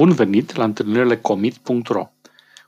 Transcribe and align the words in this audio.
Bun 0.00 0.12
venit 0.12 0.54
la 0.54 0.64
întâlnirile 0.64 1.16
commit.ro! 1.16 2.10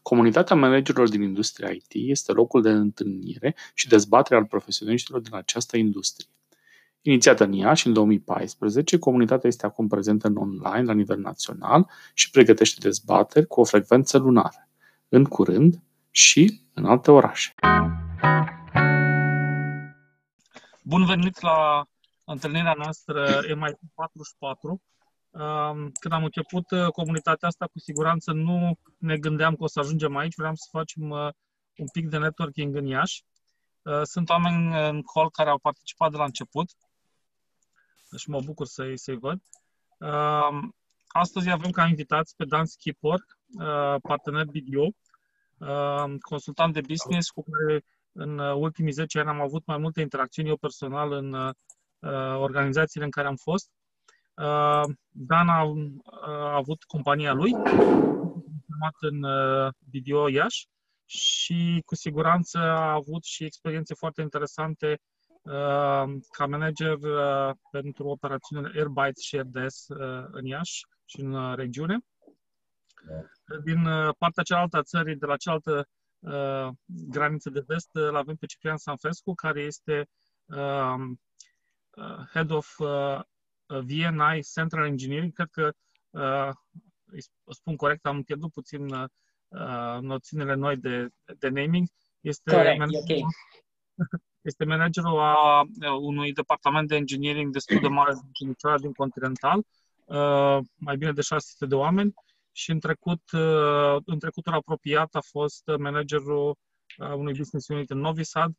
Comunitatea 0.03 0.57
managerilor 0.57 1.09
din 1.09 1.23
industria 1.23 1.71
IT 1.71 1.91
este 1.91 2.33
locul 2.33 2.63
de 2.63 2.71
întâlnire 2.71 3.55
și 3.75 3.89
dezbatere 3.89 4.41
al 4.41 4.45
profesioniștilor 4.45 5.21
din 5.21 5.35
această 5.35 5.77
industrie. 5.77 6.29
Inițiată 7.01 7.45
în 7.45 7.53
Iași 7.53 7.87
în 7.87 7.93
2014, 7.93 8.99
comunitatea 8.99 9.49
este 9.49 9.67
acum 9.67 9.89
prezentă 9.89 10.27
în 10.27 10.37
online 10.37 10.83
la 10.83 10.93
nivel 10.93 11.19
național 11.19 11.91
și 12.15 12.31
pregătește 12.31 12.81
dezbateri 12.81 13.47
cu 13.47 13.61
o 13.61 13.65
frecvență 13.65 14.19
lunară, 14.19 14.69
în 15.09 15.25
curând 15.25 15.83
și 16.11 16.61
în 16.75 16.85
alte 16.85 17.11
orașe. 17.11 17.55
Bun 20.83 21.05
venit 21.05 21.41
la 21.41 21.85
întâlnirea 22.25 22.75
noastră 22.77 23.41
MIT 23.57 23.79
44. 23.95 24.83
Când 26.01 26.15
am 26.15 26.25
început 26.25 26.71
uh, 26.71 26.87
comunitatea 26.87 27.49
asta, 27.49 27.67
cu 27.67 27.79
siguranță 27.79 28.33
nu 28.33 28.79
ne 28.99 29.17
gândeam 29.17 29.55
că 29.55 29.63
o 29.63 29.67
să 29.67 29.79
ajungem 29.79 30.17
aici. 30.17 30.35
Vreau 30.37 30.55
să 30.55 30.69
facem 30.71 31.11
uh, 31.11 31.29
un 31.77 31.87
pic 31.93 32.09
de 32.09 32.19
networking 32.19 32.77
în 32.77 32.87
Iași. 32.87 33.25
Uh, 33.83 34.01
sunt 34.03 34.29
oameni 34.29 34.89
în 34.89 35.03
call 35.03 35.31
care 35.31 35.51
au 35.51 35.59
participat 35.59 36.11
de 36.11 36.17
la 36.17 36.25
început 36.25 36.71
și 38.17 38.31
mă 38.31 38.41
bucur 38.45 38.67
să-i, 38.67 38.99
să-i 38.99 39.19
văd. 39.19 39.41
Astăzi 41.07 41.51
avem 41.51 41.71
ca 41.71 41.87
invitați 41.87 42.37
pe 42.37 42.45
Dan 42.45 42.65
Skipor, 42.65 43.25
partener 44.03 44.45
BDO, 44.45 44.89
consultant 46.21 46.73
de 46.73 46.81
business 46.81 47.31
cu 47.31 47.45
care 47.51 47.85
în 48.13 48.39
ultimii 48.39 48.93
10 48.93 49.19
ani 49.19 49.29
am 49.29 49.41
avut 49.41 49.67
mai 49.67 49.79
multe 49.79 50.01
interacțiuni 50.01 50.49
eu 50.49 50.57
personal 50.57 51.13
în 51.13 51.55
organizațiile 52.35 53.05
în 53.05 53.11
care 53.11 53.27
am 53.27 53.37
fost 53.37 53.71
Uh, 53.73 53.82
Dan 55.11 55.49
a, 55.49 55.73
a 56.21 56.55
avut 56.55 56.83
compania 56.83 57.33
lui, 57.33 57.53
format 58.67 58.97
în 59.01 59.23
uh, 59.23 59.73
video 59.91 60.29
Iași 60.29 60.67
și 61.05 61.83
cu 61.87 61.95
siguranță 61.95 62.59
a 62.59 62.93
avut 62.93 63.25
și 63.25 63.45
experiențe 63.45 63.95
foarte 63.95 64.21
interesante 64.23 65.01
uh, 65.43 66.05
ca 66.31 66.47
manager 66.47 66.97
pentru 67.71 68.07
operațiunile 68.07 68.73
Airbytes 68.75 69.23
și 69.23 69.37
RDS 69.37 69.87
în 70.31 70.45
Iași 70.45 70.87
și 71.05 71.21
în 71.21 71.55
regiune. 71.55 71.99
Din 73.65 73.85
partea 74.19 74.43
cealaltă 74.43 74.77
a 74.77 74.83
țării, 74.83 75.17
de 75.17 75.27
la 75.27 75.37
cealaltă 75.37 75.89
graniță 76.87 77.51
de 77.51 77.65
vest, 77.67 77.89
îl 77.93 78.17
avem 78.17 78.37
pe 78.37 78.47
Ciprian 78.47 78.77
Sanfescu, 78.77 79.35
care 79.35 79.61
este 79.61 80.09
Head 82.33 82.51
of 82.51 82.79
Uh, 82.79 83.21
VNI 83.81 84.43
Central 84.55 84.87
Engineering, 84.87 85.33
cred 85.33 85.49
că 85.51 85.73
uh, 86.11 86.55
îi 87.05 87.23
spun 87.49 87.77
corect, 87.77 88.07
am 88.07 88.23
pierdut 88.23 88.53
puțin 88.53 88.93
uh, 88.93 89.99
noțiunile 90.01 90.55
noi 90.55 90.77
de, 90.77 91.09
de 91.39 91.49
naming. 91.49 91.89
Este 92.21 92.51
corect, 92.51 92.79
managerul, 92.79 93.05
okay. 93.05 93.23
este 94.51 94.65
managerul 94.65 95.19
a 95.19 95.63
unui 96.01 96.33
departament 96.33 96.89
de 96.89 96.97
engineering 96.97 97.53
destul 97.53 97.81
de 97.81 97.89
mare 97.89 98.13
din 98.41 98.55
din 98.81 98.93
Continental, 98.93 99.67
mai 100.75 100.97
bine 100.97 101.13
de 101.13 101.21
600 101.21 101.67
de 101.67 101.75
oameni 101.75 102.15
și 102.53 102.71
în 102.71 102.81
trecut, 102.81 103.23
în 104.05 104.19
trecutul 104.19 104.53
apropiat 104.53 105.15
a 105.15 105.21
fost 105.21 105.63
managerul 105.79 106.57
unui 106.99 107.35
business 107.37 107.69
unit 107.69 107.91
în 107.91 107.99
Novi 107.99 108.25
Sad 108.25 108.53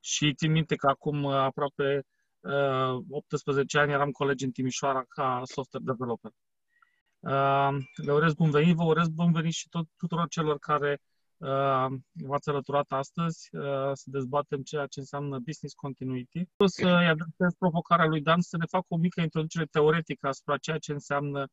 și 0.00 0.34
țin 0.34 0.52
minte 0.52 0.74
că 0.74 0.86
acum 0.86 1.26
aproape 1.26 2.04
18 2.42 3.76
uh, 3.76 3.82
ani 3.82 3.92
eram 3.92 4.10
colegi 4.10 4.44
în 4.44 4.50
Timișoara 4.50 5.04
ca 5.08 5.42
software 5.44 5.84
developer. 5.84 6.30
Uh, 7.20 7.84
le 8.04 8.12
urez 8.12 8.34
bun 8.34 8.50
venit, 8.50 8.76
vă 8.76 8.84
urez 8.84 9.08
bun 9.08 9.32
venit 9.32 9.52
și 9.52 9.68
tot, 9.68 9.88
tuturor 9.96 10.28
celor 10.28 10.58
care 10.58 11.00
uh, 11.36 11.86
v-ați 12.12 12.48
alăturat 12.48 12.86
astăzi 12.88 13.48
să 13.92 14.04
dezbatem 14.04 14.62
ceea 14.62 14.86
ce 14.86 15.00
înseamnă 15.00 15.38
business 15.38 15.74
continuity. 15.74 16.48
O 16.56 16.66
să-i 16.66 17.08
adresez 17.08 17.54
provocarea 17.58 18.06
lui 18.06 18.20
Dan 18.20 18.40
să 18.40 18.56
ne 18.56 18.66
facă 18.66 18.86
o 18.88 18.96
mică 18.96 19.20
introducere 19.20 19.64
teoretică 19.64 20.28
asupra 20.28 20.56
ceea 20.56 20.78
ce 20.78 20.92
înseamnă 20.92 21.46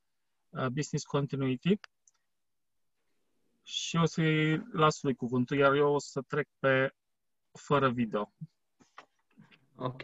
business 0.50 1.04
continuity 1.04 1.80
și 3.64 3.96
o 3.96 4.06
să-i 4.06 4.58
las 4.72 5.02
lui 5.02 5.16
cuvântul, 5.16 5.58
iar 5.58 5.74
eu 5.74 5.94
o 5.94 6.00
să 6.00 6.22
trec 6.28 6.48
pe 6.60 6.94
fără 7.52 7.90
video. 7.90 8.34
Ok. 9.76 10.02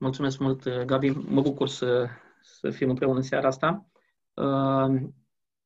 Mulțumesc 0.00 0.38
mult, 0.38 0.84
Gabi. 0.84 1.08
Mă 1.08 1.40
bucur 1.40 1.68
să, 1.68 2.08
să 2.42 2.70
fim 2.70 2.88
împreună 2.88 3.16
în 3.16 3.22
seara 3.22 3.48
asta. 3.48 3.86
Uh, 4.34 5.00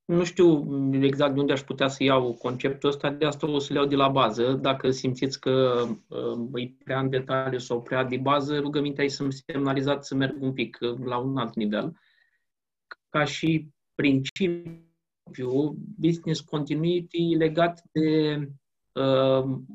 nu 0.05 0.25
știu 0.25 0.69
exact 1.03 1.35
de 1.35 1.41
unde 1.41 1.53
aș 1.53 1.63
putea 1.63 1.89
să 1.89 2.03
iau 2.03 2.33
conceptul 2.33 2.89
ăsta, 2.89 3.11
de 3.11 3.25
asta 3.25 3.51
o 3.51 3.59
să 3.59 3.73
le 3.73 3.79
iau 3.79 3.89
de 3.89 3.97
la 3.97 4.09
bază. 4.09 4.53
Dacă 4.53 4.91
simțiți 4.91 5.41
că 5.41 5.85
uh, 6.09 6.63
e 6.63 6.75
prea 6.85 7.01
în 7.01 7.11
detaliu 7.11 7.59
sau 7.59 7.83
prea 7.83 8.05
de 8.05 8.17
bază, 8.17 8.59
rugămintea 8.59 9.05
e 9.05 9.09
să-mi 9.09 9.33
semnalizați 9.33 10.09
să 10.09 10.15
merg 10.15 10.43
un 10.43 10.53
pic 10.53 10.79
la 11.05 11.17
un 11.19 11.37
alt 11.37 11.55
nivel. 11.55 11.99
Ca 13.09 13.25
și 13.25 13.69
principiu, 13.95 15.77
business 15.99 16.41
continuity 16.41 17.35
legat 17.35 17.83
de 17.93 18.01
Ehm, 18.01 18.61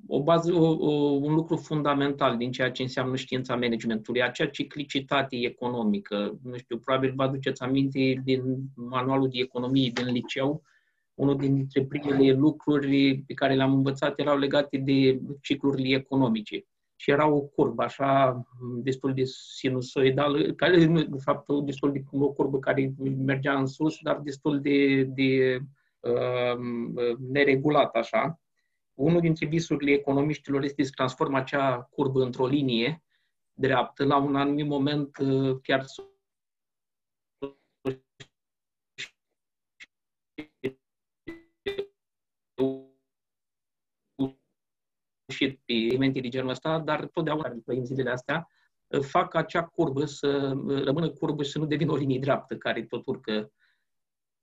o 0.08 0.24
bază, 0.24 0.54
o, 0.54 0.76
o, 0.80 0.92
un 1.12 1.34
lucru 1.34 1.56
fundamental 1.56 2.38
din 2.38 2.52
ceea 2.52 2.72
ce 2.72 2.82
înseamnă 2.82 3.16
știința 3.16 3.56
managementului, 3.56 4.24
acea 4.24 4.46
ciclicitate 4.46 5.36
economică. 5.36 6.40
Nu 6.44 6.58
știu, 6.58 6.78
probabil 6.78 7.14
vă 7.16 7.24
aduceți 7.24 7.62
aminte 7.62 8.22
din 8.24 8.42
manualul 8.76 9.30
de 9.30 9.40
economie 9.40 9.92
din 9.94 10.06
liceu, 10.06 10.64
unul 11.14 11.38
dintre 11.38 11.86
primele 11.86 12.32
lucruri 12.32 13.24
pe 13.28 13.34
care 13.34 13.56
le-am 13.56 13.74
învățat 13.74 14.20
erau 14.20 14.38
legate 14.38 14.78
de 14.78 15.22
ciclurile 15.42 15.96
economice. 15.96 16.66
Și 16.96 17.12
era 17.12 17.28
o 17.28 17.42
curbă 17.42 17.84
așa 17.84 18.42
destul 18.84 19.14
de 19.14 19.24
sinusoidală, 19.24 20.42
care, 20.42 20.86
de 20.86 21.18
fapt, 21.24 21.48
destul 21.64 21.92
de 21.92 22.04
o 22.12 22.32
curbă 22.32 22.60
care 22.60 22.94
mergea 23.26 23.60
în 23.60 23.66
sus, 23.66 23.98
dar 24.02 24.20
destul 24.20 24.60
de, 24.62 25.04
de 25.04 25.60
uh, 26.00 27.16
neregulat 27.32 27.96
așa 27.96 28.40
unul 29.00 29.22
dintre 29.22 29.46
visurile 29.46 29.92
economiștilor 29.92 30.64
este 30.64 30.84
să 30.84 30.92
transformă 30.96 31.38
acea 31.38 31.82
curbă 31.82 32.24
într-o 32.24 32.48
linie 32.48 33.04
dreaptă. 33.54 34.06
La 34.06 34.18
un 34.18 34.36
anumit 34.36 34.66
moment 34.66 35.18
uh, 35.18 35.60
chiar 35.62 35.86
și 45.28 45.52
pe 45.66 45.74
elemente 45.74 46.20
de 46.20 46.28
genul 46.28 46.50
ăsta, 46.50 46.80
dar 46.80 47.06
totdeauna 47.06 47.56
în 47.66 47.86
zilele 47.86 48.10
astea 48.10 48.48
uh, 48.88 49.02
fac 49.02 49.34
acea 49.34 49.64
curbă 49.64 50.06
să 50.06 50.54
uh, 50.56 50.84
rămână 50.84 51.10
curbă 51.10 51.44
și 51.44 51.52
să 51.52 51.60
nu 51.60 51.66
devină 51.66 51.92
o 51.92 51.96
linie 51.96 52.20
dreaptă 52.20 52.58
care 52.58 52.84
tot 52.84 53.06
urcă 53.06 53.52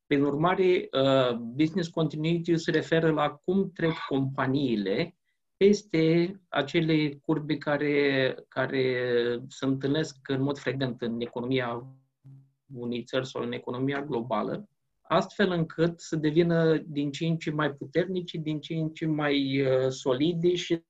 prin 0.07 0.23
urmare, 0.23 0.89
uh, 0.93 1.37
business 1.37 1.89
continuity 1.89 2.57
se 2.57 2.71
referă 2.71 3.11
la 3.11 3.29
cum 3.29 3.71
trec 3.73 3.95
companiile 4.09 5.17
peste 5.57 6.35
acele 6.49 7.19
curbe 7.25 7.57
care, 7.57 8.35
care 8.49 8.85
se 9.49 9.65
întâlnesc 9.65 10.17
în 10.29 10.43
mod 10.43 10.59
frecvent 10.59 11.03
în 11.03 11.21
economia 11.21 11.87
unei 12.75 13.03
țări 13.03 13.27
sau 13.27 13.43
în 13.43 13.53
economia 13.53 14.03
globală, 14.03 14.69
astfel 15.03 15.51
încât 15.51 16.01
să 16.01 16.17
devină 16.17 16.77
din 16.77 17.11
ce 17.11 17.27
în 17.27 17.37
ce 17.37 17.51
mai 17.51 17.73
puternici, 17.73 18.35
din 18.35 18.61
ce 18.61 18.75
în 18.75 18.89
ce 18.89 19.07
mai 19.07 19.61
uh, 19.61 19.89
solide 19.89 20.55
și 20.55 20.83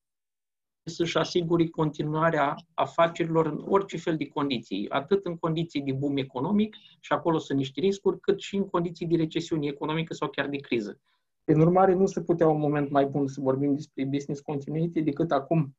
să-și 0.91 1.17
asigure 1.19 1.67
continuarea 1.67 2.57
afacerilor 2.75 3.47
în 3.47 3.65
orice 3.69 3.97
fel 3.97 4.17
de 4.17 4.27
condiții, 4.27 4.89
atât 4.89 5.25
în 5.25 5.37
condiții 5.37 5.83
de 5.83 5.93
boom 5.93 6.17
economic, 6.17 6.77
și 7.01 7.13
acolo 7.13 7.39
sunt 7.39 7.59
niște 7.59 7.81
riscuri, 7.81 8.21
cât 8.21 8.41
și 8.41 8.57
în 8.57 8.69
condiții 8.69 9.07
de 9.07 9.17
recesiune 9.17 9.67
economică 9.67 10.15
sau 10.15 10.29
chiar 10.29 10.49
de 10.49 10.57
criză. 10.57 11.01
În 11.45 11.61
urmare, 11.61 11.95
nu 11.95 12.07
se 12.07 12.23
putea 12.23 12.49
un 12.49 12.61
moment 12.61 12.91
mai 12.91 13.05
bun 13.05 13.27
să 13.27 13.41
vorbim 13.41 13.75
despre 13.75 14.05
business 14.05 14.41
continuity 14.41 15.03
decât 15.03 15.31
acum, 15.31 15.77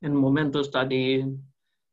în 0.00 0.16
momentul 0.16 0.60
ăsta 0.60 0.84
de 0.84 1.24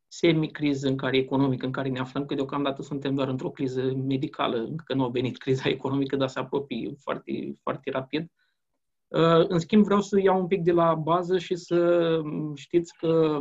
semi-criză 0.08 0.88
în 0.88 0.98
care 0.98 1.18
economică 1.18 1.66
în 1.66 1.72
care 1.72 1.90
ne 1.90 2.00
aflăm, 2.00 2.26
că 2.26 2.36
deocamdată 2.36 2.82
suntem 2.82 3.16
doar 3.16 3.28
într-o 3.28 3.50
criză 3.50 3.94
medicală, 3.96 4.58
încă 4.58 4.94
nu 4.94 5.04
a 5.04 5.10
venit 5.10 5.38
criza 5.38 5.70
economică, 5.70 6.16
dar 6.16 6.28
se 6.28 6.40
apropie 6.40 6.94
foarte, 6.98 7.54
foarte 7.62 7.92
rapid. 7.92 8.32
Uh, 9.12 9.48
în 9.48 9.60
schimb, 9.60 9.84
vreau 9.84 10.02
să 10.02 10.20
iau 10.20 10.40
un 10.40 10.48
pic 10.48 10.62
de 10.62 10.72
la 10.72 10.96
bază 10.96 11.38
și 11.38 11.56
să 11.56 12.22
știți 12.56 12.98
că 12.98 13.40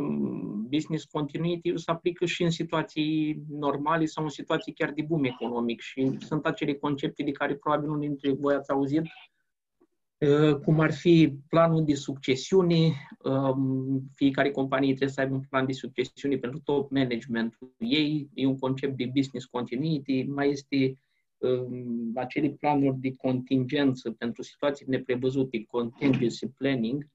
business 0.69 1.05
continuity 1.05 1.77
se 1.77 1.91
aplică 1.91 2.25
și 2.25 2.43
în 2.43 2.49
situații 2.49 3.43
normale 3.49 4.05
sau 4.05 4.23
în 4.23 4.29
situații 4.29 4.73
chiar 4.73 4.91
de 4.91 5.01
boom 5.01 5.23
economic 5.23 5.81
și 5.81 6.17
sunt 6.19 6.45
acele 6.45 6.73
concepte 6.73 7.23
de 7.23 7.31
care 7.31 7.55
probabil 7.55 7.89
unul 7.89 7.99
dintre 7.99 8.33
voi 8.33 8.53
ați 8.53 8.71
auzit, 8.71 9.01
uh, 10.17 10.55
cum 10.55 10.79
ar 10.79 10.93
fi 10.93 11.33
planul 11.49 11.83
de 11.85 11.93
succesiune. 11.93 12.91
Um, 13.23 14.01
fiecare 14.15 14.51
companie 14.51 14.89
trebuie 14.89 15.15
să 15.15 15.21
aibă 15.21 15.33
un 15.33 15.43
plan 15.49 15.65
de 15.65 15.73
succesiune 15.73 16.37
pentru 16.37 16.59
top 16.59 16.91
management 16.91 17.57
ei, 17.77 18.29
e 18.33 18.45
un 18.45 18.57
concept 18.57 18.97
de 18.97 19.11
business 19.13 19.45
continuity, 19.45 20.23
mai 20.23 20.49
este 20.49 20.75
um, 20.75 20.97
acele 22.15 22.49
planuri 22.49 22.99
de 22.99 23.15
contingență 23.15 24.11
pentru 24.11 24.41
situații 24.43 24.85
neprevăzute, 24.89 25.63
contingency 25.63 26.47
planning, 26.47 27.07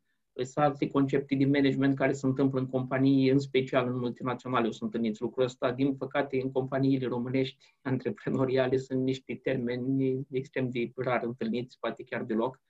sunt 0.45 0.65
alte 0.65 0.89
concepte 0.91 1.35
de 1.35 1.45
management 1.45 1.97
care 1.97 2.13
se 2.13 2.27
întâmplă 2.27 2.61
în 2.61 2.67
companii, 2.67 3.29
în 3.29 3.39
special 3.39 3.89
în 3.89 3.99
multinaționale, 3.99 4.67
o 4.67 4.71
să 4.71 4.85
întâlniți 4.85 5.23
lucrul 5.23 5.45
ăsta. 5.45 5.73
Din 5.73 5.97
păcate, 5.97 6.41
în 6.43 6.53
companiile 6.53 7.07
românești 7.07 7.75
antreprenoriale 7.83 8.77
sunt 8.77 9.03
niște 9.03 9.35
termeni 9.35 10.27
extrem 10.31 10.71
de 10.71 10.93
rar 10.97 11.23
întâlniți, 11.23 11.79
poate 11.81 12.05
chiar 12.05 12.23
deloc. 12.23 12.61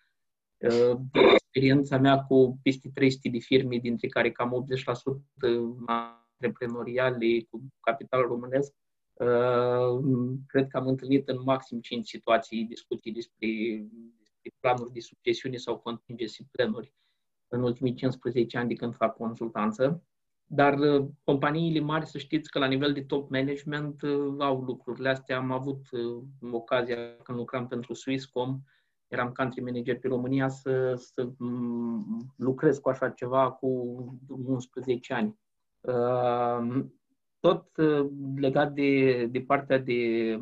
Uh, 0.56 0.98
de 1.12 1.20
experiența 1.32 1.98
mea 1.98 2.18
cu 2.18 2.58
peste 2.62 2.90
300 2.94 3.28
de 3.28 3.38
firme, 3.38 3.76
dintre 3.76 4.08
care 4.08 4.30
cam 4.30 4.66
80% 5.86 5.86
antreprenoriale 5.86 7.46
cu 7.50 7.62
capital 7.80 8.22
românesc, 8.22 8.72
uh, 8.72 8.85
cred 10.46 10.66
că 10.68 10.76
am 10.76 10.86
întâlnit 10.86 11.28
în 11.28 11.42
maxim 11.44 11.80
5 11.80 12.08
situații 12.08 12.64
discuții 12.64 13.12
despre, 13.12 13.48
despre 14.18 14.54
planuri 14.60 14.92
de 14.92 15.00
succesiune 15.00 15.56
sau 15.56 15.78
contingency 15.78 16.44
planuri 16.50 16.94
în 17.48 17.62
ultimii 17.62 17.94
15 17.94 18.58
ani 18.58 18.68
de 18.68 18.74
când 18.74 18.94
fac 18.94 19.16
consultanță. 19.16 20.02
Dar 20.48 20.78
uh, 20.78 21.06
companiile 21.24 21.80
mari, 21.80 22.06
să 22.06 22.18
știți 22.18 22.50
că 22.50 22.58
la 22.58 22.66
nivel 22.66 22.92
de 22.92 23.02
top 23.02 23.30
management 23.30 24.02
uh, 24.02 24.34
au 24.38 24.60
lucrurile 24.60 25.08
astea. 25.08 25.36
Am 25.36 25.52
avut 25.52 25.86
uh, 25.90 26.22
ocazia 26.50 26.96
când 27.22 27.38
lucram 27.38 27.66
pentru 27.66 27.94
Swisscom, 27.94 28.60
eram 29.08 29.32
country 29.32 29.60
manager 29.60 29.98
pe 29.98 30.08
România, 30.08 30.48
să, 30.48 30.94
să 30.94 31.28
mm, 31.38 32.34
lucrez 32.36 32.78
cu 32.78 32.88
așa 32.88 33.10
ceva 33.10 33.50
cu 33.50 33.68
11 34.28 35.14
ani. 35.14 35.38
Tot 37.46 37.66
legat 38.36 38.72
de, 38.72 39.26
de 39.30 39.40
partea 39.40 39.78
de 39.78 40.38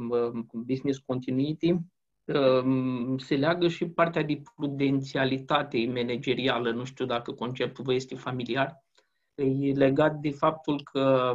business 0.53 0.99
continuity, 0.99 1.77
Ehm, 2.25 3.17
se 3.19 3.37
leagă 3.37 3.69
și 3.69 3.89
partea 3.89 4.23
de 4.23 4.43
prudențialitate 4.57 5.87
managerială. 5.87 6.71
Nu 6.71 6.85
știu 6.85 7.07
dacă 7.07 7.33
conceptul 7.33 7.85
vă 7.85 7.95
este 7.95 8.15
familiar. 8.15 8.85
E 9.35 9.73
legat 9.73 10.17
de 10.17 10.31
faptul 10.31 10.83
că 10.83 11.35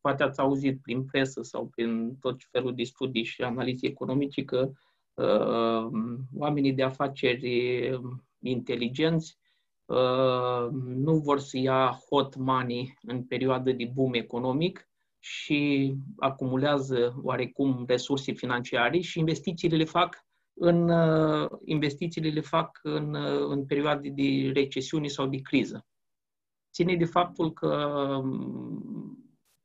poate 0.00 0.22
ați 0.22 0.40
auzit 0.40 0.82
prin 0.82 1.04
presă 1.04 1.42
sau 1.42 1.66
prin 1.66 2.16
tot 2.20 2.40
felul 2.50 2.74
de 2.74 2.82
studii 2.82 3.24
și 3.24 3.42
analize 3.42 3.86
economice 3.86 4.44
că 4.44 4.70
uh, 5.14 5.88
oamenii 6.34 6.72
de 6.72 6.82
afaceri 6.82 8.00
inteligenți 8.40 9.38
uh, 9.38 9.43
nu 10.80 11.16
vor 11.16 11.40
să 11.40 11.58
ia 11.58 11.98
hot 12.10 12.36
money 12.36 12.98
în 13.02 13.24
perioadă 13.24 13.72
de 13.72 13.90
boom 13.94 14.14
economic, 14.14 14.88
și 15.24 15.94
acumulează 16.16 17.14
oarecum 17.22 17.84
resurse 17.86 18.32
financiare 18.32 18.98
și 18.98 19.18
investițiile 19.18 19.76
le 19.76 19.84
fac 19.84 20.24
în, 20.54 20.88
uh, 20.88 21.50
investițiile 21.64 22.28
le 22.28 22.40
fac 22.40 22.80
în, 22.82 23.14
uh, 23.14 23.46
în 23.48 23.64
perioade 23.64 24.08
de 24.08 24.50
recesiune 24.54 25.06
sau 25.06 25.26
de 25.26 25.40
criză. 25.40 25.86
Ține 26.72 26.96
de 26.96 27.04
faptul 27.04 27.52
că 27.52 27.68
um, 28.22 29.18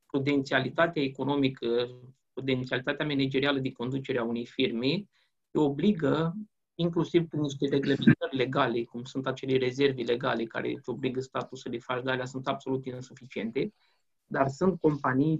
prudențialitatea 0.05 1.01
economică, 1.01 1.89
prudențialitatea 2.33 3.05
managerială 3.05 3.59
de 3.59 3.71
conducere 3.71 4.19
a 4.19 4.23
unei 4.23 4.45
firme 4.45 5.03
te 5.51 5.59
obligă, 5.59 6.33
inclusiv 6.81 7.27
prin 7.27 7.41
niște 7.41 7.67
reglementări 7.67 8.35
legale, 8.35 8.83
cum 8.83 9.03
sunt 9.03 9.27
acele 9.27 9.57
rezerve 9.57 10.01
legale 10.01 10.45
care 10.45 10.73
te 10.83 10.91
obligă 10.91 11.19
statul 11.19 11.57
să 11.57 11.69
le 11.69 11.77
faci, 11.77 12.03
dar 12.03 12.13
alea 12.13 12.25
sunt 12.25 12.47
absolut 12.47 12.85
insuficiente, 12.85 13.73
dar 14.25 14.47
sunt 14.47 14.79
companii 14.79 15.37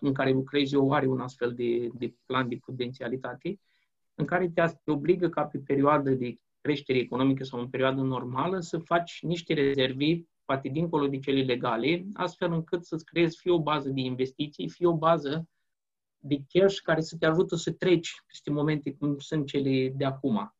în 0.00 0.12
care 0.12 0.30
lucrezi 0.30 0.74
eu 0.74 0.92
are 0.92 1.06
un 1.06 1.20
astfel 1.20 1.54
de, 1.54 1.88
de 1.94 2.14
plan 2.26 2.48
de 2.48 2.58
prudențialitate, 2.64 3.60
în 4.14 4.24
care 4.24 4.50
te, 4.54 4.62
te 4.84 4.90
obligă 4.90 5.28
ca 5.28 5.42
pe 5.42 5.58
perioadă 5.58 6.10
de 6.10 6.34
creștere 6.60 6.98
economică 6.98 7.44
sau 7.44 7.60
în 7.60 7.68
perioadă 7.68 8.00
normală 8.00 8.60
să 8.60 8.78
faci 8.78 9.18
niște 9.22 9.54
rezerve, 9.54 10.26
poate 10.44 10.68
dincolo 10.68 11.06
de 11.06 11.18
cele 11.18 11.42
legale, 11.42 12.06
astfel 12.12 12.52
încât 12.52 12.84
să-ți 12.84 13.04
creezi 13.04 13.36
fie 13.36 13.50
o 13.50 13.62
bază 13.62 13.88
de 13.88 14.00
investiții, 14.00 14.68
fie 14.68 14.86
o 14.86 14.96
bază 14.96 15.48
de 16.18 16.42
cash 16.48 16.78
care 16.78 17.00
să 17.00 17.16
te 17.16 17.26
ajută 17.26 17.56
să 17.56 17.72
treci 17.72 18.22
peste 18.26 18.50
momente 18.50 18.94
cum 18.94 19.18
sunt 19.18 19.46
cele 19.46 19.92
de 19.96 20.04
acum. 20.04 20.54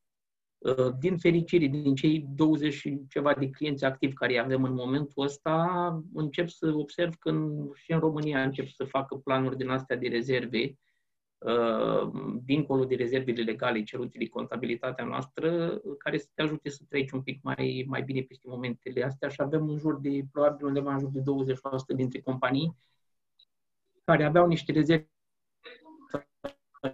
Uh, 0.63 0.93
din 0.99 1.19
fericire, 1.19 1.67
din 1.67 1.95
cei 1.95 2.27
20 2.35 2.73
și 2.73 3.01
ceva 3.09 3.35
de 3.35 3.51
clienți 3.51 3.85
activi 3.85 4.13
care 4.13 4.39
avem 4.39 4.65
în 4.65 4.75
momentul 4.75 5.25
ăsta, 5.25 6.03
încep 6.15 6.49
să 6.49 6.73
observ 6.75 7.15
că 7.15 7.31
și 7.75 7.93
în 7.93 7.99
România 7.99 8.43
încep 8.43 8.69
să 8.69 8.85
facă 8.85 9.15
planuri 9.15 9.57
din 9.57 9.69
astea 9.69 9.97
de 9.97 10.09
rezerve, 10.09 10.79
uh, 11.39 12.11
dincolo 12.45 12.85
de 12.85 12.95
rezervele 12.95 13.43
legale 13.43 13.83
cerute 13.83 14.19
de 14.19 14.29
contabilitatea 14.29 15.05
noastră, 15.05 15.81
care 15.99 16.19
să 16.19 16.29
te 16.35 16.43
ajute 16.43 16.69
să 16.69 16.83
treci 16.89 17.11
un 17.11 17.23
pic 17.23 17.43
mai, 17.43 17.85
mai 17.89 18.03
bine 18.03 18.21
peste 18.21 18.49
momentele 18.49 19.05
astea. 19.05 19.29
Și 19.29 19.41
avem 19.41 19.69
în 19.69 19.79
jur 19.79 20.01
de, 20.01 20.23
probabil 20.33 20.67
undeva 20.67 20.93
în 20.93 20.99
jur 20.99 21.11
de 21.11 21.21
20% 21.21 21.97
dintre 21.97 22.21
companii 22.21 22.77
care 24.05 24.25
aveau 24.25 24.47
niște 24.47 24.73
rezerve 24.73 25.11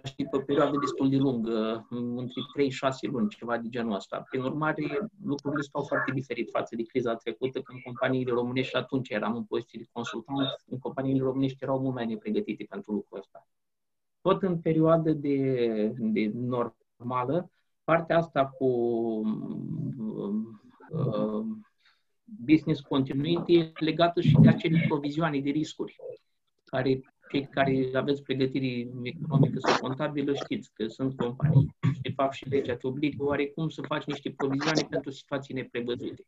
știi, 0.03 0.25
pe 0.25 0.37
o 0.37 0.39
perioadă 0.39 0.77
destul 0.77 1.09
de 1.09 1.17
lungă, 1.17 1.87
între 1.89 2.41
3-6 3.07 3.11
luni, 3.11 3.29
ceva 3.29 3.57
de 3.57 3.69
genul 3.69 3.95
ăsta. 3.95 4.23
Prin 4.29 4.41
urmare, 4.41 5.09
lucrurile 5.23 5.61
stau 5.61 5.83
foarte 5.83 6.11
diferit 6.11 6.49
față 6.49 6.75
de 6.75 6.83
criza 6.83 7.15
trecută, 7.15 7.61
când 7.61 7.81
companiile 7.81 8.31
românești, 8.31 8.75
atunci 8.75 9.09
eram 9.09 9.35
în 9.35 9.43
poziție 9.43 9.79
de 9.79 9.89
consultant, 9.91 10.63
în 10.65 10.77
companiile 10.77 11.23
românești 11.23 11.63
erau 11.63 11.79
mult 11.79 11.93
mai 11.93 12.05
nepregătite 12.05 12.65
pentru 12.69 12.91
lucrul 12.91 13.19
ăsta. 13.19 13.47
Tot 14.21 14.41
în 14.41 14.59
perioadă 14.59 15.11
de, 15.11 15.93
de 15.97 16.31
normală, 16.33 17.51
partea 17.83 18.17
asta 18.17 18.45
cu 18.45 18.65
uh, 20.91 21.45
business 22.23 22.81
continuity 22.81 23.71
legată 23.79 24.21
și 24.21 24.37
de 24.41 24.47
acele 24.47 24.85
provizioane 24.87 25.39
de 25.39 25.49
riscuri 25.49 25.95
care 26.65 27.01
cei 27.29 27.47
care 27.47 27.89
aveți 27.93 28.23
pregătire 28.23 28.89
economică 29.03 29.59
sau 29.59 29.79
contabilă 29.79 30.33
știți 30.33 30.73
că 30.73 30.87
sunt 30.87 31.15
companii 31.15 31.75
și 31.93 32.01
de 32.01 32.11
fapt 32.15 32.33
și 32.33 32.49
legea 32.49 32.75
te 32.75 32.87
obligă 32.87 33.23
oarecum 33.23 33.69
să 33.69 33.81
faci 33.81 34.03
niște 34.05 34.31
provizioane 34.31 34.87
pentru 34.89 35.11
situații 35.11 35.53
neprevăzute. 35.53 36.25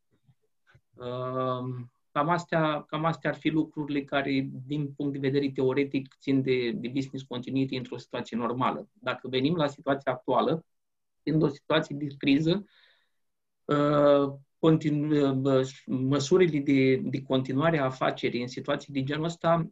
Cam 2.12 2.30
astea, 2.30 2.82
cam 2.88 3.06
astea 3.06 3.30
ar 3.30 3.36
fi 3.36 3.50
lucrurile 3.50 4.04
care, 4.04 4.50
din 4.66 4.92
punct 4.92 5.12
de 5.12 5.20
vedere 5.20 5.52
teoretic, 5.52 6.16
țin 6.20 6.42
de, 6.42 6.72
de 6.72 6.88
business 6.88 7.24
continuity 7.24 7.76
într-o 7.76 7.98
situație 7.98 8.38
normală. 8.38 8.88
Dacă 8.94 9.28
venim 9.28 9.56
la 9.56 9.68
situația 9.68 10.12
actuală, 10.12 10.66
fiind 11.24 11.44
o 11.44 11.48
situație 11.48 11.96
de 12.00 12.08
criză, 12.18 12.66
continu, 14.60 15.42
măsurile 15.86 16.60
de, 16.60 16.96
de 16.96 17.22
continuare 17.22 17.80
a 17.80 17.86
afacerii 17.86 18.42
în 18.42 18.48
situații 18.48 18.94
de 18.94 19.04
genul 19.04 19.26
ăsta 19.26 19.64
uh, 19.66 19.72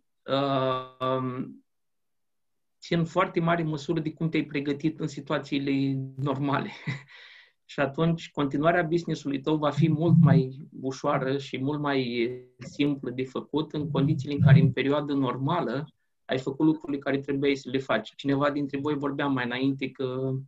țin 2.80 3.06
foarte 3.06 3.40
mare 3.40 3.64
măsură 3.64 4.00
de 4.00 4.14
cum 4.14 4.30
te-ai 4.30 4.44
pregătit 4.44 5.00
în 5.00 5.08
situațiile 5.08 5.98
normale. 6.16 6.70
și 7.72 7.80
atunci 7.80 8.32
continuarea 8.32 8.84
business-ului 8.84 9.42
tău 9.42 9.56
va 9.56 9.70
fi 9.70 9.90
mult 9.90 10.16
mai 10.22 10.68
ușoară 10.82 11.38
și 11.38 11.58
mult 11.58 11.80
mai 11.80 12.30
simplă 12.58 13.10
de 13.10 13.24
făcut 13.24 13.74
în 13.74 13.92
condițiile 13.92 14.34
în 14.34 14.42
care 14.42 14.60
în 14.60 14.72
perioadă 14.72 15.14
normală 15.14 15.88
ai 16.26 16.38
făcut 16.38 16.66
lucrurile 16.66 17.00
care 17.00 17.20
trebuie 17.20 17.56
să 17.56 17.70
le 17.70 17.78
faci. 17.78 18.16
Cineva 18.16 18.52
dintre 18.52 18.80
voi 18.80 18.96
vorbea 18.96 19.28
mai 19.28 19.46
înainte 19.46 19.90
că 19.90 20.34
Uh, 20.34 20.40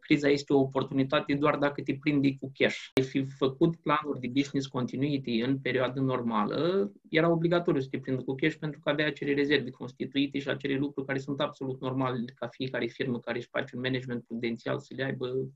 criza 0.00 0.28
este 0.28 0.52
o 0.52 0.58
oportunitate 0.58 1.34
doar 1.34 1.56
dacă 1.56 1.82
te 1.82 1.96
prinde 2.00 2.36
cu 2.40 2.50
cash. 2.54 2.78
Ai 2.94 3.02
fi 3.02 3.24
făcut 3.24 3.76
planuri 3.76 4.20
de 4.20 4.28
business 4.28 4.66
continuity 4.66 5.40
în 5.40 5.58
perioadă 5.58 6.00
normală, 6.00 6.92
era 7.10 7.30
obligatoriu 7.30 7.80
să 7.80 7.88
te 7.90 7.98
prindă 7.98 8.22
cu 8.22 8.34
cash 8.34 8.54
pentru 8.54 8.80
că 8.80 8.88
avea 8.88 9.06
acele 9.06 9.34
rezerve 9.34 9.70
constituite 9.70 10.38
și 10.38 10.48
acele 10.48 10.76
lucruri 10.76 11.06
care 11.06 11.18
sunt 11.18 11.40
absolut 11.40 11.80
normale 11.80 12.24
ca 12.34 12.48
fiecare 12.48 12.86
firmă 12.86 13.20
care 13.20 13.38
își 13.38 13.48
face 13.48 13.76
un 13.76 13.82
management 13.82 14.24
prudențial 14.24 14.78
să 14.78 14.94
le 14.96 15.04
aibă, 15.04 15.48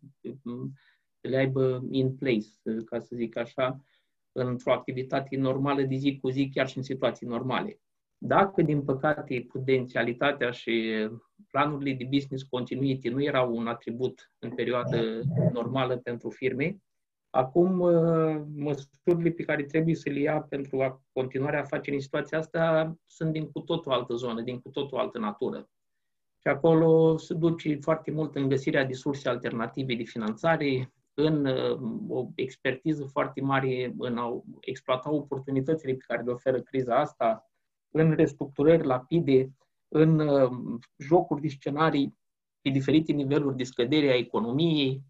să 1.21 1.29
le 1.29 1.37
aibă 1.37 1.87
in 1.91 2.17
place, 2.17 2.49
ca 2.85 2.99
să 2.99 3.17
zic 3.17 3.37
așa, 3.37 3.85
într-o 4.33 4.73
activitate 4.73 5.37
normală 5.37 5.83
de 5.83 5.95
zi 5.95 6.19
cu 6.21 6.29
zi, 6.29 6.51
chiar 6.55 6.69
și 6.69 6.77
în 6.77 6.83
situații 6.83 7.27
normale. 7.27 7.81
Dacă, 8.23 8.63
din 8.63 8.83
păcate, 8.83 9.45
prudențialitatea 9.49 10.51
și 10.51 10.95
planurile 11.51 11.95
de 11.95 12.09
business 12.11 12.43
continuity 12.43 13.09
nu 13.09 13.23
erau 13.23 13.57
un 13.57 13.67
atribut 13.67 14.33
în 14.39 14.51
perioadă 14.55 15.21
normală 15.53 15.97
pentru 15.97 16.31
firme, 16.31 16.77
acum 17.31 17.81
uh, 17.81 18.43
măsurile 18.55 19.31
pe 19.31 19.43
care 19.43 19.63
trebuie 19.63 19.95
să 19.95 20.11
le 20.11 20.21
ia 20.21 20.41
pentru 20.41 20.83
a 20.83 21.03
continuarea 21.13 21.61
afacerii 21.61 21.95
în 21.95 22.01
situația 22.01 22.39
asta 22.39 22.95
sunt 23.07 23.33
din 23.33 23.51
cu 23.51 23.61
tot 23.61 23.87
o 23.87 23.93
altă 23.93 24.15
zonă, 24.15 24.41
din 24.41 24.61
cu 24.61 24.69
tot 24.69 24.93
o 24.93 24.99
altă 24.99 25.19
natură. 25.19 25.69
Și 26.39 26.49
acolo 26.49 27.17
se 27.17 27.35
duce 27.35 27.79
foarte 27.81 28.11
mult 28.11 28.35
în 28.35 28.49
găsirea 28.49 28.85
de 28.85 28.93
surse 28.93 29.29
alternative 29.29 29.95
de 29.95 30.03
finanțare, 30.03 30.93
în 31.15 31.47
uh, 31.47 31.81
o 32.09 32.29
expertiză 32.35 33.05
foarte 33.05 33.41
mare 33.41 33.95
în 33.99 34.19
a 34.19 34.43
exploata 34.61 35.13
oportunitățile 35.13 35.93
pe 35.93 36.05
care 36.07 36.23
le 36.23 36.31
oferă 36.31 36.61
criza 36.61 36.97
asta, 36.97 37.50
în 37.91 38.15
restructurări 38.15 38.87
rapide, 38.87 39.53
în 39.89 40.19
uh, 40.19 40.51
jocuri 40.99 41.41
de 41.41 41.49
scenarii 41.49 42.19
pe 42.61 42.71
diferite 42.71 43.13
niveluri 43.13 43.57
de 43.57 43.65
scădere 43.65 44.11
a 44.11 44.17
economiei, 44.17 45.03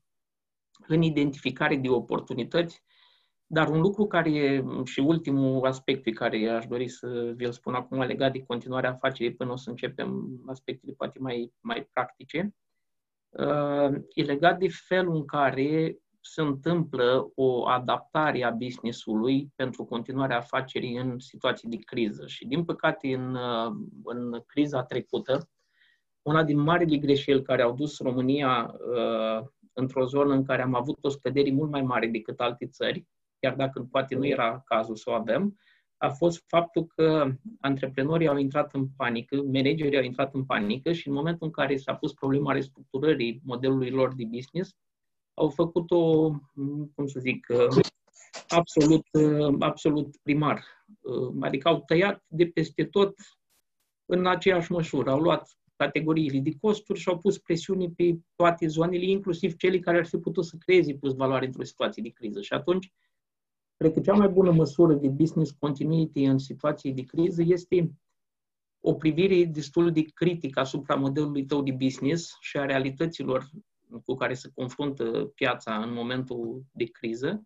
în 0.87 1.02
identificare 1.02 1.76
de 1.76 1.88
oportunități, 1.88 2.82
dar 3.46 3.68
un 3.68 3.80
lucru 3.80 4.06
care, 4.06 4.64
și 4.84 5.00
ultimul 5.00 5.66
aspect 5.66 6.02
pe 6.02 6.10
care 6.10 6.49
aș 6.49 6.66
dori 6.66 6.88
să 6.88 7.32
vi-l 7.37 7.52
spun 7.52 7.75
acum 7.75 8.00
legat 8.00 8.32
de 8.32 8.42
continuarea 8.42 8.90
afacerii 8.90 9.34
până 9.34 9.52
o 9.52 9.56
să 9.56 9.70
începem 9.70 10.40
aspectele 10.46 10.92
poate 10.92 11.18
mai, 11.18 11.52
mai 11.60 11.88
practice, 11.92 12.54
uh, 13.28 13.94
e 14.14 14.22
legat 14.22 14.58
de 14.58 14.68
felul 14.68 15.14
în 15.14 15.25
care 15.25 15.99
se 16.20 16.40
întâmplă 16.40 17.30
o 17.34 17.68
adaptare 17.68 18.42
a 18.42 18.50
business-ului 18.50 19.52
pentru 19.54 19.84
continuarea 19.84 20.36
afacerii 20.36 20.96
în 20.96 21.18
situații 21.18 21.68
de 21.68 21.76
criză. 21.76 22.26
Și, 22.26 22.46
din 22.46 22.64
păcate, 22.64 23.14
în, 23.14 23.34
uh, 23.34 23.72
în 24.04 24.42
criza 24.46 24.82
trecută, 24.82 25.48
una 26.22 26.44
din 26.44 26.58
marile 26.58 26.96
greșeli 26.96 27.42
care 27.42 27.62
au 27.62 27.74
dus 27.74 27.98
România 27.98 28.74
uh, 28.96 29.46
într-o 29.72 30.04
zonă 30.04 30.34
în 30.34 30.44
care 30.44 30.62
am 30.62 30.74
avut 30.74 31.04
o 31.04 31.08
scădere 31.08 31.50
mult 31.50 31.70
mai 31.70 31.82
mare 31.82 32.06
decât 32.06 32.40
alte 32.40 32.66
țări, 32.66 33.06
chiar 33.38 33.54
dacă 33.54 33.88
poate 33.90 34.14
nu 34.14 34.26
era 34.26 34.62
cazul 34.64 34.96
să 34.96 35.10
o 35.10 35.12
avem, 35.12 35.56
a 35.96 36.08
fost 36.08 36.44
faptul 36.46 36.86
că 36.86 37.32
antreprenorii 37.60 38.28
au 38.28 38.36
intrat 38.36 38.74
în 38.74 38.88
panică, 38.96 39.36
managerii 39.36 39.96
au 39.96 40.02
intrat 40.02 40.34
în 40.34 40.44
panică 40.44 40.92
și 40.92 41.08
în 41.08 41.14
momentul 41.14 41.46
în 41.46 41.52
care 41.52 41.76
s-a 41.76 41.94
pus 41.94 42.12
problema 42.12 42.52
restructurării 42.52 43.40
modelului 43.44 43.90
lor 43.90 44.14
de 44.14 44.24
business, 44.24 44.76
au 45.34 45.49
făcut-o, 45.49 46.30
cum 46.94 47.06
să 47.06 47.20
zic, 47.20 47.46
absolut, 48.49 49.06
absolut 49.58 50.16
primar. 50.22 50.64
Adică 51.40 51.68
au 51.68 51.82
tăiat 51.87 52.25
de 52.26 52.46
peste 52.46 52.84
tot 52.84 53.14
în 54.06 54.26
aceeași 54.26 54.72
măsură. 54.72 55.10
Au 55.10 55.20
luat 55.20 55.58
categoriile 55.76 56.38
de 56.38 56.56
costuri 56.60 56.99
și 56.99 57.08
au 57.08 57.18
pus 57.18 57.38
presiuni 57.38 57.90
pe 57.90 58.18
toate 58.34 58.66
zonele, 58.66 59.04
inclusiv 59.04 59.56
cele 59.56 59.78
care 59.78 59.99
ar 59.99 60.06
fi 60.06 60.16
putut 60.16 60.44
să 60.44 60.56
creeze 60.56 60.94
plus 60.94 61.14
valoare 61.14 61.46
într-o 61.46 61.64
situație 61.64 62.02
de 62.02 62.08
criză. 62.08 62.40
Și 62.40 62.52
atunci, 62.52 62.92
cred 63.76 63.92
că 63.92 64.00
cea 64.00 64.14
mai 64.14 64.28
bună 64.28 64.50
măsură 64.50 64.94
de 64.94 65.08
business 65.08 65.50
continuity 65.50 66.22
în 66.22 66.38
situații 66.38 66.92
de 66.92 67.02
criză 67.02 67.42
este 67.42 67.92
o 68.80 68.94
privire 68.94 69.44
destul 69.44 69.92
de 69.92 70.02
critică 70.02 70.60
asupra 70.60 70.94
modelului 70.94 71.46
tău 71.46 71.62
de 71.62 71.72
business 71.72 72.37
și 72.40 72.56
a 72.56 72.64
realităților 72.64 73.50
cu 74.04 74.14
care 74.14 74.35
se 74.35 74.50
confruntă 74.54 75.32
piața 75.35 75.82
în 75.82 75.92
momentul 75.92 76.62
de 76.73 76.85
criză 76.85 77.44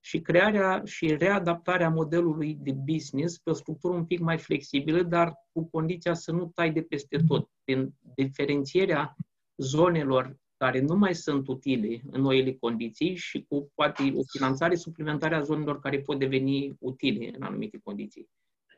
și 0.00 0.20
crearea 0.20 0.82
și 0.84 1.16
readaptarea 1.16 1.90
modelului 1.90 2.54
de 2.54 2.72
business 2.72 3.38
pe 3.38 3.50
o 3.50 3.52
structură 3.52 3.94
un 3.94 4.04
pic 4.04 4.18
mai 4.18 4.38
flexibilă, 4.38 5.02
dar 5.02 5.34
cu 5.52 5.68
condiția 5.70 6.14
să 6.14 6.32
nu 6.32 6.50
tai 6.54 6.72
de 6.72 6.82
peste 6.82 7.18
tot, 7.26 7.50
prin 7.64 7.94
diferențierea 8.14 9.16
zonelor 9.56 10.36
care 10.56 10.80
nu 10.80 10.96
mai 10.96 11.14
sunt 11.14 11.48
utile 11.48 12.02
în 12.10 12.20
noile 12.20 12.52
condiții 12.52 13.14
și 13.14 13.44
cu 13.48 13.70
poate 13.74 14.12
o 14.16 14.20
finanțare 14.32 14.74
suplimentară 14.74 15.34
a 15.34 15.42
zonelor 15.42 15.80
care 15.80 16.00
pot 16.00 16.18
deveni 16.18 16.76
utile 16.78 17.30
în 17.36 17.42
anumite 17.42 17.78
condiții. 17.84 18.28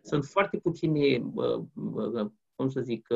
Sunt 0.02 0.24
foarte 0.24 0.58
puține, 0.58 1.18
cum 2.54 2.68
să 2.68 2.80
zic, 2.80 3.06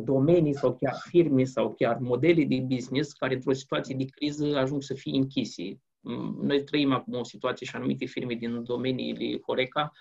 domenii 0.00 0.54
sau 0.54 0.76
chiar 0.76 0.94
firme 1.08 1.44
sau 1.44 1.74
chiar 1.74 1.98
modele 1.98 2.44
de 2.44 2.60
business 2.60 3.12
care 3.12 3.34
într-o 3.34 3.52
situație 3.52 3.94
de 3.94 4.04
criză 4.04 4.56
ajung 4.56 4.82
să 4.82 4.94
fie 4.94 5.16
închise. 5.16 5.80
Mm, 6.00 6.38
noi 6.42 6.64
trăim 6.64 6.92
acum 6.92 7.14
o 7.14 7.24
situație 7.24 7.66
și 7.66 7.76
anumite 7.76 8.04
firme 8.04 8.34
din 8.34 8.64
domeniile 8.64 9.40
Horeca 9.46 9.92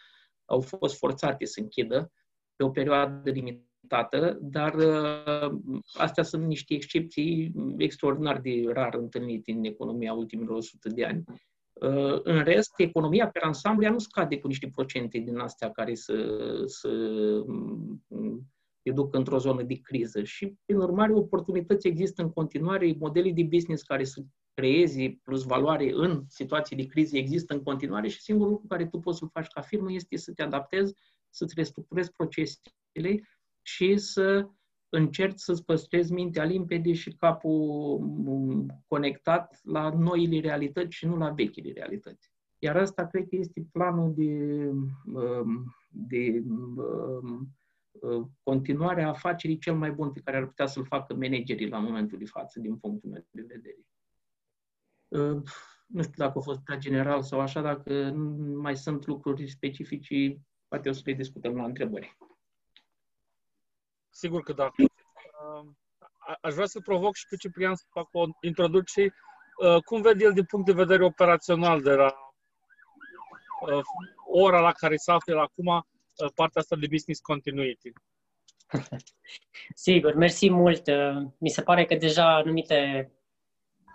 au 0.46 0.62
fost 0.62 0.98
forțate 0.98 1.46
să 1.46 1.60
închidă 1.60 2.12
pe 2.56 2.64
o 2.64 2.70
perioadă 2.70 3.30
limitată, 3.30 4.38
dar 4.42 4.74
uh, 4.74 5.52
astea 5.94 6.24
sunt 6.24 6.46
niște 6.46 6.74
excepții 6.74 7.54
extraordinar 7.78 8.40
de 8.40 8.64
rar 8.68 8.94
întâlnite 8.94 9.52
în 9.52 9.64
economia 9.64 10.14
ultimilor 10.14 10.56
100 10.56 10.90
de 10.90 11.06
ani. 11.06 11.24
Uh, 11.74 12.20
în 12.24 12.44
rest, 12.44 12.74
economia 12.78 13.30
pe 13.30 13.40
ansamblu 13.40 13.90
nu 13.90 14.00
scade 14.00 14.40
cu 14.40 14.48
niște 14.48 14.70
procente 14.76 15.18
din 15.18 15.38
astea 15.38 15.72
care 15.72 15.96
să, 15.96 16.16
să 16.66 16.90
mm, 18.84 18.94
te 18.96 19.02
duc 19.02 19.16
într-o 19.16 19.38
zonă 19.38 19.64
de 19.64 19.80
criză. 19.82 20.24
Și, 20.24 20.58
prin 20.66 20.78
urmare, 20.78 21.14
oportunități 21.14 21.88
există 21.88 22.22
în 22.22 22.30
continuare, 22.30 22.96
modele 23.00 23.32
de 23.32 23.44
business 23.44 23.84
care 23.84 24.04
să 24.04 24.24
creezi 24.54 25.10
plus 25.10 25.44
valoare 25.44 25.92
în 25.94 26.24
situații 26.28 26.76
de 26.76 26.86
criză 26.86 27.18
există 27.18 27.54
în 27.54 27.64
continuare 27.64 28.08
și 28.08 28.22
singurul 28.22 28.52
lucru 28.52 28.68
care 28.68 28.86
tu 28.86 29.00
poți 29.00 29.18
să 29.18 29.26
faci 29.26 29.48
ca 29.48 29.62
firmă 29.62 29.92
este 29.92 30.18
să 30.18 30.32
te 30.34 30.42
adaptezi, 30.42 30.94
să-ți 31.30 31.54
restructurezi 31.56 32.12
procesele 32.12 33.22
și 33.62 33.98
să 33.98 34.48
încerci 34.90 35.40
să-ți 35.40 35.66
păstrezi 35.66 36.14
mintea 36.14 36.44
limpede 36.44 36.94
și 36.94 37.12
capul 37.12 38.00
mm, 38.00 38.84
conectat 38.88 39.60
la 39.64 39.90
noile 39.90 40.40
realități 40.40 40.96
și 40.96 41.06
nu 41.06 41.18
la 41.18 41.30
vechile 41.30 41.72
realități. 41.72 42.32
Iar 42.60 42.78
asta 42.78 43.08
cred 43.08 43.28
că 43.30 43.36
este 43.36 43.68
planul 43.72 44.14
de, 44.16 44.70
mm, 45.04 45.76
de, 45.90 46.32
de 46.32 46.44
mm, 46.46 47.56
continuarea 48.44 49.10
afacerii 49.10 49.58
cel 49.58 49.76
mai 49.76 49.92
bun 49.92 50.12
pe 50.12 50.22
care 50.24 50.38
ar 50.38 50.46
putea 50.46 50.66
să-l 50.66 50.86
facă 50.86 51.14
managerii 51.14 51.70
la 51.70 51.80
momentul 51.80 52.18
de 52.18 52.26
față, 52.26 52.60
din 52.60 52.78
punctul 52.78 53.10
meu 53.10 53.26
de 53.32 53.42
vedere. 53.48 53.78
Nu 55.86 56.02
știu 56.02 56.14
dacă 56.16 56.38
a 56.38 56.42
fost 56.42 56.60
prea 56.60 56.78
general 56.78 57.22
sau 57.22 57.40
așa, 57.40 57.62
dacă 57.62 58.12
mai 58.56 58.78
sunt 58.78 59.06
lucruri 59.06 59.50
specifice, 59.50 60.40
poate 60.68 60.90
o 60.90 60.92
să 60.92 61.02
le 61.06 61.14
discutăm 61.14 61.56
la 61.56 61.64
întrebări. 61.64 62.18
Sigur 64.10 64.42
că 64.42 64.54
da. 64.54 64.72
Aș 66.42 66.54
vrea 66.54 66.66
să 66.66 66.80
provoc 66.80 67.16
și 67.16 67.28
pe 67.30 67.36
Ciprian 67.36 67.76
să 67.76 67.86
fac 67.90 68.08
o 68.12 68.26
introducție. 68.42 69.14
Cum 69.86 70.02
vede 70.02 70.24
el 70.24 70.34
din 70.34 70.46
punct 70.46 70.66
de 70.66 70.74
vedere 70.74 71.04
operațional 71.04 71.82
de 71.82 71.94
la 71.94 72.16
ora 74.26 74.60
la 74.60 74.72
care 74.72 74.96
se 74.96 75.12
află 75.12 75.40
acum 75.40 75.88
partea 76.36 76.62
asta 76.62 76.76
de 76.76 76.88
business 76.92 77.20
continuity? 77.20 77.92
Sigur, 79.76 80.14
mersi 80.14 80.50
mult. 80.50 80.84
Mi 81.38 81.50
se 81.50 81.62
pare 81.62 81.86
că 81.86 81.96
deja 81.96 82.36
anumite 82.36 83.12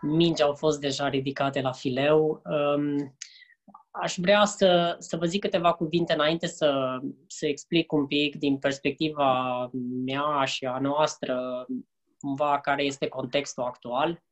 mingi 0.03 0.43
au 0.43 0.55
fost 0.55 0.81
deja 0.81 1.09
ridicate 1.09 1.61
la 1.61 1.73
fileu. 1.73 2.43
Um, 2.45 3.17
aș 3.91 4.17
vrea 4.17 4.45
să, 4.45 4.97
să 4.99 5.17
vă 5.17 5.27
zic 5.27 5.41
câteva 5.41 5.73
cuvinte 5.73 6.13
înainte 6.13 6.47
să, 6.47 6.99
să 7.27 7.47
explic 7.47 7.93
un 7.93 8.07
pic 8.07 8.37
din 8.37 8.59
perspectiva 8.59 9.71
mea 10.05 10.45
și 10.45 10.67
a 10.67 10.79
noastră 10.79 11.67
cumva 12.19 12.61
care 12.61 12.83
este 12.83 13.09
contextul 13.09 13.63
actual. 13.63 14.23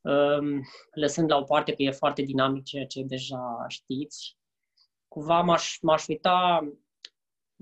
Um, 0.00 0.62
lăsând 0.94 1.30
la 1.30 1.36
o 1.36 1.42
parte 1.42 1.72
că 1.72 1.82
e 1.82 1.90
foarte 1.90 2.22
dinamic 2.22 2.64
ceea 2.64 2.86
ce 2.86 3.02
deja 3.02 3.64
știți, 3.68 4.36
cumva 5.08 5.40
m-aș, 5.40 5.78
m-aș 5.80 6.06
uita 6.06 6.68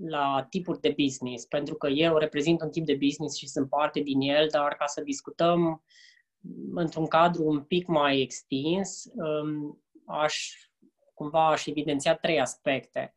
la 0.07 0.47
tipuri 0.49 0.79
de 0.79 0.95
business, 0.97 1.45
pentru 1.45 1.75
că 1.75 1.87
eu 1.87 2.17
reprezint 2.17 2.61
un 2.61 2.69
tip 2.69 2.85
de 2.85 2.97
business 3.01 3.37
și 3.37 3.47
sunt 3.47 3.69
parte 3.69 3.99
din 3.99 4.21
el, 4.21 4.47
dar 4.51 4.75
ca 4.75 4.85
să 4.85 5.01
discutăm 5.01 5.83
într-un 6.73 7.07
cadru 7.07 7.43
un 7.47 7.63
pic 7.63 7.87
mai 7.87 8.21
extins, 8.21 9.05
um, 9.13 9.81
aș 10.05 10.51
cumva 11.13 11.47
aș 11.47 11.65
evidenția 11.65 12.15
trei 12.15 12.39
aspecte. 12.39 13.15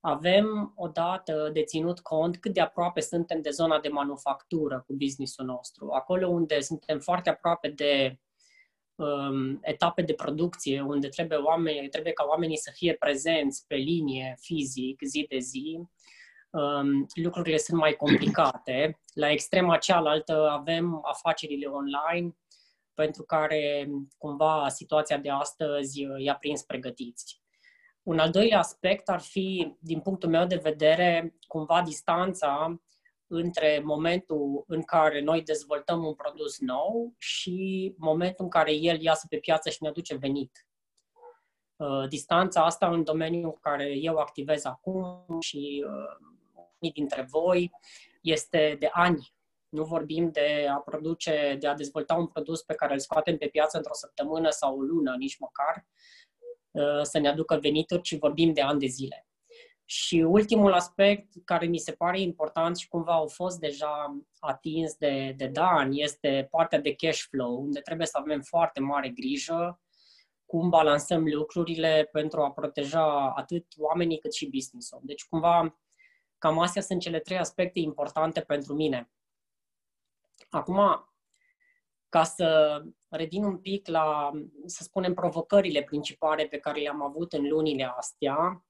Avem 0.00 0.72
odată 0.76 1.50
de 1.52 1.62
ținut 1.62 2.00
cont 2.00 2.36
cât 2.36 2.52
de 2.52 2.60
aproape 2.60 3.00
suntem 3.00 3.40
de 3.40 3.50
zona 3.50 3.80
de 3.80 3.88
manufactură 3.88 4.84
cu 4.86 4.94
businessul 4.94 5.44
nostru, 5.44 5.90
acolo 5.90 6.28
unde 6.28 6.60
suntem 6.60 6.98
foarte 6.98 7.30
aproape 7.30 7.68
de 7.68 8.18
um, 8.94 9.58
etape 9.62 10.02
de 10.02 10.12
producție, 10.12 10.80
unde 10.80 11.08
trebuie, 11.08 11.38
oameni, 11.38 11.88
trebuie 11.88 12.12
ca 12.12 12.24
oamenii 12.24 12.56
să 12.56 12.70
fie 12.74 12.94
prezenți 12.94 13.66
pe 13.66 13.74
linie 13.74 14.36
fizic, 14.40 15.00
zi 15.02 15.26
de 15.28 15.38
zi, 15.38 15.76
um, 15.76 15.90
lucrurile 17.14 17.56
sunt 17.56 17.78
mai 17.78 17.92
complicate. 17.92 19.00
La 19.14 19.30
extrema 19.30 19.76
cealaltă 19.76 20.48
avem 20.50 21.00
afacerile 21.02 21.66
online, 21.66 22.36
pentru 22.94 23.22
care 23.22 23.88
cumva 24.16 24.68
situația 24.68 25.18
de 25.18 25.30
astăzi 25.30 26.06
uh, 26.06 26.24
i-a 26.24 26.36
prins 26.36 26.62
pregătiți. 26.62 27.42
Un 28.02 28.18
al 28.18 28.30
doilea 28.30 28.58
aspect 28.58 29.08
ar 29.08 29.20
fi, 29.20 29.76
din 29.80 30.00
punctul 30.00 30.28
meu 30.28 30.46
de 30.46 30.56
vedere, 30.56 31.36
cumva 31.46 31.82
distanța 31.82 32.80
între 33.26 33.80
momentul 33.84 34.64
în 34.66 34.82
care 34.82 35.20
noi 35.20 35.42
dezvoltăm 35.42 36.04
un 36.04 36.14
produs 36.14 36.58
nou 36.58 37.14
și 37.18 37.94
momentul 37.98 38.44
în 38.44 38.50
care 38.50 38.74
el 38.74 39.00
iasă 39.00 39.26
pe 39.28 39.36
piață 39.36 39.70
și 39.70 39.78
ne 39.80 39.88
aduce 39.88 40.16
venit. 40.16 40.66
Uh, 41.76 42.08
distanța 42.08 42.64
asta 42.64 42.88
în 42.88 43.04
domeniul 43.04 43.44
în 43.44 43.58
care 43.60 43.90
eu 43.96 44.16
activez 44.16 44.64
acum 44.64 45.26
și 45.40 45.84
uh, 45.86 46.36
unii 46.78 46.92
dintre 46.92 47.26
voi 47.30 47.70
este 48.20 48.76
de 48.78 48.88
ani 48.92 49.32
nu 49.68 49.84
vorbim 49.84 50.30
de 50.30 50.66
a 50.70 50.76
produce, 50.76 51.56
de 51.60 51.66
a 51.66 51.74
dezvolta 51.74 52.14
un 52.14 52.26
produs 52.26 52.62
pe 52.62 52.74
care 52.74 52.92
îl 52.92 52.98
scoatem 52.98 53.36
pe 53.36 53.46
piață 53.46 53.76
într-o 53.76 53.94
săptămână 53.94 54.50
sau 54.50 54.76
o 54.78 54.82
lună, 54.82 55.14
nici 55.18 55.38
măcar, 55.38 55.86
uh, 56.70 57.02
să 57.02 57.18
ne 57.18 57.28
aducă 57.28 57.58
venituri, 57.60 58.02
ci 58.02 58.18
vorbim 58.18 58.52
de 58.52 58.60
ani 58.60 58.78
de 58.80 58.86
zile. 58.86 59.26
Și 59.84 60.16
ultimul 60.16 60.72
aspect 60.72 61.26
care 61.44 61.66
mi 61.66 61.78
se 61.78 61.92
pare 61.92 62.20
important 62.20 62.76
și 62.76 62.88
cumva 62.88 63.12
au 63.12 63.26
fost 63.26 63.58
deja 63.58 64.16
atins 64.38 64.96
de, 64.96 65.34
de 65.36 65.46
Dan 65.46 65.90
este 65.92 66.48
partea 66.50 66.80
de 66.80 66.94
cash 66.94 67.20
flow, 67.30 67.60
unde 67.60 67.80
trebuie 67.80 68.06
să 68.06 68.18
avem 68.20 68.40
foarte 68.40 68.80
mare 68.80 69.08
grijă 69.08 69.80
cum 70.46 70.68
balansăm 70.68 71.24
lucrurile 71.24 72.08
pentru 72.12 72.40
a 72.42 72.50
proteja 72.50 73.32
atât 73.36 73.66
oamenii 73.76 74.18
cât 74.18 74.32
și 74.32 74.50
business-ul. 74.50 75.00
Deci 75.02 75.24
cumva 75.24 75.78
cam 76.38 76.58
astea 76.58 76.82
sunt 76.82 77.00
cele 77.00 77.20
trei 77.20 77.38
aspecte 77.38 77.78
importante 77.78 78.40
pentru 78.40 78.74
mine. 78.74 79.10
Acum, 80.50 81.08
ca 82.08 82.24
să 82.24 82.80
revin 83.08 83.44
un 83.44 83.58
pic 83.58 83.86
la, 83.86 84.30
să 84.66 84.82
spunem, 84.82 85.14
provocările 85.14 85.82
principale 85.82 86.46
pe 86.46 86.58
care 86.58 86.80
le-am 86.80 87.02
avut 87.02 87.32
în 87.32 87.48
lunile 87.48 87.84
astea, 87.84 88.66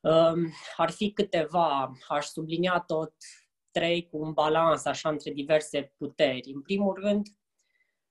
um, 0.00 0.52
ar 0.76 0.90
fi 0.90 1.12
câteva, 1.12 1.92
aș 2.08 2.26
sublinia 2.26 2.80
tot 2.80 3.14
trei 3.70 4.08
cu 4.08 4.16
un 4.18 4.32
balans 4.32 4.84
așa 4.84 5.08
între 5.08 5.32
diverse 5.32 5.94
puteri. 5.96 6.52
În 6.54 6.62
primul 6.62 6.94
rând, 6.94 7.26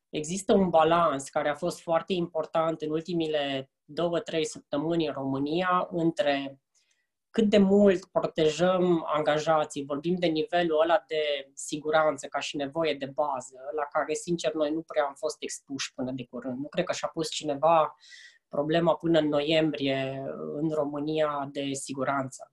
există 0.09 0.53
un 0.53 0.69
balans 0.69 1.29
care 1.29 1.49
a 1.49 1.55
fost 1.55 1.81
foarte 1.81 2.13
important 2.13 2.81
în 2.81 2.89
ultimile 2.89 3.71
două, 3.85 4.19
trei 4.19 4.45
săptămâni 4.45 5.07
în 5.07 5.13
România 5.13 5.87
între 5.91 6.62
cât 7.33 7.49
de 7.49 7.57
mult 7.57 8.05
protejăm 8.05 9.03
angajații, 9.07 9.85
vorbim 9.85 10.15
de 10.15 10.25
nivelul 10.25 10.81
ăla 10.81 11.03
de 11.07 11.51
siguranță 11.53 12.27
ca 12.27 12.39
și 12.39 12.57
nevoie 12.57 12.93
de 12.93 13.05
bază, 13.05 13.59
la 13.75 13.83
care, 13.91 14.13
sincer, 14.13 14.53
noi 14.53 14.71
nu 14.71 14.81
prea 14.81 15.03
am 15.03 15.13
fost 15.13 15.35
expuși 15.39 15.93
până 15.93 16.11
de 16.11 16.25
curând. 16.25 16.57
Nu 16.57 16.67
cred 16.67 16.85
că 16.85 16.93
și-a 16.93 17.07
pus 17.07 17.29
cineva 17.29 17.95
problema 18.47 18.95
până 18.95 19.19
în 19.19 19.27
noiembrie 19.27 20.23
în 20.53 20.69
România 20.69 21.49
de 21.51 21.71
siguranță, 21.71 22.51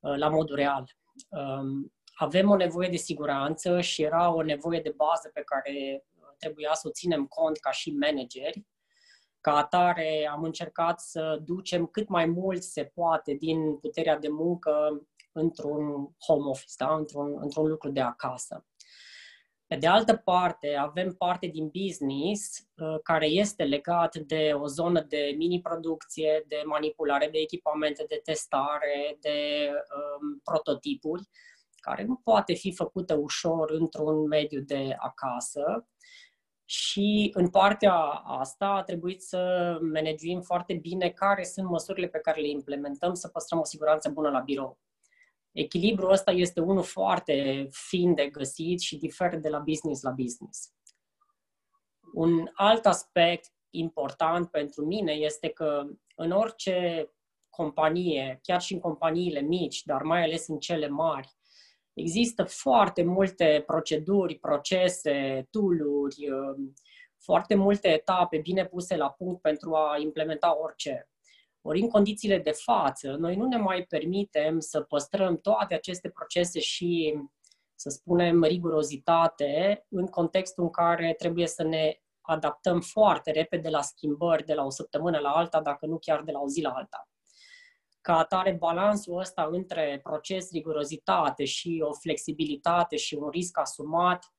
la 0.00 0.28
modul 0.28 0.56
real. 0.56 0.96
Um, 1.28 1.92
avem 2.14 2.50
o 2.50 2.56
nevoie 2.56 2.88
de 2.88 2.96
siguranță 2.96 3.80
și 3.80 4.02
era 4.02 4.34
o 4.34 4.42
nevoie 4.42 4.80
de 4.80 4.94
bază 4.96 5.30
pe 5.34 5.42
care 5.42 6.04
trebuia 6.38 6.74
să 6.74 6.88
o 6.88 6.90
ținem 6.90 7.26
cont 7.26 7.58
ca 7.58 7.70
și 7.70 7.90
manageri 7.90 8.66
ca 9.46 9.56
atare 9.56 10.28
am 10.32 10.42
încercat 10.42 11.00
să 11.00 11.40
ducem 11.44 11.86
cât 11.86 12.08
mai 12.08 12.26
mult 12.26 12.62
se 12.62 12.84
poate 12.84 13.34
din 13.34 13.76
puterea 13.76 14.18
de 14.18 14.28
muncă 14.28 15.02
într-un 15.32 16.08
home 16.26 16.48
office, 16.48 16.74
da? 16.78 16.94
într-un, 16.94 17.36
într-un 17.40 17.66
lucru 17.66 17.90
de 17.90 18.00
acasă. 18.00 18.66
Pe 19.66 19.76
de 19.76 19.86
altă 19.86 20.16
parte, 20.16 20.74
avem 20.74 21.14
parte 21.14 21.46
din 21.46 21.70
business 21.82 22.68
uh, 22.76 22.98
care 23.02 23.26
este 23.26 23.64
legat 23.64 24.16
de 24.16 24.52
o 24.54 24.66
zonă 24.66 25.00
de 25.00 25.34
mini-producție, 25.36 26.44
de 26.46 26.62
manipulare 26.64 27.28
de 27.28 27.38
echipamente, 27.38 28.04
de 28.08 28.20
testare, 28.24 29.16
de 29.20 29.70
um, 29.70 30.40
prototipuri, 30.44 31.22
care 31.80 32.04
nu 32.04 32.16
poate 32.24 32.54
fi 32.54 32.72
făcută 32.72 33.14
ușor 33.14 33.70
într-un 33.70 34.26
mediu 34.26 34.60
de 34.60 34.96
acasă 34.98 35.88
și 36.68 37.30
în 37.34 37.48
partea 37.48 37.94
asta 38.24 38.66
a 38.66 38.82
trebuit 38.82 39.22
să 39.22 39.38
managuim 39.80 40.40
foarte 40.40 40.74
bine 40.74 41.10
care 41.10 41.44
sunt 41.44 41.68
măsurile 41.68 42.08
pe 42.08 42.18
care 42.18 42.40
le 42.40 42.48
implementăm 42.48 43.14
să 43.14 43.28
păstrăm 43.28 43.60
o 43.60 43.64
siguranță 43.64 44.08
bună 44.08 44.30
la 44.30 44.40
birou. 44.40 44.78
Echilibrul 45.52 46.12
ăsta 46.12 46.30
este 46.30 46.60
unul 46.60 46.82
foarte 46.82 47.66
fin 47.70 48.14
de 48.14 48.28
găsit 48.28 48.80
și 48.80 48.98
diferă 48.98 49.36
de 49.36 49.48
la 49.48 49.58
business 49.58 50.02
la 50.02 50.10
business. 50.10 50.74
Un 52.14 52.50
alt 52.52 52.86
aspect 52.86 53.52
important 53.70 54.50
pentru 54.50 54.84
mine 54.84 55.12
este 55.12 55.48
că 55.48 55.86
în 56.14 56.30
orice 56.30 57.08
companie, 57.50 58.38
chiar 58.42 58.60
și 58.60 58.72
în 58.72 58.80
companiile 58.80 59.40
mici, 59.40 59.82
dar 59.82 60.02
mai 60.02 60.22
ales 60.22 60.48
în 60.48 60.58
cele 60.58 60.88
mari, 60.88 61.35
Există 61.96 62.44
foarte 62.44 63.02
multe 63.02 63.62
proceduri, 63.66 64.38
procese, 64.38 65.46
tooluri, 65.50 66.30
um, 66.30 66.74
foarte 67.18 67.54
multe 67.54 67.88
etape 67.88 68.38
bine 68.38 68.66
puse 68.66 68.96
la 68.96 69.10
punct 69.10 69.40
pentru 69.40 69.74
a 69.74 69.98
implementa 69.98 70.58
orice. 70.58 71.08
Ori 71.60 71.80
în 71.80 71.88
condițiile 71.88 72.38
de 72.38 72.50
față, 72.50 73.16
noi 73.18 73.36
nu 73.36 73.46
ne 73.46 73.56
mai 73.56 73.82
permitem 73.82 74.58
să 74.58 74.80
păstrăm 74.80 75.40
toate 75.40 75.74
aceste 75.74 76.08
procese 76.08 76.60
și, 76.60 77.18
să 77.74 77.88
spunem, 77.88 78.42
rigurozitate 78.42 79.84
în 79.88 80.06
contextul 80.06 80.62
în 80.62 80.70
care 80.70 81.14
trebuie 81.18 81.46
să 81.46 81.62
ne 81.62 82.00
adaptăm 82.20 82.80
foarte 82.80 83.30
repede 83.30 83.68
la 83.68 83.82
schimbări 83.82 84.44
de 84.44 84.54
la 84.54 84.64
o 84.64 84.70
săptămână 84.70 85.18
la 85.18 85.30
alta, 85.30 85.60
dacă 85.60 85.86
nu 85.86 85.98
chiar 85.98 86.22
de 86.22 86.32
la 86.32 86.40
o 86.40 86.48
zi 86.48 86.60
la 86.60 86.70
alta. 86.70 87.08
Ca 88.06 88.18
atare, 88.18 88.52
balansul 88.52 89.18
ăsta 89.18 89.48
între 89.50 90.00
proces, 90.02 90.50
rigurozitate 90.50 91.44
și 91.44 91.82
o 91.84 91.92
flexibilitate 91.92 92.96
și 92.96 93.14
un 93.14 93.28
risc 93.28 93.58
asumat 93.58 94.34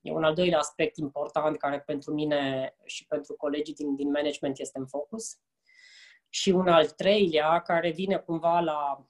e 0.00 0.12
un 0.12 0.24
al 0.24 0.34
doilea 0.34 0.58
aspect 0.58 0.96
important 0.96 1.56
care 1.56 1.80
pentru 1.80 2.12
mine 2.12 2.74
și 2.84 3.06
pentru 3.06 3.34
colegii 3.34 3.74
din, 3.74 3.94
din 3.94 4.10
management 4.10 4.58
este 4.58 4.78
în 4.78 4.86
focus. 4.86 5.38
Și 6.28 6.50
un 6.50 6.68
al 6.68 6.90
treilea 6.90 7.62
care 7.62 7.90
vine 7.90 8.16
cumva 8.16 8.60
la 8.60 9.08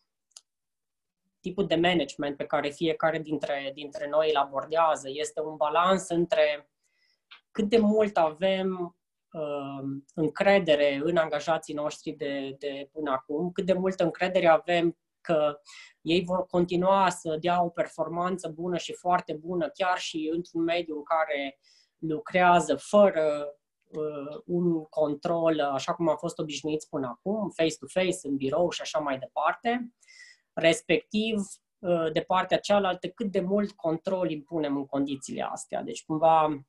tipul 1.40 1.66
de 1.66 1.75
management 1.77 2.37
pe 2.37 2.47
care 2.47 2.68
fiecare 2.70 3.18
dintre, 3.18 3.70
dintre 3.75 4.09
noi 4.09 4.31
îl 4.31 4.37
abordează. 4.37 5.09
Este 5.11 5.40
un 5.40 5.57
balans 5.57 6.09
între 6.09 6.70
cât 7.51 7.68
de 7.68 7.79
mult 7.79 8.16
avem 8.16 8.81
uh, 8.81 9.04
încredere 10.14 11.01
în 11.05 11.16
angajații 11.16 11.75
noștri 11.75 12.12
de, 12.12 12.57
de 12.59 12.88
până 12.92 13.11
acum, 13.11 13.51
cât 13.53 13.64
de 13.66 13.73
multă 13.73 14.05
încredere 14.05 14.47
avem 14.47 14.97
că 15.20 15.61
ei 16.01 16.25
vor 16.25 16.47
continua 16.47 17.09
să 17.09 17.37
dea 17.40 17.62
o 17.62 17.68
performanță 17.68 18.49
bună 18.49 18.77
și 18.77 18.92
foarte 18.92 19.33
bună, 19.33 19.68
chiar 19.68 19.99
și 19.99 20.31
într-un 20.33 20.62
mediu 20.62 20.97
în 20.97 21.03
care 21.03 21.59
lucrează 21.99 22.77
fără 22.77 23.47
uh, 23.85 24.40
un 24.44 24.85
control, 24.85 25.61
așa 25.61 25.94
cum 25.94 26.09
am 26.09 26.16
fost 26.16 26.38
obișnuiți 26.38 26.88
până 26.88 27.07
acum, 27.07 27.51
face-to-face, 27.51 28.18
în 28.29 28.37
birou 28.37 28.70
și 28.70 28.81
așa 28.81 28.99
mai 28.99 29.18
departe. 29.18 29.92
Respectiv, 30.53 31.37
uh, 31.79 32.12
de 32.12 32.20
partea 32.20 32.59
cealaltă, 32.59 33.09
cât 33.09 33.31
de 33.31 33.40
mult 33.40 33.73
control 33.73 34.31
impunem 34.31 34.77
în 34.77 34.87
condițiile 34.87 35.42
astea. 35.42 35.83
Deci, 35.83 36.05
cumva, 36.05 36.66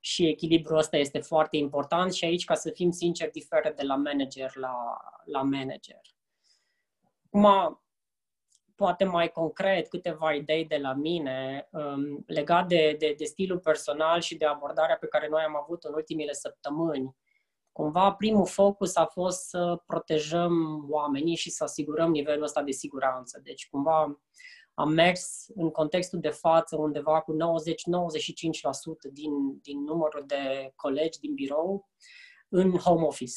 și 0.00 0.26
echilibrul 0.26 0.78
ăsta 0.78 0.96
este 0.96 1.18
foarte 1.18 1.56
important 1.56 2.12
și 2.12 2.24
aici, 2.24 2.44
ca 2.44 2.54
să 2.54 2.70
fim 2.70 2.90
sinceri, 2.90 3.30
diferă 3.30 3.72
de 3.76 3.82
la 3.82 3.96
manager 3.96 4.56
la, 4.56 4.74
la 5.24 5.42
manager. 5.42 6.00
Acum, 7.26 7.80
poate 8.74 9.04
mai 9.04 9.28
concret, 9.28 9.88
câteva 9.88 10.32
idei 10.32 10.64
de 10.64 10.76
la 10.76 10.92
mine 10.92 11.68
um, 11.70 12.24
legat 12.26 12.68
de, 12.68 12.96
de, 12.98 13.14
de 13.18 13.24
stilul 13.24 13.58
personal 13.58 14.20
și 14.20 14.36
de 14.36 14.44
abordarea 14.44 14.96
pe 14.96 15.06
care 15.06 15.28
noi 15.28 15.42
am 15.42 15.56
avut 15.56 15.84
în 15.84 15.94
ultimile 15.94 16.32
săptămâni. 16.32 17.16
Cumva 17.72 18.12
primul 18.12 18.46
focus 18.46 18.96
a 18.96 19.06
fost 19.06 19.48
să 19.48 19.82
protejăm 19.86 20.86
oamenii 20.88 21.36
și 21.36 21.50
să 21.50 21.64
asigurăm 21.64 22.10
nivelul 22.10 22.42
ăsta 22.42 22.62
de 22.62 22.70
siguranță. 22.70 23.40
Deci 23.42 23.68
cumva 23.68 24.20
am 24.80 24.92
mers 24.92 25.46
în 25.54 25.70
contextul 25.70 26.20
de 26.20 26.28
față 26.28 26.76
undeva 26.76 27.20
cu 27.20 27.32
90-95% 27.32 27.36
din, 29.12 29.60
din 29.62 29.82
numărul 29.82 30.24
de 30.26 30.72
colegi 30.76 31.18
din 31.18 31.34
birou 31.34 31.88
în 32.48 32.76
home 32.76 33.06
office. 33.06 33.36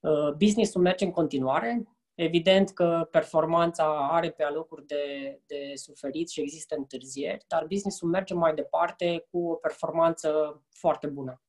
Uh, 0.00 0.32
business-ul 0.32 0.82
merge 0.82 1.04
în 1.04 1.10
continuare. 1.10 1.88
Evident 2.14 2.70
că 2.70 3.08
performanța 3.10 4.08
are 4.10 4.30
pe 4.30 4.42
alocuri 4.42 4.86
de, 4.86 5.38
de 5.46 5.72
suferit 5.74 6.28
și 6.28 6.40
există 6.40 6.74
întârzieri, 6.76 7.44
dar 7.48 7.66
business-ul 7.66 8.08
merge 8.08 8.34
mai 8.34 8.54
departe 8.54 9.26
cu 9.30 9.50
o 9.50 9.54
performanță 9.54 10.62
foarte 10.70 11.06
bună. 11.06 11.42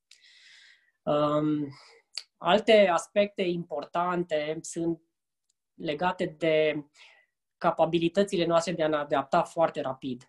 Um, 1.02 1.68
alte 2.36 2.88
aspecte 2.92 3.42
importante 3.42 4.58
sunt 4.60 5.00
legate 5.74 6.34
de 6.38 6.84
capabilitățile 7.60 8.46
noastre 8.46 8.72
de 8.72 8.82
a 8.82 8.88
ne 8.88 8.96
adapta 8.96 9.42
foarte 9.42 9.80
rapid. 9.80 10.28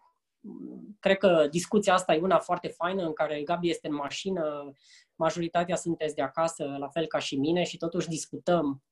Cred 0.99 1.17
că 1.17 1.47
discuția 1.51 1.93
asta 1.93 2.13
e 2.13 2.21
una 2.21 2.39
foarte 2.39 2.67
faină 2.67 3.03
în 3.03 3.13
care 3.13 3.41
Gabi 3.41 3.69
este 3.69 3.87
în 3.87 3.93
mașină, 3.93 4.73
majoritatea 5.15 5.75
sunteți 5.75 6.15
de 6.15 6.21
acasă, 6.21 6.75
la 6.79 6.87
fel 6.87 7.07
ca 7.07 7.19
și 7.19 7.35
mine, 7.35 7.63
și 7.63 7.77
totuși 7.77 8.07
discutăm 8.07 8.83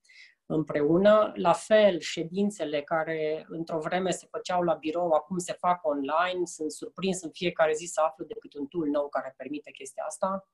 împreună. 0.45 1.31
La 1.35 1.53
fel, 1.53 1.99
ședințele 1.99 2.81
care 2.81 3.45
într-o 3.49 3.79
vreme 3.79 4.11
se 4.11 4.27
făceau 4.31 4.63
la 4.63 4.73
birou, 4.73 5.11
acum 5.11 5.37
se 5.37 5.53
fac 5.53 5.85
online. 5.85 6.45
Sunt 6.45 6.71
surprins 6.71 7.21
în 7.21 7.29
fiecare 7.31 7.73
zi 7.73 7.85
să 7.85 8.01
aflu 8.01 8.25
de 8.25 8.35
câte 8.39 8.59
un 8.59 8.67
tool 8.67 8.87
nou 8.87 9.09
care 9.09 9.33
permite 9.37 9.71
chestia 9.71 10.03
asta. 10.07 10.47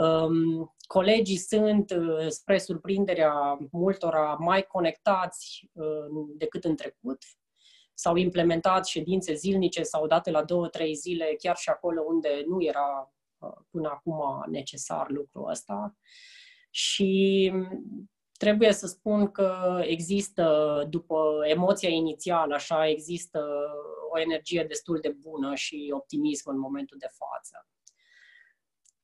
Um, 0.00 0.74
colegii 0.86 1.36
sunt, 1.36 1.90
uh, 1.90 2.28
spre 2.28 2.58
surprinderea 2.58 3.58
multora, 3.70 4.36
mai 4.38 4.62
conectați 4.62 5.70
uh, 5.72 6.26
decât 6.36 6.64
în 6.64 6.76
trecut. 6.76 7.22
S-au 7.94 8.16
implementat 8.16 8.86
ședințe 8.86 9.34
zilnice 9.34 9.82
sau 9.82 10.06
date 10.06 10.30
la 10.30 10.44
două, 10.44 10.68
trei 10.68 10.94
zile, 10.94 11.34
chiar 11.38 11.56
și 11.56 11.68
acolo 11.68 12.02
unde 12.02 12.44
nu 12.46 12.62
era 12.62 13.12
uh, 13.38 13.56
până 13.70 13.88
acum 13.88 14.44
necesar 14.50 15.10
lucrul 15.10 15.50
ăsta. 15.50 15.96
Și 16.70 17.52
trebuie 18.38 18.72
să 18.72 18.86
spun 18.86 19.30
că 19.30 19.80
există, 19.82 20.86
după 20.90 21.40
emoția 21.44 21.88
inițială, 21.88 22.54
așa, 22.54 22.88
există 22.88 23.44
o 24.12 24.20
energie 24.20 24.64
destul 24.68 24.98
de 25.00 25.16
bună 25.20 25.54
și 25.54 25.90
optimism 25.94 26.50
în 26.50 26.58
momentul 26.58 26.96
de 27.00 27.08
față. 27.12 27.66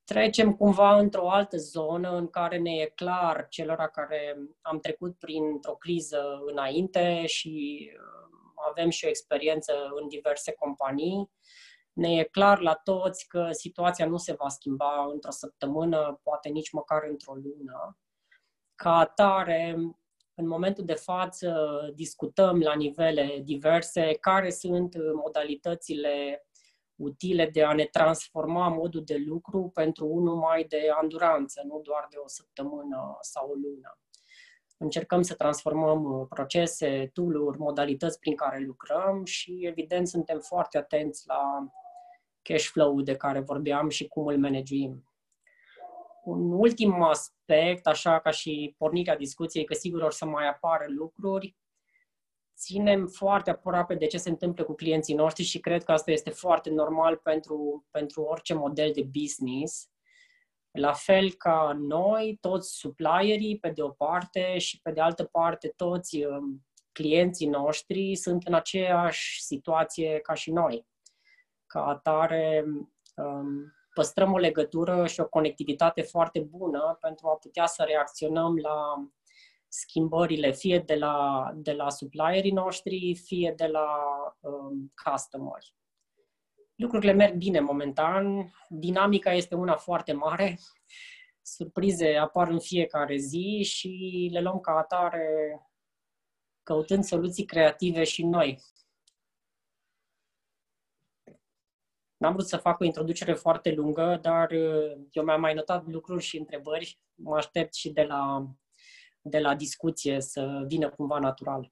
Trecem 0.07 0.55
cumva 0.55 0.97
într-o 0.97 1.29
altă 1.29 1.57
zonă 1.57 2.15
în 2.15 2.27
care 2.27 2.57
ne 2.57 2.71
e 2.71 2.91
clar 2.95 3.47
celor 3.49 3.77
care 3.77 4.37
am 4.61 4.79
trecut 4.79 5.17
printr-o 5.17 5.75
criză 5.75 6.41
înainte 6.45 7.25
și 7.25 7.89
uh, 7.93 8.27
avem 8.69 8.89
și 8.89 9.05
o 9.05 9.09
experiență 9.09 9.73
în 10.01 10.07
diverse 10.07 10.51
companii, 10.51 11.31
ne 11.93 12.15
e 12.15 12.23
clar 12.23 12.59
la 12.59 12.73
toți 12.73 13.27
că 13.27 13.47
situația 13.51 14.05
nu 14.05 14.17
se 14.17 14.33
va 14.33 14.47
schimba 14.47 15.09
într-o 15.11 15.31
săptămână, 15.31 16.19
poate 16.23 16.49
nici 16.49 16.71
măcar 16.71 17.03
într-o 17.09 17.33
lună. 17.33 17.97
Ca 18.75 18.97
atare, 18.97 19.75
în 20.33 20.47
momentul 20.47 20.85
de 20.85 20.93
față 20.93 21.79
discutăm 21.95 22.59
la 22.59 22.73
nivele 22.73 23.41
diverse 23.43 24.13
care 24.13 24.49
sunt 24.49 24.95
modalitățile 25.13 26.46
utile 26.97 27.49
de 27.49 27.63
a 27.63 27.73
ne 27.73 27.85
transforma 27.85 28.67
modul 28.67 29.03
de 29.03 29.17
lucru 29.25 29.71
pentru 29.73 30.07
unul 30.07 30.35
mai 30.35 30.63
de 30.63 30.89
anduranță, 31.01 31.61
nu 31.65 31.79
doar 31.83 32.07
de 32.09 32.17
o 32.17 32.27
săptămână 32.27 33.17
sau 33.21 33.49
o 33.49 33.53
lună. 33.53 33.99
Încercăm 34.77 35.21
să 35.21 35.35
transformăm 35.35 36.27
procese, 36.29 37.09
tool-uri, 37.13 37.57
modalități 37.57 38.19
prin 38.19 38.35
care 38.35 38.59
lucrăm 38.59 39.25
și, 39.25 39.59
evident, 39.65 40.07
suntem 40.07 40.39
foarte 40.39 40.77
atenți 40.77 41.27
la 41.27 41.67
cash 42.41 42.65
flow 42.65 43.01
de 43.01 43.15
care 43.15 43.39
vorbeam 43.39 43.89
și 43.89 44.07
cum 44.07 44.27
îl 44.27 44.37
managuim. 44.37 45.03
Un 46.23 46.51
ultim 46.51 47.01
aspect, 47.01 47.87
așa 47.87 48.19
ca 48.19 48.31
și 48.31 48.75
pornirea 48.77 49.15
discuției, 49.15 49.65
că 49.65 49.73
sigur 49.73 50.01
or 50.01 50.11
să 50.11 50.25
mai 50.25 50.47
apară 50.47 50.85
lucruri, 50.87 51.55
ținem 52.57 53.07
foarte 53.07 53.49
aproape 53.49 53.95
de 53.95 54.05
ce 54.05 54.17
se 54.17 54.29
întâmplă 54.29 54.63
cu 54.63 54.73
clienții 54.73 55.15
noștri 55.15 55.43
și 55.43 55.59
cred 55.59 55.83
că 55.83 55.91
asta 55.91 56.11
este 56.11 56.29
foarte 56.29 56.69
normal 56.69 57.17
pentru, 57.17 57.85
pentru 57.91 58.21
orice 58.21 58.53
model 58.53 58.91
de 58.93 59.09
business. 59.19 59.89
La 60.71 60.93
fel 60.93 61.31
ca 61.33 61.77
noi, 61.79 62.37
toți 62.41 62.77
supplierii, 62.77 63.59
pe 63.59 63.69
de 63.69 63.81
o 63.81 63.89
parte, 63.89 64.57
și 64.57 64.81
pe 64.81 64.91
de 64.91 65.01
altă 65.01 65.23
parte, 65.23 65.73
toți 65.75 66.25
um, 66.25 66.65
clienții 66.91 67.47
noștri 67.47 68.15
sunt 68.15 68.43
în 68.43 68.53
aceeași 68.53 69.43
situație 69.43 70.19
ca 70.19 70.33
și 70.33 70.51
noi. 70.51 70.87
Ca 71.65 71.85
atare, 71.85 72.63
um, 73.15 73.73
păstrăm 73.93 74.33
o 74.33 74.37
legătură 74.37 75.07
și 75.07 75.19
o 75.19 75.27
conectivitate 75.27 76.01
foarte 76.01 76.39
bună 76.39 76.97
pentru 77.01 77.27
a 77.27 77.35
putea 77.35 77.65
să 77.65 77.83
reacționăm 77.83 78.57
la 78.57 79.07
schimbările 79.79 80.51
fie 80.51 80.79
de 80.79 80.95
la, 80.95 81.49
de 81.55 81.73
la 81.73 81.89
supplierii 81.89 82.51
noștri, 82.51 83.15
fie 83.15 83.53
de 83.55 83.67
la 83.67 83.87
um, 84.39 84.93
customer. 85.03 85.61
Lucrurile 86.75 87.11
merg 87.11 87.35
bine 87.35 87.59
momentan, 87.59 88.53
dinamica 88.69 89.33
este 89.33 89.55
una 89.55 89.75
foarte 89.75 90.13
mare, 90.13 90.59
surprize 91.41 92.15
apar 92.15 92.47
în 92.47 92.59
fiecare 92.59 93.17
zi 93.17 93.63
și 93.63 94.29
le 94.31 94.41
luăm 94.41 94.59
ca 94.59 94.71
atare 94.71 95.59
căutând 96.63 97.03
soluții 97.03 97.45
creative 97.45 98.03
și 98.03 98.25
noi. 98.25 98.59
N-am 102.17 102.33
vrut 102.33 102.47
să 102.47 102.57
fac 102.57 102.79
o 102.79 102.83
introducere 102.83 103.33
foarte 103.33 103.71
lungă, 103.71 104.19
dar 104.21 104.51
uh, 104.51 104.97
eu 105.11 105.23
mi-am 105.23 105.39
mai 105.39 105.53
notat 105.53 105.87
lucruri 105.87 106.23
și 106.23 106.37
întrebări. 106.37 106.99
Mă 107.13 107.35
aștept 107.35 107.73
și 107.73 107.89
de 107.89 108.03
la, 108.03 108.47
de 109.29 109.39
la 109.39 109.55
discuție 109.55 110.21
să 110.21 110.63
vină 110.67 110.89
cumva 110.89 111.19
natural. 111.19 111.71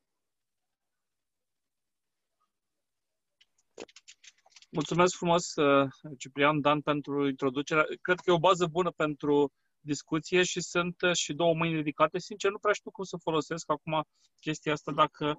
Mulțumesc 4.76 5.16
frumos, 5.16 5.56
uh, 5.56 5.90
Ciprian 6.18 6.62
Dan, 6.62 6.82
pentru 6.82 7.28
introducere. 7.28 7.86
Cred 8.02 8.20
că 8.20 8.30
e 8.30 8.34
o 8.34 8.40
bază 8.40 8.66
bună 8.66 8.92
pentru 8.92 9.54
discuție 9.80 10.44
și 10.44 10.62
sunt 10.62 11.02
uh, 11.02 11.14
și 11.14 11.34
două 11.34 11.54
mâini 11.54 11.76
ridicate. 11.76 12.20
Sincer, 12.20 12.52
nu 12.52 12.58
prea 12.58 12.74
știu 12.74 12.92
cum 12.92 13.04
să 13.04 13.18
folosesc 13.18 13.72
acum 13.72 14.04
chestia 14.40 14.74
asta 14.74 14.92
dacă 14.92 15.36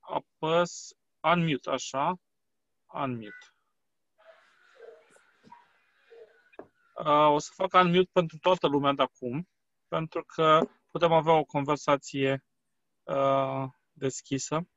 apăs 0.00 0.88
unmute, 1.20 1.70
așa, 1.70 2.14
unmute. 2.92 3.46
Uh, 7.04 7.30
o 7.30 7.38
să 7.38 7.50
fac 7.54 7.72
unmute 7.72 8.10
pentru 8.12 8.38
toată 8.38 8.66
lumea 8.66 8.92
de 8.92 9.02
acum, 9.02 9.48
pentru 9.88 10.24
că 10.24 10.68
putem 10.96 11.12
avea 11.12 11.32
o 11.32 11.44
conversație 11.44 12.44
uh, 13.02 13.64
deschisă. 13.92 14.68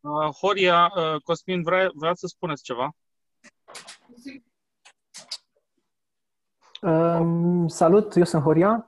Uh, 0.00 0.28
Horia, 0.40 0.92
uh, 0.96 1.22
Cosmin, 1.22 1.62
vrea, 1.62 1.90
vrea 1.94 2.14
să 2.14 2.26
spuneți 2.26 2.62
ceva? 2.62 2.90
Um, 6.82 7.68
salut, 7.68 8.16
eu 8.16 8.24
sunt 8.24 8.42
Horia. 8.42 8.86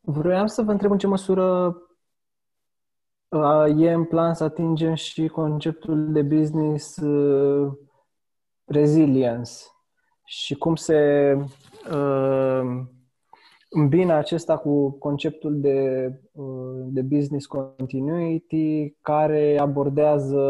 Vreau 0.00 0.46
să 0.46 0.62
vă 0.62 0.70
întreb 0.70 0.90
în 0.90 0.98
ce 0.98 1.06
măsură 1.06 1.76
uh, 3.28 3.66
e 3.76 3.92
în 3.92 4.04
plan 4.04 4.34
să 4.34 4.44
atingem 4.44 4.94
și 4.94 5.28
conceptul 5.28 6.12
de 6.12 6.22
business 6.22 6.96
uh, 6.96 7.72
resilience 8.64 9.52
și 10.24 10.54
cum 10.54 10.74
se 10.74 11.32
uh, 11.92 12.84
îmbină 13.68 14.12
acesta 14.12 14.56
cu 14.56 14.90
conceptul 14.90 15.60
de, 15.60 16.10
uh, 16.32 16.84
de 16.86 17.02
business 17.02 17.46
continuity 17.46 18.96
care 19.00 19.58
abordează 19.58 20.40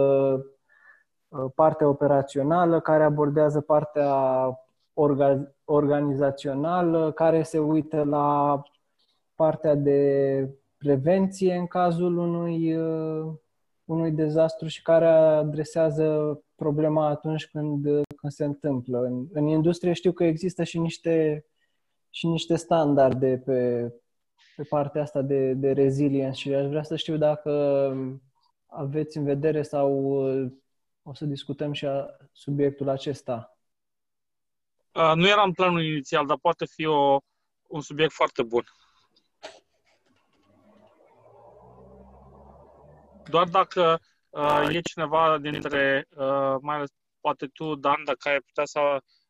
uh, 1.28 1.44
partea 1.54 1.88
operațională, 1.88 2.80
care 2.80 3.04
abordează 3.04 3.60
partea 3.60 4.14
orga, 4.92 5.54
organizațională, 5.64 7.12
care 7.12 7.42
se 7.42 7.58
uită 7.58 8.02
la 8.02 8.62
partea 9.34 9.74
de 9.74 10.48
prevenție 10.78 11.54
în 11.54 11.66
cazul 11.66 12.18
unui, 12.18 12.76
uh, 12.76 13.32
unui 13.84 14.10
dezastru 14.10 14.68
și 14.68 14.82
care 14.82 15.06
adresează 15.06 16.38
problema 16.54 17.08
atunci 17.08 17.46
când, 17.50 17.86
când 18.24 18.36
se 18.36 18.44
întâmplă. 18.44 18.98
În, 18.98 19.26
în 19.32 19.46
industrie 19.46 19.92
știu 19.92 20.12
că 20.12 20.24
există 20.24 20.64
și 20.64 20.78
niște, 20.78 21.46
și 22.10 22.26
niște 22.26 22.56
standarde 22.56 23.42
pe, 23.44 23.90
pe 24.56 24.62
partea 24.62 25.02
asta 25.02 25.22
de, 25.22 25.52
de 25.52 25.72
resilience 25.72 26.40
și 26.40 26.54
aș 26.54 26.66
vrea 26.66 26.82
să 26.82 26.96
știu 26.96 27.16
dacă 27.16 27.50
aveți 28.66 29.16
în 29.16 29.24
vedere 29.24 29.62
sau 29.62 29.90
o 31.02 31.14
să 31.14 31.24
discutăm 31.24 31.72
și 31.72 31.86
a, 31.86 32.06
subiectul 32.32 32.88
acesta. 32.88 33.58
Uh, 34.92 35.12
nu 35.14 35.28
eram 35.28 35.52
planul 35.52 35.84
inițial, 35.84 36.26
dar 36.26 36.38
poate 36.40 36.64
fi 36.66 36.86
o, 36.86 37.18
un 37.66 37.80
subiect 37.80 38.12
foarte 38.12 38.42
bun. 38.42 38.64
Doar 43.30 43.48
dacă 43.48 44.00
Uh, 44.34 44.74
e 44.74 44.80
cineva 44.80 45.38
dintre, 45.38 46.06
uh, 46.10 46.56
mai 46.60 46.76
ales 46.76 46.90
poate 47.24 47.46
tu, 47.46 47.74
Dan, 47.74 48.04
dacă 48.04 48.28
ai 48.28 48.40
putea 48.40 48.64
să 48.64 48.80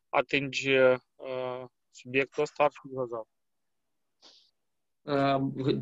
atingi 0.09 0.71
uh, 0.71 1.65
subiectul 1.91 2.43
ăsta, 2.43 2.63
ar 2.65 2.71
fi 2.73 2.89
grozav. 2.89 3.27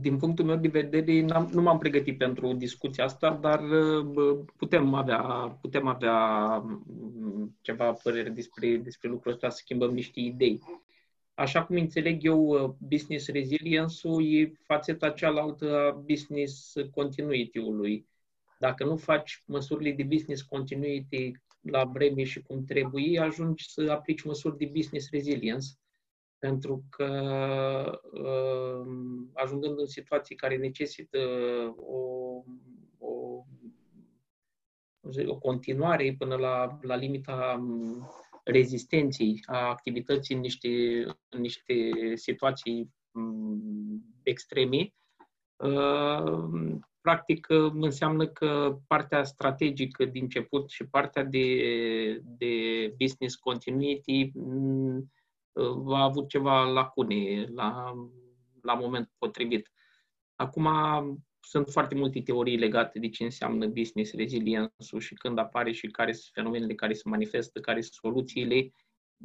Din 0.00 0.18
punctul 0.18 0.44
meu 0.44 0.56
de 0.56 0.68
vedere, 0.68 1.20
nu 1.50 1.62
m-am 1.62 1.78
pregătit 1.78 2.18
pentru 2.18 2.52
discuția 2.52 3.04
asta, 3.04 3.34
dar 3.34 3.60
putem 4.56 4.94
avea, 4.94 5.20
putem 5.60 5.86
avea 5.86 6.16
mm, 6.58 7.58
ceva 7.60 7.92
părere 7.92 8.28
despre, 8.28 8.76
despre 8.76 9.08
lucrul 9.08 9.32
ăsta, 9.32 9.48
să 9.48 9.56
schimbăm 9.56 9.90
niște 9.90 10.20
idei. 10.20 10.60
Așa 11.34 11.64
cum 11.64 11.76
înțeleg 11.76 12.24
eu, 12.24 12.76
business 12.78 13.28
resilience-ul 13.28 14.34
e 14.34 14.52
fațeta 14.62 15.10
cealaltă 15.10 15.78
a 15.78 15.90
business 15.90 16.72
continuity-ului 16.94 18.10
dacă 18.62 18.84
nu 18.84 18.96
faci 18.96 19.42
măsurile 19.46 19.92
de 19.92 20.02
business 20.02 20.42
continuity 20.42 21.32
la 21.62 21.84
vreme 21.84 22.24
și 22.24 22.42
cum 22.42 22.64
trebuie, 22.64 23.20
ajungi 23.20 23.70
să 23.70 23.90
aplici 23.90 24.22
măsuri 24.22 24.56
de 24.56 24.70
business 24.74 25.10
resilience, 25.10 25.66
pentru 26.38 26.84
că 26.90 28.00
uh, 28.12 28.86
ajungând 29.32 29.78
în 29.78 29.86
situații 29.86 30.36
care 30.36 30.56
necesită 30.56 31.18
o, 31.76 31.98
o, 32.98 33.44
o 35.26 35.38
continuare 35.38 36.14
până 36.18 36.34
la, 36.34 36.78
la 36.82 36.94
limita 36.94 37.56
um, 37.60 38.08
rezistenței 38.44 39.40
a 39.46 39.68
activității 39.68 40.34
în 40.34 40.40
niște, 40.40 40.68
în 41.28 41.40
niște 41.40 41.74
situații 42.14 42.94
um, 43.10 44.04
extreme, 44.22 44.94
uh, 45.56 46.80
practic 47.02 47.46
înseamnă 47.72 48.26
că 48.26 48.78
partea 48.86 49.24
strategică 49.24 50.04
din 50.04 50.22
început 50.22 50.70
și 50.70 50.86
partea 50.86 51.24
de, 51.24 52.22
de 52.22 52.54
business 52.98 53.34
continuity 53.34 54.32
uh, 54.34 55.94
a 55.94 56.02
avut 56.02 56.28
ceva 56.28 56.62
lacune 56.62 57.46
la, 57.54 57.92
la 58.62 58.74
moment 58.74 59.10
potrivit. 59.18 59.70
Acum 60.34 60.68
sunt 61.40 61.68
foarte 61.70 61.94
multe 61.94 62.20
teorii 62.20 62.58
legate 62.58 62.98
de 62.98 63.08
ce 63.08 63.24
înseamnă 63.24 63.66
business 63.66 64.12
resilience 64.12 64.98
și 64.98 65.14
când 65.14 65.38
apare 65.38 65.72
și 65.72 65.86
care 65.86 66.12
sunt 66.12 66.30
fenomenele 66.34 66.74
care 66.74 66.92
se 66.92 67.08
manifestă, 67.08 67.60
care 67.60 67.80
sunt 67.80 67.92
soluțiile. 67.92 68.72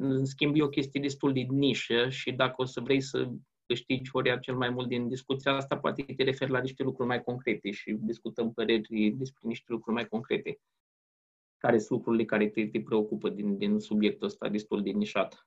În 0.00 0.24
schimb, 0.24 0.56
e 0.56 0.62
o 0.62 0.68
chestie 0.68 1.00
destul 1.00 1.32
de 1.32 1.40
nișă 1.40 2.08
și 2.08 2.32
dacă 2.32 2.54
o 2.56 2.64
să 2.64 2.80
vrei 2.80 3.00
să 3.00 3.30
câștigi 3.68 4.10
Horia 4.10 4.38
cel 4.38 4.56
mai 4.56 4.70
mult 4.70 4.88
din 4.88 5.08
discuția 5.08 5.52
asta, 5.52 5.78
poate 5.78 6.02
te 6.02 6.22
referi 6.22 6.50
la 6.50 6.60
niște 6.60 6.82
lucruri 6.82 7.08
mai 7.08 7.22
concrete 7.22 7.70
și 7.70 7.92
discutăm 7.92 8.52
păreri 8.52 9.10
despre 9.10 9.48
niște 9.48 9.66
lucruri 9.68 9.94
mai 9.94 10.06
concrete. 10.08 10.60
Care 11.56 11.78
sunt 11.78 11.90
lucrurile 11.90 12.24
care 12.24 12.48
te, 12.48 12.66
te 12.66 12.80
preocupă 12.80 13.28
din, 13.28 13.56
din 13.56 13.78
subiectul 13.78 14.26
ăsta 14.26 14.48
destul 14.48 14.82
de 14.82 14.90
nișat? 14.90 15.46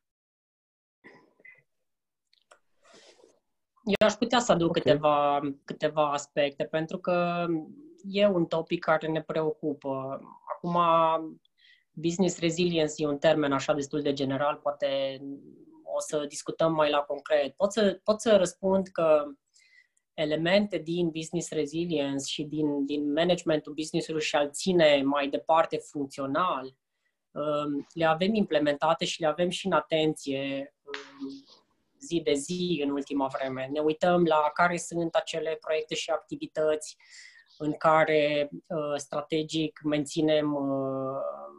Eu 3.84 4.08
aș 4.08 4.14
putea 4.14 4.40
să 4.40 4.52
aduc 4.52 4.70
okay. 4.70 4.82
câteva, 4.82 5.40
câteva 5.66 6.12
aspecte, 6.12 6.64
pentru 6.64 6.98
că 6.98 7.46
e 8.04 8.28
un 8.28 8.46
topic 8.46 8.84
care 8.84 9.08
ne 9.08 9.22
preocupă. 9.22 10.20
Acum, 10.56 10.78
business 11.94 12.40
resilience 12.40 12.94
e 12.98 13.08
un 13.08 13.18
termen 13.18 13.52
așa 13.52 13.74
destul 13.74 14.02
de 14.02 14.14
general, 14.14 14.56
poate 14.56 15.20
o 15.22 15.61
să 16.02 16.26
discutăm 16.28 16.74
mai 16.74 16.90
la 16.90 17.00
concret. 17.00 17.56
Pot 17.56 17.72
să, 17.72 18.00
pot 18.04 18.22
să 18.22 18.36
răspund 18.36 18.88
că 18.88 19.26
elemente 20.14 20.78
din 20.78 21.10
business 21.10 21.52
resilience 21.52 22.26
și 22.26 22.44
din, 22.44 22.86
din 22.86 23.12
managementul 23.12 23.74
business-ului 23.74 24.22
și 24.22 24.36
al 24.36 24.50
ține 24.52 25.02
mai 25.04 25.28
departe 25.28 25.78
funcțional, 25.78 26.76
um, 27.32 27.88
le 27.94 28.06
avem 28.06 28.34
implementate 28.34 29.06
și 29.06 29.22
le 29.22 29.28
avem 29.28 29.50
și 29.50 29.66
în 29.66 29.72
atenție 29.72 30.76
um, 30.84 31.44
zi 32.00 32.22
de 32.22 32.34
zi 32.34 32.82
în 32.84 32.90
ultima 32.90 33.28
vreme. 33.28 33.70
Ne 33.72 33.80
uităm 33.80 34.24
la 34.24 34.52
care 34.54 34.78
sunt 34.78 35.16
acele 35.16 35.58
proiecte 35.62 35.96
și 35.96 36.10
activități 36.10 36.98
în 37.58 37.74
care 37.74 38.50
uh, 38.52 38.96
strategic 38.96 39.80
menținem 39.84 40.54
uh, 40.54 40.62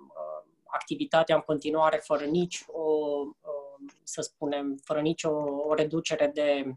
uh, 0.08 0.52
activitatea 0.64 1.34
în 1.34 1.40
continuare 1.40 1.96
fără 1.96 2.24
nici 2.24 2.64
o, 2.66 2.82
să 4.02 4.20
spunem, 4.20 4.78
fără 4.84 5.00
nicio 5.00 5.30
o 5.68 5.74
reducere 5.74 6.30
de 6.34 6.76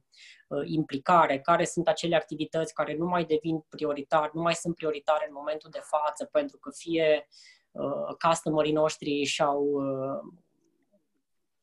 implicare, 0.64 1.40
care 1.40 1.66
sunt 1.66 1.88
acele 1.88 2.16
activități 2.16 2.74
care 2.74 2.96
nu 2.96 3.06
mai 3.06 3.24
devin 3.26 3.66
prioritare, 3.70 4.32
nu 4.34 4.42
mai 4.42 4.54
sunt 4.54 4.76
prioritare 4.76 5.26
în 5.28 5.34
momentul 5.38 5.70
de 5.70 5.82
față, 5.82 6.26
pentru 6.26 6.58
că 6.58 6.70
fie 6.74 7.28
customerii 8.20 8.72
noștri 8.72 9.24
și-au 9.24 9.64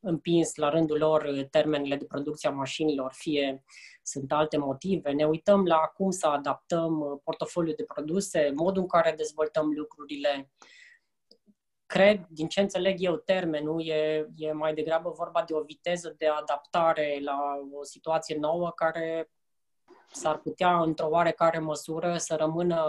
împins 0.03 0.55
la 0.55 0.69
rândul 0.69 0.97
lor 0.97 1.23
uh, 1.23 1.45
termenele 1.49 1.95
de 1.95 2.05
producție 2.05 2.49
a 2.49 2.51
mașinilor, 2.51 3.11
fie 3.13 3.63
sunt 4.03 4.31
alte 4.31 4.57
motive. 4.57 5.11
Ne 5.11 5.25
uităm 5.25 5.65
la 5.65 5.77
cum 5.77 6.11
să 6.11 6.27
adaptăm 6.27 6.99
uh, 6.99 7.19
portofoliul 7.23 7.75
de 7.77 7.83
produse, 7.83 8.51
modul 8.55 8.81
în 8.81 8.87
care 8.87 9.13
dezvoltăm 9.17 9.71
lucrurile. 9.75 10.51
Cred, 11.93 12.25
din 12.29 12.47
ce 12.47 12.61
înțeleg 12.61 12.95
eu, 12.99 13.15
termenul 13.15 13.87
e, 13.87 14.29
e 14.35 14.51
mai 14.51 14.73
degrabă 14.73 15.09
vorba 15.09 15.43
de 15.43 15.53
o 15.53 15.61
viteză 15.61 16.15
de 16.17 16.27
adaptare 16.27 17.19
la 17.21 17.37
o 17.73 17.83
situație 17.83 18.37
nouă 18.37 18.71
care 18.71 19.31
s-ar 20.11 20.37
putea, 20.37 20.81
într-o 20.81 21.07
oarecare 21.09 21.59
măsură, 21.59 22.17
să 22.17 22.35
rămână 22.35 22.81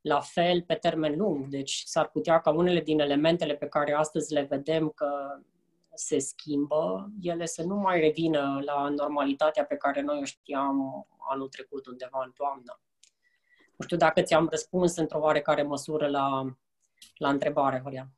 la 0.00 0.20
fel 0.20 0.62
pe 0.62 0.74
termen 0.74 1.16
lung. 1.16 1.46
Deci 1.46 1.82
s-ar 1.86 2.08
putea 2.08 2.40
ca 2.40 2.50
unele 2.50 2.80
din 2.80 3.00
elementele 3.00 3.54
pe 3.54 3.68
care 3.68 3.92
astăzi 3.92 4.32
le 4.32 4.42
vedem 4.42 4.88
că 4.88 5.40
se 5.94 6.18
schimbă, 6.18 7.10
ele 7.20 7.46
să 7.46 7.62
nu 7.62 7.74
mai 7.74 8.00
revină 8.00 8.62
la 8.64 8.88
normalitatea 8.88 9.64
pe 9.64 9.76
care 9.76 10.00
noi 10.00 10.18
o 10.20 10.24
știam 10.24 11.06
anul 11.30 11.48
trecut, 11.48 11.86
undeva 11.86 12.22
în 12.24 12.32
toamnă. 12.34 12.80
Nu 13.76 13.84
știu 13.84 13.96
dacă 13.96 14.22
ți-am 14.22 14.48
răspuns 14.50 14.96
într-o 14.96 15.20
oarecare 15.20 15.62
măsură 15.62 16.08
la, 16.08 16.54
la 17.16 17.28
întrebare, 17.28 17.80
Horia. 17.82 18.10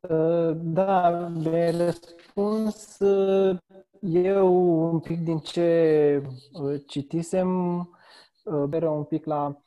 Uh, 0.00 0.56
da, 0.56 1.10
mi-ai 1.28 1.70
răspuns 1.70 2.98
uh, 2.98 3.58
eu 4.00 4.52
un 4.90 5.00
pic 5.00 5.20
din 5.20 5.38
ce 5.38 6.22
uh, 6.52 6.82
citisem, 6.86 7.48
beră 8.68 8.88
un 8.88 9.04
pic 9.04 9.24
la 9.24 9.62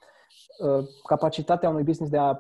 Uh, 0.62 0.88
capacitatea 1.08 1.70
unui 1.70 1.84
business 1.84 2.12
de 2.12 2.18
a 2.18 2.38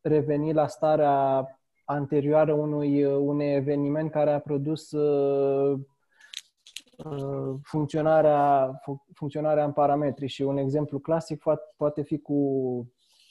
reveni 0.00 0.52
la 0.52 0.66
starea 0.66 1.46
anterioară 1.84 2.52
unui, 2.52 3.04
uh, 3.04 3.16
unui 3.20 3.52
eveniment 3.52 4.10
care 4.10 4.32
a 4.32 4.40
produs 4.40 4.90
uh, 4.90 5.80
funcționarea, 7.62 8.70
funcționarea 9.14 9.64
în 9.64 9.72
parametri 9.72 10.26
și 10.26 10.42
un 10.42 10.56
exemplu 10.56 10.98
clasic 10.98 11.42
poate 11.76 12.02
fi 12.02 12.18
cu 12.18 12.34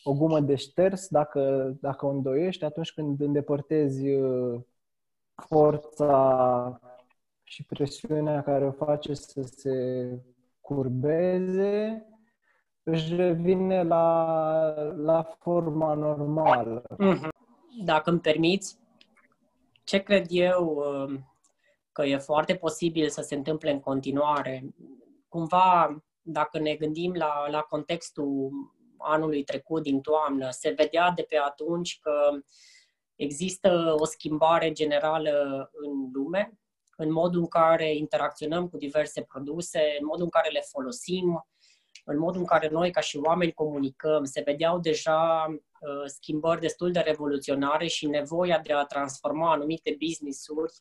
o 0.03 0.13
gumă 0.13 0.39
de 0.39 0.55
șters, 0.55 1.07
dacă, 1.07 1.73
dacă 1.81 2.05
o 2.05 2.09
îndoiești, 2.09 2.63
atunci 2.63 2.93
când 2.93 3.21
îndepărtezi 3.21 4.05
forța 5.35 6.79
și 7.43 7.65
presiunea 7.65 8.43
care 8.43 8.65
o 8.65 8.71
face 8.71 9.13
să 9.13 9.41
se 9.41 10.07
curbeze, 10.61 12.05
își 12.83 13.15
revine 13.15 13.83
la, 13.83 14.65
la 14.95 15.23
forma 15.23 15.93
normală. 15.93 16.81
Mm-hmm. 16.81 17.29
Dacă 17.83 18.09
îmi 18.09 18.19
permiți, 18.19 18.77
ce 19.83 19.97
cred 19.97 20.25
eu 20.29 20.83
um, 21.07 21.34
că 21.95 22.05
e 22.05 22.17
foarte 22.17 22.55
posibil 22.55 23.09
să 23.09 23.21
se 23.21 23.35
întâmple 23.35 23.71
în 23.71 23.79
continuare, 23.79 24.63
cumva, 25.27 26.03
dacă 26.21 26.59
ne 26.59 26.75
gândim 26.75 27.13
la, 27.13 27.49
la 27.49 27.61
contextul 27.61 28.51
anului 28.97 29.43
trecut 29.43 29.83
din 29.83 30.01
toamnă, 30.01 30.49
se 30.49 30.69
vedea 30.69 31.11
de 31.11 31.21
pe 31.21 31.37
atunci 31.37 31.99
că 32.01 32.11
există 33.15 33.95
o 33.97 34.05
schimbare 34.05 34.71
generală 34.71 35.69
în 35.73 36.09
lume, 36.13 36.59
în 36.97 37.11
modul 37.11 37.39
în 37.39 37.47
care 37.47 37.95
interacționăm 37.95 38.67
cu 38.67 38.77
diverse 38.77 39.21
produse, 39.21 39.79
în 39.99 40.05
modul 40.05 40.23
în 40.23 40.29
care 40.29 40.49
le 40.49 40.63
folosim, 40.71 41.47
în 42.05 42.17
modul 42.17 42.39
în 42.39 42.45
care 42.45 42.69
noi, 42.71 42.91
ca 42.91 42.99
și 42.99 43.17
oameni, 43.17 43.53
comunicăm, 43.53 44.23
se 44.23 44.41
vedeau 44.41 44.79
deja 44.79 45.45
uh, 45.49 46.05
schimbări 46.05 46.61
destul 46.61 46.91
de 46.91 46.99
revoluționare 46.99 47.87
și 47.87 48.07
nevoia 48.07 48.59
de 48.59 48.73
a 48.73 48.85
transforma 48.85 49.51
anumite 49.51 49.97
business-uri 49.99 50.73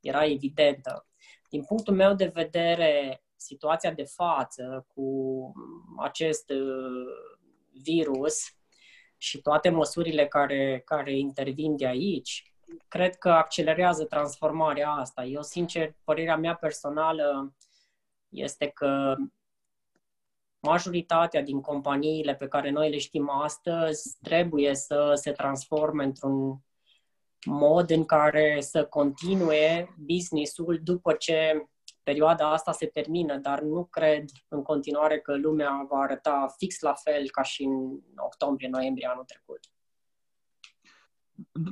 era 0.00 0.24
evidentă. 0.24 1.06
Din 1.50 1.64
punctul 1.64 1.94
meu 1.94 2.14
de 2.14 2.30
vedere, 2.34 3.22
situația 3.36 3.92
de 3.92 4.04
față 4.04 4.86
cu 4.94 5.52
acest 5.98 6.50
uh, 6.50 7.06
virus 7.82 8.56
și 9.16 9.40
toate 9.40 9.68
măsurile 9.68 10.26
care, 10.26 10.82
care 10.84 11.18
intervin 11.18 11.76
de 11.76 11.86
aici, 11.86 12.54
cred 12.88 13.16
că 13.16 13.30
accelerează 13.30 14.04
transformarea 14.04 14.90
asta. 14.90 15.24
Eu, 15.24 15.42
sincer, 15.42 15.96
părerea 16.04 16.36
mea 16.36 16.54
personală 16.54 17.54
este 18.28 18.66
că 18.68 19.14
majoritatea 20.58 21.42
din 21.42 21.60
companiile 21.60 22.34
pe 22.34 22.48
care 22.48 22.70
noi 22.70 22.90
le 22.90 22.98
știm 22.98 23.30
astăzi 23.30 24.16
trebuie 24.22 24.74
să 24.74 25.12
se 25.14 25.32
transforme 25.32 26.04
într-un 26.04 26.60
mod 27.46 27.90
în 27.90 28.04
care 28.04 28.60
să 28.60 28.84
continue 28.84 29.94
business-ul 29.98 30.80
după 30.82 31.12
ce 31.12 31.68
perioada 32.02 32.52
asta 32.52 32.72
se 32.72 32.86
termină, 32.86 33.36
dar 33.36 33.60
nu 33.60 33.84
cred 33.84 34.24
în 34.48 34.62
continuare 34.62 35.18
că 35.18 35.36
lumea 35.36 35.86
va 35.90 35.98
arăta 35.98 36.54
fix 36.56 36.80
la 36.80 36.92
fel 36.92 37.30
ca 37.30 37.42
și 37.42 37.62
în 37.62 38.00
octombrie-noiembrie 38.16 39.08
anul 39.10 39.24
trecut. 39.24 39.60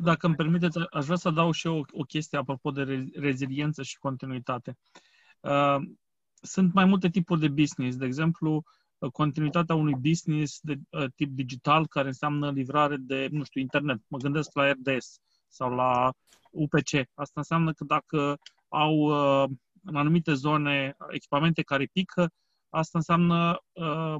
Dacă 0.02 0.26
îmi 0.26 0.34
permiteți, 0.34 0.78
aș 0.90 1.04
vrea 1.04 1.16
să 1.16 1.30
dau 1.30 1.50
și 1.50 1.66
eu 1.66 1.78
o, 1.78 1.82
o 1.92 2.02
chestie 2.02 2.38
apropo 2.38 2.70
de 2.70 3.10
reziliență 3.14 3.82
și 3.82 3.98
continuitate. 3.98 4.76
Uh, 5.40 5.76
sunt 6.34 6.72
mai 6.74 6.84
multe 6.84 7.08
tipuri 7.08 7.40
de 7.40 7.48
business. 7.48 7.96
De 7.96 8.04
exemplu, 8.04 8.64
continuitatea 9.12 9.74
unui 9.74 9.94
business 9.94 10.58
de 10.62 10.74
uh, 10.90 11.04
tip 11.14 11.30
digital 11.30 11.86
care 11.86 12.06
înseamnă 12.06 12.50
livrare 12.50 12.96
de, 12.96 13.28
nu 13.30 13.44
știu, 13.44 13.60
internet. 13.60 14.00
Mă 14.06 14.18
gândesc 14.18 14.54
la 14.54 14.70
RDS 14.70 15.20
sau 15.54 15.74
la 15.74 16.12
UPC. 16.50 16.90
Asta 17.14 17.32
înseamnă 17.34 17.72
că 17.72 17.84
dacă 17.84 18.38
au 18.68 18.94
uh, 18.94 19.50
în 19.84 19.96
anumite 19.96 20.34
zone 20.34 20.96
echipamente 21.08 21.62
care 21.62 21.88
pică, 21.92 22.30
asta 22.68 22.98
înseamnă 22.98 23.58
uh, 23.72 24.16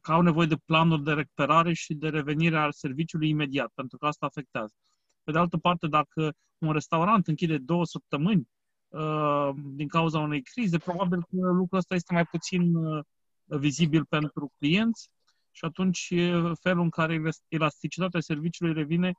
că 0.00 0.12
au 0.12 0.20
nevoie 0.20 0.46
de 0.46 0.56
planuri 0.56 1.02
de 1.02 1.12
recuperare 1.12 1.72
și 1.72 1.94
de 1.94 2.08
revenire 2.08 2.58
al 2.58 2.72
serviciului 2.72 3.28
imediat, 3.28 3.70
pentru 3.74 3.98
că 3.98 4.06
asta 4.06 4.26
afectează. 4.26 4.74
Pe 5.22 5.32
de 5.32 5.38
altă 5.38 5.56
parte, 5.56 5.86
dacă 5.86 6.32
un 6.58 6.72
restaurant 6.72 7.26
închide 7.26 7.58
două 7.58 7.84
săptămâni 7.84 8.48
uh, 8.88 9.50
din 9.54 9.88
cauza 9.88 10.18
unei 10.18 10.42
crize, 10.42 10.78
probabil 10.78 11.18
că 11.18 11.36
lucrul 11.36 11.78
ăsta 11.78 11.94
este 11.94 12.12
mai 12.12 12.24
puțin 12.24 12.74
uh, 12.74 13.04
vizibil 13.44 14.04
pentru 14.04 14.52
clienți 14.58 15.10
și 15.50 15.64
atunci 15.64 16.12
felul 16.60 16.82
în 16.82 16.90
care 16.90 17.22
elasticitatea 17.48 18.20
serviciului 18.20 18.72
revine 18.72 19.12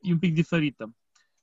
e 0.00 0.12
un 0.12 0.18
pic 0.18 0.34
diferită. 0.34 0.94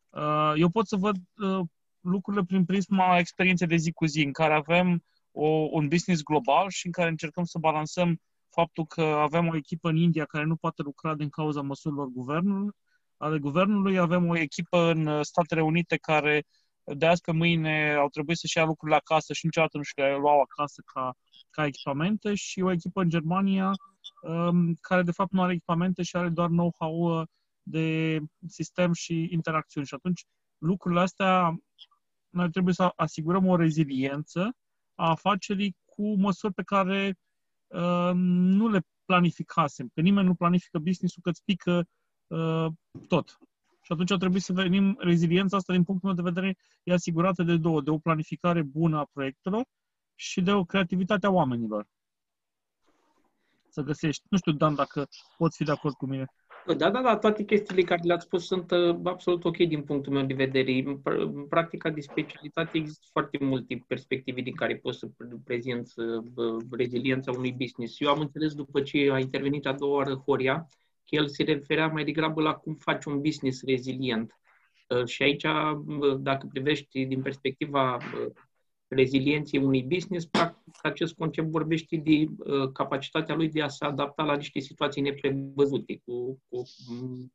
Uh, 0.09 0.53
eu 0.55 0.69
pot 0.69 0.87
să 0.87 0.95
văd 0.95 1.15
uh, 1.37 1.59
lucrurile 1.99 2.43
prin 2.43 2.65
prisma 2.65 3.17
experienței 3.17 3.67
de 3.67 3.75
zi 3.75 3.91
cu 3.91 4.05
zi, 4.05 4.23
în 4.23 4.31
care 4.31 4.53
avem 4.53 5.03
o, 5.31 5.47
un 5.47 5.87
business 5.87 6.23
global 6.23 6.69
și 6.69 6.85
în 6.85 6.91
care 6.91 7.09
încercăm 7.09 7.43
să 7.43 7.57
balansăm 7.57 8.21
faptul 8.49 8.85
că 8.85 9.01
avem 9.01 9.47
o 9.47 9.55
echipă 9.55 9.89
în 9.89 9.95
India 9.95 10.25
care 10.25 10.43
nu 10.43 10.55
poate 10.55 10.81
lucra 10.81 11.15
din 11.15 11.29
cauza 11.29 11.61
măsurilor 11.61 12.07
guvernului, 12.07 12.71
ale 13.17 13.39
guvernului, 13.39 13.97
avem 13.97 14.27
o 14.27 14.37
echipă 14.37 14.77
în 14.77 15.23
Statele 15.23 15.61
Unite 15.61 15.97
care 15.97 16.43
de 16.83 17.05
azi 17.05 17.21
pe 17.21 17.31
mâine 17.31 17.93
au 17.93 18.09
trebuit 18.09 18.37
să-și 18.37 18.57
ia 18.57 18.63
lucrurile 18.65 18.97
acasă 18.97 19.33
și 19.33 19.45
niciodată 19.45 19.77
nu 19.77 19.83
și 19.83 19.93
le 19.95 20.17
luau 20.19 20.39
acasă 20.39 20.81
ca, 20.93 21.13
ca 21.49 21.65
echipamente 21.65 22.33
și 22.33 22.61
o 22.61 22.71
echipă 22.71 23.01
în 23.01 23.09
Germania 23.09 23.71
um, 24.21 24.73
care 24.81 25.01
de 25.01 25.11
fapt 25.11 25.31
nu 25.31 25.41
are 25.41 25.53
echipamente 25.53 26.03
și 26.03 26.15
are 26.15 26.29
doar 26.29 26.47
know-how 26.47 27.19
uh, 27.19 27.27
de 27.63 28.19
sistem 28.47 28.93
și 28.93 29.27
interacțiuni. 29.31 29.87
Și 29.87 29.93
atunci 29.93 30.25
lucrurile 30.57 31.01
astea 31.01 31.57
noi 32.29 32.49
trebuie 32.49 32.73
să 32.73 32.93
asigurăm 32.95 33.47
o 33.47 33.55
reziliență 33.55 34.55
a 34.95 35.09
afacerii 35.09 35.75
cu 35.85 36.15
măsuri 36.15 36.53
pe 36.53 36.63
care 36.63 37.17
uh, 37.67 38.11
nu 38.15 38.67
le 38.67 38.81
planificasem. 39.05 39.89
Că 39.93 40.01
nimeni 40.01 40.27
nu 40.27 40.35
planifică 40.35 40.79
business-ul 40.79 41.21
că 41.21 41.29
îți 41.29 41.43
pică 41.43 41.87
uh, 42.27 42.67
tot. 43.07 43.37
Și 43.81 43.91
atunci 43.91 44.11
ar 44.11 44.17
trebui 44.17 44.39
să 44.39 44.53
venim, 44.53 44.95
reziliența 44.99 45.57
asta, 45.57 45.73
din 45.73 45.83
punctul 45.83 46.13
meu 46.13 46.23
de 46.23 46.29
vedere, 46.31 46.57
e 46.83 46.93
asigurată 46.93 47.43
de 47.43 47.57
două, 47.57 47.81
de 47.81 47.89
o 47.89 47.97
planificare 47.97 48.61
bună 48.61 48.97
a 48.97 49.09
proiectelor 49.13 49.65
și 50.15 50.41
de 50.41 50.51
o 50.51 50.63
creativitate 50.63 51.25
a 51.25 51.29
oamenilor. 51.29 51.87
Să 53.69 53.81
găsești. 53.81 54.23
Nu 54.29 54.37
știu, 54.37 54.51
Dan, 54.51 54.75
dacă 54.75 55.07
poți 55.37 55.57
fi 55.57 55.63
de 55.63 55.71
acord 55.71 55.95
cu 55.95 56.05
mine. 56.05 56.25
Da, 56.65 56.89
da, 56.89 57.01
da, 57.01 57.17
toate 57.17 57.43
chestiile 57.43 57.81
care 57.81 58.01
le-ați 58.03 58.25
spus 58.25 58.45
sunt 58.45 58.71
uh, 58.71 58.95
absolut 59.03 59.43
ok 59.43 59.57
din 59.57 59.83
punctul 59.83 60.13
meu 60.13 60.25
de 60.25 60.33
vedere. 60.33 60.83
În 61.03 61.45
practica 61.47 61.89
de 61.89 62.01
specialitate 62.01 62.77
există 62.77 63.07
foarte 63.11 63.37
multe 63.41 63.83
perspective 63.87 64.41
din 64.41 64.55
care 64.55 64.75
poți 64.75 64.99
să 64.99 65.07
prezinți 65.43 65.99
uh, 65.99 66.63
reziliența 66.71 67.31
unui 67.31 67.51
business. 67.51 67.99
Eu 67.99 68.09
am 68.09 68.19
înțeles 68.19 68.53
după 68.53 68.81
ce 68.81 69.09
a 69.11 69.19
intervenit 69.19 69.65
a 69.65 69.73
doua 69.73 69.95
oară 69.95 70.23
Horia, 70.25 70.67
că 71.05 71.15
el 71.15 71.27
se 71.27 71.43
referea 71.43 71.87
mai 71.87 72.03
degrabă 72.03 72.41
la 72.41 72.53
cum 72.53 72.73
faci 72.75 73.05
un 73.05 73.21
business 73.21 73.63
rezilient. 73.63 74.37
Uh, 74.87 75.05
și 75.05 75.23
aici, 75.23 75.45
dacă 76.19 76.47
privești 76.51 77.05
din 77.05 77.21
perspectiva 77.21 77.97
rezilienței 78.93 79.63
unui 79.63 79.83
business, 79.83 80.25
practic 80.25 80.79
acest 80.81 81.13
concept 81.13 81.49
vorbește 81.49 81.95
de 81.95 82.25
uh, 82.37 82.71
capacitatea 82.71 83.35
lui 83.35 83.49
de 83.49 83.61
a 83.61 83.67
se 83.67 83.85
adapta 83.85 84.23
la 84.23 84.35
niște 84.35 84.59
situații 84.59 85.01
neprevăzute, 85.01 86.01
cu, 86.05 86.41
cu 86.49 86.63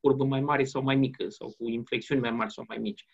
curbă 0.00 0.24
mai 0.24 0.40
mare 0.40 0.64
sau 0.64 0.82
mai 0.82 0.96
mică, 0.96 1.28
sau 1.28 1.54
cu 1.58 1.68
inflexiuni 1.68 2.20
mai 2.20 2.30
mari 2.30 2.52
sau 2.52 2.64
mai 2.68 2.78
mici. 2.78 3.04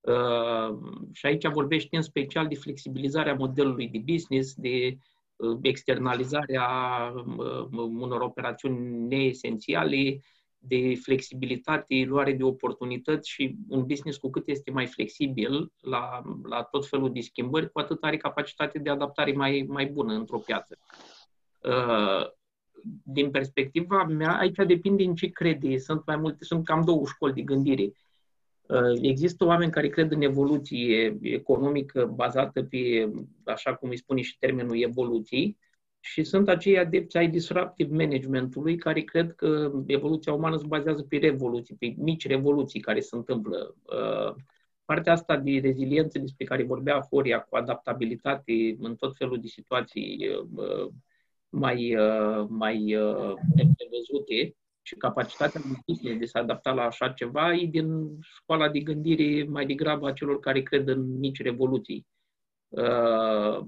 Uh, 0.00 0.78
și 1.12 1.26
aici 1.26 1.46
vorbește 1.46 1.96
în 1.96 2.02
special 2.02 2.46
de 2.46 2.54
flexibilizarea 2.54 3.34
modelului 3.34 3.88
de 3.88 3.98
business, 3.98 4.54
de 4.54 4.96
uh, 5.36 5.58
externalizarea 5.62 6.68
uh, 7.36 7.66
unor 7.72 8.20
operațiuni 8.20 9.06
neesențiale, 9.06 10.20
de 10.66 10.94
flexibilitate, 11.02 12.04
luare 12.06 12.32
de 12.32 12.42
oportunități 12.42 13.30
și 13.30 13.56
un 13.68 13.86
business 13.86 14.18
cu 14.18 14.30
cât 14.30 14.48
este 14.48 14.70
mai 14.70 14.86
flexibil 14.86 15.72
la, 15.80 16.22
la 16.42 16.62
tot 16.62 16.86
felul 16.86 17.12
de 17.12 17.20
schimbări, 17.20 17.70
cu 17.70 17.78
atât 17.78 18.02
are 18.02 18.16
capacitate 18.16 18.78
de 18.78 18.90
adaptare 18.90 19.32
mai, 19.32 19.64
mai 19.68 19.86
bună 19.86 20.12
într-o 20.12 20.38
piață. 20.38 20.78
Uh, 21.60 22.26
din 23.02 23.30
perspectiva 23.30 24.04
mea, 24.04 24.38
aici 24.38 24.56
depinde 24.66 25.04
în 25.04 25.14
ce 25.14 25.26
crede. 25.26 25.78
Sunt 25.78 26.02
mai 26.06 26.16
multe, 26.16 26.44
sunt 26.44 26.64
cam 26.64 26.82
două 26.84 27.02
școli 27.06 27.32
de 27.32 27.42
gândire. 27.42 27.92
Uh, 28.66 28.98
există 29.00 29.44
oameni 29.44 29.70
care 29.70 29.88
cred 29.88 30.10
în 30.10 30.22
evoluție 30.22 31.18
economică 31.22 32.12
bazată 32.14 32.62
pe, 32.62 33.10
așa 33.44 33.74
cum 33.74 33.88
îi 33.88 33.96
spune 33.96 34.20
și 34.20 34.38
termenul 34.38 34.82
evoluții, 34.82 35.58
și 36.04 36.24
sunt 36.24 36.48
acei 36.48 36.78
adepți 36.78 37.16
ai 37.16 37.28
disruptive 37.28 37.96
managementului 37.96 38.76
care 38.76 39.00
cred 39.00 39.34
că 39.34 39.72
evoluția 39.86 40.32
umană 40.32 40.56
se 40.56 40.66
bazează 40.66 41.02
pe 41.02 41.16
revoluții, 41.16 41.74
pe 41.74 41.94
mici 41.96 42.26
revoluții 42.26 42.80
care 42.80 43.00
se 43.00 43.16
întâmplă. 43.16 43.74
Uh, 43.82 44.34
partea 44.84 45.12
asta 45.12 45.36
de 45.36 45.58
reziliență 45.58 46.18
despre 46.18 46.44
care 46.44 46.64
vorbea 46.64 47.06
Horia, 47.10 47.40
cu 47.40 47.56
adaptabilitate 47.56 48.76
în 48.78 48.96
tot 48.96 49.16
felul 49.16 49.40
de 49.40 49.46
situații 49.46 50.28
uh, 50.54 50.88
mai, 51.48 51.96
uh, 51.96 52.46
mai 52.48 52.84
neprevăzute 53.54 54.56
și 54.82 54.94
capacitatea 54.94 55.60
de 56.02 56.14
de 56.14 56.24
se 56.24 56.38
adapta 56.38 56.72
la 56.72 56.82
așa 56.82 57.08
ceva 57.08 57.54
e 57.54 57.66
din 57.66 58.18
școala 58.20 58.68
de 58.68 58.80
gândire 58.80 59.44
mai 59.44 59.66
degrabă 59.66 60.08
a 60.08 60.12
celor 60.12 60.40
care 60.40 60.62
cred 60.62 60.88
în 60.88 61.18
mici 61.18 61.42
revoluții. 61.42 62.06
Uh, 62.76 63.66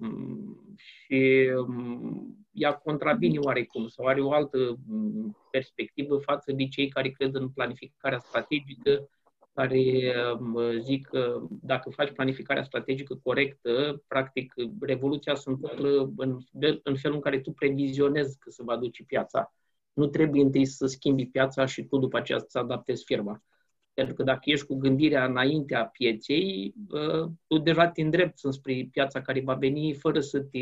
și 0.76 1.50
um, 1.56 2.36
ea 2.52 2.72
contravine 2.72 3.38
oarecum 3.38 3.88
sau 3.88 4.06
are 4.06 4.20
o 4.20 4.32
altă 4.32 4.58
um, 4.90 5.36
perspectivă 5.50 6.18
față 6.18 6.52
de 6.52 6.68
cei 6.68 6.88
care 6.88 7.10
cred 7.10 7.34
în 7.34 7.48
planificarea 7.48 8.18
strategică, 8.18 9.08
care 9.52 10.14
um, 10.38 10.56
zic 10.80 11.06
că 11.06 11.42
dacă 11.48 11.90
faci 11.90 12.12
planificarea 12.12 12.62
strategică 12.62 13.14
corectă, 13.22 14.02
practic 14.08 14.54
revoluția 14.80 15.34
se 15.34 15.50
întâmplă 15.50 16.12
în, 16.16 16.38
în 16.82 16.96
felul 16.96 17.16
în 17.16 17.22
care 17.22 17.40
tu 17.40 17.50
previzionezi 17.50 18.38
că 18.38 18.50
se 18.50 18.62
va 18.62 18.76
duce 18.76 19.04
piața. 19.04 19.54
Nu 19.92 20.06
trebuie 20.06 20.42
întâi 20.42 20.66
să 20.66 20.86
schimbi 20.86 21.26
piața 21.26 21.66
și 21.66 21.84
tu 21.84 21.98
după 21.98 22.16
aceea 22.16 22.38
să 22.38 22.58
adaptezi 22.58 23.04
firma. 23.04 23.42
Pentru 23.96 24.14
că 24.14 24.22
dacă 24.22 24.40
ești 24.42 24.66
cu 24.66 24.74
gândirea 24.74 25.24
înaintea 25.24 25.86
pieței, 25.86 26.74
tu 27.46 27.58
deja 27.58 27.88
te 27.88 28.02
îndrepți 28.02 28.46
înspre 28.46 28.88
piața 28.90 29.22
care 29.22 29.40
va 29.40 29.54
veni 29.54 29.94
fără 29.94 30.20
să 30.20 30.40
te, 30.40 30.60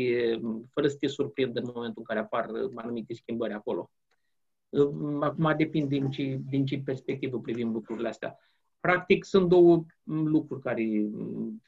fără 0.69 0.87
să 0.87 0.95
te 0.99 1.07
surprindă 1.07 1.59
în 1.59 1.71
momentul 1.73 1.97
în 1.97 2.03
care 2.03 2.19
apar 2.19 2.49
anumite 2.75 3.13
schimbări 3.13 3.53
acolo. 3.53 3.91
Acum 5.19 5.53
depinde 5.57 5.97
din 5.97 6.09
ce, 6.09 6.39
din 6.49 6.65
ce 6.65 6.81
perspectivă 6.85 7.39
privim 7.39 7.71
lucrurile 7.71 8.07
astea. 8.07 8.37
Practic 8.79 9.23
sunt 9.23 9.49
două 9.49 9.85
lucruri 10.03 10.61
care 10.61 10.83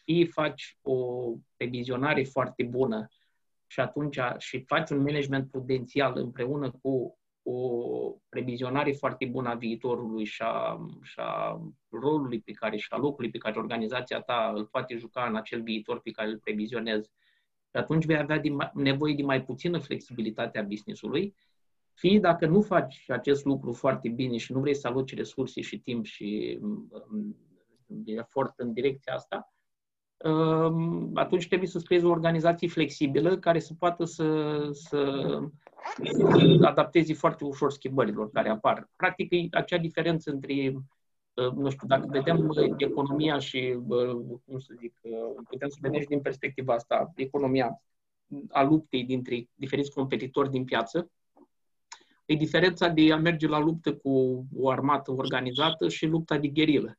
fie 0.04 0.26
faci 0.26 0.78
o 0.82 1.30
revizionare 1.58 2.24
foarte 2.24 2.64
bună 2.64 3.08
și 3.66 3.80
atunci 3.80 4.20
și 4.38 4.60
faci 4.60 4.90
un 4.90 4.98
management 4.98 5.52
prudențial 5.52 6.18
împreună 6.18 6.72
cu 6.82 7.18
o 7.50 8.16
previzionare 8.30 8.92
foarte 8.92 9.26
bună 9.26 9.50
a 9.50 9.54
viitorului 9.54 10.26
și 10.26 10.42
a, 10.42 10.86
și 11.02 11.20
a 11.20 11.62
rolului 11.90 12.40
pe 12.40 12.52
care 12.52 12.78
și 12.78 12.88
a 12.90 12.98
locului 12.98 13.30
pe 13.30 13.38
care 13.38 13.60
organizația 13.60 14.20
ta 14.20 14.52
îl 14.56 14.66
poate 14.66 14.96
juca 14.96 15.26
în 15.30 15.36
acel 15.36 15.62
viitor 15.62 16.00
pe 16.00 16.12
care 16.12 16.30
îl 16.30 16.38
previzionezi. 16.38 17.10
Și 17.70 17.78
atunci 17.78 18.06
vei 18.06 18.18
avea 18.18 18.40
de 18.40 18.50
mai, 18.50 18.72
nevoie 18.74 19.14
de 19.14 19.24
mai 19.24 19.44
puțină 19.44 19.78
flexibilitate 19.80 20.60
a 20.60 20.64
businessului, 20.64 21.36
fie 21.94 22.20
dacă 22.20 22.46
nu 22.46 22.62
faci 22.62 23.06
acest 23.08 23.46
lucru 23.46 23.74
foarte 23.74 24.10
bine 24.10 24.38
și 24.38 24.52
nu 24.52 24.60
vrei 24.60 24.76
să 24.76 24.88
aloci 24.88 25.16
resurse 25.16 25.62
și 25.62 25.80
timp 25.80 26.06
și 26.06 26.60
um, 26.62 27.36
efort 28.06 28.60
în 28.60 28.74
direcția 28.74 29.14
asta, 29.14 29.54
um, 30.18 31.12
atunci 31.14 31.48
trebuie 31.48 31.70
să 31.70 31.80
creezi 31.80 32.06
o 32.06 32.10
organizație 32.10 32.68
flexibilă 32.68 33.38
care 33.38 33.60
să 33.60 33.74
poată 33.74 34.04
să, 34.04 34.60
să 34.72 35.40
adaptezi 36.62 37.14
foarte 37.14 37.46
ușor 37.46 37.72
schimbărilor 37.72 38.32
care 38.32 38.50
apar. 38.50 38.90
Practic, 38.96 39.32
e 39.32 39.48
acea 39.52 39.78
diferență 39.78 40.32
între, 40.32 40.54
uh, 41.34 41.52
nu 41.52 41.70
știu, 41.70 41.88
dacă 41.88 42.08
vedem 42.10 42.48
uh, 42.48 42.74
economia 42.78 43.40
și, 43.40 43.78
uh, 43.88 44.12
cum 44.46 44.60
să 44.60 44.74
zic, 44.80 45.00
putem 45.50 45.70
să 45.70 45.78
vedem 45.82 46.02
și 46.02 46.08
din 46.08 46.22
perspectiva 46.22 46.74
asta, 46.74 47.12
economia 47.16 47.82
a 48.50 48.64
luptei 48.64 49.04
dintre 49.04 49.50
diferiți 49.54 49.94
competitori 49.94 50.50
din 50.50 50.64
piață, 50.64 51.12
e 52.26 52.36
diferența 52.36 52.88
de 52.88 53.12
a 53.14 53.18
merge 53.18 53.48
la 53.48 53.60
luptă 53.60 53.96
cu 53.96 54.46
o 54.56 54.70
armată 54.70 55.12
organizată 55.12 55.90
și 55.90 56.06
lupta 56.06 56.38
de 56.38 56.48
gherilă 56.48 56.98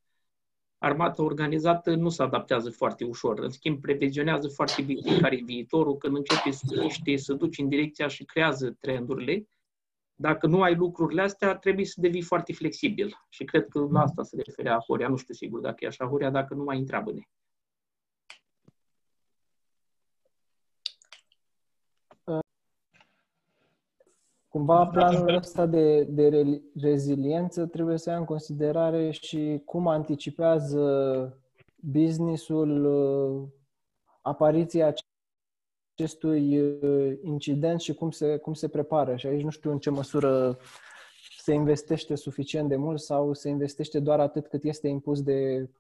armata 0.78 1.22
organizată 1.22 1.94
nu 1.94 2.08
se 2.08 2.22
adaptează 2.22 2.70
foarte 2.70 3.04
ușor. 3.04 3.38
În 3.38 3.50
schimb, 3.50 3.80
previzionează 3.80 4.48
foarte 4.48 4.82
bine 4.82 5.18
care 5.20 5.36
e 5.36 5.42
viitorul, 5.44 5.96
când 5.96 6.16
începe 6.16 6.50
să 6.50 6.80
miște, 6.82 7.16
să 7.16 7.32
duci 7.32 7.58
în 7.58 7.68
direcția 7.68 8.08
și 8.08 8.24
creează 8.24 8.76
trendurile. 8.80 9.48
Dacă 10.14 10.46
nu 10.46 10.62
ai 10.62 10.74
lucrurile 10.74 11.22
astea, 11.22 11.56
trebuie 11.56 11.84
să 11.84 12.00
devii 12.00 12.22
foarte 12.22 12.52
flexibil. 12.52 13.26
Și 13.28 13.44
cred 13.44 13.68
că 13.68 13.86
la 13.90 14.00
asta 14.00 14.22
se 14.22 14.42
referea 14.46 14.78
Horia. 14.86 15.08
Nu 15.08 15.16
știu 15.16 15.34
sigur 15.34 15.60
dacă 15.60 15.84
e 15.84 15.86
așa, 15.86 16.06
Horia, 16.06 16.30
dacă 16.30 16.54
nu 16.54 16.64
mai 16.64 16.78
întreabă-ne. 16.78 17.20
Cumva 24.48 24.86
planul 24.86 25.34
ăsta 25.34 25.66
de, 25.66 26.02
de 26.02 26.60
reziliență 26.80 27.66
trebuie 27.66 27.98
să 27.98 28.10
ia 28.10 28.16
în 28.16 28.24
considerare 28.24 29.10
și 29.10 29.62
cum 29.64 29.88
anticipează 29.88 30.82
businessul 31.76 32.84
uh, 32.84 33.48
apariția 34.22 34.94
acestui 35.94 36.60
uh, 36.60 37.18
incident 37.22 37.80
și 37.80 37.94
cum 37.94 38.10
se, 38.10 38.36
cum 38.36 38.52
se 38.52 38.68
prepară. 38.68 39.16
Și 39.16 39.26
aici 39.26 39.42
nu 39.42 39.50
știu 39.50 39.70
în 39.70 39.78
ce 39.78 39.90
măsură 39.90 40.58
se 41.38 41.52
investește 41.52 42.14
suficient 42.14 42.68
de 42.68 42.76
mult 42.76 43.00
sau 43.00 43.32
se 43.32 43.48
investește 43.48 44.00
doar 44.00 44.20
atât 44.20 44.46
cât 44.46 44.64
este 44.64 44.88
impus 44.88 45.22
de 45.22 45.70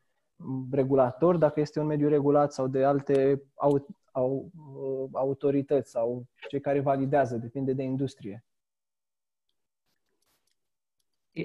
regulator, 0.70 1.36
dacă 1.36 1.60
este 1.60 1.80
un 1.80 1.86
mediu 1.86 2.08
regulat 2.08 2.52
sau 2.52 2.66
de 2.66 2.84
alte 2.84 3.42
au, 3.54 3.86
au, 4.12 4.50
uh, 4.72 5.08
autorități 5.12 5.90
sau 5.90 6.26
cei 6.48 6.60
care 6.60 6.80
validează, 6.80 7.36
depinde 7.36 7.72
de 7.72 7.82
industrie. 7.82 8.47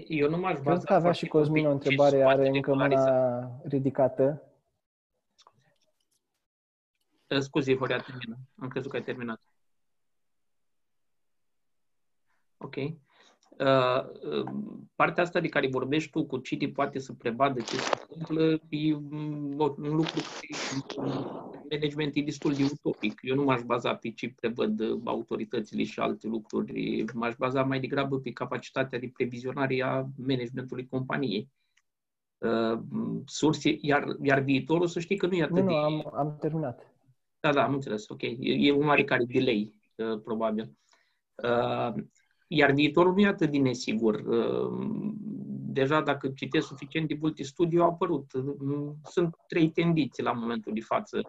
Eu 0.08 0.30
nu 0.30 0.38
m-aș 0.38 0.60
Cred 0.60 0.84
că 0.84 0.94
avea 0.94 1.12
și 1.12 1.28
Cosmin 1.28 1.66
o 1.66 1.72
întrebare, 1.72 2.24
are 2.24 2.48
încă 2.48 2.74
mâna 2.74 3.62
ridicată. 3.64 4.42
Scuze, 7.40 7.76
Horea, 7.76 7.98
termină. 7.98 8.38
Am 8.58 8.68
crezut 8.68 8.92
că 8.92 8.98
ai 8.98 9.04
terminat. 9.04 9.42
Ok. 12.58 12.76
Uh, 13.60 14.04
uh, 14.38 14.52
partea 14.96 15.24
asta 15.24 15.40
de 15.40 15.48
care 15.48 15.68
vorbești 15.68 16.10
tu, 16.10 16.26
cu 16.26 16.38
cine 16.38 16.68
poate 16.68 17.00
să 17.00 17.14
prevadă 17.14 17.60
ce 17.60 17.76
se 17.76 17.92
întâmplă, 18.10 18.60
e 18.70 18.94
un 18.94 19.56
lucru 19.78 20.22
management 21.70 22.16
e 22.16 22.22
destul 22.22 22.54
de 22.54 22.64
utopic. 22.64 23.20
Eu 23.22 23.36
nu 23.36 23.44
m-aș 23.44 23.62
baza 23.62 23.96
pe 23.96 24.12
ce 24.12 24.34
prevăd 24.40 24.82
autoritățile 25.04 25.84
și 25.84 26.00
alte 26.00 26.28
lucruri. 26.28 27.04
M-aș 27.14 27.36
baza 27.38 27.64
mai 27.64 27.80
degrabă 27.80 28.20
pe 28.20 28.32
capacitatea 28.32 29.00
de 29.00 29.12
previzionare 29.14 29.82
a 29.82 30.06
managementului 30.16 30.88
companiei. 30.88 31.50
Uh, 32.38 32.80
surse, 33.26 33.78
iar, 33.82 34.06
iar 34.22 34.40
viitorul, 34.40 34.88
să 34.88 35.00
știi 35.00 35.18
că 35.18 35.28
nu 35.28 35.34
e 35.34 35.44
atât 35.44 35.56
nu, 35.56 35.64
de... 35.64 35.72
Nu, 35.72 35.76
am, 35.76 36.12
am 36.14 36.38
terminat. 36.40 36.94
Da, 37.40 37.54
da, 37.54 37.64
am 37.64 37.74
înțeles, 37.74 38.10
ok. 38.10 38.22
E, 38.22 38.38
e 38.40 38.72
un 38.72 38.88
oarecare 38.88 39.24
delay, 39.24 39.74
uh, 39.96 40.20
probabil. 40.24 40.72
Uh, 41.44 41.94
iar 42.56 42.72
viitorul 42.72 43.14
nu 43.14 43.22
e 43.22 43.28
atât 43.28 43.52
de 43.52 43.58
nesigur. 43.58 44.16
Uh, 44.16 45.14
deja 45.74 46.02
dacă 46.02 46.28
citesc 46.28 46.68
suficient 46.68 47.08
de 47.08 47.18
multe 47.20 47.44
studii, 47.44 47.80
au 47.80 47.90
apărut. 47.90 48.32
Sunt 49.04 49.36
trei 49.48 49.70
tendințe 49.70 50.22
la 50.22 50.32
momentul 50.32 50.74
de 50.74 50.82
față. 50.82 51.22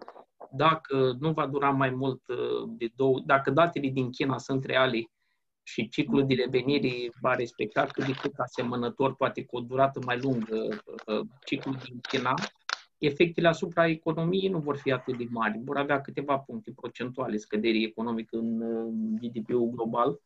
Dacă 0.51 1.17
nu 1.19 1.31
va 1.31 1.47
dura 1.47 1.69
mai 1.69 1.89
mult 1.89 2.21
de 2.67 2.91
două, 2.95 3.21
dacă 3.25 3.51
datele 3.51 3.89
din 3.89 4.09
China 4.09 4.37
sunt 4.37 4.65
reale 4.65 5.09
și 5.63 5.89
ciclul 5.89 6.25
de 6.25 6.33
revenire 6.33 7.09
va 7.21 7.35
respecta 7.35 7.85
cât 7.85 8.05
de 8.05 8.11
cât 8.11 8.33
asemănător, 8.37 9.15
poate 9.15 9.45
cu 9.45 9.57
o 9.57 9.59
durată 9.59 9.99
mai 10.05 10.19
lungă, 10.19 10.67
ciclul 11.45 11.77
din 11.83 11.99
China, 12.01 12.33
efectele 12.97 13.47
asupra 13.47 13.87
economiei 13.87 14.49
nu 14.49 14.59
vor 14.59 14.77
fi 14.77 14.91
atât 14.91 15.17
de 15.17 15.25
mari. 15.29 15.61
Vor 15.63 15.77
avea 15.77 16.01
câteva 16.01 16.37
puncte 16.37 16.71
procentuale 16.75 17.37
scăderii 17.37 17.85
economică 17.85 18.37
în 18.37 18.59
GDP-ul 19.15 19.69
global, 19.69 20.19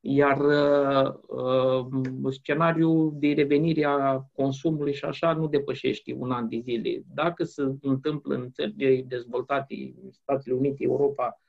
iar 0.00 0.40
uh, 0.40 2.30
scenariul 2.30 3.12
de 3.14 3.32
revenire 3.32 3.84
a 3.84 4.20
consumului 4.32 4.94
și 4.94 5.04
așa 5.04 5.32
nu 5.32 5.48
depășește 5.48 6.14
un 6.18 6.30
an 6.30 6.48
de 6.48 6.58
zile. 6.58 7.02
Dacă 7.14 7.44
se 7.44 7.62
întâmplă 7.80 8.34
în 8.34 8.50
țările 8.50 9.04
dezvoltate, 9.08 9.94
Statele 10.10 10.54
Unite, 10.54 10.84
Europa, 10.84 11.40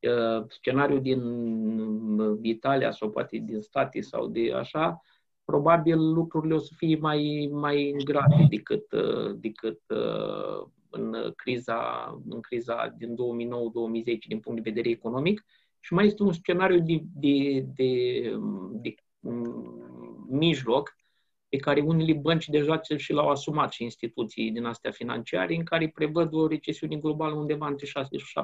uh, 0.00 0.44
scenariul 0.48 1.00
din 1.00 1.22
Italia 2.42 2.90
sau 2.90 3.10
poate 3.10 3.36
din 3.38 3.60
state 3.60 4.00
sau 4.00 4.28
de 4.28 4.52
așa, 4.52 5.00
probabil 5.44 5.98
lucrurile 5.98 6.54
o 6.54 6.58
să 6.58 6.72
fie 6.76 6.96
mai, 6.96 7.48
mai 7.52 7.94
grave 8.04 8.46
decât, 8.48 8.92
uh, 8.92 9.34
decât 9.36 9.80
uh, 9.88 10.68
în 10.90 11.32
criza, 11.36 11.80
în 12.28 12.40
criza 12.40 12.94
din 12.98 13.14
2009-2010 13.14 13.16
din 14.28 14.40
punct 14.40 14.62
de 14.62 14.70
vedere 14.70 14.88
economic. 14.88 15.44
Și 15.80 15.92
mai 15.92 16.06
este 16.06 16.22
un 16.22 16.32
scenariu 16.32 16.80
de, 16.80 17.02
de, 17.14 17.60
de, 17.74 18.20
de, 18.72 18.94
de 19.20 19.30
mijloc 20.28 20.94
pe 21.48 21.56
care 21.56 21.80
unele 21.80 22.12
bănci 22.12 22.48
deja 22.48 22.80
și 22.96 23.12
l-au 23.12 23.28
asumat 23.28 23.72
și 23.72 23.82
instituții 23.82 24.50
din 24.50 24.64
astea 24.64 24.90
financiare, 24.90 25.54
în 25.54 25.64
care 25.64 25.88
prevăd 25.88 26.34
o 26.34 26.46
recesiune 26.46 26.96
globală 26.96 27.34
undeva 27.34 27.66
între 27.66 27.86
6 27.86 28.16
și 28.16 28.40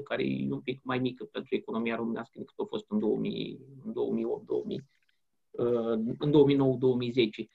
7%, 0.00 0.02
care 0.04 0.24
e 0.24 0.46
un 0.50 0.60
pic 0.60 0.80
mai 0.82 0.98
mică 0.98 1.24
pentru 1.24 1.54
economia 1.54 1.96
românească 1.96 2.38
decât 2.38 2.54
a 2.58 2.64
fost 2.68 2.84
în, 2.88 2.98
2000, 2.98 3.60
în 3.84 3.92
2008 3.92 4.46
2000 4.46 4.84
în 6.18 6.32
2009-2010. 7.44 7.46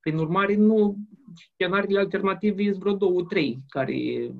Prin 0.00 0.18
urmare, 0.18 0.54
nu, 0.54 0.96
scenariile 1.34 1.98
alternative 1.98 2.64
sunt 2.64 2.76
vreo 2.76 2.94
două, 2.94 3.22
trei, 3.22 3.58
care, 3.68 4.30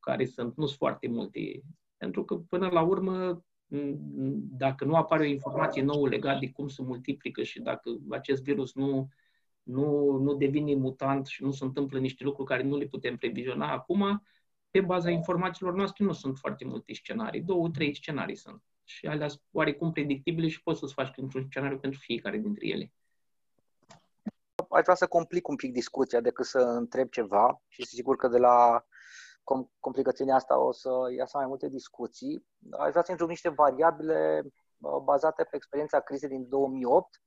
care 0.00 0.24
sunt, 0.24 0.56
nu 0.56 0.66
sunt 0.66 0.78
foarte 0.78 1.08
multe. 1.08 1.62
Pentru 1.96 2.24
că, 2.24 2.36
până 2.36 2.68
la 2.68 2.80
urmă, 2.80 3.44
dacă 4.58 4.84
nu 4.84 4.94
apare 4.94 5.22
o 5.22 5.28
informație 5.28 5.82
nouă 5.82 6.08
legată 6.08 6.38
de 6.38 6.50
cum 6.50 6.68
se 6.68 6.82
multiplică 6.82 7.42
și 7.42 7.60
dacă 7.60 7.98
acest 8.10 8.42
virus 8.42 8.74
nu, 8.74 9.08
nu, 9.62 10.16
nu 10.16 10.34
devine 10.34 10.74
mutant 10.74 11.26
și 11.26 11.42
nu 11.42 11.50
se 11.50 11.64
întâmplă 11.64 11.98
niște 11.98 12.24
lucruri 12.24 12.48
care 12.48 12.62
nu 12.62 12.76
le 12.76 12.86
putem 12.86 13.16
previziona 13.16 13.72
acum, 13.72 14.22
pe 14.70 14.80
baza 14.80 15.10
informațiilor 15.10 15.74
noastre 15.74 16.04
nu 16.04 16.12
sunt 16.12 16.38
foarte 16.38 16.64
multe 16.64 16.94
scenarii. 16.94 17.42
Două, 17.42 17.68
trei 17.68 17.94
scenarii 17.94 18.36
sunt 18.36 18.62
și 18.84 19.06
alea 19.06 19.28
sunt 19.28 19.42
oarecum 19.50 19.92
predictibile 19.92 20.48
și 20.48 20.62
poți 20.62 20.78
să-ți 20.78 20.92
faci 20.92 21.12
într-un 21.16 21.46
scenariu 21.48 21.78
pentru 21.78 22.00
fiecare 22.02 22.38
dintre 22.38 22.66
ele. 22.66 22.92
Aș 24.70 24.82
vrea 24.82 24.94
să 24.94 25.06
complic 25.06 25.48
un 25.48 25.56
pic 25.56 25.72
discuția 25.72 26.20
decât 26.20 26.44
să 26.44 26.58
întreb 26.58 27.08
ceva 27.08 27.62
și 27.68 27.86
sigur 27.86 28.16
că 28.16 28.28
de 28.28 28.38
la 28.38 28.84
complicațiunea 29.80 30.34
asta 30.34 30.58
o 30.58 30.72
să 30.72 30.90
iasă 31.16 31.36
mai 31.36 31.46
multe 31.46 31.68
discuții. 31.68 32.46
Aș 32.70 32.90
vrea 32.90 33.02
să 33.02 33.10
intru 33.10 33.26
niște 33.26 33.48
variabile 33.48 34.42
bazate 35.04 35.44
pe 35.44 35.56
experiența 35.56 36.00
crizei 36.00 36.28
din 36.28 36.48
2008, 36.48 37.22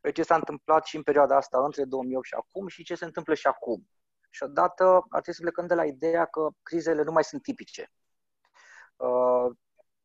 pe 0.00 0.12
ce 0.12 0.22
s-a 0.22 0.34
întâmplat 0.34 0.84
și 0.84 0.96
în 0.96 1.02
perioada 1.02 1.36
asta 1.36 1.64
între 1.64 1.84
2008 1.84 2.26
și 2.26 2.34
acum 2.34 2.66
și 2.66 2.84
ce 2.84 2.94
se 2.94 3.04
întâmplă 3.04 3.34
și 3.34 3.46
acum. 3.46 3.88
Și 4.30 4.42
odată 4.42 4.84
ar 4.84 5.20
trebui 5.20 5.34
să 5.34 5.42
plecăm 5.42 5.66
de 5.66 5.74
la 5.74 5.84
ideea 5.84 6.24
că 6.24 6.48
crizele 6.62 7.02
nu 7.02 7.12
mai 7.12 7.24
sunt 7.24 7.42
tipice. 7.42 7.92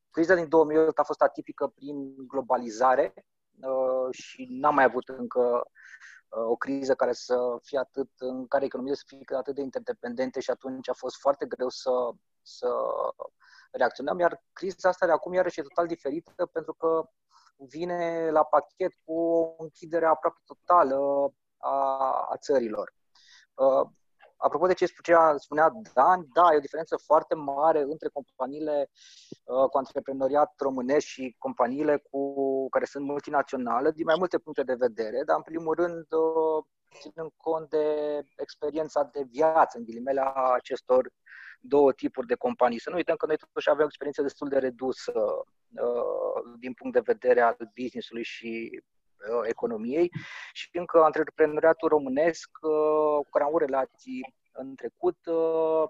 Criza 0.10 0.36
din 0.36 0.50
2008 0.50 1.00
a 1.00 1.04
fost 1.04 1.22
atipică 1.22 1.68
prin 1.68 2.28
globalizare 2.28 3.14
uh, 3.62 4.16
și 4.16 4.48
n-am 4.50 4.76
mai 4.76 4.84
avut 4.84 5.08
încă 5.10 5.40
uh, 5.40 5.62
o 6.36 6.56
criză 6.56 6.96
care 6.96 7.14
să 7.14 7.58
fie 7.62 7.80
atât, 7.80 8.10
în 8.18 8.48
care 8.48 8.66
economiile 8.66 8.98
să 8.98 9.04
fie 9.08 9.38
atât 9.38 9.56
de 9.56 9.62
interdependente 9.62 10.40
și 10.40 10.50
atunci 10.50 10.90
a 10.90 10.94
fost 10.94 11.16
foarte 11.16 11.46
greu 11.46 11.70
să, 11.70 11.92
să 12.42 12.70
reacționăm, 13.72 14.20
iar 14.20 14.44
criza 14.54 14.90
asta 14.90 15.06
de 15.06 15.12
acum 15.12 15.34
iarăși 15.34 15.60
e 15.60 15.64
total 15.64 15.88
diferită 15.88 16.46
pentru 16.46 16.74
că 16.74 17.10
vine 17.56 18.30
la 18.32 18.44
pachet 18.44 18.94
cu 19.04 19.14
o 19.14 19.56
închidere 19.58 20.06
aproape 20.06 20.40
totală 20.46 21.34
a, 21.58 21.98
a 22.30 22.38
țărilor. 22.38 22.94
Uh, 24.44 24.50
Apropo 24.50 24.68
de 24.68 24.74
ce 24.74 24.86
spunea, 24.86 25.36
spunea 25.38 25.72
Dan, 25.94 26.28
da, 26.34 26.54
e 26.54 26.58
o 26.58 26.60
diferență 26.60 26.98
foarte 26.98 27.36
mare 27.36 27.82
între 27.82 28.10
companiile 28.14 28.90
uh, 29.44 29.70
cu 29.70 29.78
antreprenoriat 29.78 30.54
românesc 30.58 31.06
și 31.06 31.36
companiile 31.38 31.98
cu 32.12 32.70
care 32.70 32.86
sunt 32.86 33.06
multinaționale, 33.06 33.92
din 33.92 34.06
mai 34.06 34.16
multe 34.18 34.38
puncte 34.38 34.64
de 34.64 34.74
vedere, 34.74 35.24
dar 35.26 35.36
în 35.36 35.42
primul 35.42 35.76
rând 35.76 36.06
uh, 36.12 36.64
ținând 37.00 37.32
cont 37.38 37.70
de 37.70 37.86
experiența 38.38 39.04
de 39.04 39.24
viață, 39.30 39.78
în 39.78 39.84
ghilimele, 39.84 40.22
a 40.22 40.52
acestor 40.54 41.12
două 41.62 41.92
tipuri 41.92 42.28
de 42.28 42.36
companii. 42.36 42.80
Să 42.80 42.90
nu 42.90 42.96
uităm 42.96 43.16
că 43.16 43.26
noi 43.26 43.38
totuși 43.38 43.70
avem 43.70 43.84
o 43.84 43.88
experiență 43.88 44.22
destul 44.22 44.50
de 44.50 44.58
redusă 44.58 45.14
uh, 45.16 46.58
din 46.60 46.74
punct 46.74 46.94
de 46.94 47.12
vedere 47.12 47.42
al 47.42 47.58
business-ului 47.76 48.24
și 48.24 48.70
uh, 48.74 48.84
economiei 49.44 50.12
și 50.54 50.70
încă 50.74 51.04
antreprenoriatul 51.04 51.90
românesc 51.90 52.50
uh, 52.62 53.16
cu 53.24 53.30
care 53.30 53.44
am 53.44 53.50
avut 53.50 53.62
relații 53.62 54.36
în 54.52 54.76
trecut 54.76 55.18
uh, 55.26 55.90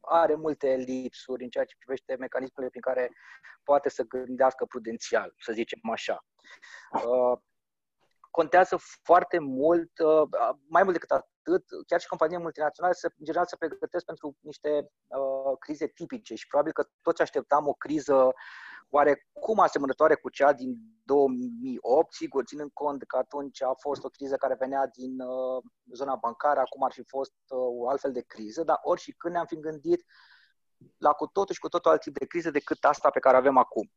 are 0.00 0.34
multe 0.34 0.74
lipsuri 0.74 1.42
în 1.42 1.50
ceea 1.50 1.64
ce 1.64 1.74
privește 1.78 2.16
mecanismele 2.18 2.68
prin 2.68 2.80
care 2.80 3.10
poate 3.62 3.88
să 3.88 4.02
gândească 4.02 4.64
prudențial, 4.64 5.34
să 5.38 5.52
zicem 5.52 5.78
așa. 5.92 6.24
Uh, 6.92 7.38
contează 8.30 8.76
foarte 9.02 9.38
mult, 9.38 9.98
uh, 9.98 10.28
mai 10.68 10.82
mult 10.82 10.92
decât 10.92 11.10
atât, 11.10 11.33
chiar 11.86 12.00
și 12.00 12.08
companiile 12.08 12.42
multinaționale 12.42 12.94
se, 12.94 13.06
în 13.18 13.24
general 13.24 13.46
se 13.46 13.56
pregătesc 13.56 14.04
pentru 14.04 14.36
niște 14.40 14.90
uh, 15.06 15.58
crize 15.58 15.86
tipice 15.86 16.34
și 16.34 16.46
probabil 16.46 16.72
că 16.72 16.88
toți 17.02 17.22
așteptam 17.22 17.68
o 17.68 17.72
criză 17.72 18.32
oarecum 18.90 19.60
asemănătoare 19.60 20.14
cu 20.14 20.30
cea 20.30 20.52
din 20.52 20.76
2008, 21.04 22.12
sigur, 22.12 22.44
ținând 22.44 22.70
cont 22.72 23.04
că 23.04 23.16
atunci 23.16 23.62
a 23.62 23.72
fost 23.80 24.04
o 24.04 24.08
criză 24.08 24.36
care 24.36 24.56
venea 24.58 24.86
din 24.86 25.20
uh, 25.20 25.62
zona 25.92 26.14
bancară, 26.14 26.60
acum 26.60 26.82
ar 26.84 26.92
fi 26.92 27.02
fost 27.06 27.32
uh, 27.48 27.58
o 27.80 27.88
altfel 27.88 28.12
de 28.12 28.24
criză, 28.26 28.62
dar 28.62 28.78
ori 28.82 29.00
și 29.00 29.12
când 29.12 29.34
ne-am 29.34 29.46
fi 29.46 29.60
gândit 29.60 30.04
la 30.96 31.12
cu 31.12 31.26
totul 31.26 31.54
și 31.54 31.60
cu 31.60 31.68
totul 31.68 31.90
alt 31.90 32.00
tip 32.00 32.18
de 32.18 32.26
criză 32.26 32.50
decât 32.50 32.84
asta 32.84 33.10
pe 33.10 33.18
care 33.18 33.36
avem 33.36 33.56
acum. 33.56 33.90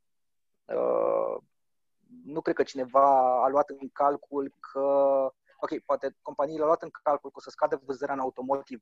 Uh, 0.66 1.44
nu 2.24 2.42
cred 2.42 2.56
că 2.56 2.64
cineva 2.64 3.44
a 3.44 3.48
luat 3.48 3.70
în 3.70 3.90
calcul 3.94 4.56
că 4.72 4.88
ok, 5.60 5.80
poate 5.86 6.16
companiile 6.22 6.62
au 6.62 6.68
luat 6.68 6.82
în 6.82 6.90
calcul 7.04 7.30
că 7.30 7.38
o 7.38 7.42
să 7.42 7.50
scadă 7.50 7.82
vânzarea 7.86 8.14
în 8.14 8.20
automotive, 8.20 8.82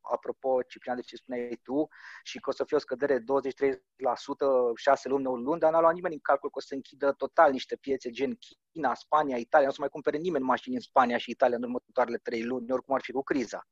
apropo, 0.00 0.62
Ciprian, 0.62 0.96
de 0.96 1.02
ce 1.02 1.16
spuneai 1.16 1.60
tu, 1.62 1.88
și 2.22 2.40
că 2.40 2.50
o 2.50 2.52
să 2.52 2.64
fie 2.64 2.76
o 2.76 2.80
scădere 2.80 3.18
20-30%, 3.18 3.24
6 4.74 5.08
luni, 5.08 5.22
9 5.22 5.36
luni, 5.36 5.60
dar 5.60 5.72
n-a 5.72 5.80
luat 5.80 5.94
nimeni 5.94 6.14
în 6.14 6.20
calcul 6.20 6.50
că 6.50 6.58
o 6.58 6.60
să 6.60 6.74
închidă 6.74 7.12
total 7.12 7.50
niște 7.50 7.76
piețe 7.76 8.10
gen 8.10 8.38
China, 8.72 8.94
Spania, 8.94 9.36
Italia, 9.36 9.66
nu 9.66 9.72
o 9.72 9.74
să 9.74 9.80
mai 9.80 9.88
cumpere 9.88 10.16
nimeni 10.16 10.44
mașini 10.44 10.74
în 10.74 10.80
Spania 10.80 11.16
și 11.16 11.30
Italia 11.30 11.56
în 11.56 11.62
următoarele 11.62 12.16
3 12.16 12.42
luni, 12.42 12.72
oricum 12.72 12.94
ar 12.94 13.02
fi 13.02 13.12
cu 13.12 13.22
criza. 13.22 13.66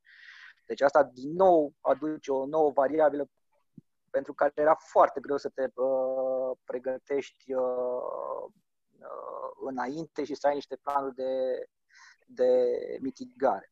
Deci 0.65 0.81
asta 0.81 1.03
din 1.03 1.33
nou 1.33 1.73
aduce 1.81 2.31
o 2.31 2.45
nouă 2.45 2.71
variabilă 2.71 3.29
pentru 4.09 4.33
care 4.33 4.51
era 4.55 4.75
foarte 4.75 5.19
greu 5.19 5.37
să 5.37 5.49
te 5.49 5.61
uh, 5.61 6.57
pregătești 6.63 7.53
uh, 7.53 8.43
uh, 8.99 9.49
înainte 9.69 10.23
și 10.23 10.35
să 10.35 10.47
ai 10.47 10.53
niște 10.53 10.75
planuri 10.81 11.15
de, 11.15 11.31
de 12.33 12.49
mitigare. 13.01 13.71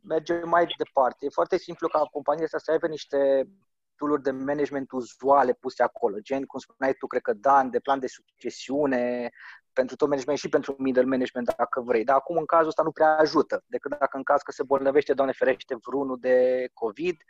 Mergem 0.00 0.48
mai 0.48 0.66
departe. 0.76 1.24
E 1.26 1.28
foarte 1.28 1.56
simplu 1.56 1.88
ca 1.88 1.98
companiile 1.98 2.44
astea 2.44 2.58
să 2.58 2.70
aibă 2.70 2.86
niște 2.86 3.48
tool 3.96 4.18
de 4.22 4.30
management 4.30 4.90
uzuale 4.90 5.52
puse 5.52 5.82
acolo, 5.82 6.18
gen, 6.18 6.44
cum 6.44 6.58
spuneai 6.60 6.94
tu, 6.94 7.06
cred 7.06 7.22
că 7.22 7.32
Dan, 7.32 7.70
de 7.70 7.80
plan 7.80 7.98
de 7.98 8.06
succesiune, 8.06 9.30
pentru 9.72 9.96
tot 9.96 10.08
management 10.08 10.38
și 10.38 10.48
pentru 10.48 10.74
middle 10.78 11.04
management, 11.04 11.54
dacă 11.56 11.80
vrei. 11.80 12.04
Dar 12.04 12.16
acum, 12.16 12.36
în 12.36 12.46
cazul 12.46 12.68
ăsta, 12.68 12.82
nu 12.82 12.92
prea 12.92 13.16
ajută, 13.16 13.64
decât 13.66 13.98
dacă 13.98 14.16
în 14.16 14.22
caz 14.22 14.42
că 14.42 14.52
se 14.52 14.62
bolnăvește, 14.62 15.14
Doamne 15.14 15.34
ferește, 15.34 15.76
vreunul 15.82 16.18
de 16.20 16.68
COVID, 16.74 17.22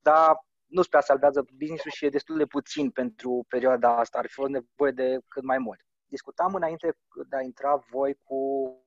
dar 0.00 0.46
nu 0.66 0.82
prea 0.90 1.00
salvează 1.00 1.44
business-ul 1.58 1.90
și 1.90 2.04
e 2.04 2.08
destul 2.08 2.36
de 2.36 2.46
puțin 2.46 2.90
pentru 2.90 3.44
perioada 3.48 3.96
asta. 3.96 4.18
Ar 4.18 4.26
fi 4.26 4.32
fost 4.32 4.50
nevoie 4.50 4.92
de 4.92 5.18
cât 5.28 5.42
mai 5.42 5.58
mult. 5.58 5.80
Discutam 6.06 6.54
înainte 6.54 6.96
de 7.28 7.36
a 7.36 7.42
intra 7.42 7.84
voi 7.90 8.18
cu, 8.22 8.38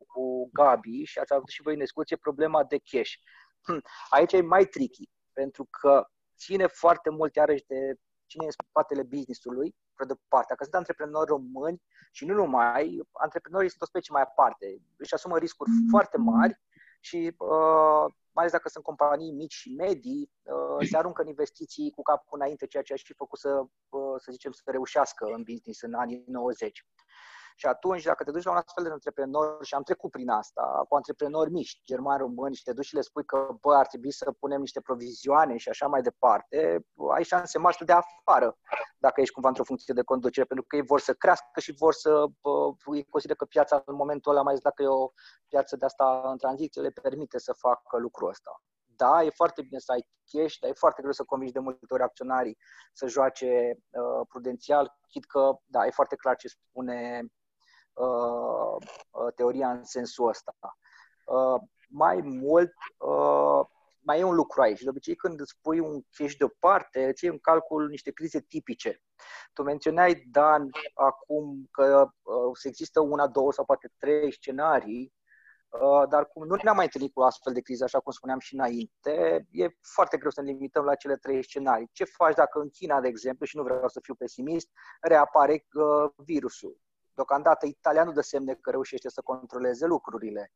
cu 0.08 0.41
Gabi 0.64 1.03
și 1.03 1.20
ați 1.20 1.34
avut 1.34 1.49
și 1.49 1.62
voi 1.62 1.74
în 1.74 1.80
discuție 1.80 2.16
problema 2.16 2.64
de 2.64 2.78
cash. 2.78 3.12
Hm, 3.62 3.82
aici 4.09 4.34
e 4.34 4.41
mai 4.41 4.66
tricky, 4.66 5.09
pentru 5.34 5.68
că 5.70 6.05
ține 6.38 6.68
foarte 6.68 7.09
mult 7.09 7.36
iarăși 7.36 7.66
de 7.68 7.95
cine 8.26 8.43
e 8.43 8.45
în 8.45 8.51
spatele 8.51 9.03
business-ului, 9.03 9.76
pe 9.95 10.05
de 10.05 10.14
parte. 10.28 10.45
Dacă 10.49 10.64
sunt 10.64 10.76
antreprenori 10.76 11.30
români 11.30 11.82
și 12.12 12.26
nu 12.26 12.34
numai, 12.34 12.99
antreprenorii 13.12 13.70
sunt 13.70 13.82
o 13.82 13.86
specie 13.86 14.14
mai 14.14 14.22
aparte. 14.22 14.66
Își 14.97 15.14
asumă 15.14 15.38
riscuri 15.38 15.70
foarte 15.89 16.18
mari 16.18 16.59
și 16.99 17.36
uh, 17.38 18.05
mai 18.34 18.43
ales 18.43 18.51
dacă 18.51 18.70
sunt 18.70 18.84
companii 18.84 19.32
mici 19.32 19.53
și 19.53 19.74
medii, 19.74 20.32
uh, 20.41 20.88
se 20.89 20.97
aruncă 20.97 21.22
în 21.22 21.28
investiții 21.28 21.91
cu 21.91 22.01
capul 22.01 22.39
înainte, 22.39 22.68
ceea 22.68 22.84
ce 22.84 22.93
aș 22.93 23.03
fi 23.03 23.14
făcut 23.14 23.39
să, 23.39 23.64
uh, 23.89 24.16
să 24.18 24.32
zicem, 24.32 24.51
să 24.51 24.62
reușească 24.66 25.26
în 25.26 25.43
business 25.43 25.82
în 25.82 25.93
anii 25.93 26.24
90. 26.28 26.86
Și 27.56 27.66
atunci, 27.66 28.04
dacă 28.04 28.24
te 28.24 28.32
duci 28.32 28.43
la 28.43 28.52
un 28.52 28.58
astfel 28.58 28.84
de 28.84 28.89
antreprenor, 28.89 29.66
și 29.66 29.74
am 29.74 29.84
trecut 29.84 30.12
prin 30.12 30.30
asta, 30.30 30.86
cu 30.88 30.95
antreprenori 30.95 31.52
mici, 31.52 31.82
germani, 31.86 32.20
români, 32.20 32.56
și 32.56 32.64
te 32.64 32.74
duci 32.74 32.86
și 32.86 32.95
le 32.95 33.02
spui 33.02 33.26
că, 33.26 33.47
bă, 33.62 33.76
ar 33.76 33.88
trebui 33.88 34.12
să 34.12 34.32
punem 34.39 34.60
niște 34.60 34.82
provizioane 34.82 35.58
și 35.58 35.70
așa 35.70 35.88
mai 35.88 36.02
departe, 36.02 36.86
ai 37.14 37.24
șanse 37.24 37.58
mari 37.58 37.86
de 37.86 37.91
afară 37.91 38.58
dacă 38.97 39.22
ești 39.22 39.34
cumva 39.34 39.47
într-o 39.47 39.64
funcție 39.64 39.93
de 39.93 40.02
conducere, 40.02 40.45
pentru 40.45 40.66
că 40.66 40.76
ei 40.76 40.82
vor 40.82 40.99
să 40.99 41.14
crească 41.14 41.60
și 41.60 41.72
vor 41.72 41.93
să 41.93 42.26
îi 42.86 43.06
consideră 43.06 43.38
că 43.38 43.45
piața 43.45 43.84
în 43.86 43.95
momentul 43.95 44.32
ăla, 44.32 44.41
mai 44.41 44.52
ales 44.52 44.64
dacă 44.64 44.84
e 44.84 44.88
o 44.88 45.12
piață 45.47 45.76
de 45.76 45.86
asta 45.86 46.22
în 46.26 46.38
tranziție, 46.38 46.82
le 46.82 46.89
permite 46.89 47.38
să 47.39 47.54
facă 47.54 47.97
lucrul 47.97 48.30
ăsta. 48.30 48.62
Da, 48.95 49.24
e 49.24 49.30
foarte 49.30 49.62
bine 49.62 49.80
să 49.80 49.91
ai 49.91 50.08
cash, 50.32 50.58
dar 50.60 50.70
e 50.70 50.74
foarte 50.74 51.02
greu 51.02 51.14
să 51.14 51.24
convingi 51.24 51.54
de 51.54 51.60
multe 51.60 51.93
ori 51.93 52.04
acționarii 52.04 52.58
să 52.93 53.08
joace 53.08 53.78
uh, 53.89 54.28
prudențial, 54.28 54.97
chit 55.08 55.26
că, 55.26 55.60
da, 55.66 55.86
e 55.86 55.89
foarte 55.89 56.16
clar 56.16 56.36
ce 56.36 56.47
spune 56.47 57.22
Uh, 57.22 57.28
uh, 57.28 57.41
teoria 59.36 59.70
în 59.70 59.84
sensul 59.84 60.28
ăsta. 60.28 60.56
Uh, 61.26 61.62
mai 61.89 62.22
mult, 62.22 62.74
uh, 62.98 63.66
mai 64.00 64.20
e 64.20 64.24
un 64.24 64.36
lucru 64.36 64.62
aici. 64.62 64.82
De 64.82 64.89
obicei, 64.89 65.16
când 65.16 65.39
îți 65.39 65.58
pui 65.62 65.80
un 65.80 66.02
cash 66.18 66.36
deoparte, 66.38 67.08
îți 67.08 67.24
iei 67.24 67.34
în 67.34 67.39
calcul 67.39 67.88
niște 67.88 68.12
crize 68.12 68.39
tipice. 68.39 69.02
Tu 69.54 69.64
menționai, 69.64 70.24
Dan, 70.32 70.70
acum 70.94 71.68
că 71.72 72.08
uh, 72.22 72.60
există 72.64 73.00
una, 73.00 73.28
două 73.28 73.52
sau 73.52 73.66
poate 73.66 73.92
trei 73.98 74.34
scenarii, 74.34 75.14
uh, 75.70 76.08
dar 76.10 76.26
cum 76.26 76.46
nu 76.46 76.56
ne-am 76.64 76.76
mai 76.76 76.86
întâlnit 76.86 77.14
cu 77.14 77.22
astfel 77.22 77.54
de 77.54 77.62
crize, 77.62 77.84
așa 77.84 78.00
cum 78.00 78.12
spuneam 78.12 78.39
și 78.39 78.54
înainte, 78.54 79.46
e 79.52 79.68
foarte 79.82 80.18
greu 80.18 80.32
să 80.32 80.42
ne 80.42 80.52
limităm 80.52 80.84
la 80.84 80.96
cele 80.96 81.16
trei 81.16 81.44
scenarii. 81.44 81.89
Ce 81.92 82.04
faci 82.04 82.36
dacă 82.36 82.60
în 82.60 82.70
China, 82.70 83.02
de 83.02 83.08
exemplu, 83.08 83.46
și 83.46 83.58
nu 83.58 83.64
vreau 83.64 83.88
să 83.88 84.00
fiu 84.04 84.16
pesimist, 84.16 84.70
reapare 85.02 85.66
uh, 85.74 86.12
virusul? 86.16 86.78
Deocamdată 87.14 87.66
Italia 87.66 88.03
nu 88.03 88.12
dă 88.12 88.22
semne 88.22 88.53
că 88.53 88.70
reușește 88.70 89.09
să 89.09 89.22
controleze 89.22 89.86
lucrurile. 89.86 90.51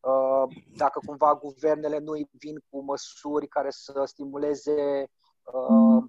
Uh, 0.00 0.56
dacă 0.76 1.00
cumva 1.06 1.34
guvernele 1.34 1.98
nu 1.98 2.12
vin 2.30 2.64
cu 2.70 2.82
măsuri 2.82 3.48
care 3.48 3.70
să 3.70 4.02
stimuleze 4.04 5.10
uh, 5.52 6.04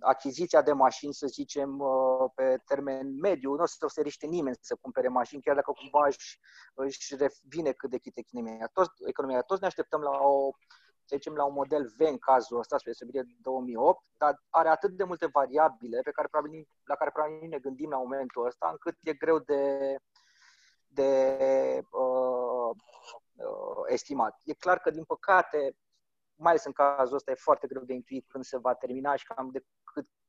achiziția 0.00 0.62
de 0.62 0.72
mașini, 0.72 1.14
să 1.14 1.26
zicem, 1.26 1.78
uh, 1.78 2.30
pe 2.34 2.62
termen 2.64 3.18
mediu, 3.20 3.54
nu 3.54 3.62
o 3.62 3.66
să 3.66 3.86
se 3.86 4.02
riște 4.02 4.26
nimeni 4.26 4.56
să 4.60 4.76
cumpere 4.80 5.08
mașini, 5.08 5.42
chiar 5.42 5.54
dacă 5.54 5.72
cumva 5.72 6.06
își, 6.06 6.38
își 6.74 7.16
revine 7.16 7.72
cât 7.72 7.90
de 7.90 7.98
cât 7.98 8.16
economia. 8.16 8.70
Toți, 8.72 8.90
economia. 9.06 9.40
Toți 9.40 9.60
ne 9.60 9.66
așteptăm 9.66 10.00
la 10.00 10.10
o 10.10 10.50
să 11.04 11.16
zicem, 11.16 11.34
la 11.34 11.44
un 11.44 11.52
model 11.52 11.92
V 11.96 12.00
în 12.00 12.18
cazul 12.18 12.58
ăsta, 12.58 12.78
spre 12.78 12.90
deosebire 12.90 13.22
de 13.22 13.38
2008, 13.42 14.04
dar 14.18 14.42
are 14.50 14.68
atât 14.68 14.90
de 14.90 15.04
multe 15.04 15.26
variabile 15.26 16.00
pe 16.00 16.10
care 16.10 16.28
probabil, 16.30 16.68
la 16.84 16.94
care 16.94 17.10
probabil 17.10 17.48
ne 17.48 17.58
gândim 17.58 17.90
la 17.90 17.96
momentul 17.96 18.46
ăsta, 18.46 18.68
încât 18.70 18.96
e 19.02 19.12
greu 19.12 19.38
de, 19.38 19.96
de 20.86 21.82
uh, 21.90 22.70
uh, 23.36 23.84
estimat. 23.86 24.40
E 24.44 24.54
clar 24.54 24.78
că, 24.78 24.90
din 24.90 25.04
păcate, 25.04 25.76
mai 26.36 26.50
ales 26.50 26.64
în 26.64 26.72
cazul 26.72 27.16
ăsta, 27.16 27.30
e 27.30 27.34
foarte 27.34 27.66
greu 27.66 27.82
de 27.82 27.94
intuit 27.94 28.26
când 28.28 28.44
se 28.44 28.58
va 28.58 28.74
termina 28.74 29.16
și 29.16 29.26
cam 29.26 29.48
de 29.52 29.64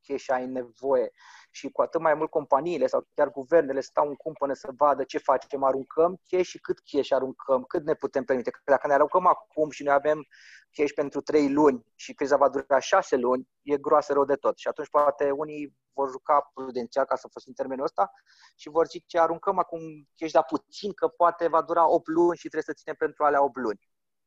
cât 0.06 0.18
cash 0.18 0.30
ai 0.30 0.45
nevoie. 0.45 1.12
Și 1.51 1.70
cu 1.70 1.82
atât 1.82 2.01
mai 2.01 2.14
mult 2.14 2.30
companiile 2.30 2.88
sau 2.88 3.08
chiar 3.14 3.32
guvernele 3.32 3.80
stau 3.80 4.08
în 4.08 4.16
cumpănă 4.16 4.53
să 4.53 4.70
vadă 4.78 5.03
ce 5.03 5.18
facem, 5.18 5.64
aruncăm 5.64 6.22
cash 6.30 6.47
și 6.47 6.60
cât 6.60 6.80
cash 6.91 7.12
aruncăm, 7.12 7.64
cât 7.64 7.84
ne 7.84 7.93
putem 7.93 8.24
permite. 8.24 8.49
Că 8.49 8.60
dacă 8.66 8.88
ne 8.88 8.93
aruncăm 8.93 9.26
acum 9.26 9.70
și 9.70 9.84
noi 9.84 9.93
avem 9.93 10.26
cash 10.72 10.93
pentru 10.95 11.22
3 11.22 11.51
luni 11.51 11.86
și 11.95 12.14
criza 12.14 12.38
va 12.38 12.49
dura 12.49 12.80
6 12.80 13.16
luni, 13.16 13.47
e 13.62 13.78
groasă 13.78 14.14
rău 14.14 14.26
de 14.26 14.36
tot. 14.36 14.58
Și 14.58 14.68
atunci 14.68 14.89
poate 14.89 15.32
unii 15.32 15.76
vor 15.93 16.10
juca 16.10 16.51
prudențial, 16.53 17.06
ca 17.06 17.16
să 17.16 17.28
fost 17.32 17.47
în 17.47 17.53
termenul 17.53 17.84
ăsta, 17.84 18.12
și 18.56 18.70
vor 18.70 18.88
zice 18.88 19.20
aruncăm 19.20 19.60
acum 19.60 19.80
cash, 20.16 20.32
dar 20.32 20.43
puțin, 20.43 20.93
că 20.93 21.08
poate 21.08 21.47
va 21.47 21.62
dura 21.62 21.89
8 21.89 22.08
luni 22.08 22.38
și 22.38 22.47
trebuie 22.49 22.64
să 22.64 22.74
ținem 22.74 22.95
pentru 22.97 23.24
alea 23.24 23.43
8 23.43 23.56
luni. 23.56 23.80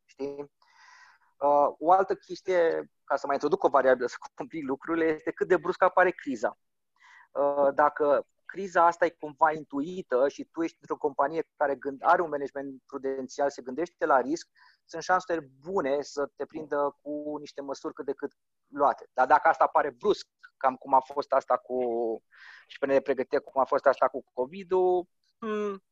Știi? 0.04 0.50
Uh, 1.38 1.74
o 1.78 1.92
altă 1.92 2.14
chestie, 2.14 2.90
ca 3.04 3.16
să 3.16 3.26
mai 3.26 3.34
introduc 3.34 3.64
o 3.64 3.68
variabilă 3.68 4.06
să 4.06 4.16
complic 4.34 4.66
lucrurile, 4.66 5.04
este 5.04 5.30
cât 5.30 5.48
de 5.48 5.56
brusc 5.56 5.82
apare 5.82 6.10
criza. 6.10 6.58
Uh, 7.30 7.68
dacă 7.74 8.26
criza 8.44 8.86
asta 8.86 9.04
e 9.04 9.16
cumva 9.20 9.52
intuită 9.52 10.28
și 10.28 10.44
tu 10.44 10.62
ești 10.62 10.76
într-o 10.80 10.96
companie 10.96 11.48
care 11.56 11.74
gând, 11.74 11.98
are 12.02 12.22
un 12.22 12.28
management 12.28 12.82
prudențial, 12.86 13.50
se 13.50 13.62
gândește 13.62 14.06
la 14.06 14.20
risc, 14.20 14.48
sunt 14.84 15.02
șanse 15.02 15.50
bune 15.60 16.02
să 16.02 16.30
te 16.36 16.46
prindă 16.46 16.98
cu 17.02 17.36
niște 17.38 17.60
măsuri 17.60 17.94
cât 17.94 18.04
de 18.04 18.12
cât 18.12 18.32
luate. 18.68 19.08
Dar 19.12 19.26
dacă 19.26 19.48
asta 19.48 19.64
apare 19.64 19.90
brusc, 19.90 20.26
cam 20.56 20.76
cum 20.76 20.94
a 20.94 21.00
fost 21.00 21.32
asta 21.32 21.56
cu, 21.56 21.78
și 22.66 22.78
până 22.78 22.92
ne 22.92 23.00
pregătea 23.00 23.40
cum 23.40 23.60
a 23.60 23.64
fost 23.64 23.86
asta 23.86 24.08
cu 24.08 24.24
COVID-ul, 24.32 25.08
hmm, 25.38 25.82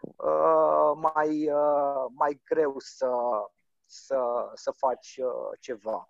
uh, 0.00 1.10
mai, 1.14 1.50
uh, 1.50 2.04
mai 2.14 2.40
greu 2.44 2.74
să, 2.78 3.08
să, 3.88 4.50
să 4.54 4.70
faci 4.70 5.16
uh, 5.22 5.58
ceva. 5.60 6.08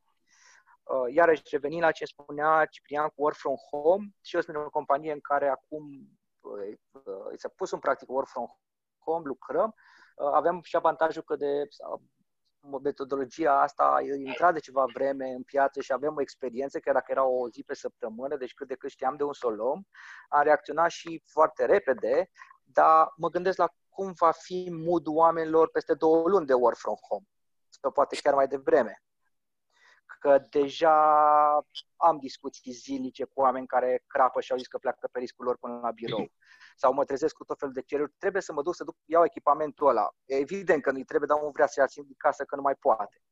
Uh, 0.83 1.15
iarăși, 1.15 1.43
revenind 1.51 1.83
la 1.83 1.91
ce 1.91 2.05
spunea 2.05 2.67
Ciprian 2.67 3.09
cu 3.09 3.23
Work 3.23 3.37
From 3.37 3.55
Home, 3.71 4.09
și 4.23 4.35
eu 4.35 4.41
sunt 4.43 4.57
o 4.57 4.71
companie 4.71 5.13
în 5.13 5.21
care 5.21 5.49
acum 5.49 6.09
uh, 6.41 6.79
s-a 7.37 7.49
pus 7.57 7.71
în 7.71 7.79
practică 7.79 8.13
Work 8.13 8.29
From 8.29 8.47
Home, 9.05 9.23
lucrăm, 9.25 9.75
avem 10.33 10.61
și 10.63 10.77
avantajul 10.77 11.23
că 11.23 11.37
de 11.37 11.69
metodologia 12.83 13.61
asta 13.61 13.85
a 13.85 14.01
intrat 14.01 14.53
de 14.53 14.61
ceva 14.61 14.85
vreme 14.95 15.29
în 15.29 15.43
piață 15.43 15.81
și 15.81 15.93
avem 15.93 16.15
o 16.17 16.21
experiență, 16.21 16.79
chiar 16.79 16.95
dacă 16.95 17.11
era 17.11 17.25
o 17.25 17.49
zi 17.49 17.63
pe 17.63 17.75
săptămână, 17.75 18.37
deci 18.37 18.55
cât 18.55 18.69
de 18.69 18.75
cât 18.75 18.91
știam 18.91 19.17
de 19.17 19.23
un 19.23 19.33
solom, 19.33 19.83
am 20.29 20.43
reacționat 20.43 20.91
și 20.91 21.23
foarte 21.27 21.65
repede, 21.65 22.31
dar 22.63 23.13
mă 23.17 23.29
gândesc 23.29 23.59
la 23.59 23.69
cum 23.89 24.13
va 24.13 24.31
fi 24.31 24.69
mood 24.71 25.07
oamenilor 25.07 25.71
peste 25.71 25.95
două 25.95 26.29
luni 26.29 26.47
de 26.47 26.55
work 26.55 26.77
from 26.77 26.97
home 27.09 27.27
sau 27.81 27.91
poate 27.91 28.17
chiar 28.17 28.35
mai 28.35 28.49
devreme. 28.49 29.03
Că 30.21 30.39
deja 30.51 30.97
am 31.97 32.19
discuții 32.19 32.73
zilnice 32.73 33.25
cu 33.25 33.41
oameni 33.41 33.67
care 33.67 34.05
crapă 34.07 34.41
și 34.41 34.53
au 34.53 34.59
zis 34.59 34.67
că 34.67 34.79
pleacă 34.79 35.09
pe 35.13 35.19
riscul 35.19 35.45
lor 35.45 35.57
până 35.57 35.79
la 35.83 35.91
birou. 35.91 36.27
Sau 36.77 36.93
mă 36.93 37.05
trezesc 37.05 37.35
cu 37.35 37.45
tot 37.45 37.59
felul 37.59 37.75
de 37.75 37.83
cereri. 37.83 38.13
Trebuie 38.19 38.43
să 38.43 38.53
mă 38.53 38.63
duc 38.63 38.75
să 38.75 38.85
duc, 38.85 38.97
iau 39.05 39.25
echipamentul 39.25 39.89
ăla. 39.89 40.09
E 40.25 40.37
evident 40.37 40.83
că 40.83 40.91
nu-i 40.91 41.05
trebuie, 41.05 41.29
dar 41.35 41.45
nu 41.45 41.51
vrea 41.51 41.67
să 41.67 41.81
ia 41.81 42.05
din 42.05 42.15
casă 42.17 42.45
că 42.45 42.57
nu 42.57 42.63
mai 42.63 42.75
poate. 42.75 43.23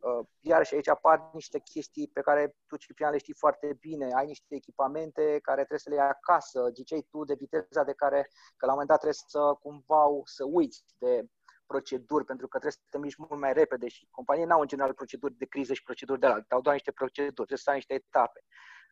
Uh, 0.00 0.26
iar 0.40 0.66
și 0.66 0.74
aici 0.74 0.88
apar 0.88 1.30
niște 1.32 1.58
chestii 1.58 2.08
pe 2.08 2.20
care 2.20 2.56
tu, 2.66 2.76
Ciprian, 2.76 3.10
le 3.10 3.18
știi 3.18 3.34
foarte 3.34 3.76
bine. 3.80 4.14
Ai 4.14 4.26
niște 4.26 4.54
echipamente 4.54 5.38
care 5.42 5.56
trebuie 5.56 5.78
să 5.78 5.88
le 5.88 5.94
iei 5.94 6.04
acasă. 6.04 6.70
Ziceai 6.74 7.06
tu 7.10 7.24
de 7.24 7.34
viteza 7.34 7.82
de 7.84 7.92
care, 7.92 8.22
că 8.56 8.66
la 8.66 8.72
un 8.72 8.78
moment 8.78 8.88
dat 8.88 9.00
trebuie 9.00 9.24
să 9.26 9.56
cumva 9.60 10.04
să 10.24 10.44
uiți 10.44 10.84
de 10.98 11.28
proceduri, 11.72 12.24
pentru 12.24 12.46
că 12.48 12.58
trebuie 12.58 12.80
să 12.80 12.86
te 12.90 12.98
miști 12.98 13.20
mult 13.22 13.40
mai 13.40 13.52
repede 13.52 13.88
și 13.88 14.08
companiile 14.10 14.48
n-au 14.48 14.60
în 14.60 14.66
general 14.66 14.94
proceduri 14.94 15.34
de 15.42 15.46
criză 15.46 15.72
și 15.74 15.82
proceduri 15.82 16.20
de 16.20 16.26
la 16.26 16.38
au 16.48 16.60
doar 16.60 16.74
niște 16.74 16.92
proceduri, 16.92 17.34
trebuie 17.34 17.58
să 17.58 17.70
ai 17.70 17.76
niște 17.76 17.94
etape. 17.94 18.40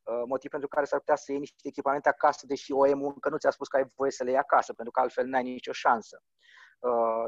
Uh, 0.04 0.22
motiv 0.26 0.50
pentru 0.50 0.68
care 0.68 0.86
s-ar 0.86 0.98
putea 0.98 1.16
să 1.16 1.30
iei 1.30 1.40
niște 1.40 1.56
echipamente 1.62 2.08
acasă, 2.08 2.46
deși 2.46 2.72
OEM 2.72 3.02
încă 3.02 3.28
nu 3.28 3.36
ți-a 3.36 3.50
spus 3.50 3.68
că 3.68 3.76
ai 3.76 3.86
voie 3.96 4.10
să 4.10 4.24
le 4.24 4.30
iei 4.30 4.38
acasă, 4.38 4.72
pentru 4.72 4.92
că 4.92 5.00
altfel 5.00 5.26
n-ai 5.26 5.42
nicio 5.42 5.72
șansă. 5.72 6.22
Uh, 6.22 6.36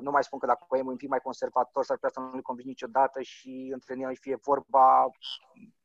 nu 0.01 0.11
mai 0.11 0.24
spun 0.24 0.38
că 0.38 0.46
dacă 0.46 0.64
OEM 0.68 0.86
e 0.86 0.90
un 0.90 0.96
pic 0.96 1.09
mai 1.09 1.20
conservator, 1.20 1.84
s-ar 1.84 1.96
putea 1.96 2.11
să 2.12 2.20
nu-i 2.20 2.42
convingi 2.42 2.70
niciodată 2.70 3.22
și 3.22 3.70
între 3.72 3.94
ei 3.99 4.16
fie 4.16 4.38
vorba 4.42 5.11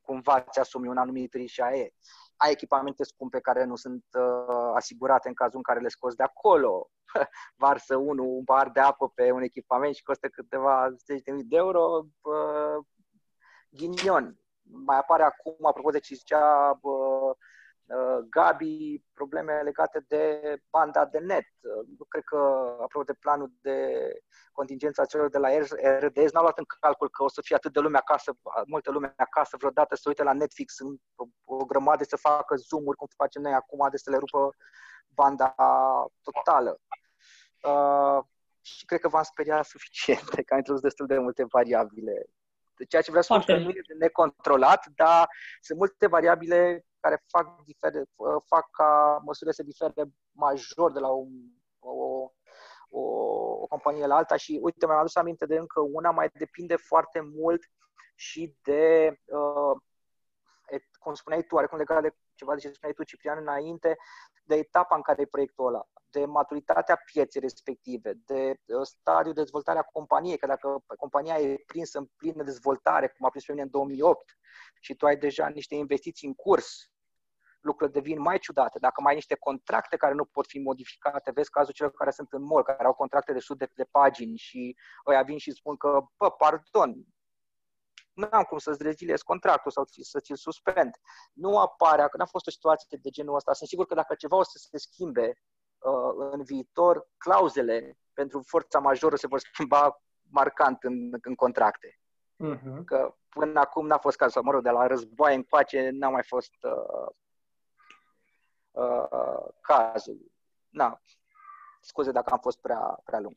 cumva 0.02 0.42
ți 0.42 0.60
asumi 0.60 0.88
un 0.88 0.98
anumit 0.98 1.34
risc 1.34 1.54
și 1.54 1.62
aia 1.62 1.78
e. 1.78 1.94
Ai 2.38 2.52
echipamente 2.52 3.04
scumpe 3.04 3.40
care 3.40 3.64
nu 3.64 3.76
sunt 3.76 4.06
uh, 4.18 4.72
asigurate 4.76 5.28
în 5.28 5.34
cazul 5.34 5.58
în 5.58 5.64
care 5.64 5.80
le 5.80 5.88
scoți 5.88 6.16
de 6.16 6.24
acolo. 6.24 6.90
Varsă 7.64 7.96
unul 7.96 8.26
un 8.26 8.44
bar 8.44 8.70
de 8.70 8.80
apă 8.80 9.10
pe 9.10 9.32
un 9.32 9.42
echipament 9.42 9.96
și 9.96 10.04
costă 10.04 10.28
câteva 10.28 10.90
zeci 11.06 11.22
de 11.22 11.32
mii 11.32 11.44
de 11.44 11.56
euro. 11.56 12.06
Uh, 12.22 12.86
ghinion 13.70 14.38
mai 14.64 14.98
apare 14.98 15.24
acum, 15.24 15.66
apropo 15.66 15.90
de 15.90 16.00
ce 16.00 16.16
zicea 16.16 16.80
uh, 16.82 17.36
Gabi, 18.30 19.04
probleme 19.14 19.62
legate 19.62 20.06
de 20.08 20.56
banda 20.70 21.06
de 21.06 21.20
net. 21.20 21.46
Nu 21.98 22.06
cred 22.08 22.24
că, 22.24 22.38
apropo 22.82 23.04
de 23.04 23.14
planul 23.14 23.52
de 23.62 24.08
contingență 24.52 25.06
celor 25.06 25.30
de 25.30 25.38
la 25.38 25.50
RDS, 26.00 26.32
n-au 26.32 26.42
luat 26.42 26.58
în 26.58 26.66
calcul 26.80 27.10
că 27.10 27.24
o 27.24 27.30
să 27.30 27.42
fie 27.42 27.56
atât 27.56 27.74
de 27.74 27.80
lume 27.80 27.98
acasă, 27.98 28.32
multă 28.68 28.92
lume 28.92 29.14
acasă 29.18 29.58
vreodată 29.58 29.96
să 29.96 30.04
uite 30.08 30.24
la 30.24 30.34
Netflix 30.34 30.80
în 30.80 30.96
o 31.44 31.66
grămadă 31.66 32.04
să 32.04 32.16
facă 32.16 32.56
zoom-uri, 32.56 32.98
cum 32.98 33.08
facem 33.16 33.42
noi 33.42 33.54
acum, 33.54 33.88
de 33.92 33.98
să 33.98 34.10
le 34.10 34.18
rupă 34.18 34.56
banda 35.08 35.56
totală. 36.22 36.80
Uh, 37.64 38.24
și 38.62 38.86
cred 38.86 39.00
că 39.00 39.08
v-am 39.08 39.24
speriat 39.24 39.66
suficient, 39.66 40.30
că 40.46 40.54
am 40.54 40.58
introdus 40.58 40.82
destul 40.82 41.06
de 41.06 41.18
multe 41.18 41.44
variabile 41.44 42.26
ceea 42.88 43.02
ce 43.02 43.10
vreau 43.10 43.24
să 43.24 43.34
spun 43.34 43.56
că 43.56 43.62
nu 43.62 43.70
e 43.70 43.82
necontrolat, 44.00 44.88
dar 44.96 45.30
sunt 45.62 45.78
multe 45.78 46.08
variabile 46.08 46.86
care 47.04 47.24
fac, 47.28 47.64
difere, 47.64 48.04
fac 48.46 48.70
ca 48.72 49.22
măsurile 49.26 49.56
să 49.56 49.64
difere 49.64 50.04
major 50.32 50.92
de 50.92 51.00
la 51.00 51.10
o, 51.10 51.24
o, 51.80 51.94
o, 52.90 53.02
o 53.64 53.68
companie 53.68 54.06
la 54.06 54.16
alta. 54.16 54.36
Și 54.36 54.60
uite, 54.62 54.86
mi-am 54.86 55.00
adus 55.00 55.16
aminte 55.16 55.46
de 55.46 55.58
încă 55.58 55.80
una, 55.80 56.12
mai 56.12 56.30
depinde 56.34 56.76
foarte 56.76 57.20
mult 57.20 57.62
și 58.16 58.56
de, 58.62 59.14
uh, 59.26 59.78
cum 61.00 61.14
spuneai 61.14 61.44
tu, 61.44 61.56
oarecum 61.56 61.78
legat 61.78 62.02
de 62.02 62.16
ceva 62.36 62.54
de 62.54 62.60
ce 62.60 62.72
spuneai 62.72 62.96
tu, 62.96 63.04
Ciprian, 63.04 63.38
înainte, 63.38 63.98
de 64.44 64.56
etapa 64.56 64.96
în 64.96 65.02
care 65.02 65.22
e 65.22 65.26
proiectul 65.26 65.68
ăla 65.68 65.88
de 66.14 66.26
maturitatea 66.26 67.02
pieței 67.06 67.42
respective, 67.42 68.14
de 68.26 68.56
stadiul 68.82 69.34
de 69.34 69.42
dezvoltare 69.42 69.80
a 69.80 69.92
companiei, 69.92 70.38
că 70.38 70.46
dacă 70.46 70.84
compania 70.98 71.40
e 71.40 71.64
prinsă 71.66 71.98
în 71.98 72.08
plină 72.18 72.44
dezvoltare, 72.44 73.08
cum 73.08 73.26
a 73.26 73.30
prins 73.30 73.46
pe 73.46 73.52
mine 73.52 73.64
în 73.64 73.70
2008, 73.70 74.38
și 74.80 74.96
tu 74.96 75.06
ai 75.06 75.18
deja 75.18 75.48
niște 75.48 75.76
investiții 75.76 76.28
în 76.28 76.34
curs, 76.34 76.92
lucrurile 77.64 78.00
devin 78.00 78.22
mai 78.22 78.38
ciudate. 78.38 78.80
Dacă 78.80 79.02
mai 79.02 79.10
ai 79.10 79.16
niște 79.16 79.36
contracte 79.36 79.96
care 79.98 80.14
nu 80.14 80.26
pot 80.26 80.48
fi 80.48 80.60
modificate, 80.60 81.32
vezi 81.32 81.50
cazul 81.50 81.74
celor 81.74 81.92
care 81.92 82.12
sunt 82.12 82.32
în 82.32 82.44
mall, 82.44 82.64
care 82.64 82.86
au 82.86 82.94
contracte 82.94 83.34
de 83.34 83.40
sute 83.40 83.72
de 83.76 83.84
pagini 83.92 84.38
și 84.38 84.78
ăia 85.08 85.22
vin 85.22 85.38
și 85.38 85.52
spun 85.52 85.76
că, 85.76 86.02
bă, 86.18 86.32
pardon, 86.32 86.96
nu 88.14 88.28
am 88.32 88.44
cum 88.44 88.58
să-ți 88.58 88.84
reziliez 88.84 89.22
contractul 89.22 89.72
sau 89.72 89.84
să 90.02 90.20
ți-l 90.20 90.36
suspend. 90.36 90.96
Nu 91.34 91.60
apare, 91.60 92.08
că 92.08 92.18
n-a 92.18 92.26
fost 92.26 92.48
o 92.48 92.52
situație 92.52 93.00
de 93.02 93.10
genul 93.10 93.36
ăsta. 93.36 93.54
Sunt 93.54 93.70
sigur 93.70 93.86
că 93.86 93.94
dacă 93.94 94.16
ceva 94.16 94.36
o 94.36 94.44
să 94.44 94.58
se 94.58 94.78
schimbe 94.78 95.34
Uh, 95.84 96.30
în 96.32 96.44
viitor 96.44 97.08
clauzele 97.18 97.98
pentru 98.14 98.44
forța 98.46 98.80
majoră 98.80 99.16
se 99.16 99.28
vor 99.28 99.40
schimba 99.40 100.02
marcant 100.30 100.84
în, 100.84 101.10
în 101.22 101.36
contracte. 101.36 102.00
Uh-huh. 102.46 102.84
Că 102.86 103.16
până 103.30 103.60
acum 103.60 103.88
n-a 103.88 103.98
fost 103.98 104.18
cazul, 104.18 104.44
mă 104.44 104.52
rog, 104.52 104.64
de 104.64 104.70
la 104.70 104.88
război 104.88 105.36
încoace 105.36 105.90
n-a 105.94 106.10
mai 106.10 106.24
fost 106.24 106.54
uh, 106.62 107.16
uh, 108.82 109.54
cazul. 109.62 110.32
Na, 110.70 111.02
scuze 111.82 112.12
dacă 112.12 112.30
am 112.34 112.40
fost 112.40 112.62
prea, 112.62 113.00
prea 113.04 113.20
lung. 113.20 113.36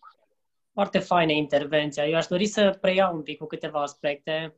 Foarte 0.73 0.99
faină 0.99 1.33
intervenția. 1.33 2.07
Eu 2.07 2.17
aș 2.17 2.27
dori 2.27 2.47
să 2.47 2.79
preiau 2.81 3.15
un 3.15 3.23
pic 3.23 3.39
cu 3.39 3.47
câteva 3.47 3.83
aspecte. 3.83 4.57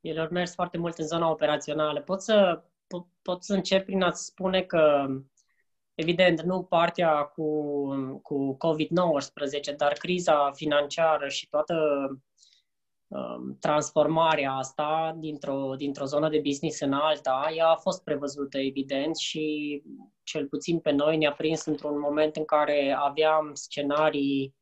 El 0.00 0.20
au 0.20 0.28
mers 0.30 0.54
foarte 0.54 0.78
mult 0.78 0.98
în 0.98 1.06
zona 1.06 1.30
operațională. 1.30 2.00
Pot 2.00 2.22
să, 2.22 2.64
pot, 2.86 3.06
pot 3.22 3.44
să 3.44 3.54
încep 3.54 3.84
prin 3.84 4.02
a 4.02 4.10
spune 4.12 4.62
că 4.62 5.06
Evident, 5.94 6.40
nu 6.40 6.62
partea 6.62 7.22
cu, 7.22 7.42
cu 8.22 8.56
COVID-19, 8.56 9.76
dar 9.76 9.92
criza 9.92 10.50
financiară 10.52 11.28
și 11.28 11.48
toată 11.48 11.74
um, 12.10 12.24
transformarea 13.60 14.52
asta 14.52 15.16
dintr-o, 15.18 15.74
dintr-o 15.76 16.04
zonă 16.04 16.28
de 16.28 16.40
business 16.44 16.80
în 16.80 16.92
alta, 16.92 17.52
ea 17.56 17.66
a 17.66 17.76
fost 17.76 18.04
prevăzută, 18.04 18.58
evident, 18.58 19.16
și 19.16 19.82
cel 20.22 20.46
puțin 20.46 20.78
pe 20.78 20.90
noi 20.90 21.16
ne-a 21.16 21.32
prins 21.32 21.64
într-un 21.64 21.98
moment 21.98 22.36
în 22.36 22.44
care 22.44 22.96
aveam 22.98 23.50
scenarii 23.54 24.54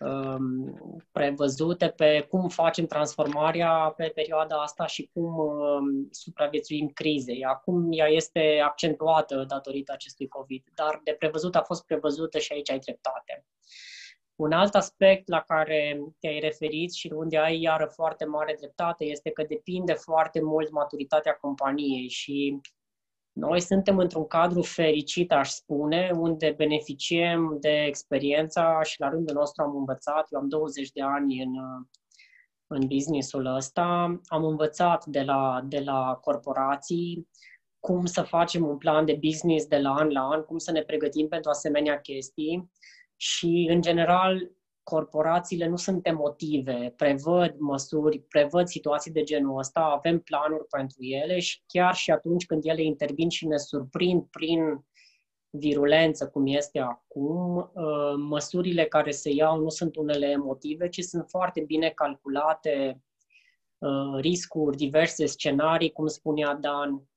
Um, 0.00 1.04
prevăzute 1.12 1.88
pe 1.88 2.26
cum 2.28 2.48
facem 2.48 2.86
transformarea 2.86 3.94
pe 3.96 4.10
perioada 4.14 4.56
asta 4.56 4.86
și 4.86 5.10
cum 5.12 5.38
um, 5.38 6.08
supraviețuim 6.10 6.88
crizei. 6.88 7.44
Acum 7.44 7.88
ea 7.90 8.06
este 8.06 8.60
accentuată 8.64 9.44
datorită 9.48 9.92
acestui 9.92 10.28
COVID, 10.28 10.64
dar 10.74 11.00
de 11.04 11.12
prevăzut 11.12 11.56
a 11.56 11.62
fost 11.62 11.86
prevăzută 11.86 12.38
și 12.38 12.52
aici 12.52 12.70
ai 12.70 12.78
dreptate. 12.78 13.46
Un 14.40 14.52
alt 14.52 14.74
aspect 14.74 15.28
la 15.28 15.40
care 15.40 16.00
te-ai 16.18 16.38
referit 16.38 16.92
și 16.92 17.12
unde 17.14 17.38
ai 17.38 17.60
iară 17.60 17.86
foarte 17.86 18.24
mare 18.24 18.54
dreptate 18.58 19.04
este 19.04 19.30
că 19.30 19.44
depinde 19.48 19.92
foarte 19.92 20.42
mult 20.42 20.70
maturitatea 20.70 21.32
companiei 21.32 22.08
și 22.08 22.60
noi 23.32 23.60
suntem 23.60 23.98
într-un 23.98 24.26
cadru 24.26 24.62
fericit, 24.62 25.32
aș 25.32 25.48
spune, 25.48 26.10
unde 26.14 26.54
beneficiem 26.56 27.56
de 27.60 27.84
experiența 27.86 28.82
și 28.82 29.00
la 29.00 29.08
rândul 29.08 29.34
nostru 29.34 29.62
am 29.62 29.76
învățat. 29.76 30.26
Eu 30.30 30.40
am 30.40 30.48
20 30.48 30.90
de 30.90 31.02
ani 31.02 31.42
în, 31.42 31.52
în 32.66 32.86
businessul 32.86 33.46
ăsta. 33.46 34.20
Am 34.24 34.44
învățat 34.44 35.06
de 35.06 35.22
la, 35.22 35.64
de 35.68 35.80
la 35.80 36.18
corporații 36.20 37.28
cum 37.80 38.06
să 38.06 38.22
facem 38.22 38.66
un 38.66 38.76
plan 38.76 39.04
de 39.04 39.18
business 39.20 39.66
de 39.66 39.78
la 39.78 39.94
an 39.94 40.10
la 40.10 40.28
an, 40.28 40.42
cum 40.42 40.58
să 40.58 40.70
ne 40.70 40.82
pregătim 40.82 41.28
pentru 41.28 41.50
asemenea 41.50 42.00
chestii 42.00 42.70
și, 43.20 43.68
în 43.70 43.80
general, 43.80 44.50
corporațiile 44.82 45.66
nu 45.66 45.76
sunt 45.76 46.06
emotive, 46.06 46.94
prevăd 46.96 47.54
măsuri, 47.58 48.20
prevăd 48.20 48.66
situații 48.66 49.12
de 49.12 49.22
genul 49.22 49.58
ăsta, 49.58 49.80
avem 49.80 50.20
planuri 50.20 50.66
pentru 50.66 51.02
ele 51.02 51.38
și 51.38 51.62
chiar 51.66 51.94
și 51.94 52.10
atunci 52.10 52.46
când 52.46 52.64
ele 52.64 52.82
intervin 52.82 53.28
și 53.28 53.46
ne 53.46 53.56
surprind 53.56 54.22
prin 54.30 54.86
virulență, 55.50 56.28
cum 56.28 56.46
este 56.46 56.78
acum, 56.78 57.56
uh, 57.56 58.14
măsurile 58.16 58.84
care 58.84 59.10
se 59.10 59.30
iau 59.30 59.60
nu 59.60 59.68
sunt 59.68 59.96
unele 59.96 60.26
emotive, 60.26 60.88
ci 60.88 61.00
sunt 61.00 61.26
foarte 61.28 61.60
bine 61.60 61.88
calculate 61.88 63.02
uh, 63.78 64.20
riscuri, 64.20 64.76
diverse 64.76 65.26
scenarii, 65.26 65.92
cum 65.92 66.06
spunea 66.06 66.54
Dan. 66.54 67.08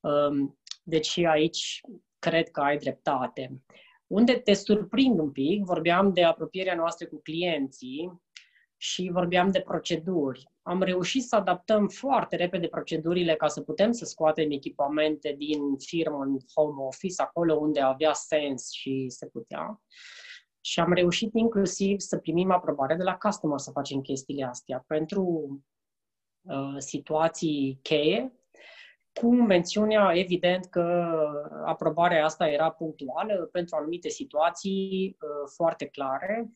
Um, 0.00 0.58
deci 0.82 1.18
aici 1.18 1.80
cred 2.18 2.50
că 2.50 2.60
ai 2.60 2.76
dreptate 2.76 3.62
unde 4.06 4.32
te 4.38 4.52
surprind 4.52 5.18
un 5.18 5.30
pic, 5.30 5.64
vorbeam 5.64 6.12
de 6.12 6.24
apropierea 6.24 6.74
noastră 6.74 7.06
cu 7.06 7.20
clienții 7.22 8.22
și 8.76 9.10
vorbeam 9.12 9.50
de 9.50 9.60
proceduri. 9.60 10.48
Am 10.62 10.82
reușit 10.82 11.22
să 11.22 11.36
adaptăm 11.36 11.88
foarte 11.88 12.36
repede 12.36 12.68
procedurile 12.68 13.34
ca 13.34 13.48
să 13.48 13.60
putem 13.60 13.92
să 13.92 14.04
scoatem 14.04 14.50
echipamente 14.50 15.34
din 15.38 15.76
firmă 15.76 16.18
în 16.18 16.38
home 16.54 16.82
office, 16.82 17.22
acolo 17.22 17.54
unde 17.54 17.80
avea 17.80 18.12
sens 18.12 18.70
și 18.70 19.04
se 19.08 19.26
putea. 19.26 19.82
Și 20.60 20.80
am 20.80 20.92
reușit 20.92 21.30
inclusiv 21.34 21.98
să 21.98 22.18
primim 22.18 22.50
aprobare 22.50 22.96
de 22.96 23.02
la 23.02 23.16
customer 23.16 23.58
să 23.58 23.70
facem 23.70 24.00
chestiile 24.00 24.44
astea 24.44 24.84
pentru 24.86 25.48
uh, 26.40 26.76
situații 26.78 27.78
cheie 27.82 28.32
cu 29.20 29.34
mențiunea, 29.34 30.12
evident, 30.14 30.64
că 30.64 30.82
aprobarea 31.64 32.24
asta 32.24 32.48
era 32.48 32.70
punctuală 32.70 33.48
pentru 33.52 33.76
anumite 33.76 34.08
situații 34.08 35.16
uh, 35.20 35.50
foarte 35.54 35.86
clare, 35.86 36.50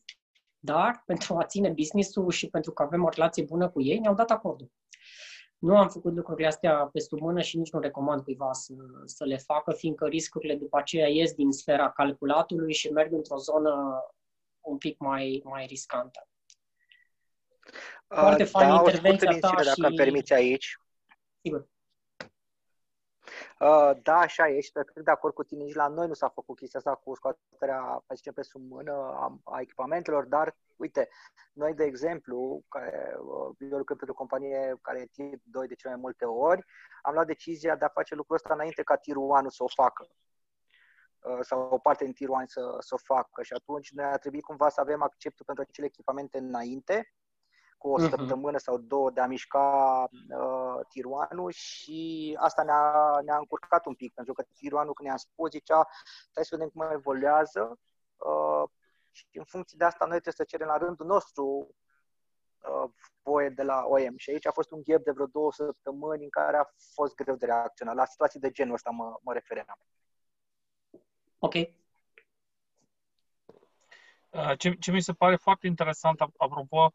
dar 0.59 1.03
pentru 1.05 1.37
a 1.37 1.45
ține 1.45 1.69
business-ul 1.69 2.31
și 2.31 2.49
pentru 2.49 2.71
că 2.71 2.83
avem 2.83 3.03
o 3.03 3.09
relație 3.09 3.43
bună 3.43 3.69
cu 3.69 3.81
ei, 3.81 3.99
ne-au 3.99 4.13
dat 4.13 4.31
acordul. 4.31 4.71
Nu 5.57 5.77
am 5.77 5.89
făcut 5.89 6.15
lucrurile 6.15 6.47
astea 6.47 6.89
pe 6.93 6.99
sub 6.99 7.19
mână 7.19 7.41
și 7.41 7.57
nici 7.57 7.71
nu 7.71 7.79
recomand 7.79 8.21
cuiva 8.23 8.53
să, 8.53 8.73
să 9.05 9.23
le 9.23 9.37
facă, 9.37 9.73
fiindcă 9.73 10.05
riscurile 10.05 10.55
după 10.55 10.77
aceea 10.77 11.07
ies 11.07 11.33
din 11.33 11.51
sfera 11.51 11.91
calculatului 11.91 12.73
și 12.73 12.91
merg 12.91 13.13
într-o 13.13 13.37
zonă 13.37 14.03
un 14.61 14.77
pic 14.77 14.99
mai, 14.99 15.41
mai 15.43 15.65
riscantă. 15.65 16.27
Foarte 18.07 18.43
uh, 18.43 18.49
fain 18.49 18.69
da, 18.69 18.75
intervenția 18.75 19.39
ta 19.39 19.47
și... 19.47 19.65
dacă 19.65 19.87
îmi 19.87 19.95
permiți 19.95 20.33
aici. 20.33 20.79
Sigur. 21.41 21.67
Uh, 23.59 23.91
da, 24.03 24.17
așa 24.17 24.47
e 24.47 24.59
și 24.59 24.71
cred 24.71 25.03
de 25.03 25.11
acord 25.11 25.33
cu 25.33 25.43
tine. 25.43 25.63
Nici 25.63 25.75
la 25.75 25.87
noi 25.87 26.07
nu 26.07 26.13
s-a 26.13 26.29
făcut 26.29 26.57
chestia 26.57 26.79
asta 26.79 26.95
cu 26.95 27.15
scoaterea, 27.15 28.03
să 28.07 28.13
zicem, 28.15 28.33
pe 28.33 28.41
sub 28.41 28.61
mână 28.69 28.93
a, 28.93 29.39
a 29.43 29.59
echipamentelor, 29.59 30.25
dar, 30.25 30.55
uite, 30.75 31.09
noi, 31.53 31.73
de 31.73 31.83
exemplu, 31.83 32.63
care, 32.67 33.15
uh, 33.19 33.55
eu 33.71 33.77
lucrăm 33.77 33.97
pentru 33.97 34.11
o 34.11 34.13
companie 34.13 34.79
care 34.81 34.99
e 34.99 35.05
tip 35.05 35.41
2 35.43 35.67
de 35.67 35.75
cele 35.75 35.93
mai 35.93 36.01
multe 36.01 36.25
ori, 36.25 36.65
am 37.01 37.13
luat 37.13 37.25
decizia 37.25 37.75
de 37.75 37.85
a 37.85 37.89
face 37.89 38.15
lucrul 38.15 38.35
ăsta 38.35 38.53
înainte 38.53 38.83
ca 38.83 38.95
tirul 38.95 39.29
1 39.29 39.49
să 39.49 39.63
o 39.63 39.67
facă 39.67 40.07
uh, 41.19 41.39
sau 41.41 41.69
o 41.71 41.77
parte 41.77 42.03
din 42.03 42.13
tirul 42.13 42.35
1 42.35 42.43
să, 42.45 42.75
să 42.79 42.93
o 42.93 42.97
facă 43.13 43.43
și 43.43 43.53
atunci 43.53 43.91
noi 43.91 44.05
a 44.05 44.17
trebuit 44.17 44.43
cumva 44.43 44.69
să 44.69 44.81
avem 44.81 45.01
acceptul 45.01 45.45
pentru 45.45 45.65
acele 45.67 45.87
echipamente 45.87 46.37
înainte 46.37 47.13
cu 47.79 47.89
o 47.89 48.01
uh-huh. 48.01 48.09
săptămână 48.09 48.57
sau 48.57 48.77
două 48.77 49.11
de 49.11 49.21
a 49.21 49.25
mișca 49.25 50.07
uh, 50.11 50.85
tiruanul 50.89 51.51
și 51.51 52.35
asta 52.39 52.63
ne-a, 52.63 53.19
ne-a 53.23 53.37
încurcat 53.37 53.85
un 53.85 53.95
pic, 53.95 54.13
pentru 54.13 54.33
că 54.33 54.43
tiruanul 54.53 54.93
când 54.93 55.07
ne-a 55.07 55.17
spus 55.17 55.49
zicea 55.49 55.87
stai 56.29 56.45
să 56.45 56.55
vedem 56.55 56.69
cum 56.69 56.91
evoluează 56.91 57.79
uh, 58.17 58.63
și 59.11 59.25
în 59.31 59.43
funcție 59.43 59.77
de 59.77 59.85
asta 59.85 60.05
noi 60.05 60.19
trebuie 60.19 60.33
să 60.33 60.43
cerem 60.43 60.67
la 60.67 60.77
rândul 60.77 61.05
nostru 61.05 61.75
uh, 62.59 62.89
voie 63.23 63.49
de 63.49 63.63
la 63.63 63.83
OM. 63.85 64.17
Și 64.17 64.29
aici 64.29 64.47
a 64.47 64.51
fost 64.51 64.71
un 64.71 64.81
gap 64.83 65.03
de 65.03 65.11
vreo 65.11 65.25
două 65.25 65.51
săptămâni 65.51 66.23
în 66.23 66.29
care 66.29 66.57
a 66.57 66.69
fost 66.93 67.15
greu 67.15 67.35
de 67.35 67.45
reacționat. 67.45 67.95
La 67.95 68.05
situații 68.05 68.39
de 68.39 68.51
genul 68.51 68.73
ăsta 68.73 68.89
mă, 68.89 69.19
mă 69.21 69.33
refeream. 69.33 69.79
Ok. 71.39 71.53
Uh, 71.53 71.67
ce, 74.57 74.73
ce 74.73 74.91
mi 74.91 75.01
se 75.01 75.13
pare 75.13 75.35
foarte 75.35 75.67
interesant, 75.67 76.19
apropo, 76.37 76.77
Uh, 76.77 76.91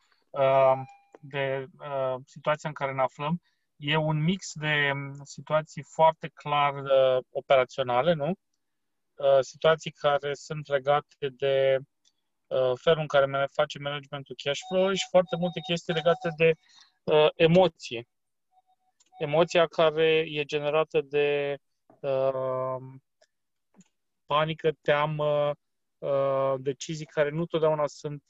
de 1.20 1.66
uh, 1.78 2.14
situația 2.24 2.68
în 2.68 2.74
care 2.74 2.92
ne 2.92 3.02
aflăm 3.02 3.40
e 3.76 3.96
un 3.96 4.22
mix 4.22 4.52
de 4.54 4.90
um, 4.92 5.24
situații 5.24 5.82
foarte 5.82 6.28
clar 6.34 6.74
uh, 6.74 7.24
operaționale, 7.30 8.12
nu? 8.12 8.32
Situații 9.40 9.90
care 9.90 10.34
sunt 10.34 10.68
legate 10.68 11.28
de 11.28 11.78
felul 12.74 13.00
în 13.00 13.06
care 13.06 13.26
ne 13.26 13.46
face 13.52 13.78
managementul 13.78 14.36
cash 14.42 14.60
flow 14.68 14.92
și 14.92 15.06
foarte 15.10 15.36
multe 15.36 15.60
chestii 15.60 15.94
legate 15.94 16.28
de 16.36 16.54
emoție. 17.34 18.08
Emoția 19.18 19.66
care 19.66 20.24
e 20.28 20.44
generată 20.44 21.00
de 21.00 21.56
panică, 24.26 24.72
teamă, 24.82 25.52
decizii 26.56 27.06
care 27.06 27.30
nu 27.30 27.46
totdeauna 27.46 27.86
sunt 27.86 28.22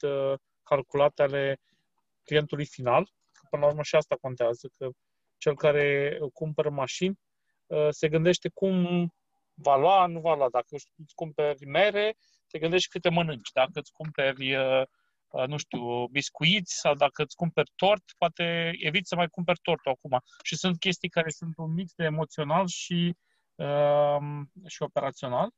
calculate 0.63 1.21
ale 1.21 1.59
clientului 2.25 2.65
final, 2.65 3.03
că 3.31 3.41
până 3.49 3.61
la 3.61 3.67
urmă 3.67 3.83
și 3.83 3.95
asta 3.95 4.15
contează, 4.21 4.69
că 4.77 4.89
cel 5.37 5.55
care 5.55 6.17
cumpără 6.33 6.69
mașini 6.69 7.19
uh, 7.65 7.87
se 7.89 8.09
gândește 8.09 8.49
cum 8.49 9.09
va 9.53 9.77
lua, 9.77 10.05
nu 10.05 10.19
va 10.19 10.35
lua. 10.35 10.49
Dacă 10.49 10.67
îți 10.71 11.15
cumperi 11.15 11.65
mere, 11.65 12.15
te 12.47 12.59
gândești 12.59 12.89
câte 12.89 13.09
mănânci. 13.09 13.51
Dacă 13.51 13.71
îți 13.73 13.91
cumperi, 13.91 14.55
uh, 14.55 14.83
uh, 15.27 15.47
nu 15.47 15.57
știu, 15.57 16.07
biscuiți 16.07 16.79
sau 16.79 16.93
dacă 16.95 17.23
îți 17.23 17.35
cumperi 17.35 17.71
tort, 17.75 18.03
poate 18.17 18.71
eviți 18.79 19.09
să 19.09 19.15
mai 19.15 19.27
cumperi 19.27 19.59
tortul 19.61 19.91
acum. 19.91 20.19
Și 20.43 20.55
sunt 20.55 20.79
chestii 20.79 21.09
care 21.09 21.29
sunt 21.29 21.53
un 21.57 21.73
mix 21.73 21.93
de 21.93 22.03
emoțional 22.03 22.67
și, 22.67 23.15
și 24.67 24.81
operațional. 24.81 25.49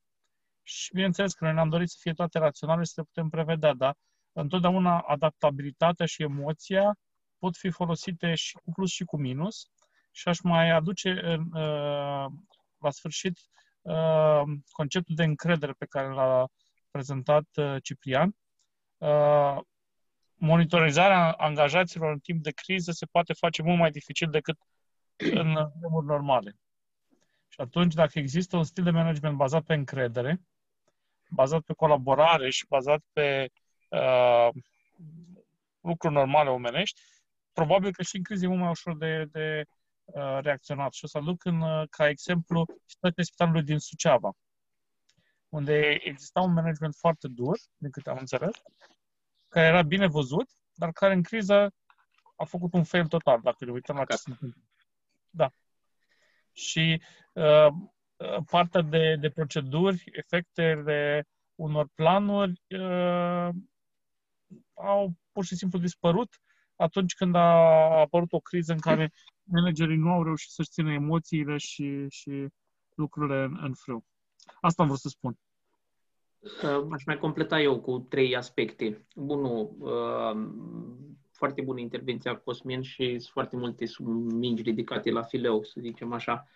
Și 0.63 0.93
bineînțeles 0.93 1.33
că 1.33 1.43
noi 1.43 1.53
ne-am 1.53 1.69
dorit 1.69 1.89
să 1.89 1.97
fie 1.99 2.13
toate 2.13 2.39
raționale 2.39 2.83
și 2.83 2.91
să 2.91 3.01
le 3.01 3.07
putem 3.13 3.29
prevedea, 3.29 3.73
dar 3.73 3.95
întotdeauna 4.41 4.99
adaptabilitatea 4.99 6.05
și 6.05 6.21
emoția 6.21 6.97
pot 7.37 7.55
fi 7.57 7.69
folosite 7.69 8.35
și 8.35 8.53
cu 8.53 8.71
plus 8.71 8.91
și 8.91 9.03
cu 9.03 9.17
minus. 9.17 9.69
Și 10.11 10.27
aș 10.27 10.39
mai 10.39 10.69
aduce 10.69 11.39
uh, 11.53 12.25
la 12.77 12.89
sfârșit 12.89 13.39
uh, 13.81 14.41
conceptul 14.71 15.15
de 15.15 15.23
încredere 15.23 15.71
pe 15.77 15.85
care 15.85 16.07
l-a 16.07 16.47
prezentat 16.91 17.45
uh, 17.55 17.75
Ciprian. 17.83 18.35
Monitorizarea 20.33 21.31
angajaților 21.31 22.11
în 22.11 22.19
timp 22.19 22.43
de 22.43 22.51
criză 22.51 22.91
se 22.91 23.05
poate 23.05 23.33
face 23.33 23.61
mult 23.61 23.77
mai 23.77 23.91
dificil 23.91 24.29
decât 24.29 24.57
în 25.15 25.53
vremuri 25.79 26.05
normale. 26.05 26.55
Și 27.47 27.61
atunci, 27.61 27.93
dacă 27.93 28.19
există 28.19 28.57
un 28.57 28.63
stil 28.63 28.83
de 28.83 28.89
management 28.89 29.37
bazat 29.37 29.63
pe 29.63 29.73
încredere, 29.73 30.41
bazat 31.29 31.61
pe 31.61 31.73
colaborare 31.73 32.49
și 32.49 32.65
bazat 32.67 33.03
pe 33.13 33.49
uh, 33.87 34.49
lucruri 35.79 36.13
normale 36.13 36.49
omenești, 36.49 37.01
probabil 37.53 37.91
că 37.91 38.03
și 38.03 38.15
în 38.15 38.23
criză 38.23 38.45
e 38.45 38.47
mult 38.47 38.59
mai 38.59 38.69
ușor 38.69 38.97
de, 38.97 39.25
de 39.31 39.65
uh, 40.05 40.39
reacționat. 40.41 40.93
Și 40.93 41.03
o 41.03 41.07
să 41.07 41.17
aduc 41.17 41.45
în, 41.45 41.61
uh, 41.61 41.87
ca 41.89 42.07
exemplu 42.07 42.65
situația 42.85 43.23
spitalului 43.23 43.63
din 43.63 43.79
Suceava, 43.79 44.31
unde 45.49 45.99
exista 46.03 46.41
un 46.41 46.53
management 46.53 46.95
foarte 46.95 47.27
dur, 47.27 47.59
din 47.77 47.89
câte 47.89 48.09
am 48.09 48.17
înțeles, 48.19 48.61
care 49.47 49.65
era 49.65 49.81
bine 49.81 50.07
văzut, 50.07 50.49
dar 50.73 50.91
care 50.91 51.13
în 51.13 51.23
criză 51.23 51.73
a 52.35 52.43
făcut 52.43 52.73
un 52.73 52.83
fail 52.83 53.07
total, 53.07 53.39
dacă 53.43 53.65
ne 53.65 53.71
uităm 53.71 53.95
la 53.95 54.05
ce 54.05 54.15
se 54.15 54.29
întâmplă. 54.29 54.61
Da. 55.29 55.51
Și 56.51 57.01
uh, 57.33 57.67
partea 58.45 58.81
de, 58.81 59.15
de 59.15 59.29
proceduri, 59.29 60.03
efectele 60.11 61.27
unor 61.55 61.87
planuri, 61.95 62.61
uh, 62.69 63.49
au 64.77 65.13
pur 65.31 65.45
și 65.45 65.55
simplu 65.55 65.79
dispărut 65.79 66.41
atunci 66.75 67.13
când 67.13 67.35
a 67.35 67.99
apărut 67.99 68.33
o 68.33 68.39
criză 68.39 68.71
în 68.71 68.79
care 68.79 69.13
managerii 69.43 69.97
nu 69.97 70.09
au 70.09 70.23
reușit 70.23 70.49
să-și 70.49 70.69
țină 70.69 70.91
emoțiile 70.91 71.57
și, 71.57 72.05
și 72.09 72.47
lucrurile 72.95 73.43
în, 73.43 73.57
în 73.61 73.73
frâu. 73.73 74.05
Asta 74.61 74.81
am 74.81 74.87
vrut 74.87 74.99
să 74.99 75.09
spun. 75.09 75.37
Uh, 76.39 76.87
aș 76.91 77.03
mai 77.05 77.17
completa 77.17 77.59
eu 77.59 77.79
cu 77.79 77.99
trei 77.99 78.35
aspecte. 78.35 79.05
Bunul, 79.15 79.75
uh, 79.79 80.49
foarte 81.31 81.61
bună 81.61 81.79
intervenția 81.79 82.37
Cosmin 82.37 82.81
și 82.81 83.09
sunt 83.09 83.31
foarte 83.31 83.55
multe 83.55 83.85
mingi 84.33 84.61
ridicate 84.61 85.11
la 85.11 85.21
fileu, 85.21 85.63
să 85.63 85.79
zicem 85.79 86.13
așa. 86.13 86.47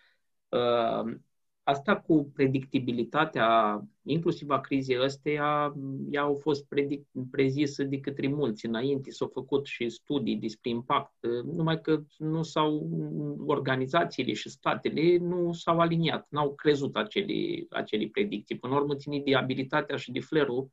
Uh, 1.64 1.72
asta 1.72 2.00
cu 2.00 2.32
predictibilitatea, 2.34 3.82
inclusiv 4.04 4.50
a 4.50 4.60
crizei 4.60 5.02
ăsteia, 5.02 5.74
ea 6.12 6.22
au 6.22 6.40
fost 6.42 6.66
predic- 6.66 7.30
prezisă 7.32 7.84
de 7.84 8.00
către 8.00 8.28
mulți 8.28 8.66
înainte, 8.66 9.12
s-au 9.12 9.30
făcut 9.34 9.66
și 9.66 9.90
studii 9.90 10.36
despre 10.36 10.70
impact, 10.70 11.14
numai 11.44 11.82
că 11.82 12.02
nu 12.18 12.44
s-au, 12.44 12.90
organizațiile 13.46 14.34
și 14.34 14.50
statele 14.50 15.18
nu 15.18 15.54
s-au 15.54 15.80
aliniat, 15.80 16.28
n-au 16.30 16.56
crezut 16.56 16.96
acele, 16.96 17.68
acele 17.70 18.08
predicții. 18.08 18.58
Până 18.58 18.74
la 18.74 18.80
urmă, 18.80 18.96
ține 18.96 19.22
de 19.26 19.36
abilitatea 19.36 19.96
și 19.96 20.12
de 20.12 20.20
flerul 20.20 20.70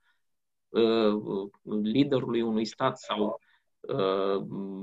uh, 0.68 1.50
liderului 1.82 2.40
unui 2.40 2.64
stat 2.64 2.98
sau 2.98 3.24
uh, 3.24 3.47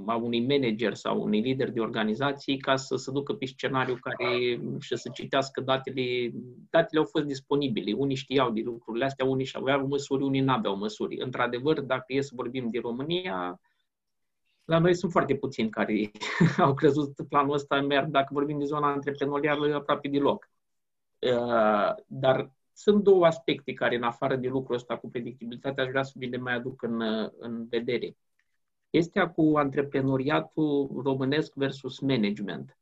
a 0.06 0.16
unui 0.16 0.46
manager 0.48 0.93
sau 0.93 1.22
unui 1.22 1.41
lider 1.41 1.72
de 1.72 1.80
organizații 1.80 2.58
ca 2.58 2.76
să 2.76 2.96
se 2.96 3.12
ducă 3.12 3.34
pe 3.34 3.46
scenariu 3.46 3.98
care 4.02 4.60
și 4.80 4.98
să 4.98 5.10
citească 5.14 5.62
datele. 5.62 6.32
Datele 6.70 7.00
au 7.00 7.08
fost 7.12 7.26
disponibile. 7.26 7.93
Unii 7.93 8.16
știau 8.16 8.52
de 8.52 8.62
lucrurile 8.62 9.06
astea, 9.06 9.26
unii 9.26 9.46
și 9.46 9.56
aveau 9.60 9.88
măsuri, 9.88 10.24
unii 10.24 10.41
nu 10.41 10.54
aveau 10.54 10.78
măsuri. 10.78 11.18
Într-adevăr, 11.20 11.82
dacă 11.82 12.06
e 12.08 12.22
să 12.22 12.32
vorbim 12.36 12.70
de 12.70 12.80
România, 12.80 13.60
la 14.66 14.80
noi 14.80 14.96
sunt 14.96 15.12
foarte 15.12 15.36
puțini 15.36 15.70
care 15.70 16.12
au 16.58 16.74
crezut 16.74 17.14
planul 17.30 17.54
ăsta 17.54 17.82
merg, 17.82 18.08
dacă 18.08 18.28
vorbim 18.32 18.60
de 18.60 18.66
zona 18.66 18.91
antreprenorială, 18.91 19.76
aproape 19.76 20.08
deloc. 20.08 20.50
Uh, 21.20 21.93
dar 22.08 22.52
sunt 22.74 23.04
două 23.04 23.26
aspecte 23.26 23.74
care, 23.74 23.96
în 23.96 24.04
afară 24.04 24.36
de 24.36 24.48
lucrul 24.48 24.76
ăsta 24.76 24.98
cu 24.98 25.10
predictibilitatea, 25.10 25.84
aș 25.84 25.89
vrea 25.89 26.04
să 26.04 26.14
vi 26.16 26.26
le 26.26 26.38
mai 26.38 26.54
aduc 26.54 26.82
în, 26.82 27.02
în 27.39 27.68
vedere. 27.70 28.16
Chestia 28.96 29.30
cu 29.30 29.54
antreprenoriatul 29.56 31.02
românesc 31.04 31.54
versus 31.54 32.00
management. 32.00 32.78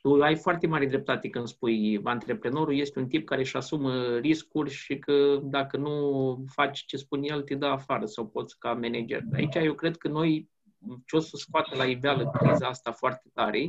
Tu 0.00 0.22
ai 0.22 0.36
foarte 0.36 0.66
mare 0.66 0.86
dreptate 0.86 1.28
când 1.28 1.46
spui 1.46 2.00
antreprenorul 2.02 2.76
este 2.76 2.98
un 2.98 3.08
tip 3.08 3.26
care 3.26 3.40
își 3.40 3.56
asumă 3.56 4.16
riscuri 4.16 4.70
și 4.70 4.98
că 4.98 5.40
dacă 5.42 5.76
nu 5.76 6.44
faci 6.46 6.84
ce 6.84 6.96
spune 6.96 7.26
el, 7.30 7.42
te 7.42 7.54
dă 7.54 7.66
afară 7.66 8.06
sau 8.06 8.26
poți 8.26 8.58
ca 8.58 8.72
manager. 8.72 9.22
Aici 9.32 9.54
eu 9.54 9.74
cred 9.74 9.96
că 9.96 10.08
noi 10.08 10.50
ce 11.06 11.16
o 11.16 11.20
să 11.20 11.36
scoată 11.36 11.76
la 11.76 11.84
iveală 11.84 12.30
criza 12.38 12.66
asta 12.66 12.92
foarte 12.92 13.30
tare 13.34 13.66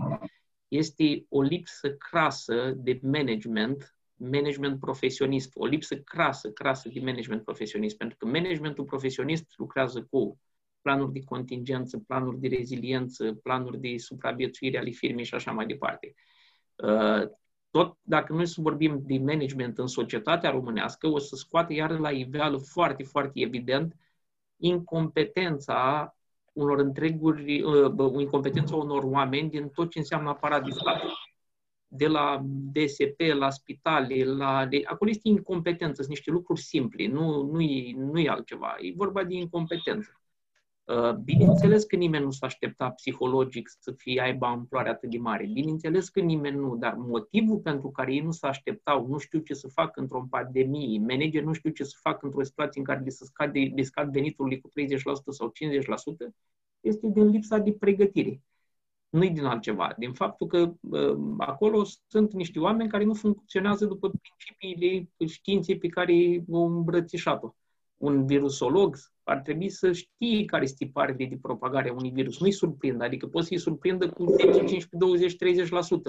este 0.67 1.25
o 1.29 1.41
lipsă 1.41 1.91
crasă 1.91 2.73
de 2.75 2.99
management, 3.01 3.95
management 4.15 4.79
profesionist, 4.79 5.51
o 5.55 5.65
lipsă 5.65 5.95
crasă, 5.95 6.51
crasă 6.51 6.89
de 6.93 6.99
management 6.99 7.43
profesionist, 7.43 7.97
pentru 7.97 8.17
că 8.17 8.25
managementul 8.25 8.83
profesionist 8.83 9.53
lucrează 9.57 10.07
cu 10.09 10.39
planuri 10.85 11.11
de 11.11 11.23
contingență, 11.23 11.97
planuri 11.97 12.39
de 12.39 12.47
reziliență, 12.47 13.33
planuri 13.33 13.79
de 13.79 13.97
supraviețuire 13.97 14.77
ale 14.77 14.89
firmei 14.89 15.23
și 15.23 15.33
așa 15.33 15.51
mai 15.51 15.65
departe. 15.65 16.13
Uh, 16.75 17.29
tot 17.69 17.97
dacă 18.01 18.33
noi 18.33 18.47
să 18.47 18.61
vorbim 18.61 19.01
de 19.03 19.17
management 19.17 19.77
în 19.77 19.87
societatea 19.87 20.49
românească, 20.49 21.07
o 21.07 21.17
să 21.19 21.35
scoate 21.35 21.73
iar 21.73 21.99
la 21.99 22.11
iveală 22.11 22.57
foarte, 22.57 23.03
foarte 23.03 23.39
evident 23.39 23.95
incompetența 24.57 26.15
unor 26.53 26.79
întreguri, 26.79 27.61
uh, 27.61 28.19
incompetența 28.19 28.75
unor 28.75 29.03
oameni 29.03 29.49
din 29.49 29.69
tot 29.69 29.89
ce 29.89 29.99
înseamnă 29.99 30.29
aparat 30.29 30.63
de 30.63 30.71
stat. 30.71 31.01
de 31.87 32.07
la 32.07 32.41
DSP, 32.45 33.19
la 33.37 33.49
spitale, 33.49 34.23
la... 34.23 34.65
De... 34.65 34.81
acolo 34.85 35.09
este 35.09 35.27
incompetență, 35.27 35.95
sunt 35.95 36.07
niște 36.07 36.31
lucruri 36.31 36.61
simple, 36.61 37.07
nu, 37.07 37.43
nu, 37.43 37.61
e, 37.61 37.93
nu 37.95 38.19
e 38.19 38.29
altceva, 38.29 38.75
e 38.79 38.93
vorba 38.95 39.23
de 39.23 39.35
incompetență. 39.35 40.19
Uh, 40.85 41.13
bineînțeles 41.13 41.83
că 41.83 41.95
nimeni 41.95 42.23
nu 42.23 42.31
s-a 42.31 42.45
aștepta 42.45 42.89
psihologic 42.89 43.69
să 43.79 43.91
fie 43.91 44.21
aibă 44.21 44.45
amploare 44.45 44.89
atât 44.89 45.09
de 45.09 45.17
mare. 45.17 45.49
Bineînțeles 45.53 46.09
că 46.09 46.19
nimeni 46.19 46.55
nu, 46.55 46.75
dar 46.75 46.93
motivul 46.93 47.57
pentru 47.57 47.91
care 47.91 48.13
ei 48.13 48.19
nu 48.19 48.31
s-a 48.31 48.47
așteptau, 48.47 49.07
nu 49.07 49.17
știu 49.17 49.39
ce 49.39 49.53
să 49.53 49.67
fac 49.67 49.97
într-o 49.97 50.27
pandemie, 50.29 50.99
manager 50.99 51.43
nu 51.43 51.53
știu 51.53 51.69
ce 51.69 51.83
să 51.83 51.95
fac 52.01 52.23
într-o 52.23 52.43
situație 52.43 52.79
în 52.79 52.85
care 52.85 52.99
le, 52.99 53.09
să 53.09 53.25
scade, 53.25 53.59
le 53.59 53.81
scad 53.81 54.11
venitul 54.11 54.59
cu 54.61 54.69
30% 54.69 54.73
sau 55.29 55.51
50%, 56.29 56.33
este 56.79 57.07
din 57.07 57.27
lipsa 57.29 57.57
de 57.57 57.73
pregătire. 57.73 58.41
Nu-i 59.09 59.29
din 59.29 59.43
altceva. 59.43 59.93
Din 59.97 60.13
faptul 60.13 60.47
că 60.47 60.73
uh, 60.79 61.17
acolo 61.37 61.83
sunt 62.07 62.33
niște 62.33 62.59
oameni 62.59 62.89
care 62.89 63.03
nu 63.03 63.13
funcționează 63.13 63.85
după 63.85 64.09
principiile 64.09 65.09
științei 65.27 65.77
pe 65.77 65.87
care 65.87 66.43
o 66.49 66.59
îmbrățișat-o. 66.59 67.55
Un 67.97 68.25
virusolog 68.25 68.97
ar 69.25 69.39
trebui 69.39 69.69
să 69.69 69.91
știe 69.91 70.45
care 70.45 70.65
sunt 70.65 70.77
tiparele 70.77 71.25
de 71.25 71.37
propagare 71.41 71.89
a 71.89 71.93
unui 71.93 72.11
virus. 72.11 72.39
Nu-i 72.39 72.51
surprindă, 72.51 73.03
adică 73.03 73.27
poți 73.27 73.47
să-i 73.47 73.57
surprindă 73.57 74.09
cu 74.09 74.25
10, 74.25 74.43
15, 74.51 74.87
20, 74.91 75.35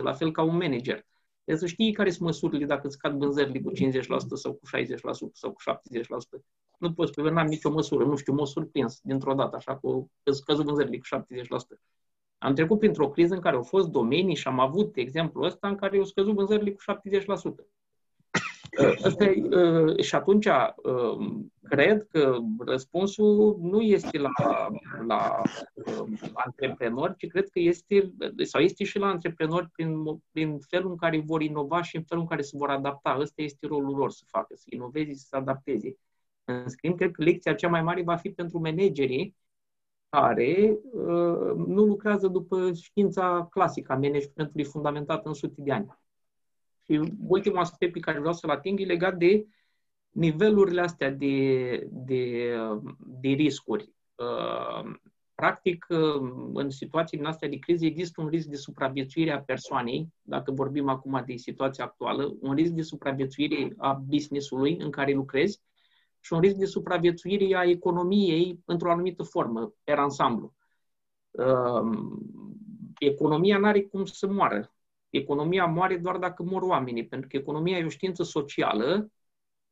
30%, 0.00 0.02
la 0.02 0.12
fel 0.12 0.32
ca 0.32 0.42
un 0.42 0.56
manager. 0.56 1.06
Trebuie 1.44 1.68
să 1.68 1.74
știi 1.74 1.92
care 1.92 2.10
sunt 2.10 2.22
măsurile 2.22 2.64
dacă 2.64 2.88
scad 2.88 3.18
vânzările 3.18 3.60
cu 3.60 3.72
50% 3.72 3.76
sau 4.34 4.52
cu 4.52 4.66
60% 4.76 4.90
sau 5.32 5.52
cu 5.52 5.62
70%. 6.38 6.42
Nu 6.78 6.92
poți 6.92 7.12
spune, 7.12 7.30
n-am 7.30 7.46
nicio 7.46 7.70
măsură, 7.70 8.04
nu 8.04 8.16
știu, 8.16 8.32
mă 8.32 8.46
surprins 8.46 9.00
dintr-o 9.02 9.34
dată, 9.34 9.56
așa 9.56 9.76
cu 9.76 10.10
scăzut 10.24 10.64
vânzările 10.64 10.98
cu 10.98 11.06
70%. 11.76 11.80
Am 12.38 12.54
trecut 12.54 12.78
printr-o 12.78 13.10
criză 13.10 13.34
în 13.34 13.40
care 13.40 13.56
au 13.56 13.62
fost 13.62 13.88
domenii 13.88 14.34
și 14.34 14.48
am 14.48 14.60
avut 14.60 14.96
exemplul 14.96 15.44
ăsta 15.44 15.68
în 15.68 15.74
care 15.74 15.96
au 15.96 16.04
scăzut 16.04 16.34
vânzările 16.34 16.70
cu 16.70 16.82
70%. 16.82 17.66
Asta 19.04 19.24
e, 19.24 19.42
uh, 19.42 20.02
și 20.02 20.14
atunci 20.14 20.46
uh, 20.46 21.42
cred 21.62 22.06
că 22.10 22.38
răspunsul 22.58 23.58
nu 23.60 23.80
este 23.80 24.18
la, 24.18 24.30
la 25.06 25.42
uh, 25.74 26.30
antreprenori, 26.32 27.16
ci 27.16 27.26
cred 27.26 27.48
că 27.48 27.58
este, 27.58 28.12
sau 28.42 28.60
este 28.60 28.84
și 28.84 28.98
la 28.98 29.06
antreprenori 29.06 29.68
prin, 29.70 30.04
prin 30.30 30.58
felul 30.58 30.90
în 30.90 30.96
care 30.96 31.22
vor 31.26 31.42
inova 31.42 31.82
și 31.82 31.96
în 31.96 32.02
felul 32.02 32.22
în 32.22 32.28
care 32.28 32.42
se 32.42 32.56
vor 32.56 32.70
adapta. 32.70 33.16
Ăsta 33.20 33.42
este 33.42 33.66
rolul 33.66 33.96
lor 33.96 34.10
să 34.10 34.22
facă, 34.26 34.54
să 34.56 34.66
inoveze 34.68 35.10
și 35.10 35.18
să 35.18 35.26
se 35.28 35.36
adapteze. 35.36 35.96
În 36.44 36.68
schimb, 36.68 36.96
cred 36.96 37.10
că 37.10 37.22
lecția 37.22 37.54
cea 37.54 37.68
mai 37.68 37.82
mare 37.82 38.02
va 38.02 38.16
fi 38.16 38.30
pentru 38.30 38.58
managerii 38.58 39.36
care 40.08 40.78
uh, 40.92 41.54
nu 41.66 41.84
lucrează 41.84 42.28
după 42.28 42.72
știința 42.72 43.46
clasică 43.50 43.92
a 43.92 43.96
managementului 43.96 44.64
fundamentată 44.64 45.28
în 45.28 45.34
sute 45.34 45.60
de 45.62 45.72
ani. 45.72 45.98
Și 46.88 47.12
ultimul 47.26 47.58
aspect 47.58 47.92
pe 47.92 47.98
care 47.98 48.18
vreau 48.18 48.34
să-l 48.34 48.50
ating 48.50 48.80
e 48.80 48.84
legat 48.84 49.16
de 49.16 49.46
nivelurile 50.10 50.80
astea 50.80 51.10
de, 51.10 51.88
de, 51.90 52.54
de 52.98 53.28
riscuri. 53.28 53.90
Uh, 54.14 54.94
practic, 55.34 55.86
uh, 55.88 56.30
în 56.54 56.70
situații 56.70 57.16
din 57.16 57.26
astea 57.26 57.48
de 57.48 57.58
criză 57.58 57.84
există 57.84 58.20
un 58.20 58.28
risc 58.28 58.46
de 58.46 58.56
supraviețuire 58.56 59.30
a 59.30 59.42
persoanei, 59.42 60.08
dacă 60.22 60.52
vorbim 60.52 60.88
acum 60.88 61.22
de 61.26 61.36
situația 61.36 61.84
actuală, 61.84 62.36
un 62.40 62.54
risc 62.54 62.72
de 62.72 62.82
supraviețuire 62.82 63.74
a 63.76 63.92
business-ului 63.92 64.76
în 64.80 64.90
care 64.90 65.12
lucrezi 65.12 65.60
și 66.20 66.32
un 66.32 66.40
risc 66.40 66.54
de 66.54 66.66
supraviețuire 66.66 67.56
a 67.56 67.64
economiei 67.64 68.60
într-o 68.64 68.90
anumită 68.90 69.22
formă, 69.22 69.74
per 69.84 69.98
ansamblu. 69.98 70.54
Uh, 71.30 72.08
economia 72.98 73.58
nu 73.58 73.66
are 73.66 73.82
cum 73.82 74.04
să 74.04 74.26
moară 74.26 74.75
economia 75.10 75.66
moare 75.66 75.96
doar 75.96 76.16
dacă 76.16 76.42
mor 76.42 76.62
oamenii, 76.62 77.06
pentru 77.06 77.28
că 77.28 77.36
economia 77.36 77.78
e 77.78 77.84
o 77.84 77.88
știință 77.88 78.22
socială 78.22 79.10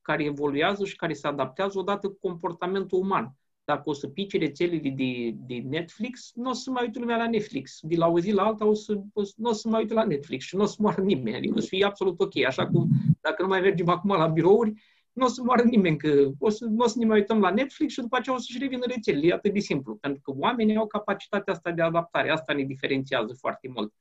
care 0.01 0.25
evoluează 0.25 0.85
și 0.85 0.97
care 0.97 1.13
se 1.13 1.27
adaptează 1.27 1.79
odată 1.79 2.09
cu 2.09 2.19
comportamentul 2.21 2.99
uman. 2.99 3.37
Dacă 3.65 3.83
o 3.85 3.93
să 3.93 4.09
pice 4.09 4.39
rețelele 4.39 4.91
de, 4.91 5.31
de 5.47 5.55
Netflix, 5.55 6.31
nu 6.35 6.51
o 6.51 6.53
să 6.53 6.71
mai 6.71 6.85
uite 6.85 6.99
lumea 6.99 7.17
la 7.17 7.29
Netflix. 7.29 7.79
De 7.83 7.97
la 7.97 8.09
o 8.09 8.21
zi 8.21 8.33
la 8.33 8.43
alta 8.43 8.67
o 8.67 8.75
să, 8.75 9.01
o 9.13 9.23
să, 9.23 9.33
nu 9.37 9.51
o 9.51 9.53
să 9.53 9.69
mai 9.69 9.81
uite 9.81 9.95
la 9.95 10.05
Netflix 10.05 10.45
și 10.45 10.57
nu 10.57 10.63
o 10.63 10.67
să 10.67 10.77
moară 10.79 11.03
nimeni. 11.03 11.37
Adică 11.37 11.55
o 11.57 11.61
să 11.61 11.67
fie 11.67 11.85
absolut 11.85 12.21
ok. 12.21 12.37
Așa 12.47 12.67
cum 12.67 12.89
dacă 13.21 13.43
nu 13.43 13.49
mai 13.49 13.61
mergem 13.61 13.89
acum 13.89 14.11
la 14.11 14.27
birouri, 14.27 14.73
nu 15.13 15.25
o 15.25 15.29
să 15.29 15.43
moară 15.45 15.63
nimeni, 15.63 15.97
că 15.97 16.31
o 16.39 16.49
să, 16.49 16.65
nu 16.65 16.85
o 16.85 16.87
să 16.87 16.99
ne 16.99 17.05
mai 17.05 17.19
uităm 17.19 17.41
la 17.41 17.51
Netflix 17.51 17.93
și 17.93 18.01
după 18.01 18.17
aceea 18.17 18.37
o 18.37 18.39
să-și 18.39 18.59
revină 18.59 18.85
rețelele. 18.87 19.27
E 19.27 19.33
atât 19.33 19.53
de 19.53 19.59
simplu. 19.59 19.97
Pentru 19.97 20.21
că 20.21 20.33
oamenii 20.39 20.77
au 20.77 20.87
capacitatea 20.87 21.53
asta 21.53 21.71
de 21.71 21.83
adaptare. 21.83 22.31
Asta 22.31 22.53
ne 22.53 22.63
diferențiază 22.63 23.35
foarte 23.39 23.69
mult. 23.75 23.93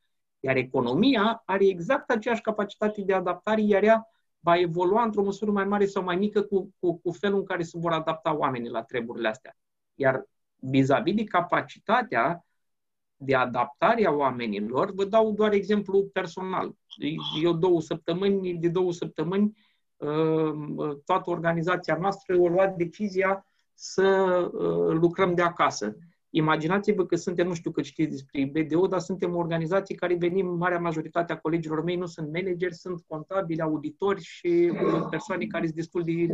Iar 0.45 0.55
economia 0.55 1.41
are 1.45 1.65
exact 1.65 2.09
aceeași 2.09 2.41
capacitate 2.41 3.01
de 3.01 3.13
adaptare, 3.13 3.61
iar 3.61 3.83
ea 3.83 4.07
va 4.39 4.59
evolua 4.59 5.03
într-o 5.03 5.23
măsură 5.23 5.51
mai 5.51 5.65
mare 5.65 5.85
sau 5.85 6.03
mai 6.03 6.15
mică 6.15 6.41
cu, 6.41 6.73
cu, 6.79 6.97
cu 6.97 7.11
felul 7.11 7.39
în 7.39 7.45
care 7.45 7.63
se 7.63 7.77
vor 7.77 7.91
adapta 7.91 8.37
oamenii 8.37 8.69
la 8.69 8.83
treburile 8.83 9.27
astea. 9.27 9.57
Iar 9.95 10.25
vis-a-vis 10.55 11.15
de 11.15 11.23
capacitatea 11.23 12.45
de 13.15 13.35
adaptare 13.35 14.05
a 14.05 14.11
oamenilor, 14.11 14.91
vă 14.91 15.05
dau 15.05 15.31
doar 15.31 15.53
exemplu 15.53 16.03
personal. 16.13 16.75
Eu 17.41 17.53
două 17.53 17.81
săptămâni, 17.81 18.53
de 18.53 18.67
două 18.67 18.91
săptămâni, 18.91 19.57
uh, 19.97 20.97
toată 21.05 21.29
organizația 21.29 21.95
noastră 21.95 22.33
a 22.33 22.49
luat 22.49 22.75
decizia 22.75 23.45
să 23.73 24.05
uh, 24.53 24.97
lucrăm 24.99 25.33
de 25.35 25.41
acasă. 25.41 25.97
Imaginați-vă 26.35 27.05
că 27.05 27.15
suntem, 27.15 27.47
nu 27.47 27.53
știu 27.53 27.71
cât 27.71 27.85
știți 27.85 28.09
despre 28.09 28.45
BDO, 28.45 28.87
dar 28.87 28.99
suntem 28.99 29.35
o 29.35 29.37
organizație 29.37 29.95
care 29.95 30.15
venim, 30.15 30.47
marea 30.47 30.79
majoritate 30.79 31.33
a 31.33 31.37
colegilor 31.37 31.83
mei 31.83 31.95
nu 31.95 32.05
sunt 32.05 32.33
manageri, 32.33 32.75
sunt 32.75 33.03
contabili, 33.07 33.61
auditori 33.61 34.21
și 34.21 34.71
uh, 34.71 35.07
persoane 35.09 35.45
care 35.45 35.63
sunt 35.63 35.75
destul 35.75 36.03
de, 36.03 36.27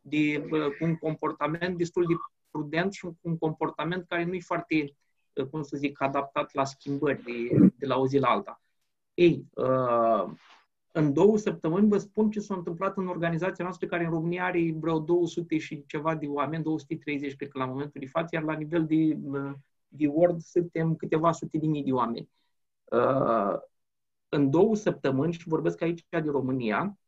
de 0.00 0.48
uh, 0.50 0.66
cu 0.78 0.84
un 0.84 0.96
comportament 0.96 1.78
destul 1.78 2.04
de 2.06 2.14
prudent 2.50 2.92
și 2.92 3.04
cu 3.04 3.16
un 3.20 3.38
comportament 3.38 4.04
care 4.08 4.24
nu 4.24 4.34
e 4.34 4.40
foarte, 4.40 4.94
uh, 5.32 5.46
cum 5.46 5.62
să 5.62 5.76
zic, 5.76 6.02
adaptat 6.02 6.54
la 6.54 6.64
schimbări 6.64 7.22
de, 7.22 7.70
de 7.76 7.86
la 7.86 7.98
o 7.98 8.06
zi 8.06 8.18
la 8.18 8.28
alta. 8.28 8.62
Ei, 9.14 9.44
uh, 9.54 10.32
în 10.96 11.12
două 11.12 11.38
săptămâni 11.38 11.88
vă 11.88 11.98
spun 11.98 12.30
ce 12.30 12.40
s-a 12.40 12.54
întâmplat 12.54 12.96
în 12.96 13.08
organizația 13.08 13.64
noastră, 13.64 13.86
care 13.86 14.04
în 14.04 14.10
România 14.10 14.44
are 14.44 14.74
vreo 14.76 14.98
200 14.98 15.58
și 15.58 15.84
ceva 15.86 16.14
de 16.14 16.26
oameni, 16.26 16.62
230 16.62 17.36
cred 17.36 17.48
că 17.48 17.58
la 17.58 17.66
momentul 17.66 18.00
de 18.00 18.06
față, 18.06 18.28
iar 18.32 18.42
la 18.42 18.52
nivel 18.52 18.86
de, 18.86 19.18
de 19.88 20.06
Word 20.06 20.40
suntem 20.40 20.94
câteva 20.94 21.32
sute 21.32 21.58
de 21.58 21.66
mii 21.66 21.84
de 21.84 21.92
oameni. 21.92 22.28
Uh, 22.84 23.58
în 24.28 24.50
două 24.50 24.76
săptămâni, 24.76 25.32
și 25.32 25.48
vorbesc 25.48 25.80
aici 25.82 26.06
de 26.08 26.30
România, 26.30 26.98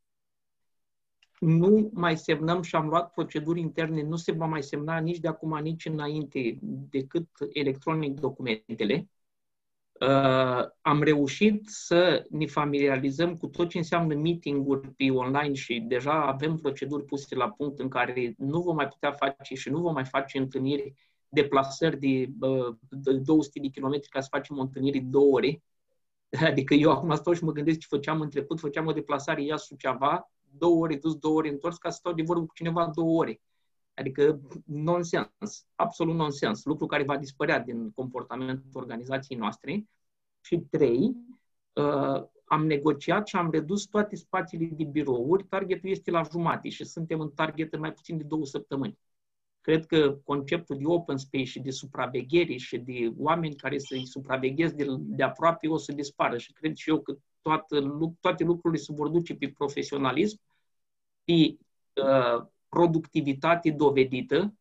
nu 1.38 1.90
mai 1.92 2.16
semnăm 2.16 2.62
și 2.62 2.76
am 2.76 2.88
luat 2.88 3.10
proceduri 3.12 3.60
interne, 3.60 4.02
nu 4.02 4.16
se 4.16 4.32
va 4.32 4.46
mai 4.46 4.62
semna 4.62 4.98
nici 4.98 5.18
de 5.18 5.28
acum, 5.28 5.58
nici 5.62 5.86
înainte, 5.86 6.58
decât 6.90 7.28
electronic 7.52 8.20
documentele. 8.20 9.08
Uh, 10.00 10.64
am 10.80 11.02
reușit 11.02 11.68
să 11.68 12.26
ne 12.30 12.46
familiarizăm 12.46 13.36
cu 13.36 13.46
tot 13.46 13.68
ce 13.68 13.78
înseamnă 13.78 14.14
meeting-uri 14.14 14.88
pe 14.88 15.10
online 15.10 15.52
și 15.52 15.80
deja 15.80 16.26
avem 16.26 16.56
proceduri 16.56 17.04
puse 17.04 17.34
la 17.34 17.50
punct 17.50 17.78
în 17.78 17.88
care 17.88 18.34
nu 18.38 18.60
vom 18.60 18.74
mai 18.74 18.88
putea 18.88 19.12
face 19.12 19.54
și 19.54 19.68
nu 19.68 19.80
vom 19.80 19.92
mai 19.92 20.04
face 20.04 20.38
întâlniri, 20.38 20.94
deplasări 21.28 21.98
de, 21.98 22.28
uh, 22.40 22.76
de 22.88 23.12
200 23.12 23.60
de 23.60 23.68
kilometri 23.68 24.08
ca 24.08 24.20
să 24.20 24.28
facem 24.30 24.58
o 24.58 24.60
întâlnire 24.60 24.98
de 24.98 25.06
două 25.10 25.34
ore. 25.34 25.62
Adică 26.50 26.74
eu 26.74 26.90
acum 26.90 27.14
stau 27.14 27.32
și 27.32 27.44
mă 27.44 27.52
gândesc 27.52 27.78
ce 27.78 27.86
făceam 27.88 28.20
în 28.20 28.30
trecut, 28.30 28.60
făceam 28.60 28.86
o 28.86 28.92
deplasare 28.92 29.42
ia 29.42 29.56
Suceava, 29.56 30.30
două 30.58 30.76
ore 30.76 30.96
dus, 30.96 31.14
două 31.14 31.34
ore 31.34 31.48
întors, 31.48 31.76
ca 31.76 31.90
să 31.90 31.96
stau 31.96 32.12
de 32.12 32.22
vorbă 32.22 32.46
cu 32.46 32.54
cineva 32.54 32.90
două 32.94 33.18
ore. 33.18 33.40
Adică 33.96 34.40
nonsens, 34.64 35.66
absolut 35.74 36.14
nonsens, 36.14 36.64
lucru 36.64 36.86
care 36.86 37.02
va 37.02 37.16
dispărea 37.16 37.60
din 37.60 37.90
comportamentul 37.90 38.70
organizației 38.72 39.38
noastre. 39.38 39.84
Și 40.40 40.58
trei, 40.70 41.16
uh, 41.72 42.24
am 42.44 42.66
negociat 42.66 43.26
și 43.26 43.36
am 43.36 43.50
redus 43.50 43.84
toate 43.84 44.16
spațiile 44.16 44.66
de 44.66 44.84
birouri, 44.84 45.44
targetul 45.44 45.90
este 45.90 46.10
la 46.10 46.22
jumate 46.30 46.68
și 46.68 46.84
suntem 46.84 47.20
în 47.20 47.30
target 47.30 47.72
în 47.72 47.80
mai 47.80 47.92
puțin 47.92 48.16
de 48.16 48.24
două 48.24 48.44
săptămâni. 48.44 48.98
Cred 49.60 49.86
că 49.86 50.18
conceptul 50.24 50.76
de 50.76 50.84
open 50.86 51.16
space 51.16 51.44
și 51.44 51.60
de 51.60 51.70
supraveghere 51.70 52.56
și 52.56 52.78
de 52.78 53.12
oameni 53.18 53.56
care 53.56 53.78
să-i 53.78 54.06
supraveghez 54.06 54.72
de, 54.72 54.86
de 54.98 55.22
aproape 55.22 55.68
o 55.68 55.76
să 55.76 55.92
dispară 55.92 56.38
și 56.38 56.52
cred 56.52 56.76
și 56.76 56.90
eu 56.90 57.00
că 57.00 57.16
toată, 57.42 57.98
toate 58.20 58.44
lucrurile 58.44 58.82
se 58.82 58.92
vor 58.92 59.08
duce 59.08 59.34
pe 59.34 59.48
profesionalism, 59.48 60.40
pe 61.24 61.32
uh, 61.32 62.46
productivitate 62.68 63.70
dovedită, 63.70 64.54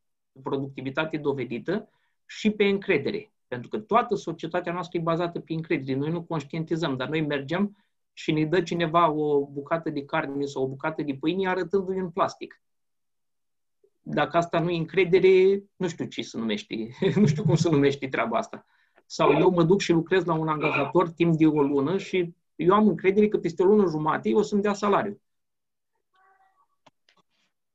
productivitate 0.44 1.18
dovedită 1.18 1.90
și 2.26 2.50
pe 2.50 2.64
încredere. 2.64 3.32
Pentru 3.48 3.70
că 3.70 3.80
toată 3.80 4.16
societatea 4.16 4.74
noastră 4.74 4.98
e 4.98 5.02
bazată 5.02 5.40
pe 5.40 5.54
încredere. 5.54 5.98
Noi 5.98 6.12
nu 6.12 6.24
conștientizăm, 6.24 6.98
dar 6.98 7.08
noi 7.08 7.22
mergem 7.22 7.78
și 8.14 8.32
ne 8.32 8.46
dă 8.46 8.62
cineva 8.62 9.12
o 9.12 9.46
bucată 9.46 9.90
de 9.90 10.06
carne 10.06 10.46
sau 10.46 10.64
o 10.64 10.68
bucată 10.68 11.02
de 11.02 11.14
pâine 11.14 11.48
arătându-i 11.48 11.98
în 11.98 12.10
plastic. 12.10 12.62
Dacă 14.02 14.38
asta 14.38 14.60
nu 14.60 14.70
e 14.70 14.78
încredere, 14.78 15.64
nu 15.76 15.88
știu 15.88 16.06
ce 16.06 16.22
se 16.22 16.38
numește, 16.38 16.76
nu 17.16 17.26
știu 17.26 17.44
cum 17.44 17.56
se 17.56 17.70
numește 17.70 18.08
treaba 18.08 18.38
asta. 18.38 18.66
Sau 19.06 19.32
eu 19.32 19.50
mă 19.50 19.64
duc 19.64 19.80
și 19.80 19.92
lucrez 19.92 20.24
la 20.24 20.34
un 20.34 20.48
angajator 20.48 21.10
timp 21.10 21.36
de 21.38 21.48
o 21.48 21.62
lună 21.62 21.98
și 21.98 22.36
eu 22.56 22.74
am 22.74 22.88
încredere 22.88 23.28
că 23.28 23.38
peste 23.38 23.64
o 23.64 23.66
lună 23.66 23.90
jumate 23.90 24.34
o 24.34 24.42
să-mi 24.42 24.62
dea 24.62 24.74
salariu. 24.74 25.22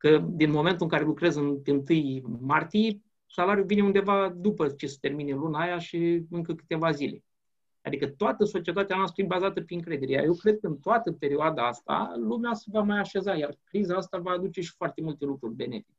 Că 0.00 0.18
din 0.18 0.50
momentul 0.50 0.82
în 0.82 0.88
care 0.88 1.04
lucrez 1.04 1.36
în 1.36 1.62
1 1.66 2.38
martie, 2.40 3.00
salariul 3.26 3.66
vine 3.66 3.82
undeva 3.82 4.28
după 4.28 4.68
ce 4.68 4.86
se 4.86 4.96
termine 5.00 5.32
luna 5.32 5.60
aia 5.60 5.78
și 5.78 6.26
încă 6.30 6.54
câteva 6.54 6.90
zile. 6.90 7.24
Adică 7.82 8.08
toată 8.08 8.44
societatea 8.44 8.96
noastră 8.96 9.22
e 9.22 9.26
bazată 9.26 9.62
pe 9.62 9.74
încredere. 9.74 10.12
Iar 10.12 10.24
eu 10.24 10.34
cred 10.34 10.58
că 10.58 10.66
în 10.66 10.78
toată 10.78 11.12
perioada 11.12 11.66
asta 11.66 12.12
lumea 12.16 12.54
se 12.54 12.64
va 12.72 12.82
mai 12.82 12.98
așeza, 12.98 13.34
iar 13.34 13.56
criza 13.64 13.96
asta 13.96 14.18
va 14.18 14.30
aduce 14.30 14.60
și 14.60 14.74
foarte 14.76 15.02
multe 15.02 15.24
lucruri 15.24 15.54
benefice. 15.54 15.98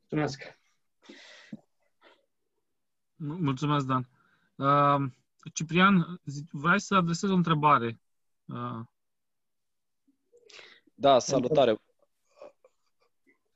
Mulțumesc! 0.00 0.58
Mulțumesc, 3.16 3.86
Dan. 3.86 4.08
Uh, 4.56 5.10
Ciprian, 5.52 6.20
vrei 6.50 6.80
să 6.80 6.94
adresezi 6.94 7.32
o 7.32 7.36
întrebare? 7.36 8.00
Uh. 8.44 8.80
Da, 10.94 11.18
salutare. 11.18 11.78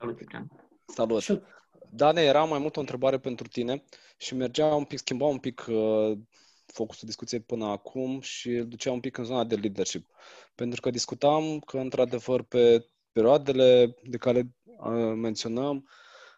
Salut, 0.03 0.19
Ciprian. 0.19 0.51
Salut. 0.87 1.43
Dane, 1.91 2.23
era 2.23 2.45
mai 2.45 2.59
mult 2.59 2.77
o 2.77 2.81
întrebare 2.81 3.19
pentru 3.19 3.49
tine 3.49 3.85
și 4.17 4.35
mergea 4.35 4.75
un 4.75 4.85
pic, 4.85 4.99
schimba 4.99 5.27
un 5.27 5.39
pic 5.39 5.67
uh, 5.69 6.19
focusul 6.67 7.07
discuției 7.09 7.41
până 7.41 7.65
acum 7.65 8.21
și 8.21 8.49
îl 8.49 8.67
ducea 8.67 8.93
un 8.93 9.01
pic 9.01 9.17
în 9.17 9.25
zona 9.25 9.45
de 9.45 9.55
leadership. 9.55 10.07
Pentru 10.55 10.81
că 10.81 10.91
discutam 10.91 11.59
că, 11.59 11.79
într-adevăr, 11.79 12.43
pe 12.43 12.89
perioadele 13.13 13.97
de 14.03 14.17
care 14.17 14.55
uh, 14.65 15.13
menționăm, 15.15 15.89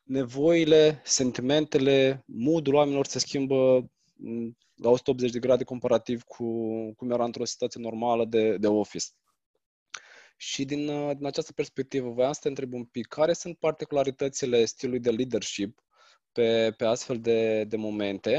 nevoile, 0.02 1.00
sentimentele, 1.04 2.24
moodul 2.26 2.74
oamenilor 2.74 3.06
se 3.06 3.18
schimbă 3.18 3.90
mm, 4.14 4.56
la 4.74 4.90
180 4.90 5.30
de 5.30 5.38
grade 5.38 5.64
comparativ 5.64 6.22
cu 6.22 6.44
cum 6.96 7.10
era 7.10 7.24
într-o 7.24 7.44
situație 7.44 7.80
normală 7.80 8.24
de, 8.24 8.56
de 8.56 8.66
office. 8.66 9.06
Și 10.36 10.64
din, 10.64 10.88
uh, 10.88 11.16
din 11.16 11.26
această 11.26 11.52
perspectivă, 11.52 12.10
voiam 12.10 12.32
să 12.32 12.40
te 12.42 12.48
întreb 12.48 12.72
un 12.72 12.84
pic, 12.84 13.06
care 13.06 13.32
sunt 13.32 13.58
particularitățile 13.58 14.64
stilului 14.64 15.00
de 15.00 15.10
leadership 15.10 15.84
pe, 16.32 16.74
pe 16.76 16.84
astfel 16.84 17.20
de, 17.20 17.64
de 17.64 17.76
momente, 17.76 18.38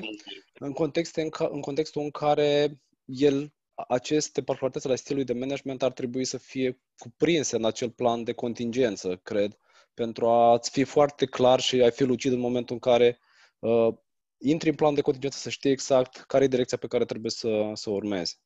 în, 0.54 0.72
contexte 0.72 1.22
în, 1.22 1.30
ca, 1.30 1.50
în 1.52 1.62
contextul 1.62 2.02
în 2.02 2.12
care 2.12 2.82
el, 3.06 3.54
aceste 3.88 4.42
particularități 4.42 4.88
ale 4.88 4.96
stilului 4.96 5.26
de 5.26 5.34
management 5.34 5.84
ar 5.84 5.92
trebui 5.92 6.26
să 6.26 6.38
fie 6.38 6.82
cuprinse 6.98 7.56
în 7.56 7.66
acel 7.66 7.90
plan 7.90 8.24
de 8.24 8.34
contingență, 8.34 9.16
cred, 9.24 9.58
pentru 9.94 10.28
a-ți 10.28 10.70
fi 10.70 10.84
foarte 10.84 11.26
clar 11.26 11.60
și 11.60 11.82
a 11.82 11.90
fi 11.90 12.04
lucid 12.04 12.32
în 12.32 12.40
momentul 12.40 12.74
în 12.76 12.92
care 12.92 13.20
uh, 13.60 13.94
intri 14.38 14.70
în 14.70 14.76
plan 14.76 14.94
de 14.94 15.02
contingență 15.02 15.38
să 15.38 15.50
știi 15.50 15.72
exact 15.72 16.18
care 16.18 16.44
e 16.44 16.48
direcția 16.48 16.78
pe 16.78 16.88
care 16.88 17.06
trebuie 17.06 17.32
să, 17.32 17.72
să 17.74 17.90
o 17.90 17.94
urmezi. 17.94 18.40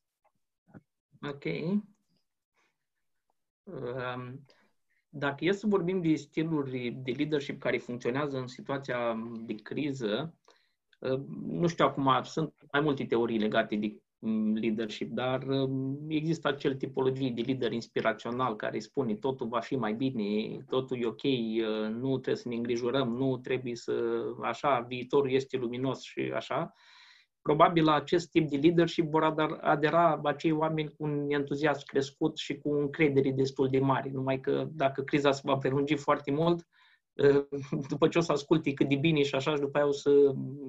Ok. 1.22 1.44
Um, 3.72 4.44
dacă 5.08 5.44
e 5.44 5.52
să 5.52 5.66
vorbim 5.66 6.00
de 6.00 6.14
stiluri 6.14 6.98
de 7.02 7.10
leadership 7.10 7.60
care 7.60 7.78
funcționează 7.78 8.38
în 8.38 8.46
situația 8.46 9.16
de 9.40 9.54
criză, 9.54 10.34
uh, 10.98 11.20
nu 11.46 11.66
știu 11.66 11.84
acum, 11.84 12.22
sunt 12.22 12.54
mai 12.72 12.80
multe 12.80 13.04
teorii 13.04 13.38
legate 13.38 13.76
de 13.76 14.00
mm, 14.18 14.54
leadership, 14.54 15.10
dar 15.10 15.42
um, 15.42 15.98
există 16.08 16.48
acel 16.48 16.74
tipologie 16.74 17.30
de 17.30 17.40
lider 17.40 17.72
inspirațional 17.72 18.56
care 18.56 18.78
spune 18.78 19.14
totul 19.14 19.48
va 19.48 19.60
fi 19.60 19.76
mai 19.76 19.94
bine, 19.94 20.56
totul 20.68 21.02
e 21.02 21.06
ok, 21.06 21.22
uh, 21.22 21.88
nu 21.88 22.10
trebuie 22.10 22.36
să 22.36 22.48
ne 22.48 22.54
îngrijorăm, 22.54 23.08
nu 23.08 23.38
trebuie 23.38 23.76
să, 23.76 24.22
așa, 24.42 24.80
viitorul 24.80 25.30
este 25.30 25.56
luminos 25.56 26.02
și 26.02 26.20
așa 26.34 26.74
probabil 27.42 27.84
la 27.84 27.94
acest 27.94 28.30
tip 28.30 28.48
de 28.48 28.56
leadership 28.56 29.10
vor 29.10 29.34
adera 29.60 30.20
acei 30.24 30.52
oameni 30.52 30.88
cu 30.88 31.04
un 31.04 31.26
entuziasm 31.28 31.82
crescut 31.86 32.36
și 32.36 32.58
cu 32.58 32.72
încredere 32.72 33.30
destul 33.30 33.68
de 33.68 33.78
mare. 33.78 34.10
Numai 34.12 34.40
că 34.40 34.68
dacă 34.72 35.02
criza 35.02 35.32
se 35.32 35.40
va 35.44 35.56
prelungi 35.56 35.96
foarte 35.96 36.30
mult, 36.30 36.66
ă, 37.18 37.48
după 37.90 38.08
ce 38.08 38.18
o 38.18 38.20
să 38.20 38.32
asculte 38.32 38.72
cât 38.72 38.88
de 38.88 38.96
bine 38.96 39.22
și 39.22 39.34
așa 39.34 39.54
și 39.54 39.60
după 39.60 39.78
aia 39.78 39.86
o 39.86 39.92
să 39.92 40.10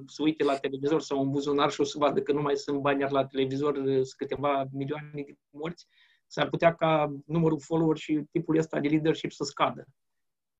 se 0.05 0.21
uite 0.21 0.43
la 0.43 0.57
televizor 0.57 1.01
sau 1.01 1.21
în 1.21 1.31
buzunar 1.31 1.71
și 1.71 1.81
o 1.81 1.83
să 1.83 1.97
vadă 1.97 2.21
că 2.21 2.31
nu 2.31 2.41
mai 2.41 2.55
sunt 2.55 2.79
bani 2.79 3.05
la 3.09 3.25
televizor, 3.25 3.75
ă, 3.75 3.83
sunt 3.83 4.13
câteva 4.17 4.67
milioane 4.71 5.09
de 5.13 5.35
morți, 5.49 5.87
s-ar 6.27 6.49
putea 6.49 6.75
ca 6.75 7.15
numărul 7.25 7.59
follower 7.59 7.97
și 7.97 8.23
tipul 8.31 8.57
ăsta 8.57 8.79
de 8.79 8.87
leadership 8.87 9.31
să 9.31 9.43
scadă. 9.43 9.85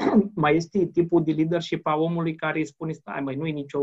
mai 0.36 0.56
este 0.56 0.86
tipul 0.86 1.24
de 1.24 1.32
leadership 1.32 1.88
a 1.88 1.96
omului 1.96 2.36
care 2.36 2.60
îi 2.60 2.66
spune, 2.66 2.92
stai 2.92 3.22
mai 3.22 3.36
nu 3.36 3.48
e 3.48 3.52
nicio, 3.52 3.80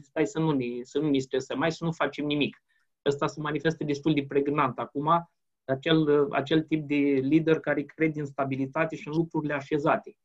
stai 0.00 0.26
să 0.26 0.38
nu 0.38 0.50
ne, 0.50 0.64
să 0.82 0.98
nu 0.98 1.10
ne 1.10 1.18
stresăm, 1.18 1.58
mai 1.58 1.72
să 1.72 1.84
nu 1.84 1.92
facem 1.92 2.26
nimic. 2.26 2.62
Ăsta 3.06 3.26
se 3.26 3.40
manifestă 3.40 3.84
destul 3.84 4.14
de 4.14 4.24
pregnant 4.28 4.78
acum, 4.78 5.28
acel, 5.64 6.26
acel 6.30 6.62
tip 6.62 6.88
de 6.88 6.94
lider 7.22 7.60
care 7.60 7.82
crede 7.82 8.20
în 8.20 8.26
stabilitate 8.26 8.96
și 8.96 9.08
în 9.08 9.14
lucrurile 9.16 9.54
așezate. 9.54 10.16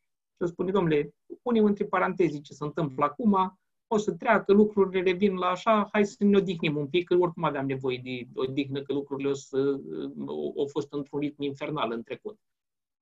Și 0.42 0.48
spune, 0.48 0.72
domnule, 0.72 1.14
punem 1.42 1.64
între 1.64 1.86
paranteze 1.86 2.40
ce 2.40 2.54
se 2.54 2.64
întâmplă 2.64 3.06
acum, 3.06 3.60
o 3.92 3.98
să 3.98 4.12
treacă, 4.12 4.54
lucrurile 4.54 5.02
revin 5.02 5.36
la 5.36 5.48
așa, 5.48 5.90
hai 5.92 6.06
să 6.06 6.24
ne 6.24 6.38
odihnim 6.38 6.78
un 6.78 6.88
pic, 6.88 7.08
că 7.08 7.18
oricum 7.18 7.44
aveam 7.44 7.66
nevoie 7.66 8.02
de 8.04 8.28
odihnă, 8.34 8.82
că 8.82 8.94
lucrurile 8.94 9.30
o 9.30 9.34
să, 9.34 9.80
au 10.58 10.68
fost 10.72 10.94
într-un 10.94 11.20
ritm 11.20 11.42
infernal 11.42 11.92
în 11.92 12.04
trecut. 12.04 12.40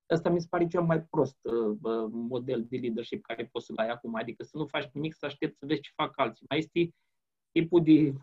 Asta 0.08 0.30
mi 0.30 0.42
se 0.42 0.48
pare 0.50 0.68
cel 0.68 0.82
mai 0.82 1.02
prost 1.02 1.38
uh, 1.42 1.78
model 2.10 2.66
de 2.70 2.78
leadership 2.78 3.26
care 3.26 3.50
poți 3.52 3.66
să-l 3.66 3.78
ai 3.78 3.90
acum, 3.90 4.16
adică 4.16 4.44
să 4.44 4.58
nu 4.58 4.66
faci 4.66 4.90
nimic, 4.94 5.16
să 5.16 5.26
aștepți 5.26 5.58
să 5.60 5.66
vezi 5.66 5.82
ce 5.82 5.92
fac 5.96 6.20
alții. 6.20 6.46
Mai 6.50 6.58
este 6.58 6.94
tipul 7.52 7.84
de 7.84 8.14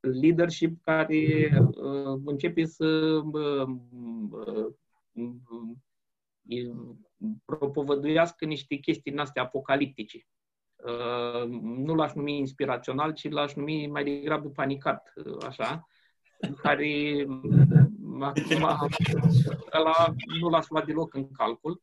leadership 0.20 0.82
care 0.82 1.50
uh, 1.60 2.20
începe 2.24 2.64
să 2.64 2.86
uh, 3.32 3.68
uh, 4.30 4.74
propovăduiască 7.44 8.44
niște 8.44 8.76
chestii 8.76 9.12
în 9.12 9.18
astea 9.18 9.42
apocaliptice. 9.42 10.26
Uh, 10.76 11.48
nu 11.60 11.94
l-aș 11.94 12.12
numi 12.12 12.38
inspirațional, 12.38 13.12
ci 13.12 13.30
l-aș 13.30 13.54
numi 13.54 13.86
mai 13.86 14.04
degrabă 14.04 14.48
panicat, 14.48 15.12
uh, 15.14 15.44
așa, 15.46 15.86
care 16.62 17.26
acum 18.22 18.62
ăla 19.72 20.14
nu 20.40 20.48
l-aș 20.48 20.68
lua 20.68 20.82
deloc 20.82 21.14
în 21.14 21.30
calcul. 21.30 21.82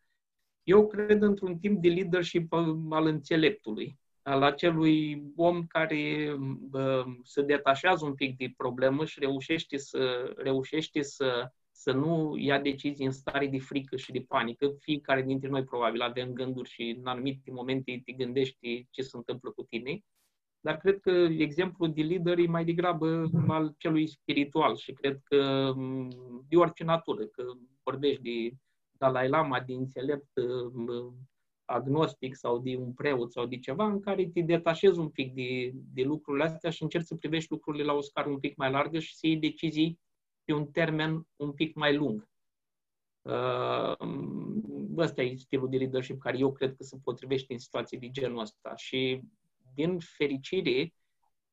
Eu 0.64 0.88
cred 0.88 1.22
într-un 1.22 1.58
timp 1.58 1.82
de 1.82 1.88
leadership 1.88 2.54
al 2.90 3.06
înțeleptului, 3.06 4.00
al 4.22 4.44
acelui 4.44 5.24
om 5.36 5.66
care 5.68 6.34
uh, 6.72 7.06
se 7.24 7.42
detașează 7.42 8.06
un 8.06 8.14
pic 8.14 8.38
de 8.38 8.54
problemă 8.58 9.06
și 9.06 9.20
reușește 9.20 9.78
să, 9.78 10.34
reușește 10.38 11.02
să, 11.02 11.52
să 11.72 11.92
nu 11.92 12.36
ia 12.38 12.60
decizii 12.60 13.06
în 13.06 13.12
stare 13.12 13.48
de 13.48 13.60
frică 13.60 13.96
și 13.96 14.12
de 14.12 14.26
panică. 14.28 14.76
Fiecare 14.80 15.22
dintre 15.22 15.50
noi 15.50 15.64
probabil 15.64 16.02
avem 16.02 16.34
gânduri 16.34 16.70
și 16.70 16.96
în 17.00 17.08
anumite 17.08 17.52
momente 17.52 18.02
te 18.06 18.12
gândești 18.12 18.88
ce 18.90 19.02
se 19.02 19.18
întâmplă 19.18 19.52
cu 19.52 19.64
tine 19.64 20.04
dar 20.64 20.78
cred 20.78 21.00
că 21.00 21.10
exemplul 21.38 21.94
de 21.94 22.02
lider 22.02 22.38
e 22.38 22.48
mai 22.48 22.66
degrabă 22.66 23.30
al 23.48 23.74
celui 23.78 24.08
spiritual 24.08 24.76
și 24.76 24.94
cred 24.94 25.20
că 25.24 25.72
mm, 25.76 26.10
de 26.48 26.56
orice 26.56 26.84
natură, 26.84 27.26
că 27.26 27.44
vorbești 27.84 28.22
de 28.22 28.58
Dalai 28.92 29.30
Lama, 29.30 29.60
de 29.60 29.74
înțelept 29.74 30.30
mm, 30.74 31.16
agnostic 31.66 32.36
sau 32.36 32.60
de 32.60 32.76
un 32.76 32.94
preot 32.94 33.32
sau 33.32 33.46
de 33.46 33.60
ceva 33.60 33.86
în 33.86 34.00
care 34.00 34.30
te 34.30 34.42
detașezi 34.42 35.00
un 35.00 35.10
pic 35.10 35.34
de, 35.34 35.72
de 35.74 36.04
lucrurile 36.04 36.44
astea 36.44 36.70
și 36.70 36.84
încerci 36.84 37.06
să 37.06 37.16
privești 37.16 37.52
lucrurile 37.52 37.84
la 37.84 37.94
o 37.94 38.02
scară 38.02 38.30
un 38.30 38.40
pic 38.40 38.56
mai 38.56 38.72
largă 38.72 39.00
și 39.00 39.16
să 39.16 39.28
iei 39.28 39.38
decizii 39.38 40.00
pe 40.44 40.54
un 40.54 40.66
termen 40.66 41.28
un 41.36 41.52
pic 41.52 41.76
mai 41.76 41.96
lung. 41.96 42.28
Uh, 43.22 43.96
ăsta 44.98 45.22
e 45.22 45.36
stilul 45.36 45.70
de 45.70 45.78
leadership 45.78 46.20
care 46.20 46.38
eu 46.38 46.52
cred 46.52 46.76
că 46.76 46.84
se 46.84 46.98
potrivește 47.04 47.54
în 47.54 47.60
situații 47.60 47.98
de 47.98 48.10
genul 48.10 48.40
ăsta 48.40 48.76
și 48.76 49.22
din 49.74 50.00
fericire, 50.00 50.94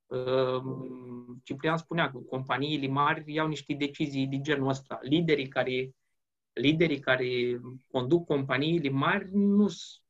um, 0.07 1.41
Ciprian 1.45 1.77
spunea 1.77 2.11
că 2.11 2.19
companiile 2.19 2.87
mari 2.87 3.33
iau 3.33 3.49
niște 3.49 3.75
decizii 3.75 4.27
de 4.27 4.41
genul 4.41 4.69
ăsta. 4.69 4.99
Liderii 5.03 5.49
care, 5.49 5.91
liderii 6.53 7.01
care 7.01 7.61
conduc 7.91 8.27
companiile 8.27 8.89
mari 8.89 9.31
nu 9.33 9.69
sunt 9.69 10.09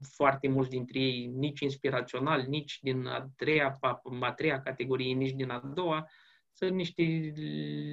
foarte 0.00 0.48
mulți 0.48 0.70
dintre 0.70 0.98
ei 0.98 1.26
nici 1.26 1.60
inspiraționali, 1.60 2.48
nici 2.48 2.78
din 2.80 3.06
a 3.06 3.30
treia, 3.36 3.78
a 4.20 4.32
treia 4.32 4.60
categorie, 4.60 5.14
nici 5.14 5.32
din 5.32 5.50
a 5.50 5.58
doua. 5.58 6.06
Sunt 6.52 6.74
niște 6.74 7.02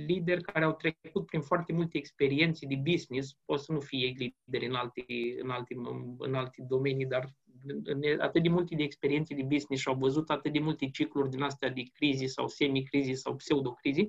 lideri 0.05 0.41
care 0.41 0.65
au 0.65 0.73
trecut 0.73 1.25
prin 1.25 1.41
foarte 1.41 1.73
multe 1.73 1.97
experiențe 1.97 2.65
de 2.65 2.75
business. 2.75 3.37
Pot 3.45 3.59
să 3.59 3.71
nu 3.71 3.79
fie 3.79 4.13
lideri 4.17 4.65
în 4.65 4.73
alte, 4.73 5.05
în 5.41 5.49
alte, 5.49 5.75
în 6.17 6.33
alte 6.33 6.63
domenii, 6.67 7.05
dar 7.05 7.29
atât 8.19 8.43
de 8.43 8.49
multe 8.49 8.75
de 8.75 8.83
experiențe 8.83 9.33
de 9.33 9.43
business 9.43 9.81
și 9.81 9.87
au 9.87 9.95
văzut 9.95 10.29
atât 10.29 10.53
de 10.53 10.59
multe 10.59 10.89
cicluri 10.89 11.29
din 11.29 11.41
astea 11.41 11.69
de 11.69 11.83
crizi 11.93 12.25
sau 12.25 12.47
semi-crizi 12.47 13.21
sau 13.21 13.35
pseudo-crizi, 13.35 14.07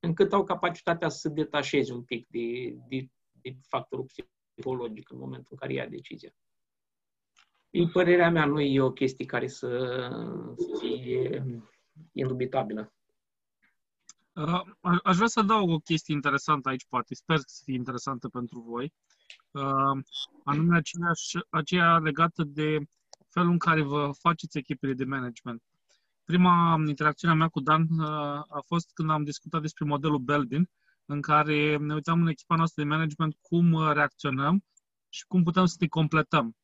încât 0.00 0.32
au 0.32 0.44
capacitatea 0.44 1.08
să 1.08 1.18
se 1.18 1.28
detașeze 1.28 1.92
un 1.92 2.02
pic 2.02 2.26
de, 2.28 2.76
de, 2.88 3.08
de 3.30 3.56
factorul 3.68 4.06
psihologic 4.54 5.10
în 5.10 5.18
momentul 5.18 5.48
în 5.50 5.56
care 5.56 5.72
ia 5.72 5.86
decizia. 5.86 6.34
În 7.70 7.88
părerea 7.88 8.30
mea, 8.30 8.44
nu 8.44 8.60
e 8.60 8.80
o 8.80 8.92
chestie 8.92 9.24
care 9.24 9.46
să 9.46 10.10
fie 10.78 11.44
indubitabilă. 12.12 12.92
Uh, 14.32 14.60
aș 15.02 15.16
vrea 15.16 15.26
să 15.26 15.40
adaug 15.40 15.70
o 15.70 15.78
chestie 15.78 16.14
interesantă 16.14 16.68
aici, 16.68 16.86
poate. 16.88 17.14
Sper 17.14 17.38
să 17.38 17.62
fie 17.64 17.74
interesantă 17.74 18.28
pentru 18.28 18.60
voi. 18.60 18.84
Uh, 18.84 19.17
anume 20.44 20.76
aceeași, 20.76 21.38
aceea 21.50 21.98
legată 21.98 22.42
de 22.44 22.78
felul 23.28 23.50
în 23.50 23.58
care 23.58 23.82
vă 23.82 24.10
faceți 24.18 24.58
echipele 24.58 24.92
de 24.92 25.04
management. 25.04 25.62
Prima 26.24 26.82
interacțiune 26.86 27.32
a 27.32 27.36
mea 27.36 27.48
cu 27.48 27.60
Dan 27.60 27.86
uh, 27.98 28.06
a 28.48 28.62
fost 28.66 28.90
când 28.94 29.10
am 29.10 29.24
discutat 29.24 29.60
despre 29.60 29.84
modelul 29.84 30.18
Belvin, 30.18 30.70
în 31.04 31.20
care 31.20 31.76
ne 31.76 31.94
uitam 31.94 32.20
în 32.20 32.26
echipa 32.26 32.56
noastră 32.56 32.82
de 32.82 32.88
management 32.88 33.36
cum 33.40 33.92
reacționăm 33.92 34.64
și 35.08 35.24
cum 35.26 35.42
putem 35.42 35.64
să 35.64 35.76
ne 35.80 35.86
completăm. 35.86 36.56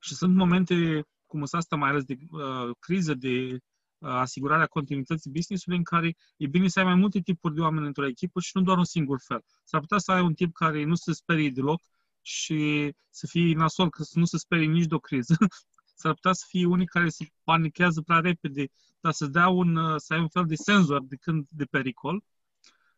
Și 0.00 0.14
sunt 0.14 0.34
momente 0.34 1.06
cum 1.26 1.44
sunt 1.44 1.60
asta, 1.60 1.76
mai 1.76 1.90
ales 1.90 2.04
de 2.04 2.16
uh, 2.30 2.70
criză, 2.78 3.14
de 3.14 3.30
Uh, 3.48 3.75
asigurarea 4.06 4.66
continuității 4.66 5.30
business-ului 5.30 5.78
în 5.78 5.84
care 5.84 6.16
e 6.36 6.46
bine 6.46 6.68
să 6.68 6.78
ai 6.78 6.84
mai 6.84 6.94
multe 6.94 7.20
tipuri 7.20 7.54
de 7.54 7.60
oameni 7.60 7.86
într-o 7.86 8.06
echipă 8.06 8.40
și 8.40 8.50
nu 8.54 8.62
doar 8.62 8.78
un 8.78 8.84
singur 8.84 9.20
fel. 9.26 9.44
S-ar 9.64 9.80
putea 9.80 9.98
să 9.98 10.12
ai 10.12 10.22
un 10.22 10.34
tip 10.34 10.52
care 10.54 10.84
nu 10.84 10.94
se 10.94 11.12
sperie 11.12 11.50
deloc 11.50 11.82
și 12.20 12.92
să 13.10 13.26
fie 13.26 13.54
nasol, 13.54 13.90
că 13.90 14.02
să 14.02 14.18
nu 14.18 14.24
se 14.24 14.38
sperie 14.38 14.66
nici 14.66 14.86
de 14.86 14.94
o 14.94 14.98
criză. 14.98 15.36
S-ar 16.00 16.14
putea 16.14 16.32
să 16.32 16.44
fie 16.48 16.66
unii 16.66 16.86
care 16.86 17.08
se 17.08 17.26
panichează 17.44 18.02
prea 18.02 18.18
repede, 18.18 18.68
dar 19.00 19.12
să 19.12 19.26
dea 19.26 19.48
un, 19.48 19.76
uh, 19.76 19.94
să 19.96 20.14
ai 20.14 20.20
un 20.20 20.28
fel 20.28 20.44
de 20.46 20.54
senzor 20.54 21.02
de 21.04 21.16
când 21.16 21.46
de 21.48 21.64
pericol. 21.64 22.14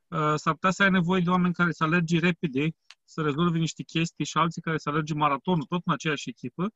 Uh, 0.08 0.34
s-ar 0.34 0.52
putea 0.52 0.70
să 0.70 0.82
ai 0.82 0.90
nevoie 0.90 1.20
de 1.20 1.30
oameni 1.30 1.54
care 1.54 1.72
să 1.72 1.84
alerge 1.84 2.18
repede, 2.18 2.68
să 3.04 3.22
rezolve 3.22 3.58
niște 3.58 3.82
chestii 3.82 4.24
și 4.24 4.38
alții 4.38 4.62
care 4.62 4.78
să 4.78 4.88
alerge 4.88 5.14
maratonul 5.14 5.64
tot 5.64 5.82
în 5.84 5.92
aceeași 5.92 6.28
echipă 6.28 6.72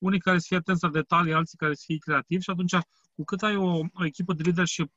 unii 0.00 0.20
care 0.20 0.38
să 0.38 0.44
fie 0.48 0.56
atenți 0.56 0.84
la 0.84 0.90
detalii, 0.90 1.32
alții 1.32 1.58
care 1.58 1.74
să 1.74 1.82
fie 1.86 1.98
creativi 1.98 2.42
și 2.42 2.50
atunci, 2.50 2.76
cu 3.14 3.24
cât 3.24 3.42
ai 3.42 3.56
o, 3.56 3.78
o 3.92 4.04
echipă 4.04 4.32
de 4.32 4.42
leadership 4.42 4.92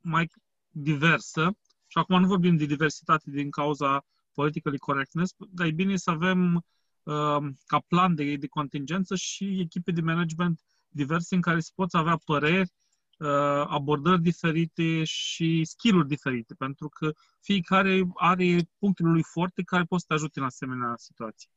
mai 0.00 0.30
diversă, 0.70 1.56
și 1.86 1.98
acum 1.98 2.20
nu 2.20 2.26
vorbim 2.26 2.56
de 2.56 2.64
diversitate 2.64 3.30
din 3.30 3.50
cauza 3.50 4.04
politically 4.32 4.78
correctness, 4.78 5.34
dar 5.50 5.66
e 5.66 5.70
bine 5.70 5.96
să 5.96 6.10
avem 6.10 6.54
uh, 6.54 7.52
ca 7.66 7.78
plan 7.86 8.14
de, 8.14 8.36
de 8.36 8.46
contingență 8.46 9.16
și 9.16 9.60
echipe 9.60 9.92
de 9.92 10.00
management 10.00 10.60
diverse 10.88 11.34
în 11.34 11.40
care 11.40 11.60
să 11.60 11.70
poți 11.74 11.96
avea 11.96 12.16
păreri, 12.24 12.72
uh, 13.18 13.64
abordări 13.66 14.22
diferite 14.22 15.04
și 15.04 15.64
skill-uri 15.64 16.08
diferite, 16.08 16.54
pentru 16.54 16.88
că 16.88 17.12
fiecare 17.40 18.08
are 18.14 18.68
punctul 18.78 19.10
lui 19.10 19.22
forte 19.22 19.62
care 19.62 19.84
pot 19.84 20.00
să 20.00 20.04
te 20.08 20.14
ajute 20.14 20.38
în 20.38 20.44
asemenea 20.44 20.94
situații 20.96 21.48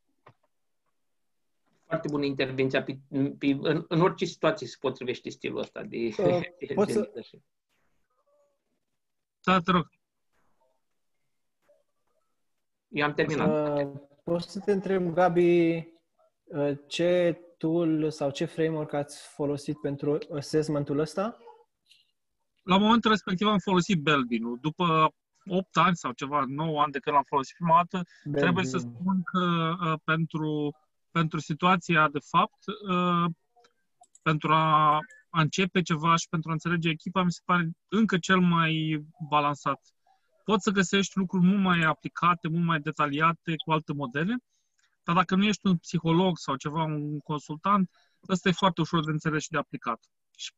foarte 1.91 2.09
bună 2.11 2.25
intervenția. 2.25 2.83
Pe, 2.83 2.99
pe, 3.37 3.57
în, 3.61 3.85
în 3.87 4.01
orice 4.01 4.25
situație 4.25 4.67
se 4.67 4.75
potrivește 4.79 5.29
stilul 5.29 5.59
ăsta 5.59 5.83
de, 5.83 5.97
uh, 5.97 6.41
de, 6.67 6.73
poți 6.73 6.93
de 6.93 7.21
să... 7.21 7.37
Da, 9.43 9.59
te 9.59 9.71
rog. 9.71 9.89
Eu 12.87 13.05
am 13.05 13.13
terminat. 13.13 13.79
Uh, 13.79 13.99
poți 14.23 14.51
să 14.51 14.59
te 14.59 14.71
întreb, 14.71 15.13
Gabi, 15.13 15.75
uh, 16.43 16.77
ce 16.87 17.41
tool 17.57 18.11
sau 18.11 18.31
ce 18.31 18.45
framework 18.45 18.93
ați 18.93 19.27
folosit 19.27 19.79
pentru 19.79 20.17
assessmentul 20.35 20.99
ăsta? 20.99 21.37
La 22.63 22.77
momentul 22.77 23.11
respectiv 23.11 23.47
am 23.47 23.57
folosit 23.57 24.01
Belbin. 24.01 24.59
După 24.61 25.13
8 25.45 25.77
ani 25.77 25.95
sau 25.95 26.11
ceva, 26.11 26.43
9 26.47 26.81
ani 26.81 26.91
de 26.91 26.99
când 26.99 27.15
l-am 27.15 27.25
folosit 27.27 27.55
prima 27.55 27.75
dată, 27.75 28.05
Belbin. 28.23 28.41
trebuie 28.41 28.65
să 28.65 28.77
spun 28.77 29.21
că 29.23 29.73
uh, 29.85 29.99
pentru 30.03 30.73
pentru 31.11 31.39
situația 31.39 32.09
de 32.09 32.19
fapt, 32.19 32.63
uh, 32.89 33.31
pentru 34.21 34.53
a, 34.53 34.95
a 35.29 35.41
începe 35.41 35.81
ceva 35.81 36.15
și 36.15 36.27
pentru 36.29 36.49
a 36.49 36.53
înțelege 36.53 36.89
echipa, 36.89 37.23
mi 37.23 37.31
se 37.31 37.41
pare 37.45 37.71
încă 37.87 38.17
cel 38.17 38.39
mai 38.39 39.05
balansat. 39.29 39.81
Poți 40.43 40.63
să 40.63 40.71
găsești 40.71 41.17
lucruri 41.17 41.45
mult 41.45 41.61
mai 41.61 41.81
aplicate, 41.81 42.47
mult 42.47 42.65
mai 42.65 42.79
detaliate 42.79 43.53
cu 43.65 43.71
alte 43.71 43.93
modele, 43.93 44.35
dar 45.03 45.15
dacă 45.15 45.35
nu 45.35 45.43
ești 45.43 45.67
un 45.67 45.77
psiholog 45.77 46.37
sau 46.37 46.55
ceva, 46.55 46.83
un 46.83 47.19
consultant, 47.19 47.89
ăsta 48.27 48.49
e 48.49 48.51
foarte 48.51 48.81
ușor 48.81 49.05
de 49.05 49.11
înțeles 49.11 49.43
și 49.43 49.49
de 49.49 49.57
aplicat. 49.57 49.99
Și, 50.35 50.51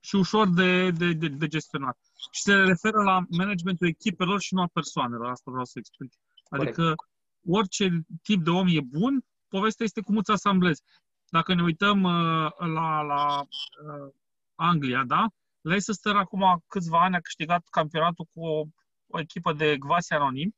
și 0.00 0.16
ușor 0.16 0.48
de, 0.48 0.90
de, 0.90 1.12
de, 1.12 1.28
de 1.28 1.46
gestionat. 1.46 1.98
Și 2.30 2.40
se 2.40 2.54
referă 2.54 3.02
la 3.02 3.24
managementul 3.28 3.86
echipelor 3.86 4.40
și 4.40 4.54
nu 4.54 4.60
a 4.62 4.66
persoanelor. 4.72 5.30
Asta 5.30 5.50
vreau 5.50 5.64
să 5.64 5.78
explic. 5.78 6.12
Adică 6.48 6.82
Corect. 6.82 7.08
orice 7.48 8.06
tip 8.22 8.42
de 8.42 8.50
om 8.50 8.66
e 8.68 8.80
bun, 8.80 9.24
povestea 9.48 9.84
este 9.84 10.00
cum 10.00 10.16
îți 10.16 10.30
asamblezi. 10.30 10.82
Dacă 11.28 11.54
ne 11.54 11.62
uităm 11.62 12.02
uh, 12.02 12.50
la, 12.58 13.00
la 13.00 13.40
uh, 13.40 14.12
Anglia, 14.54 15.04
da? 15.04 15.26
Leicester 15.60 16.16
acum 16.16 16.64
câțiva 16.66 17.02
ani 17.02 17.16
a 17.16 17.20
câștigat 17.20 17.66
campionatul 17.70 18.28
cu 18.34 18.46
o, 18.46 18.64
o 19.06 19.20
echipă 19.20 19.52
de 19.52 19.76
gvasi 19.78 20.12
anonim. 20.12 20.54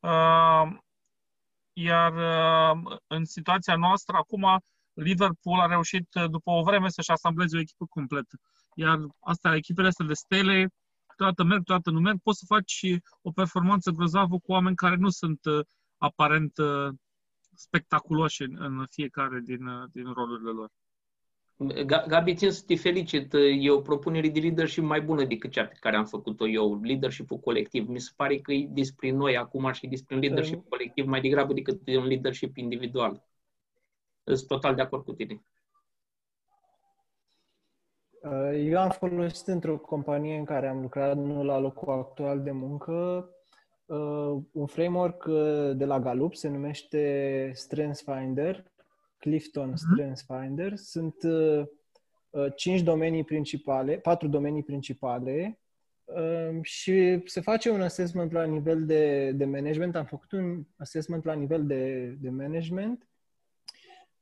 Uh, 0.00 0.78
iar 1.72 2.12
uh, 2.12 2.96
în 3.06 3.24
situația 3.24 3.76
noastră, 3.76 4.16
acum, 4.16 4.60
Liverpool 4.92 5.60
a 5.60 5.66
reușit 5.66 6.14
uh, 6.14 6.30
după 6.30 6.50
o 6.50 6.62
vreme 6.62 6.88
să-și 6.88 7.10
asambleze 7.10 7.56
o 7.56 7.60
echipă 7.60 7.86
completă. 7.86 8.36
Iar 8.74 8.98
asta, 9.20 9.54
echipele 9.54 9.88
astea 9.88 10.06
de 10.06 10.14
stele, 10.14 10.68
toată 11.16 11.42
merg, 11.44 11.62
toată 11.62 11.90
nu 11.90 12.00
merg, 12.00 12.18
poți 12.22 12.38
să 12.38 12.44
faci 12.48 12.84
o 13.22 13.30
performanță 13.30 13.90
grozavă 13.90 14.38
cu 14.38 14.52
oameni 14.52 14.76
care 14.76 14.96
nu 14.96 15.08
sunt 15.08 15.44
uh, 15.44 15.66
aparent 15.98 16.58
uh, 16.58 16.88
spectaculoși 17.54 18.42
în, 18.42 18.56
în 18.58 18.86
fiecare 18.90 19.40
din, 19.44 19.66
uh, 19.66 19.88
din 19.92 20.12
rolurile 20.12 20.50
lor. 20.50 20.70
Gabi, 22.06 22.34
țin 22.34 22.50
să 22.50 22.62
te 22.66 22.76
felicit. 22.76 23.32
E 23.60 23.70
o 23.70 23.80
propunere 23.80 24.28
de 24.28 24.40
leadership 24.40 24.82
mai 24.82 25.00
bună 25.00 25.24
decât 25.24 25.50
cea 25.50 25.64
pe 25.64 25.76
care 25.80 25.96
am 25.96 26.04
făcut-o 26.04 26.48
eu, 26.48 26.80
leadership-ul 26.82 27.38
colectiv. 27.38 27.88
Mi 27.88 28.00
se 28.00 28.10
pare 28.16 28.38
că 28.38 28.52
e 28.52 28.66
despre 28.70 29.10
noi 29.10 29.36
acum 29.36 29.72
și 29.72 29.86
despre 29.86 30.14
un 30.14 30.20
leadership 30.20 30.62
da. 30.62 30.68
colectiv 30.68 31.06
mai 31.06 31.20
degrabă 31.20 31.52
decât 31.52 31.80
un 31.86 32.06
leadership 32.06 32.56
individual. 32.56 33.26
Sunt 34.24 34.46
total 34.46 34.74
de 34.74 34.82
acord 34.82 35.04
cu 35.04 35.12
tine. 35.12 35.42
Uh, 38.22 38.52
eu 38.54 38.80
am 38.80 38.90
folosit 38.90 39.46
într-o 39.46 39.78
companie 39.78 40.36
în 40.36 40.44
care 40.44 40.68
am 40.68 40.80
lucrat, 40.80 41.16
nu 41.16 41.44
la 41.44 41.58
locul 41.58 41.92
actual 41.92 42.42
de 42.42 42.50
muncă, 42.50 42.92
uh, 42.92 43.37
un 44.52 44.66
framework 44.66 45.24
uh, 45.24 45.76
de 45.76 45.84
la 45.84 46.00
Gallup, 46.00 46.34
se 46.34 46.48
numește 46.48 47.50
Strengths 47.54 48.02
Finder, 48.02 48.72
Clifton 49.18 49.72
uh-huh. 49.72 49.92
Strengths 49.92 50.26
Finder. 50.26 50.76
Sunt 50.76 51.22
uh, 51.22 51.62
uh, 52.30 52.46
cinci 52.56 52.82
domenii 52.82 53.24
principale, 53.24 53.96
patru 53.96 54.28
domenii 54.28 54.62
principale 54.62 55.58
uh, 56.04 56.58
și 56.62 57.22
se 57.24 57.40
face 57.40 57.70
un 57.70 57.80
assessment 57.80 58.32
la 58.32 58.44
nivel 58.44 58.86
de, 58.86 59.32
de 59.32 59.44
management. 59.44 59.96
Am 59.96 60.04
făcut 60.04 60.32
un 60.32 60.64
assessment 60.76 61.24
la 61.24 61.32
nivel 61.32 61.66
de, 61.66 62.06
de 62.20 62.30
management. 62.30 63.08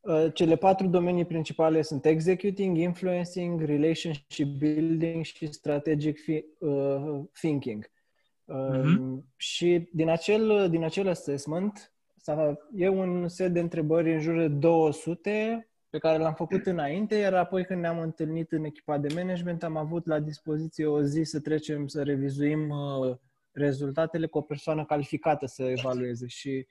Uh, 0.00 0.26
cele 0.34 0.56
patru 0.56 0.86
domenii 0.86 1.24
principale 1.24 1.82
sunt 1.82 2.04
executing, 2.04 2.76
influencing, 2.76 3.60
relationship 3.60 4.46
building 4.58 5.24
și 5.24 5.52
strategic 5.52 6.18
fi, 6.18 6.44
uh, 6.58 7.20
thinking. 7.32 7.94
Uh-huh. 8.48 9.22
Și 9.36 9.88
din 9.92 10.08
acel, 10.08 10.70
din 10.70 10.84
acel 10.84 11.08
assessment 11.08 11.92
e 12.74 12.88
un 12.88 13.28
set 13.28 13.52
de 13.52 13.60
întrebări 13.60 14.12
în 14.12 14.20
jur 14.20 14.36
de 14.36 14.48
200 14.48 15.68
pe 15.90 15.98
care 15.98 16.18
l-am 16.18 16.34
făcut 16.34 16.66
înainte, 16.66 17.14
iar 17.14 17.34
apoi 17.34 17.64
când 17.64 17.80
ne-am 17.80 17.98
întâlnit 17.98 18.52
în 18.52 18.64
echipa 18.64 18.98
de 18.98 19.14
management 19.14 19.62
am 19.62 19.76
avut 19.76 20.06
la 20.06 20.20
dispoziție 20.20 20.86
o 20.86 21.02
zi 21.02 21.22
să 21.22 21.40
trecem 21.40 21.86
să 21.86 22.02
revizuim 22.02 22.68
uh, 22.68 23.16
rezultatele 23.52 24.26
cu 24.26 24.38
o 24.38 24.40
persoană 24.40 24.84
calificată 24.84 25.46
să 25.46 25.62
evalueze 25.62 26.26
și 26.26 26.66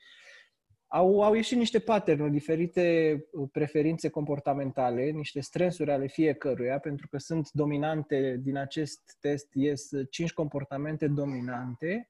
au, 0.87 1.21
au 1.21 1.33
ieșit 1.33 1.57
niște 1.57 1.79
pattern 1.79 2.31
diferite 2.31 3.17
uh, 3.31 3.49
preferințe 3.51 4.09
comportamentale, 4.09 5.09
niște 5.09 5.39
stresuri 5.39 5.91
ale 5.91 6.07
fiecăruia, 6.07 6.79
pentru 6.79 7.07
că 7.07 7.17
sunt 7.17 7.51
dominante, 7.51 8.39
din 8.43 8.57
acest 8.57 9.17
test 9.19 9.47
ies 9.53 9.89
cinci 10.09 10.33
comportamente 10.33 11.07
dominante. 11.07 12.09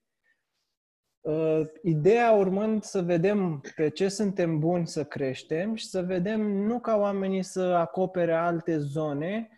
Uh, 1.21 1.61
ideea 1.83 2.31
urmând 2.31 2.83
să 2.83 3.01
vedem 3.01 3.61
pe 3.75 3.89
ce 3.89 4.07
suntem 4.07 4.59
buni 4.59 4.87
să 4.87 5.05
creștem 5.05 5.75
și 5.75 5.85
să 5.85 6.01
vedem 6.01 6.41
nu 6.41 6.79
ca 6.79 6.95
oamenii 6.95 7.43
să 7.43 7.61
acopere 7.61 8.33
alte 8.33 8.77
zone, 8.77 9.49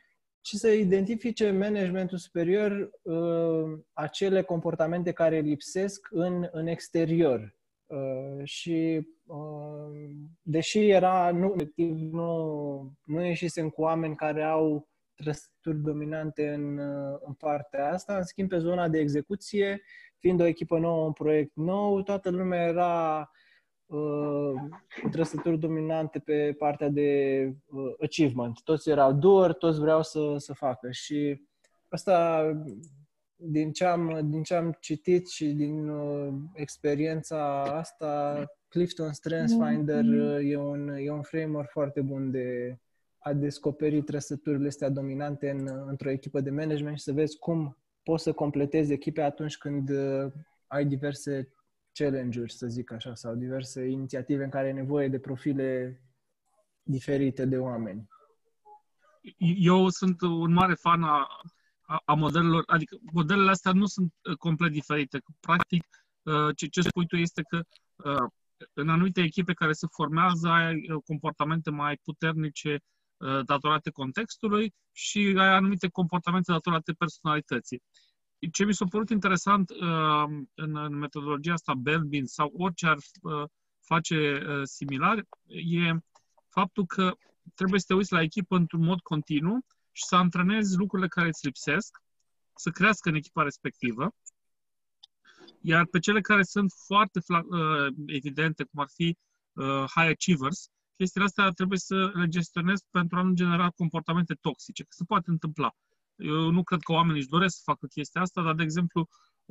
ci 0.41 0.55
să 0.55 0.67
identifice 0.67 1.51
managementul 1.51 2.17
superior 2.17 2.89
uh, 3.01 3.79
acele 3.93 4.41
comportamente 4.41 5.11
care 5.11 5.39
lipsesc 5.39 6.07
în, 6.11 6.47
în 6.51 6.67
exterior 6.67 7.39
Uh, 7.39 7.56
și 8.43 9.07
uh, 9.25 10.09
deși 10.41 10.89
era 10.89 11.31
nu, 11.31 11.55
nu, 12.11 12.91
nu 13.05 13.25
ieșisem 13.25 13.69
cu 13.69 13.81
oameni 13.81 14.15
care 14.15 14.43
au 14.43 14.87
trăsături 15.15 15.83
dominante 15.83 16.53
în, 16.53 16.77
uh, 16.77 17.19
în 17.25 17.33
partea 17.33 17.91
asta, 17.91 18.17
în 18.17 18.23
schimb 18.23 18.49
pe 18.49 18.57
zona 18.57 18.87
de 18.87 18.99
execuție, 18.99 19.81
fiind 20.17 20.41
o 20.41 20.45
echipă 20.45 20.79
nouă, 20.79 21.05
un 21.05 21.13
proiect 21.13 21.55
nou, 21.55 22.01
toată 22.01 22.29
lumea 22.29 22.67
era 22.67 23.31
uh, 23.85 24.53
cu 25.01 25.09
trăsături 25.11 25.59
dominante 25.59 26.19
pe 26.19 26.55
partea 26.57 26.89
de 26.89 27.41
uh, 27.65 27.93
achievement. 28.03 28.61
Toți 28.63 28.89
erau 28.89 29.13
doer, 29.13 29.53
toți 29.53 29.79
vreau 29.79 30.03
să, 30.03 30.35
să 30.37 30.53
facă 30.53 30.91
și 30.91 31.41
asta 31.89 32.45
din 33.37 33.71
ce 33.71 33.85
am, 33.85 34.29
din 34.29 34.43
ce 34.43 34.55
am 34.55 34.77
citit 34.79 35.29
și 35.29 35.45
din 35.45 35.89
uh, 35.89 36.33
experiența 36.53 37.63
asta, 37.63 38.45
Clifton 38.67 39.13
Strengths 39.13 39.53
Finder 39.53 40.03
uh, 40.03 40.51
e, 40.51 40.57
un, 40.57 40.87
e 40.87 41.11
un 41.11 41.21
framework 41.21 41.69
foarte 41.69 42.01
bun 42.01 42.31
de 42.31 42.77
a 43.17 43.33
descoperi 43.33 44.01
trăsăturile 44.01 44.67
astea 44.67 44.89
dominante 44.89 45.49
în, 45.49 45.67
într-o 45.87 46.09
echipă 46.09 46.41
de 46.41 46.49
management 46.49 46.97
și 46.97 47.03
să 47.03 47.11
vezi 47.11 47.37
cum 47.37 47.77
poți 48.03 48.23
să 48.23 48.33
completezi 48.33 48.93
echipe 48.93 49.21
atunci 49.21 49.57
când 49.57 49.89
uh, 49.89 50.31
ai 50.67 50.85
diverse 50.85 51.53
challenge-uri, 51.93 52.53
să 52.53 52.67
zic 52.67 52.91
așa, 52.91 53.15
sau 53.15 53.35
diverse 53.35 53.85
inițiative 53.85 54.43
în 54.43 54.49
care 54.49 54.67
ai 54.67 54.73
nevoie 54.73 55.07
de 55.07 55.19
profile 55.19 56.01
diferite 56.83 57.45
de 57.45 57.57
oameni. 57.57 58.07
Eu 59.59 59.89
sunt 59.89 60.21
un 60.21 60.53
mare 60.53 60.73
fan 60.73 61.03
a, 61.03 61.27
a 62.05 62.13
modelelor, 62.13 62.63
adică 62.65 62.97
modelele 63.11 63.49
astea 63.49 63.71
nu 63.71 63.85
sunt 63.85 64.13
uh, 64.29 64.35
complet 64.35 64.71
diferite. 64.71 65.21
Practic, 65.39 65.83
uh, 66.23 66.55
ce, 66.55 66.65
ce 66.67 66.81
spui 66.81 67.07
tu 67.07 67.15
este 67.15 67.41
că 67.41 67.61
uh, 67.95 68.29
în 68.73 68.89
anumite 68.89 69.21
echipe 69.21 69.53
care 69.53 69.73
se 69.73 69.87
formează 69.91 70.47
ai 70.47 70.85
comportamente 71.05 71.69
mai 71.69 71.99
puternice 72.03 72.79
datorate 73.45 73.89
contextului 73.89 74.73
și 74.91 75.33
ai 75.37 75.47
anumite 75.47 75.87
comportamente 75.89 76.51
datorate 76.51 76.93
personalității. 76.93 77.81
Ce 78.51 78.65
mi 78.65 78.73
s-a 78.73 78.85
părut 78.89 79.09
interesant 79.09 79.69
în, 80.55 80.77
în 80.77 80.97
metodologia 80.97 81.53
asta 81.53 81.73
Belbin 81.73 82.25
sau 82.25 82.53
orice 82.57 82.87
ar 82.87 82.97
face 83.81 84.41
similar 84.63 85.25
e 85.47 85.93
faptul 86.49 86.85
că 86.85 87.15
trebuie 87.53 87.79
să 87.79 87.85
te 87.87 87.93
uiți 87.93 88.13
la 88.13 88.21
echipă 88.21 88.55
într-un 88.55 88.83
mod 88.83 88.99
continuu 88.99 89.65
și 89.97 90.05
să 90.05 90.15
antrenezi 90.15 90.77
lucrurile 90.77 91.07
care 91.07 91.27
îți 91.27 91.45
lipsesc, 91.45 92.01
să 92.55 92.69
crească 92.69 93.09
în 93.09 93.15
echipa 93.15 93.43
respectivă, 93.43 94.15
iar 95.61 95.85
pe 95.85 95.99
cele 95.99 96.21
care 96.21 96.43
sunt 96.43 96.71
foarte 96.85 97.19
uh, 97.27 97.93
evidente, 98.05 98.63
cum 98.63 98.81
ar 98.81 98.87
fi 98.93 99.17
uh, 99.53 99.83
high 99.95 100.09
achievers, 100.09 100.69
chestiile 100.95 101.25
astea 101.25 101.49
trebuie 101.49 101.79
să 101.79 102.11
le 102.13 102.27
gestionezi 102.27 102.83
pentru 102.89 103.17
a 103.17 103.21
nu 103.21 103.33
genera 103.33 103.69
comportamente 103.69 104.33
toxice, 104.33 104.83
că 104.83 104.89
se 104.91 105.03
poate 105.03 105.29
întâmpla. 105.29 105.75
Eu 106.15 106.49
nu 106.49 106.63
cred 106.63 106.81
că 106.81 106.91
oamenii 106.91 107.19
își 107.19 107.29
doresc 107.29 107.55
să 107.55 107.61
facă 107.65 107.85
chestia 107.85 108.21
asta, 108.21 108.41
dar, 108.41 108.53
de 108.53 108.63
exemplu, 108.63 109.07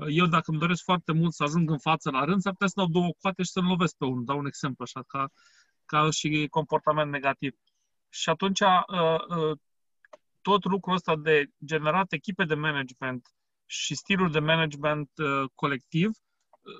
eu 0.08 0.26
dacă 0.26 0.50
îmi 0.50 0.60
doresc 0.60 0.82
foarte 0.82 1.12
mult 1.12 1.32
să 1.32 1.42
ajung 1.42 1.70
în 1.70 1.78
față 1.78 2.10
la 2.10 2.24
rând, 2.24 2.40
s-ar 2.40 2.52
putea 2.52 2.66
să 2.66 2.74
dau 2.76 2.86
două 2.86 3.10
coate 3.20 3.42
și 3.42 3.50
să-l 3.50 3.64
lovesc 3.64 3.96
pe 3.96 4.04
unul. 4.04 4.24
Dau 4.24 4.38
un 4.38 4.46
exemplu 4.46 4.84
așa, 4.84 5.02
ca, 5.06 5.28
ca 5.84 6.10
și 6.10 6.46
comportament 6.50 7.10
negativ. 7.10 7.54
Și 8.08 8.28
atunci 8.28 8.60
uh, 8.60 8.68
uh, 9.36 9.58
tot 10.48 10.64
lucrul 10.64 10.94
ăsta 10.94 11.16
de 11.16 11.50
generat 11.64 12.12
echipe 12.12 12.44
de 12.44 12.54
management 12.54 13.28
și 13.66 13.94
stiluri 13.94 14.32
de 14.32 14.38
management 14.38 15.10
uh, 15.16 15.48
colectiv, 15.54 16.10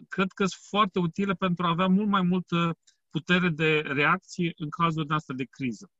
cred 0.09 0.33
că 0.33 0.45
sunt 0.45 0.63
foarte 0.69 0.99
utile 0.99 1.35
pentru 1.35 1.67
a 1.67 1.69
avea 1.69 1.87
mult 1.87 2.09
mai 2.09 2.23
multă 2.23 2.79
putere 3.11 3.49
de 3.49 3.81
reacție 3.81 4.53
în 4.57 4.69
cazul 4.69 5.07
de 5.07 5.15
asta 5.15 5.33
de 5.33 5.45
criză. 5.45 5.91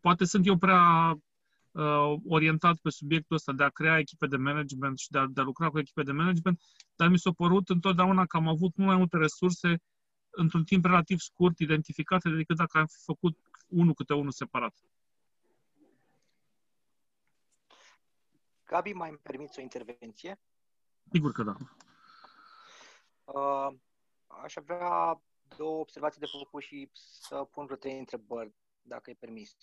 Poate 0.00 0.24
sunt 0.24 0.46
eu 0.46 0.56
prea 0.58 1.10
uh, 1.70 2.14
orientat 2.28 2.76
pe 2.82 2.90
subiectul 2.90 3.36
ăsta 3.36 3.52
de 3.52 3.62
a 3.62 3.68
crea 3.68 3.98
echipe 3.98 4.26
de 4.26 4.36
management 4.36 4.98
și 4.98 5.10
de 5.10 5.18
a, 5.18 5.26
de 5.26 5.40
a 5.40 5.44
lucra 5.44 5.68
cu 5.68 5.78
echipe 5.78 6.02
de 6.02 6.12
management, 6.12 6.60
dar 6.96 7.08
mi 7.08 7.18
s-a 7.18 7.30
părut 7.32 7.68
întotdeauna 7.68 8.26
că 8.26 8.36
am 8.36 8.48
avut 8.48 8.76
mult 8.76 8.88
mai 8.88 8.96
multe 8.96 9.16
resurse 9.16 9.82
într-un 10.30 10.64
timp 10.64 10.84
relativ 10.84 11.18
scurt 11.18 11.58
identificate 11.58 12.28
decât 12.28 12.56
dacă 12.56 12.78
am 12.78 12.86
fi 12.86 12.98
făcut 13.04 13.38
unul 13.68 13.94
câte 13.94 14.14
unul 14.14 14.30
separat. 14.30 14.74
Gabi, 18.66 18.92
mai 18.92 19.08
îmi 19.08 19.18
permiți 19.18 19.58
o 19.58 19.62
intervenție? 19.62 20.40
Sigur 21.12 21.32
că 21.32 21.42
da. 21.42 21.56
Uh, 23.24 23.74
aș 24.26 24.56
avea 24.56 25.20
două 25.56 25.80
observații 25.80 26.20
de 26.20 26.26
făcut 26.26 26.62
și 26.62 26.90
să 26.92 27.44
pun 27.50 27.64
vreo 27.64 27.76
trei 27.76 27.98
întrebări 27.98 28.54
dacă 28.86 29.10
e 29.10 29.16
permis. 29.18 29.56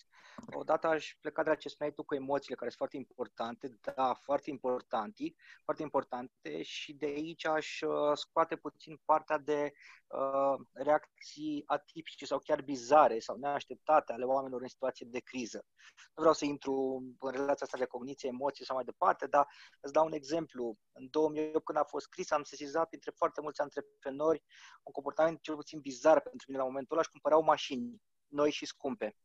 Odată 0.54 0.88
aș 0.88 1.16
pleca 1.22 1.44
de 1.44 1.50
la 1.50 1.56
ce 1.56 1.70
spuneai 1.70 1.94
tu 1.94 2.04
cu 2.04 2.16
emoțiile, 2.16 2.56
care 2.56 2.70
sunt 2.70 2.78
foarte 2.78 2.98
importante, 2.98 3.80
da, 3.96 4.14
foarte 4.14 4.50
importante, 4.50 5.34
foarte 5.64 5.82
importante 5.82 6.62
și 6.62 6.94
de 6.94 7.06
aici 7.06 7.46
aș 7.46 7.82
uh, 7.82 8.12
scoate 8.14 8.56
puțin 8.56 9.02
partea 9.06 9.38
de 9.38 9.72
uh, 10.08 10.66
reacții 10.72 11.64
atipice 11.66 12.26
sau 12.26 12.40
chiar 12.40 12.62
bizare 12.62 13.20
sau 13.20 13.38
neașteptate 13.38 14.14
ale 14.14 14.24
oamenilor 14.24 14.62
în 14.62 14.68
situație 14.68 15.06
de 15.10 15.20
criză. 15.20 15.66
Nu 15.98 16.22
vreau 16.22 16.34
să 16.34 16.46
intru 16.46 17.04
în 17.20 17.32
relația 17.32 17.66
asta 17.66 17.78
de 17.78 17.86
cogniție, 17.86 18.30
emoții 18.30 18.66
sau 18.66 18.76
mai 18.76 18.86
departe, 18.86 19.28
dar 19.28 19.48
îți 19.80 19.94
dau 19.94 20.06
un 20.06 20.14
exemplu. 20.14 20.78
În 20.92 21.08
2008, 21.10 21.66
când 21.66 21.78
a 21.78 21.84
fost 21.84 22.08
criză, 22.10 22.34
am 22.34 22.44
sesizat 22.44 22.88
printre 22.88 23.12
foarte 23.16 23.42
mulți 23.42 23.62
antreprenori 23.62 24.44
un 24.84 24.92
comportament 24.92 25.42
cel 25.42 25.56
puțin 25.56 25.80
bizar 25.80 26.22
pentru 26.22 26.46
mine 26.48 26.62
la 26.62 26.68
momentul 26.68 26.96
ăla 26.96 27.04
și 27.04 27.12
cumpărau 27.12 27.44
mașini 27.44 28.02
noi 28.34 28.52
și 28.52 28.66
scumpe. 28.66 29.16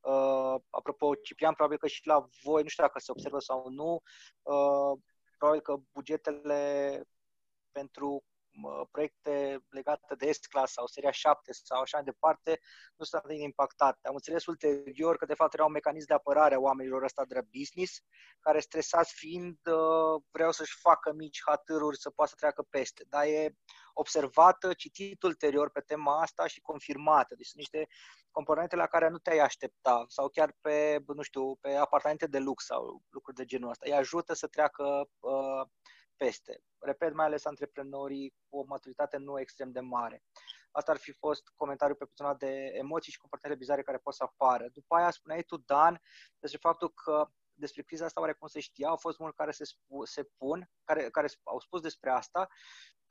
Uh, 0.00 0.54
apropo, 0.70 1.14
Ciprian, 1.14 1.54
probabil 1.54 1.78
că 1.78 1.86
și 1.86 2.06
la 2.06 2.26
voi, 2.42 2.62
nu 2.62 2.68
știu 2.68 2.82
dacă 2.82 2.98
se 2.98 3.10
observă 3.10 3.38
sau 3.38 3.68
nu, 3.70 4.02
uh, 4.42 4.98
probabil 5.38 5.60
că 5.60 5.76
bugetele 5.92 7.02
pentru 7.72 8.24
proiecte 8.90 9.64
legate 9.68 10.14
de 10.14 10.32
S-Class 10.32 10.72
sau 10.72 10.86
seria 10.86 11.10
7 11.10 11.52
sau 11.52 11.80
așa 11.80 11.96
mai 11.96 12.06
departe, 12.06 12.60
nu 12.96 13.04
sunt 13.04 13.22
atât 13.22 13.36
de 13.36 13.42
impactate. 13.42 14.08
Am 14.08 14.14
înțeles 14.14 14.46
ulterior 14.46 15.16
că 15.16 15.26
de 15.26 15.34
fapt 15.34 15.54
era 15.54 15.64
un 15.64 15.72
mecanism 15.72 16.06
de 16.06 16.14
apărare 16.14 16.54
a 16.54 16.58
oamenilor 16.58 17.02
ăsta 17.02 17.24
de 17.24 17.40
business, 17.58 18.00
care 18.40 18.60
stresați 18.60 19.14
fiind 19.14 19.58
uh, 19.66 20.22
vreau 20.30 20.52
să-și 20.52 20.78
facă 20.80 21.12
mici 21.12 21.42
hatăruri 21.44 21.98
să 21.98 22.10
poată 22.10 22.30
să 22.30 22.36
treacă 22.36 22.62
peste. 22.70 23.04
Dar 23.08 23.24
e 23.24 23.56
observată, 23.94 24.72
citit 24.72 25.22
ulterior 25.22 25.70
pe 25.70 25.80
tema 25.80 26.20
asta 26.20 26.46
și 26.46 26.60
confirmată. 26.60 27.34
Deci 27.34 27.46
sunt 27.46 27.58
niște 27.58 27.88
componente 28.30 28.76
la 28.76 28.86
care 28.86 29.08
nu 29.08 29.18
te-ai 29.18 29.38
aștepta 29.38 30.04
sau 30.08 30.28
chiar 30.28 30.56
pe, 30.60 31.02
nu 31.06 31.22
știu, 31.22 31.56
pe 31.56 31.74
apartamente 31.74 32.26
de 32.26 32.38
lux 32.38 32.64
sau 32.64 33.02
lucruri 33.08 33.36
de 33.36 33.44
genul 33.44 33.70
ăsta. 33.70 33.84
Îi 33.88 33.94
ajută 33.94 34.34
să 34.34 34.46
treacă 34.46 35.08
uh, 35.20 35.66
peste. 36.16 36.62
Repet, 36.78 37.14
mai 37.14 37.26
ales 37.26 37.44
antreprenorii 37.44 38.34
cu 38.48 38.58
o 38.58 38.64
maturitate 38.66 39.16
nu 39.16 39.40
extrem 39.40 39.70
de 39.70 39.80
mare. 39.80 40.22
Asta 40.70 40.92
ar 40.92 40.98
fi 40.98 41.12
fost 41.12 41.52
comentariul 41.56 41.96
pe 41.96 42.06
zona 42.16 42.34
de 42.34 42.70
emoții 42.72 43.12
și 43.12 43.18
comportamente 43.18 43.60
bizare 43.60 43.82
care 43.82 43.98
pot 43.98 44.14
să 44.14 44.22
apară. 44.22 44.68
După 44.72 44.94
aia 44.94 45.10
spuneai 45.10 45.42
tu, 45.42 45.56
Dan, 45.56 46.00
despre 46.38 46.58
faptul 46.62 46.92
că 46.92 47.28
despre 47.54 47.82
criza 47.82 48.04
asta 48.04 48.20
oarecum 48.20 48.48
se 48.48 48.60
știa, 48.60 48.88
au 48.88 48.96
fost 48.96 49.18
mulți 49.18 49.36
care 49.36 49.50
se, 49.50 49.64
spu, 49.64 50.04
se 50.04 50.28
pun, 50.36 50.70
care, 50.84 51.10
care 51.10 51.28
au 51.42 51.60
spus 51.60 51.80
despre 51.80 52.10
asta. 52.10 52.48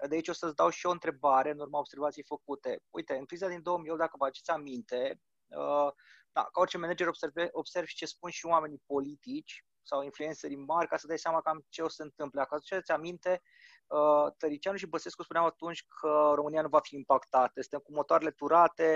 De 0.10 0.16
aici 0.16 0.28
o 0.28 0.34
să-ți 0.34 0.56
dau 0.56 0.70
și 0.70 0.86
o 0.86 0.92
întrebare 0.92 1.50
în 1.50 1.60
urma 1.60 1.80
observației 1.80 2.26
făcute. 2.28 2.84
Uite, 2.90 3.16
în 3.16 3.26
criza 3.26 3.48
din 3.48 3.62
2008, 3.62 4.00
dacă 4.00 4.16
vă 4.18 4.24
aduceți 4.24 4.50
aminte, 4.50 5.22
uh, 5.48 5.92
da, 6.32 6.42
ca 6.42 6.60
orice 6.60 6.78
manager 6.78 7.08
observe, 7.08 7.50
observ 7.52 7.86
și 7.86 7.96
ce 7.96 8.06
spun 8.06 8.30
și 8.30 8.46
oamenii 8.46 8.84
politici, 8.86 9.66
sau 9.84 10.04
influencerii 10.04 10.58
mari 10.58 10.88
ca 10.88 10.98
să 10.98 11.08
dai 11.08 11.20
seama 11.20 11.42
cam 11.42 11.66
ce 11.70 11.82
o 11.82 11.88
să 11.88 11.96
se 11.96 12.04
întâmple. 12.04 12.40
Dacă 12.40 12.56
aduceți 12.56 12.92
aminte, 12.92 13.42
uh, 13.88 14.32
Tăricianu 14.38 14.78
și 14.78 14.88
Băsescu 14.88 15.24
spuneau 15.24 15.46
atunci 15.46 15.86
că 16.02 16.32
România 16.36 16.62
nu 16.62 16.68
va 16.68 16.80
fi 16.80 16.96
impactată. 16.96 17.62
Suntem 17.62 17.80
cu 17.80 17.94
motoarele 17.94 18.32
turate, 18.32 18.90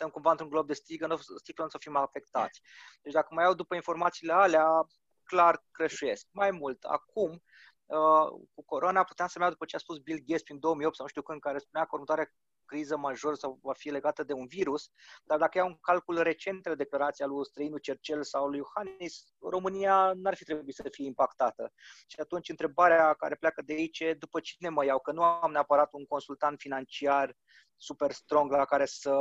suntem 0.00 0.10
cumva 0.10 0.30
într-un 0.30 0.48
glob 0.48 0.66
de 0.66 0.74
sticlă, 0.74 1.06
nu, 1.06 1.16
sticlă 1.16 1.64
nu 1.64 1.70
să 1.70 1.78
fim 1.78 1.96
afectați. 1.96 2.60
Deci 3.02 3.12
dacă 3.12 3.28
mai 3.30 3.44
iau 3.44 3.54
după 3.54 3.74
informațiile 3.74 4.32
alea, 4.32 4.86
clar 5.22 5.64
creșuiesc. 5.70 6.26
Mai 6.30 6.50
mult, 6.50 6.84
acum, 6.84 7.42
uh, 7.86 8.28
cu 8.54 8.64
corona 8.64 9.04
puteam 9.04 9.28
să-mi 9.28 9.44
iau 9.44 9.52
după 9.52 9.64
ce 9.64 9.76
a 9.76 9.78
spus 9.78 9.98
Bill 9.98 10.22
Gates 10.26 10.42
prin 10.42 10.58
2008 10.58 10.94
sau 10.94 11.04
nu 11.04 11.10
știu 11.10 11.22
când, 11.22 11.40
care 11.40 11.58
spunea 11.58 11.84
că 11.86 11.90
următoarea 11.92 12.32
criză 12.64 12.96
majoră 12.96 13.34
sau 13.34 13.58
va 13.62 13.72
fi 13.72 13.90
legată 13.90 14.22
de 14.24 14.32
un 14.32 14.46
virus, 14.46 14.90
dar 15.24 15.38
dacă 15.38 15.58
iau 15.58 15.66
un 15.66 15.78
calcul 15.80 16.22
recentele 16.22 16.74
declarația 16.74 17.26
lui 17.26 17.44
Străinu 17.44 17.78
Cercel 17.78 18.22
sau 18.22 18.46
lui 18.46 18.58
Iohannis, 18.58 19.32
România 19.38 20.12
n-ar 20.14 20.34
fi 20.34 20.44
trebuit 20.44 20.74
să 20.74 20.88
fie 20.90 21.06
impactată. 21.06 21.72
Și 22.06 22.20
atunci 22.20 22.48
întrebarea 22.48 23.14
care 23.14 23.34
pleacă 23.34 23.62
de 23.62 23.72
aici 23.72 24.00
e 24.00 24.14
după 24.14 24.40
cine 24.40 24.68
mă 24.68 24.84
iau, 24.84 25.00
că 25.00 25.12
nu 25.12 25.22
am 25.22 25.50
neapărat 25.50 25.92
un 25.92 26.06
consultant 26.06 26.60
financiar 26.60 27.36
super 27.76 28.10
strong 28.12 28.50
la 28.50 28.64
care 28.64 28.86
să 28.86 29.12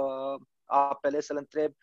apelez 0.70 1.26
să-l 1.26 1.38
întreb 1.38 1.74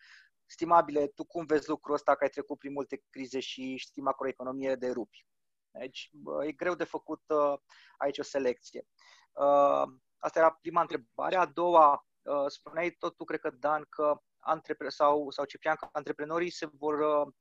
Stimabile, 0.49 1.07
tu 1.07 1.25
cum 1.25 1.45
vezi 1.45 1.69
lucrul 1.69 1.95
ăsta 1.95 2.15
că 2.15 2.23
ai 2.23 2.29
trecut 2.29 2.57
prin 2.57 2.71
multe 2.71 3.03
crize 3.09 3.39
și 3.39 3.75
știi 3.75 4.01
macroeconomie 4.01 4.75
de 4.75 4.91
rupi? 4.91 5.25
Deci 5.71 6.11
e 6.45 6.51
greu 6.51 6.75
de 6.75 6.83
făcut 6.83 7.21
uh, 7.27 7.53
aici 7.97 8.17
o 8.17 8.23
selecție. 8.23 8.87
Uh, 9.31 9.83
Asta 10.19 10.39
era 10.39 10.51
prima 10.51 10.81
întrebare. 10.81 11.35
A 11.35 11.45
doua, 11.45 12.07
uh, 12.21 12.45
spuneai 12.47 12.89
tot 12.91 13.15
tu, 13.15 13.23
cred 13.23 13.39
că, 13.39 13.49
Dan, 13.49 13.85
că 13.89 14.21
antrepre- 14.39 14.89
sau, 14.89 15.29
sau 15.31 15.45
Ciprian, 15.45 15.75
că 15.75 15.89
antreprenorii 15.91 16.49
se 16.49 16.65
vor 16.65 16.99
uh, 16.99 17.33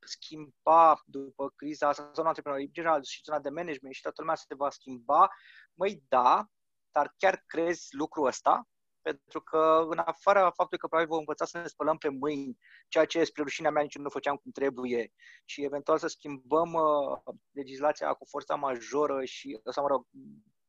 schimba 0.00 1.02
după 1.04 1.50
criza 1.56 1.88
asta, 1.88 2.10
zona 2.14 2.26
antreprenorii, 2.26 2.66
în 2.66 2.72
general, 2.72 3.02
și 3.02 3.22
zona 3.24 3.40
de 3.40 3.48
management 3.48 3.94
și 3.94 4.02
toată 4.02 4.20
lumea 4.20 4.34
se 4.36 4.54
va 4.54 4.70
schimba. 4.70 5.28
Măi, 5.74 6.02
da, 6.08 6.46
dar 6.90 7.14
chiar 7.16 7.42
crezi 7.46 7.96
lucrul 7.96 8.26
ăsta? 8.26 8.68
Pentru 9.02 9.40
că, 9.40 9.86
în 9.90 9.98
afara 9.98 10.40
faptului 10.40 10.78
că 10.78 10.86
probabil 10.86 11.08
vom 11.08 11.18
învăța 11.18 11.44
să 11.44 11.58
ne 11.58 11.66
spălăm 11.66 11.96
pe 11.96 12.08
mâini, 12.08 12.58
ceea 12.88 13.04
ce 13.04 13.24
spre 13.24 13.42
rușinea 13.42 13.70
mea 13.70 13.82
nici 13.82 13.96
nu 13.96 14.08
făceam 14.08 14.36
cum 14.36 14.50
trebuie, 14.50 15.12
și 15.44 15.64
eventual 15.64 15.98
să 15.98 16.06
schimbăm 16.06 16.72
uh, 16.72 17.34
legislația 17.50 18.12
cu 18.12 18.24
forța 18.24 18.54
majoră 18.54 19.24
și, 19.24 19.60
sau 19.70 19.82
mă 19.82 19.88
rog, 19.88 20.06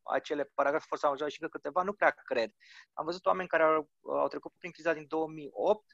acele 0.03 0.51
paragrafe 0.53 0.85
forța 0.87 1.09
majoră 1.09 1.29
și 1.29 1.39
că 1.39 1.47
câteva 1.47 1.81
nu 1.81 1.93
prea 1.93 2.09
cred. 2.09 2.51
Am 2.93 3.05
văzut 3.05 3.25
oameni 3.25 3.47
care 3.47 3.63
au, 3.63 3.89
au 4.01 4.27
trecut 4.27 4.53
prin 4.57 4.71
criza 4.71 4.93
din 4.93 5.05
2008, 5.07 5.85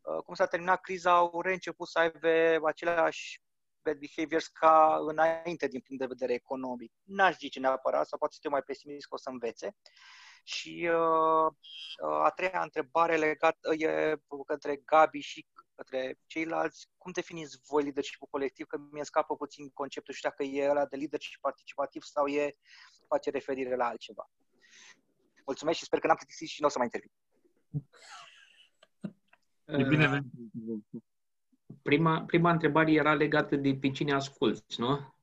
uh, 0.00 0.22
cum 0.24 0.34
s-a 0.34 0.46
terminat 0.46 0.80
criza, 0.80 1.12
au 1.12 1.40
reînceput 1.40 1.88
să 1.88 1.98
aibă 1.98 2.68
aceleași 2.68 3.42
bad 3.82 3.98
behaviors 3.98 4.46
ca 4.46 4.98
înainte 5.00 5.66
din 5.66 5.80
punct 5.80 6.02
de 6.02 6.08
vedere 6.08 6.32
economic. 6.32 6.92
N-aș 7.02 7.36
zice 7.36 7.60
neapărat, 7.60 8.06
sau 8.06 8.18
poate 8.18 8.34
să 8.34 8.40
fiu 8.42 8.50
mai 8.50 8.62
pesimist 8.62 9.06
că 9.08 9.14
o 9.14 9.18
să 9.18 9.28
învețe. 9.28 9.76
Și 10.42 10.88
uh, 10.92 11.52
uh, 12.02 12.24
a 12.24 12.30
treia 12.36 12.62
întrebare 12.62 13.16
legată 13.16 13.74
e 13.74 14.16
către 14.46 14.76
Gabi 14.76 15.18
și 15.18 15.46
către 15.74 16.18
ceilalți. 16.26 16.88
Cum 16.96 17.12
definiți 17.12 17.58
voi 17.68 17.82
leadership 17.82 18.20
colectiv? 18.30 18.66
Că 18.66 18.78
mi-e 18.90 19.04
scapă 19.04 19.36
puțin 19.36 19.70
conceptul 19.70 20.14
și 20.14 20.22
dacă 20.22 20.42
e 20.42 20.70
ăla 20.70 20.86
de 20.86 20.96
leadership 20.96 21.40
participativ 21.40 22.02
sau 22.02 22.26
e 22.26 22.56
face 23.08 23.30
referire 23.30 23.76
la 23.76 23.84
altceva. 23.84 24.30
Mulțumesc 25.46 25.78
și 25.78 25.84
sper 25.84 25.98
că 25.98 26.06
n-am 26.06 26.16
plictisit 26.16 26.48
și 26.48 26.60
nu 26.60 26.66
o 26.66 26.70
să 26.70 26.78
mai 26.78 26.88
intervin. 26.92 27.12
E 29.64 29.88
bine 29.88 30.08
venit. 30.08 31.04
Prima, 31.82 32.22
prima 32.24 32.50
întrebare 32.50 32.92
era 32.92 33.14
legată 33.14 33.56
de 33.56 33.76
pe 33.80 33.90
cine 33.90 34.12
asculți, 34.12 34.80
nu? 34.80 35.14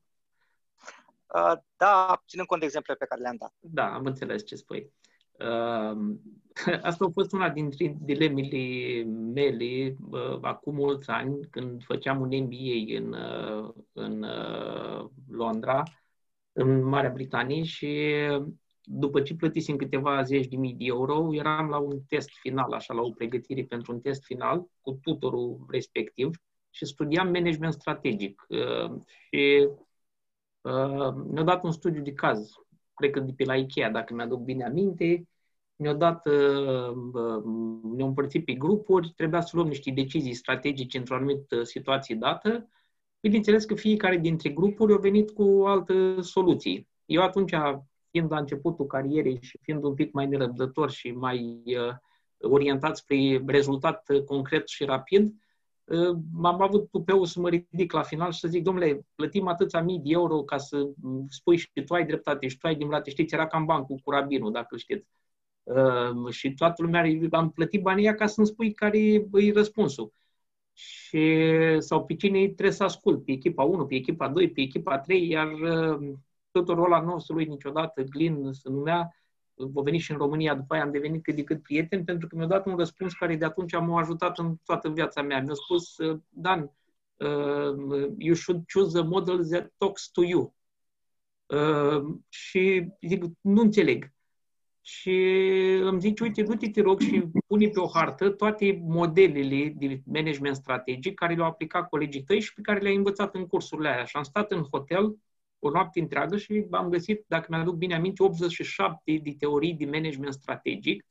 Uh, 1.34 1.52
da, 1.76 2.22
ținând 2.26 2.48
cont 2.48 2.60
de 2.60 2.66
exemple 2.66 2.94
pe 2.94 3.06
care 3.06 3.20
le-am 3.20 3.36
dat. 3.36 3.54
Da, 3.58 3.92
am 3.92 4.04
înțeles 4.04 4.46
ce 4.46 4.54
spui. 4.54 4.92
Uh, 5.40 6.14
asta 6.82 7.04
a 7.04 7.10
fost 7.12 7.32
una 7.32 7.50
dintre 7.50 7.96
dilemele 8.00 9.02
mele 9.04 9.96
uh, 10.10 10.38
acum 10.40 10.74
mulți 10.74 11.10
ani, 11.10 11.48
când 11.50 11.84
făceam 11.84 12.20
un 12.20 12.28
MBA 12.28 12.96
în, 12.96 13.12
uh, 13.12 13.74
în 13.92 14.22
uh, 14.22 15.08
Londra, 15.28 15.82
în 16.52 16.84
Marea 16.84 17.10
Britanie 17.10 17.62
și 17.62 18.12
după 18.82 19.20
ce 19.20 19.34
plătisem 19.34 19.76
câteva 19.76 20.22
zeci 20.22 20.46
de 20.46 20.56
mii 20.56 20.74
de 20.74 20.84
euro, 20.84 21.34
eram 21.34 21.68
la 21.68 21.78
un 21.78 22.00
test 22.08 22.30
final, 22.40 22.72
așa, 22.72 22.94
la 22.94 23.00
o 23.00 23.10
pregătire 23.10 23.64
pentru 23.64 23.92
un 23.92 24.00
test 24.00 24.24
final 24.24 24.66
cu 24.80 24.92
tutorul 25.02 25.64
respectiv 25.68 26.30
și 26.70 26.84
studiam 26.84 27.30
management 27.30 27.72
strategic. 27.72 28.46
Uh, 28.48 29.00
și 29.06 29.68
uh, 30.60 31.14
mi-a 31.26 31.42
dat 31.42 31.64
un 31.64 31.72
studiu 31.72 32.02
de 32.02 32.12
caz, 32.12 32.50
cred 33.00 33.12
că 33.12 33.20
de 33.20 33.32
pe 33.36 33.44
la 33.44 33.56
Ikea, 33.56 33.90
dacă 33.90 34.14
mi-aduc 34.14 34.40
bine 34.40 34.64
aminte, 34.64 35.28
mi-au 35.76 35.94
dat, 35.94 36.26
uh, 36.26 36.94
ne-au 37.94 38.08
împărțit 38.08 38.44
pe 38.44 38.52
grupuri, 38.52 39.12
trebuia 39.16 39.40
să 39.40 39.50
luăm 39.56 39.68
niște 39.68 39.90
decizii 39.90 40.34
strategice 40.34 40.98
într-o 40.98 41.14
anumită 41.14 41.62
situație 41.62 42.14
dată. 42.14 42.68
Bineînțeles 43.20 43.64
că 43.64 43.74
fiecare 43.74 44.16
dintre 44.16 44.50
grupuri 44.50 44.92
a 44.92 44.96
venit 44.96 45.30
cu 45.30 45.42
o 45.42 45.66
altă 45.66 46.20
soluție. 46.20 46.86
Eu 47.04 47.22
atunci, 47.22 47.52
fiind 48.10 48.30
la 48.30 48.38
începutul 48.38 48.86
carierei 48.86 49.38
și 49.40 49.58
fiind 49.62 49.84
un 49.84 49.94
pic 49.94 50.12
mai 50.12 50.26
nerăbdător 50.26 50.90
și 50.90 51.10
mai 51.10 51.62
orientat 52.40 52.96
spre 52.96 53.42
rezultat 53.46 54.06
concret 54.24 54.68
și 54.68 54.84
rapid, 54.84 55.34
am 56.42 56.62
avut 56.62 56.90
tupeul 56.90 57.26
să 57.26 57.40
mă 57.40 57.48
ridic 57.48 57.92
la 57.92 58.02
final 58.02 58.32
și 58.32 58.38
să 58.38 58.48
zic, 58.48 58.62
domnule, 58.62 59.06
plătim 59.14 59.46
atâția 59.46 59.82
mii 59.82 59.98
de 59.98 60.10
euro 60.10 60.42
ca 60.42 60.58
să 60.58 60.88
spui 61.28 61.56
și 61.56 61.70
tu 61.84 61.94
ai 61.94 62.06
dreptate 62.06 62.48
și 62.48 62.58
tu 62.58 62.66
ai 62.66 62.74
dreptate. 62.74 63.10
Știți, 63.10 63.34
era 63.34 63.46
cam 63.46 63.64
bancul 63.64 63.96
cu 64.04 64.10
rabinul, 64.10 64.52
dacă 64.52 64.76
știți. 64.76 65.06
Uh, 65.62 66.30
și 66.30 66.54
toată 66.54 66.82
lumea, 66.82 67.04
am 67.30 67.50
plătit 67.50 67.82
banii 67.82 68.14
ca 68.14 68.26
să-mi 68.26 68.46
spui 68.46 68.72
care 68.72 68.98
e 69.32 69.52
răspunsul. 69.52 70.12
Și, 70.72 71.44
sau 71.78 72.04
pe 72.04 72.14
cine 72.14 72.44
trebuie 72.44 72.70
să 72.70 72.84
ascult, 72.84 73.24
pe 73.24 73.32
echipa 73.32 73.62
1, 73.62 73.86
pe 73.86 73.94
echipa 73.94 74.28
2, 74.28 74.50
pe 74.50 74.60
echipa 74.60 74.98
3, 74.98 75.28
iar 75.28 75.52
uh, 75.52 76.12
tuturor 76.50 76.86
ăla 76.86 77.00
nostru 77.00 77.34
lui 77.34 77.44
niciodată, 77.44 78.02
Glin 78.02 78.52
se 78.52 78.68
numea, 78.68 79.19
a 79.74 79.82
venit 79.82 80.00
și 80.00 80.10
în 80.10 80.16
România, 80.16 80.54
după 80.54 80.74
aia 80.74 80.82
am 80.82 80.90
devenit 80.90 81.22
cât 81.22 81.34
de 81.34 81.44
cât 81.44 81.62
prieten, 81.62 82.04
pentru 82.04 82.26
că 82.26 82.36
mi-a 82.36 82.46
dat 82.46 82.66
un 82.66 82.76
răspuns 82.76 83.12
care 83.12 83.36
de 83.36 83.44
atunci 83.44 83.72
m-a 83.72 84.00
ajutat 84.00 84.38
în 84.38 84.56
toată 84.64 84.88
viața 84.88 85.22
mea. 85.22 85.42
Mi-a 85.42 85.54
spus, 85.54 85.96
Dan, 86.28 86.70
uh, 87.16 88.08
you 88.18 88.34
should 88.34 88.62
choose 88.72 88.98
a 88.98 89.02
model 89.02 89.44
that 89.44 89.72
talks 89.78 90.10
to 90.10 90.22
you. 90.22 90.54
Uh, 91.46 92.14
și 92.28 92.88
zic, 93.00 93.24
nu 93.40 93.60
înțeleg. 93.60 94.12
Și 94.82 95.12
îmi 95.82 96.00
zice, 96.00 96.22
uite, 96.22 96.42
du-te, 96.42 96.70
te 96.70 96.80
rog, 96.80 97.00
și 97.00 97.22
pune 97.46 97.68
pe 97.68 97.80
o 97.80 97.88
hartă 97.88 98.30
toate 98.30 98.80
modelele 98.82 99.74
de 99.76 100.00
management 100.04 100.56
strategic 100.56 101.14
care 101.14 101.34
le-au 101.34 101.48
aplicat 101.48 101.88
colegii 101.88 102.22
tăi 102.22 102.40
și 102.40 102.54
pe 102.54 102.60
care 102.60 102.80
le-ai 102.80 102.96
învățat 102.96 103.34
în 103.34 103.46
cursurile 103.46 103.88
aia. 103.88 104.04
Și 104.04 104.16
am 104.16 104.22
stat 104.22 104.50
în 104.50 104.62
hotel 104.62 105.16
o 105.60 105.70
noapte 105.70 106.00
întreagă 106.00 106.36
și 106.36 106.66
am 106.70 106.88
găsit, 106.88 107.24
dacă 107.28 107.46
mi-aduc 107.50 107.74
bine 107.74 107.94
aminte, 107.94 108.22
87 108.22 109.20
de 109.22 109.34
teorii 109.38 109.74
de 109.74 109.84
management 109.84 110.32
strategic, 110.32 111.06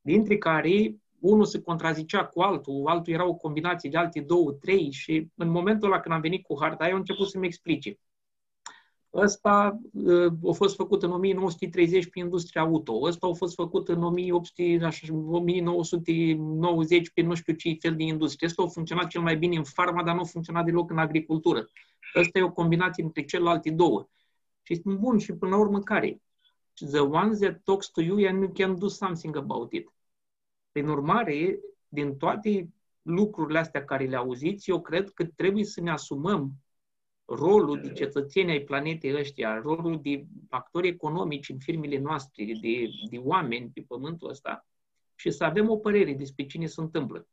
dintre 0.00 0.38
care 0.38 0.96
unul 1.20 1.44
se 1.44 1.60
contrazicea 1.60 2.24
cu 2.24 2.40
altul, 2.40 2.86
altul 2.86 3.12
era 3.12 3.26
o 3.26 3.34
combinație 3.34 3.90
de 3.90 3.96
alte 3.96 4.20
două, 4.20 4.52
trei 4.52 4.90
și 4.90 5.28
în 5.34 5.48
momentul 5.48 5.92
ăla 5.92 6.00
când 6.00 6.14
am 6.14 6.20
venit 6.20 6.42
cu 6.42 6.56
harta 6.60 6.84
aia, 6.84 6.92
au 6.92 6.98
început 6.98 7.28
să-mi 7.28 7.46
explice. 7.46 7.98
Ăsta 9.14 9.80
uh, 9.92 10.32
a 10.48 10.52
fost 10.52 10.74
făcut 10.74 11.02
în 11.02 11.10
1930 11.10 12.10
pe 12.10 12.18
industria 12.18 12.62
auto, 12.62 13.02
ăsta 13.02 13.26
a 13.26 13.32
fost 13.32 13.54
făcut 13.54 13.88
în 13.88 14.02
1800, 14.02 14.80
așa, 14.84 15.06
1990 15.12 17.10
pe 17.10 17.22
nu 17.22 17.34
știu 17.34 17.52
ce 17.52 17.76
fel 17.80 17.96
de 17.96 18.02
industrie. 18.02 18.48
Ăsta 18.48 18.62
a 18.62 18.66
funcționat 18.66 19.06
cel 19.06 19.20
mai 19.20 19.36
bine 19.36 19.56
în 19.56 19.64
farma, 19.64 20.02
dar 20.02 20.14
nu 20.14 20.20
a 20.20 20.24
funcționat 20.24 20.64
deloc 20.64 20.90
în 20.90 20.98
agricultură. 20.98 21.68
Ăsta 22.14 22.38
e 22.38 22.42
o 22.42 22.52
combinație 22.52 23.02
între 23.02 23.24
celelalte 23.24 23.70
două. 23.70 24.08
Și 24.62 24.72
este 24.72 24.90
bun 24.90 25.18
și 25.18 25.32
până 25.32 25.50
la 25.50 25.60
urmă 25.60 25.80
care? 25.80 26.22
The 26.74 27.00
ones 27.00 27.38
that 27.38 27.60
talks 27.64 27.90
to 27.90 28.00
you 28.00 28.28
and 28.28 28.42
you 28.42 28.52
can 28.52 28.78
do 28.78 28.88
something 28.88 29.36
about 29.36 29.72
it. 29.72 29.92
Prin 30.72 30.88
urmare, 30.88 31.60
din 31.88 32.16
toate 32.16 32.68
lucrurile 33.02 33.58
astea 33.58 33.84
care 33.84 34.04
le 34.04 34.16
auziți, 34.16 34.70
eu 34.70 34.80
cred 34.80 35.10
că 35.10 35.24
trebuie 35.24 35.64
să 35.64 35.80
ne 35.80 35.90
asumăm 35.90 36.52
rolul 37.30 37.80
de 37.80 37.92
cetățeni 37.92 38.50
ai 38.50 38.60
planetei 38.60 39.14
ăștia, 39.14 39.60
rolul 39.60 40.00
de 40.02 40.24
actori 40.48 40.88
economici 40.88 41.48
în 41.48 41.58
firmele 41.58 41.98
noastre, 41.98 42.44
de, 42.44 42.90
de 43.10 43.18
oameni 43.18 43.70
pe 43.74 43.84
pământul 43.88 44.30
ăsta 44.30 44.66
și 45.14 45.30
să 45.30 45.44
avem 45.44 45.70
o 45.70 45.76
părere 45.76 46.12
despre 46.14 46.46
cine 46.46 46.66
se 46.66 46.80
întâmplă. 46.80 47.28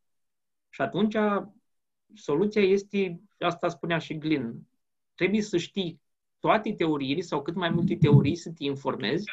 Și 0.70 0.82
atunci 0.82 1.16
soluția 2.14 2.62
este, 2.62 3.22
asta 3.40 3.68
spunea 3.68 3.98
și 3.98 4.18
Glyn, 4.18 4.68
trebuie 5.16 5.42
să 5.42 5.58
știi 5.58 6.02
toate 6.40 6.74
teoriile 6.74 7.22
sau 7.22 7.42
cât 7.42 7.56
mai 7.56 7.70
multe 7.70 7.96
teorii 7.96 8.36
să 8.36 8.52
te 8.52 8.64
informezi 8.64 9.26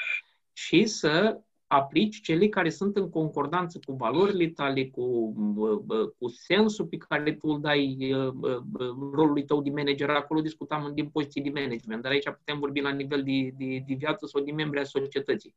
și 0.53 0.87
să 0.87 1.41
aplici 1.67 2.21
cele 2.21 2.49
care 2.49 2.71
sunt 2.71 2.97
în 2.97 3.11
concordanță 3.11 3.79
cu 3.87 3.93
valorile 3.93 4.49
tale, 4.49 4.89
cu, 4.89 5.33
cu 6.19 6.29
sensul 6.29 6.87
pe 6.87 6.97
care 6.97 7.33
tu 7.33 7.49
îl 7.49 7.61
dai 7.61 8.13
rolului 9.13 9.45
tău 9.45 9.63
de 9.63 9.71
manager. 9.71 10.11
Acolo 10.11 10.41
discutam 10.41 10.95
din 10.95 11.09
poziții 11.09 11.43
de 11.43 11.61
management, 11.61 12.03
dar 12.03 12.11
aici 12.11 12.31
putem 12.31 12.59
vorbi 12.59 12.81
la 12.81 12.91
nivel 12.91 13.23
de, 13.23 13.55
de, 13.57 13.85
de 13.87 13.95
viață 13.95 14.27
sau 14.27 14.43
de 14.43 14.53
membri 14.53 14.79
ai 14.79 14.87
societății. 14.87 15.55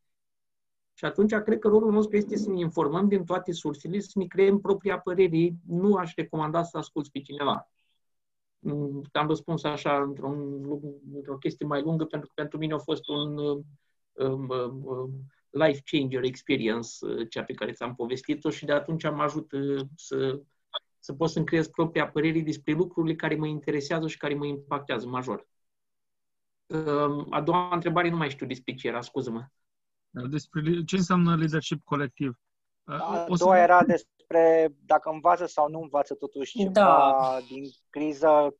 Și 0.93 1.05
atunci 1.05 1.33
cred 1.33 1.59
că 1.59 1.67
rolul 1.67 1.91
nostru 1.91 2.17
este 2.17 2.37
să 2.37 2.49
ne 2.49 2.59
informăm 2.59 3.07
din 3.07 3.23
toate 3.23 3.51
sursele, 3.51 3.99
să 3.99 4.11
ne 4.13 4.25
creăm 4.25 4.59
propria 4.59 4.99
părere. 4.99 5.53
Nu 5.67 5.95
aș 5.95 6.13
recomanda 6.15 6.63
să 6.63 6.77
asculți 6.77 7.11
pe 7.11 7.19
cineva. 7.19 7.69
Mm, 8.59 9.01
am 9.11 9.27
răspuns 9.27 9.63
așa 9.63 10.01
într-o, 10.01 10.29
într-o 11.13 11.37
chestie 11.37 11.65
mai 11.65 11.81
lungă, 11.81 12.05
pentru 12.05 12.27
că 12.27 12.33
pentru 12.41 12.57
mine 12.57 12.73
a 12.73 12.77
fost 12.77 13.07
un 13.07 13.37
um, 13.37 13.65
um, 14.13 14.49
um, 14.85 15.11
life 15.65 15.81
changer 15.85 16.23
experience, 16.23 16.89
uh, 17.01 17.29
cea 17.29 17.43
pe 17.43 17.53
care 17.53 17.71
ți-am 17.71 17.95
povestit-o 17.95 18.49
și 18.49 18.65
de 18.65 18.71
atunci 18.71 19.03
am 19.03 19.19
ajut 19.19 19.51
uh, 19.51 19.85
să, 19.95 20.41
să 20.99 21.13
pot 21.13 21.29
să-mi 21.29 21.45
creez 21.45 21.67
propria 21.67 22.09
părere 22.09 22.39
despre 22.39 22.73
lucrurile 22.73 23.15
care 23.15 23.35
mă 23.35 23.47
interesează 23.47 24.07
și 24.07 24.17
care 24.17 24.33
mă 24.33 24.45
impactează 24.45 25.07
major. 25.07 25.47
A 27.29 27.41
doua 27.41 27.73
întrebare 27.73 28.09
nu 28.09 28.17
mai 28.17 28.29
știu 28.29 28.45
despre 28.45 28.73
ce 28.73 28.87
era, 28.87 29.01
scuză-mă. 29.01 29.45
Despre 30.09 30.83
ce 30.83 30.95
înseamnă 30.95 31.35
leadership 31.35 31.83
colectiv? 31.83 32.39
A 32.83 33.25
o 33.27 33.35
doua 33.35 33.55
să... 33.55 33.61
era 33.61 33.83
despre 33.83 34.75
dacă 34.85 35.09
învață 35.09 35.45
sau 35.45 35.69
nu 35.69 35.81
învață 35.81 36.13
totuși 36.13 36.57
ceva 36.57 36.71
da. 36.71 37.37
din 37.47 37.63
criză. 37.89 38.55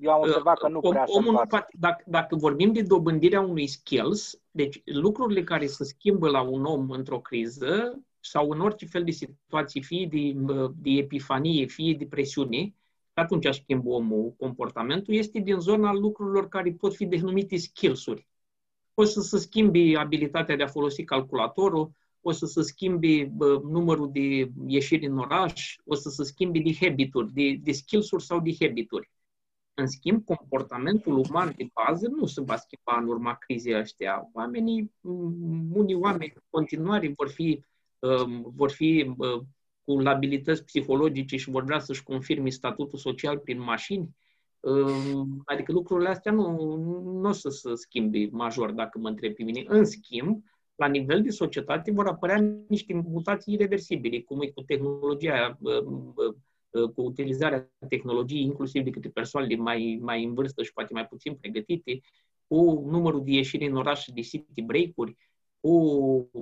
Eu 0.00 0.12
am 0.12 0.20
observat 0.20 0.58
că 0.58 0.68
nu 0.68 0.80
prea 0.80 1.04
Om, 1.06 1.26
omul, 1.26 1.44
dacă, 1.78 2.02
dacă 2.06 2.36
vorbim 2.36 2.72
de 2.72 2.82
dobândirea 2.82 3.40
unui 3.40 3.66
skills, 3.66 4.40
deci 4.50 4.82
lucrurile 4.84 5.44
care 5.44 5.66
se 5.66 5.84
schimbă 5.84 6.28
la 6.28 6.40
un 6.40 6.64
om 6.64 6.90
într-o 6.90 7.20
criză 7.20 8.00
sau 8.20 8.50
în 8.50 8.60
orice 8.60 8.86
fel 8.86 9.04
de 9.04 9.10
situație, 9.10 9.80
fie 9.80 10.06
de, 10.06 10.34
de 10.76 10.90
epifanie, 10.90 11.66
fie 11.66 11.94
de 11.94 12.06
presiune, 12.06 12.74
atunci 13.14 13.54
schimbă 13.54 13.90
omul 13.90 14.34
comportamentul, 14.38 15.14
este 15.14 15.38
din 15.38 15.58
zona 15.58 15.92
lucrurilor 15.92 16.48
care 16.48 16.72
pot 16.72 16.94
fi 16.94 17.06
denumite 17.06 17.56
skills-uri. 17.56 18.26
Poți 18.94 19.12
să 19.12 19.20
se 19.20 19.38
schimbi 19.38 19.96
abilitatea 19.96 20.56
de 20.56 20.62
a 20.62 20.66
folosi 20.66 21.04
calculatorul, 21.04 21.90
o 22.20 22.30
să 22.30 22.46
se 22.46 22.62
schimbe 22.62 23.32
numărul 23.62 24.10
de 24.12 24.50
ieșiri 24.66 25.06
în 25.06 25.18
oraș, 25.18 25.76
o 25.84 25.94
să 25.94 26.08
se 26.08 26.24
schimbe 26.24 26.58
de 26.58 26.74
habituri, 26.80 27.32
de, 27.32 27.58
de 27.62 27.72
skills-uri 27.72 28.24
sau 28.24 28.40
de 28.40 28.56
habituri. 28.60 29.10
În 29.74 29.86
schimb, 29.86 30.24
comportamentul 30.24 31.24
uman 31.28 31.52
de 31.56 31.66
bază 31.72 32.08
nu 32.08 32.26
se 32.26 32.40
va 32.40 32.56
schimba 32.56 33.00
în 33.00 33.08
urma 33.08 33.34
crizei 33.34 33.78
ăștia. 33.78 34.30
Oamenii, 34.32 34.92
unii 35.72 35.94
oameni 35.94 36.32
în 36.34 36.42
continuare 36.50 37.12
vor 37.16 37.28
fi, 37.28 37.64
um, 37.98 38.52
vor 38.54 38.70
fi 38.70 39.14
cu 39.84 40.00
abilități 40.04 40.64
psihologice 40.64 41.36
și 41.36 41.50
vor 41.50 41.64
vrea 41.64 41.78
să-și 41.78 42.02
confirme 42.02 42.48
statutul 42.48 42.98
social 42.98 43.38
prin 43.38 43.60
mașini. 43.60 44.16
Um, 44.60 45.42
adică 45.44 45.72
lucrurile 45.72 46.08
astea 46.08 46.32
nu, 46.32 46.76
nu 47.20 47.28
o 47.28 47.32
să 47.32 47.48
se 47.48 47.74
schimbe 47.74 48.28
major, 48.30 48.70
dacă 48.70 48.98
mă 48.98 49.08
întreb 49.08 49.34
pe 49.34 49.42
mine. 49.42 49.64
În 49.66 49.84
schimb, 49.84 50.44
la 50.74 50.86
nivel 50.86 51.22
de 51.22 51.30
societate 51.30 51.90
vor 51.90 52.06
apărea 52.06 52.64
niște 52.68 52.94
mutații 52.94 53.54
irreversibile, 53.54 54.20
cum 54.20 54.40
e 54.40 54.46
cu 54.46 54.62
tehnologia, 54.62 55.58
cu 56.94 57.02
utilizarea 57.02 57.70
tehnologiei, 57.88 58.42
inclusiv 58.42 58.84
de 58.84 58.90
către 58.90 59.10
persoanele 59.10 59.56
mai, 59.56 59.98
mai 60.00 60.24
în 60.24 60.34
vârstă 60.34 60.62
și 60.62 60.72
poate 60.72 60.92
mai 60.92 61.06
puțin 61.06 61.34
pregătite, 61.34 62.00
cu 62.46 62.84
numărul 62.90 63.24
de 63.24 63.30
ieșiri 63.30 63.66
în 63.66 63.76
oraș 63.76 64.04
de 64.14 64.20
city 64.20 64.62
break-uri, 64.62 65.16
cu 65.60 65.70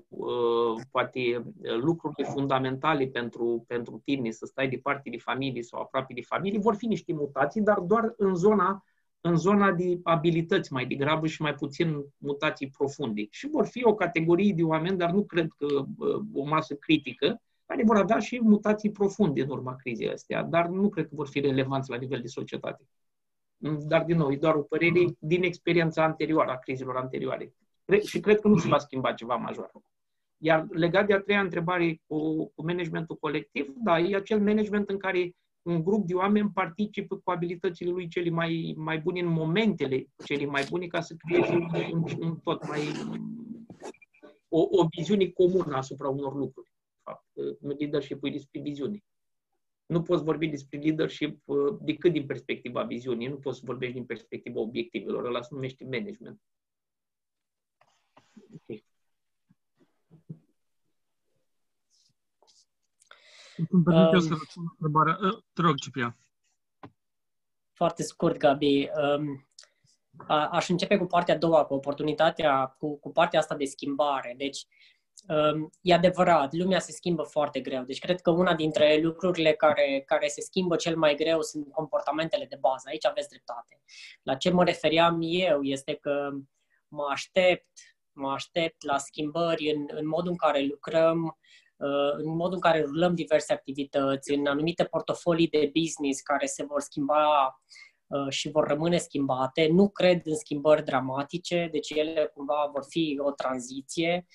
uh, 0.08 0.82
poate 0.90 1.42
lucrurile 1.80 2.28
fundamentale 2.28 3.06
pentru, 3.06 3.64
pentru 3.66 4.00
tine, 4.04 4.30
să 4.30 4.46
stai 4.46 4.68
departe 4.68 5.10
de 5.10 5.18
familie 5.18 5.62
sau 5.62 5.80
aproape 5.80 6.14
de 6.14 6.22
familie, 6.22 6.58
vor 6.58 6.74
fi 6.74 6.86
niște 6.86 7.12
mutații, 7.12 7.60
dar 7.60 7.78
doar 7.78 8.14
în 8.16 8.34
zona 8.34 8.84
în 9.20 9.36
zona 9.36 9.72
de 9.72 10.00
abilități 10.02 10.72
mai 10.72 10.86
degrabă 10.86 11.26
și 11.26 11.42
mai 11.42 11.54
puțin 11.54 12.04
mutații 12.16 12.70
profunde. 12.70 13.26
Și 13.30 13.48
vor 13.48 13.66
fi 13.66 13.84
o 13.84 13.94
categorie 13.94 14.52
de 14.52 14.62
oameni, 14.62 14.96
dar 14.96 15.10
nu 15.10 15.24
cred 15.24 15.48
că 15.56 15.66
o 16.32 16.44
masă 16.44 16.74
critică, 16.74 17.42
care 17.70 17.84
vor 17.84 17.96
avea 17.96 18.18
și 18.18 18.40
mutații 18.42 18.90
profunde 18.90 19.42
în 19.42 19.48
urma 19.48 19.76
crizei 19.76 20.10
astea, 20.10 20.42
dar 20.42 20.68
nu 20.68 20.88
cred 20.88 21.08
că 21.08 21.14
vor 21.14 21.28
fi 21.28 21.40
relevanți 21.40 21.90
la 21.90 21.96
nivel 21.96 22.20
de 22.20 22.26
societate. 22.26 22.88
Dar, 23.86 24.04
din 24.04 24.16
nou, 24.16 24.32
e 24.32 24.36
doar 24.36 24.54
o 24.54 24.62
părere 24.62 25.04
din 25.18 25.42
experiența 25.42 26.04
anterioară, 26.04 26.50
a 26.50 26.56
crizelor 26.56 26.96
anterioare. 26.96 27.54
Și 28.04 28.20
cred 28.20 28.40
că 28.40 28.48
nu 28.48 28.56
se 28.56 28.68
va 28.68 28.78
schimba 28.78 29.12
ceva 29.12 29.34
major. 29.34 29.70
Iar 30.36 30.66
legat 30.70 31.06
de 31.06 31.12
a 31.12 31.20
treia 31.20 31.40
întrebare 31.40 32.00
cu, 32.06 32.46
cu 32.54 32.64
managementul 32.64 33.16
colectiv, 33.16 33.72
da, 33.84 33.98
e 33.98 34.16
acel 34.16 34.40
management 34.40 34.88
în 34.88 34.98
care 34.98 35.34
un 35.62 35.82
grup 35.82 36.06
de 36.06 36.14
oameni 36.14 36.50
participă 36.54 37.16
cu 37.24 37.30
abilitățile 37.30 37.90
lui 37.90 38.08
cele 38.08 38.30
mai, 38.30 38.74
mai 38.76 38.98
bune 38.98 39.20
în 39.20 39.28
momentele 39.28 40.06
cele 40.24 40.46
mai 40.46 40.66
bune 40.70 40.86
ca 40.86 41.00
să 41.00 41.14
creeze 41.18 41.52
un, 41.92 42.04
un 42.20 42.36
tot 42.36 42.68
mai 42.68 42.80
o, 44.48 44.66
o 44.70 44.86
viziune 44.96 45.26
comună 45.26 45.76
asupra 45.76 46.08
unor 46.08 46.34
lucruri. 46.34 46.70
Fapt, 47.60 47.78
leadership 47.78 48.24
e 48.24 48.30
despre 48.30 48.60
viziune. 48.60 49.04
Nu 49.86 50.02
poți 50.02 50.24
vorbi 50.24 50.46
despre 50.46 50.78
leadership 50.78 51.42
uh, 51.44 51.76
decât 51.80 52.12
din 52.12 52.26
perspectiva 52.26 52.82
viziunii, 52.82 53.28
nu 53.28 53.36
poți 53.36 53.58
să 53.58 53.62
vorbești 53.66 53.94
din 53.94 54.04
perspectiva 54.04 54.60
obiectivelor, 54.60 55.24
ăla 55.24 55.42
se 55.42 55.48
numește 55.50 55.84
management. 55.84 56.40
Okay. 58.54 58.84
Îmi 63.68 63.82
permite 63.82 64.16
um, 64.16 64.20
să 64.20 64.28
răspund 64.28 64.66
întrebarea. 64.70 65.18
Ă, 65.22 65.44
te 65.52 65.62
rog, 65.62 65.74
Ciprian. 65.74 66.16
Foarte 67.72 68.02
scurt, 68.02 68.36
Gabi. 68.36 68.88
Um, 69.16 69.48
a, 70.26 70.48
aș 70.48 70.68
începe 70.68 70.96
cu 70.96 71.06
partea 71.06 71.34
a 71.34 71.38
doua, 71.38 71.64
cu 71.64 71.74
oportunitatea, 71.74 72.66
cu, 72.66 72.98
cu 72.98 73.12
partea 73.12 73.38
asta 73.38 73.56
de 73.56 73.64
schimbare. 73.64 74.34
Deci, 74.36 74.58
um, 74.58 74.68
e 75.80 75.94
adevărat, 75.94 76.52
lumea 76.52 76.78
se 76.78 76.92
schimbă 76.92 77.22
foarte 77.22 77.60
greu. 77.60 77.82
Deci, 77.82 77.98
cred 77.98 78.20
că 78.20 78.30
una 78.30 78.54
dintre 78.54 78.98
lucrurile 79.02 79.52
care, 79.52 80.02
care 80.06 80.26
se 80.26 80.40
schimbă 80.40 80.76
cel 80.76 80.96
mai 80.96 81.14
greu 81.14 81.42
sunt 81.42 81.72
comportamentele 81.72 82.46
de 82.46 82.56
bază. 82.60 82.82
Aici 82.88 83.06
aveți 83.06 83.28
dreptate. 83.28 83.82
La 84.22 84.34
ce 84.34 84.50
mă 84.50 84.64
referiam 84.64 85.18
eu 85.20 85.62
este 85.62 85.94
că 85.94 86.30
mă 86.88 87.06
aștept, 87.10 87.70
mă 88.12 88.30
aștept 88.30 88.84
la 88.84 88.98
schimbări 88.98 89.70
în, 89.70 89.86
în 89.88 90.06
modul 90.06 90.30
în 90.30 90.36
care 90.36 90.62
lucrăm, 90.62 91.38
Uh, 91.80 92.12
în 92.16 92.36
modul 92.36 92.54
în 92.54 92.60
care 92.60 92.80
rulăm 92.80 93.14
diverse 93.14 93.52
activități, 93.52 94.32
în 94.32 94.46
anumite 94.46 94.84
portofolii 94.84 95.48
de 95.48 95.70
business 95.80 96.20
care 96.20 96.46
se 96.46 96.64
vor 96.64 96.80
schimba 96.80 97.60
uh, 98.06 98.28
și 98.28 98.50
vor 98.50 98.66
rămâne 98.66 98.96
schimbate. 98.96 99.68
Nu 99.72 99.88
cred 99.88 100.20
în 100.24 100.36
schimbări 100.36 100.84
dramatice, 100.84 101.68
deci 101.72 101.90
ele 101.90 102.30
cumva 102.34 102.70
vor 102.72 102.84
fi 102.88 103.20
o 103.22 103.30
tranziție, 103.30 104.26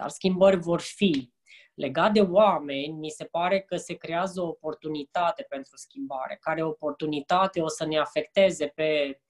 dar 0.00 0.08
schimbări 0.08 0.56
vor 0.56 0.80
fi. 0.80 1.32
Legat 1.74 2.12
de 2.12 2.20
oameni, 2.20 2.92
mi 2.92 3.08
se 3.10 3.24
pare 3.24 3.60
că 3.60 3.76
se 3.76 3.94
creează 3.94 4.40
o 4.40 4.48
oportunitate 4.48 5.46
pentru 5.48 5.76
schimbare, 5.76 6.38
care 6.40 6.62
oportunitate 6.62 7.60
o 7.60 7.68
să 7.68 7.86
ne 7.86 7.98
afecteze 7.98 8.66
pe 8.66 9.20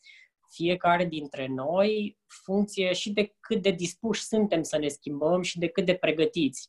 fiecare 0.49 1.05
dintre 1.05 1.47
noi, 1.47 2.19
funcție 2.27 2.93
și 2.93 3.13
de 3.13 3.35
cât 3.41 3.63
de 3.63 3.71
dispuși 3.71 4.23
suntem 4.23 4.63
să 4.63 4.79
ne 4.79 4.89
schimbăm 4.89 5.43
și 5.43 5.59
de 5.59 5.69
cât 5.69 5.85
de 5.85 5.95
pregătiți. 5.95 6.67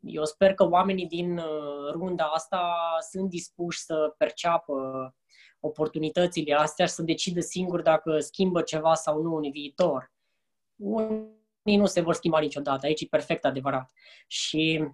Eu 0.00 0.24
sper 0.24 0.54
că 0.54 0.68
oamenii 0.68 1.06
din 1.06 1.38
uh, 1.38 1.90
runda 1.92 2.24
asta 2.24 2.74
sunt 3.10 3.28
dispuși 3.28 3.78
să 3.78 4.14
perceapă 4.18 4.74
oportunitățile 5.60 6.54
astea 6.54 6.86
și 6.86 6.92
să 6.92 7.02
decidă 7.02 7.40
singur 7.40 7.82
dacă 7.82 8.18
schimbă 8.18 8.62
ceva 8.62 8.94
sau 8.94 9.22
nu 9.22 9.34
în 9.34 9.50
viitor. 9.50 10.12
Unii 10.76 11.35
nu 11.74 11.86
se 11.86 12.00
vor 12.00 12.14
schimba 12.14 12.38
niciodată, 12.38 12.86
aici 12.86 13.00
e 13.00 13.06
perfect 13.10 13.44
adevărat. 13.44 13.90
Și 14.26 14.88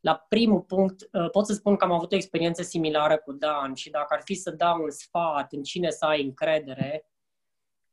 la 0.00 0.24
primul 0.28 0.60
punct, 0.60 1.08
uh, 1.12 1.30
pot 1.30 1.46
să 1.46 1.52
spun 1.52 1.76
că 1.76 1.84
am 1.84 1.92
avut 1.92 2.12
o 2.12 2.16
experiență 2.16 2.62
similară 2.62 3.18
cu 3.18 3.32
Dan 3.32 3.74
și 3.74 3.90
dacă 3.90 4.14
ar 4.14 4.20
fi 4.24 4.34
să 4.34 4.50
dau 4.50 4.82
un 4.82 4.90
sfat 4.90 5.52
în 5.52 5.62
cine 5.62 5.90
să 5.90 6.04
ai 6.04 6.22
încredere, 6.22 7.10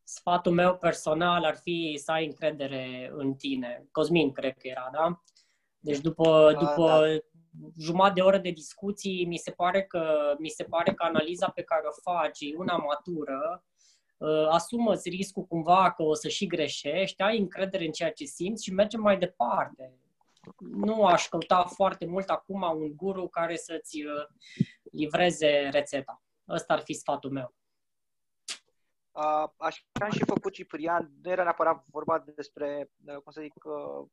sfatul 0.04 0.52
meu 0.52 0.78
personal 0.78 1.44
ar 1.44 1.56
fi 1.56 2.00
să 2.04 2.12
ai 2.12 2.26
încredere 2.26 3.12
în 3.14 3.34
tine. 3.34 3.88
Cosmin, 3.92 4.32
cred 4.32 4.58
că 4.58 4.68
era, 4.68 4.90
da? 4.94 5.24
Deci 5.80 6.00
după, 6.00 6.52
da, 6.54 6.60
după 6.60 6.88
da. 6.88 7.18
jumătate 7.80 8.14
de 8.14 8.22
oră 8.22 8.38
de 8.38 8.50
discuții, 8.50 9.26
mi 9.26 9.38
se 9.38 9.52
pare 9.52 9.84
că, 9.84 10.36
mi 10.40 10.50
se 10.50 10.64
pare 10.64 10.94
că 10.94 11.04
analiza 11.04 11.50
pe 11.50 11.64
care 11.64 11.82
o 11.88 12.12
faci 12.12 12.40
e 12.40 12.58
una 12.58 12.76
matură, 12.76 13.64
uh, 13.66 13.73
asumă-ți 14.50 15.10
riscul 15.10 15.44
cumva 15.44 15.92
că 15.92 16.04
o 16.04 16.14
să 16.14 16.28
și 16.28 16.48
greșești, 16.48 17.22
ai 17.22 17.38
încredere 17.38 17.86
în 17.86 17.92
ceea 17.92 18.12
ce 18.12 18.26
simți 18.26 18.64
și 18.64 18.74
mergem 18.74 19.02
mai 19.02 19.18
departe. 19.18 19.94
Nu 20.60 21.06
aș 21.06 21.28
căuta 21.28 21.64
foarte 21.64 22.06
mult 22.06 22.30
acum 22.30 22.62
un 22.62 22.96
guru 22.96 23.28
care 23.28 23.56
să-ți 23.56 24.04
uh, 24.04 24.26
livreze 24.92 25.70
rețeta. 25.72 26.22
Ăsta 26.50 26.74
ar 26.74 26.80
fi 26.80 26.94
sfatul 26.94 27.32
meu. 27.32 27.54
Uh, 29.12 29.50
așa 29.58 29.82
am 29.94 30.12
și 30.12 30.24
făcut 30.26 30.54
Ciprian, 30.54 31.12
nu 31.22 31.32
era 31.32 31.44
neapărat 31.44 31.84
vorba 31.92 32.24
despre, 32.36 32.92
uh, 33.06 33.16
cum 33.16 33.32
să 33.32 33.42
zic, 33.42 33.54
uh, 33.64 34.08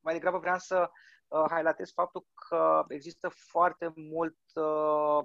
mai 0.00 0.14
degrabă 0.14 0.38
vreau 0.38 0.58
să 0.58 0.90
uh, 1.28 1.44
highlightez 1.50 1.92
faptul 1.92 2.26
că 2.48 2.84
există 2.88 3.28
foarte 3.28 3.92
mult 3.94 4.38
uh, 4.54 5.24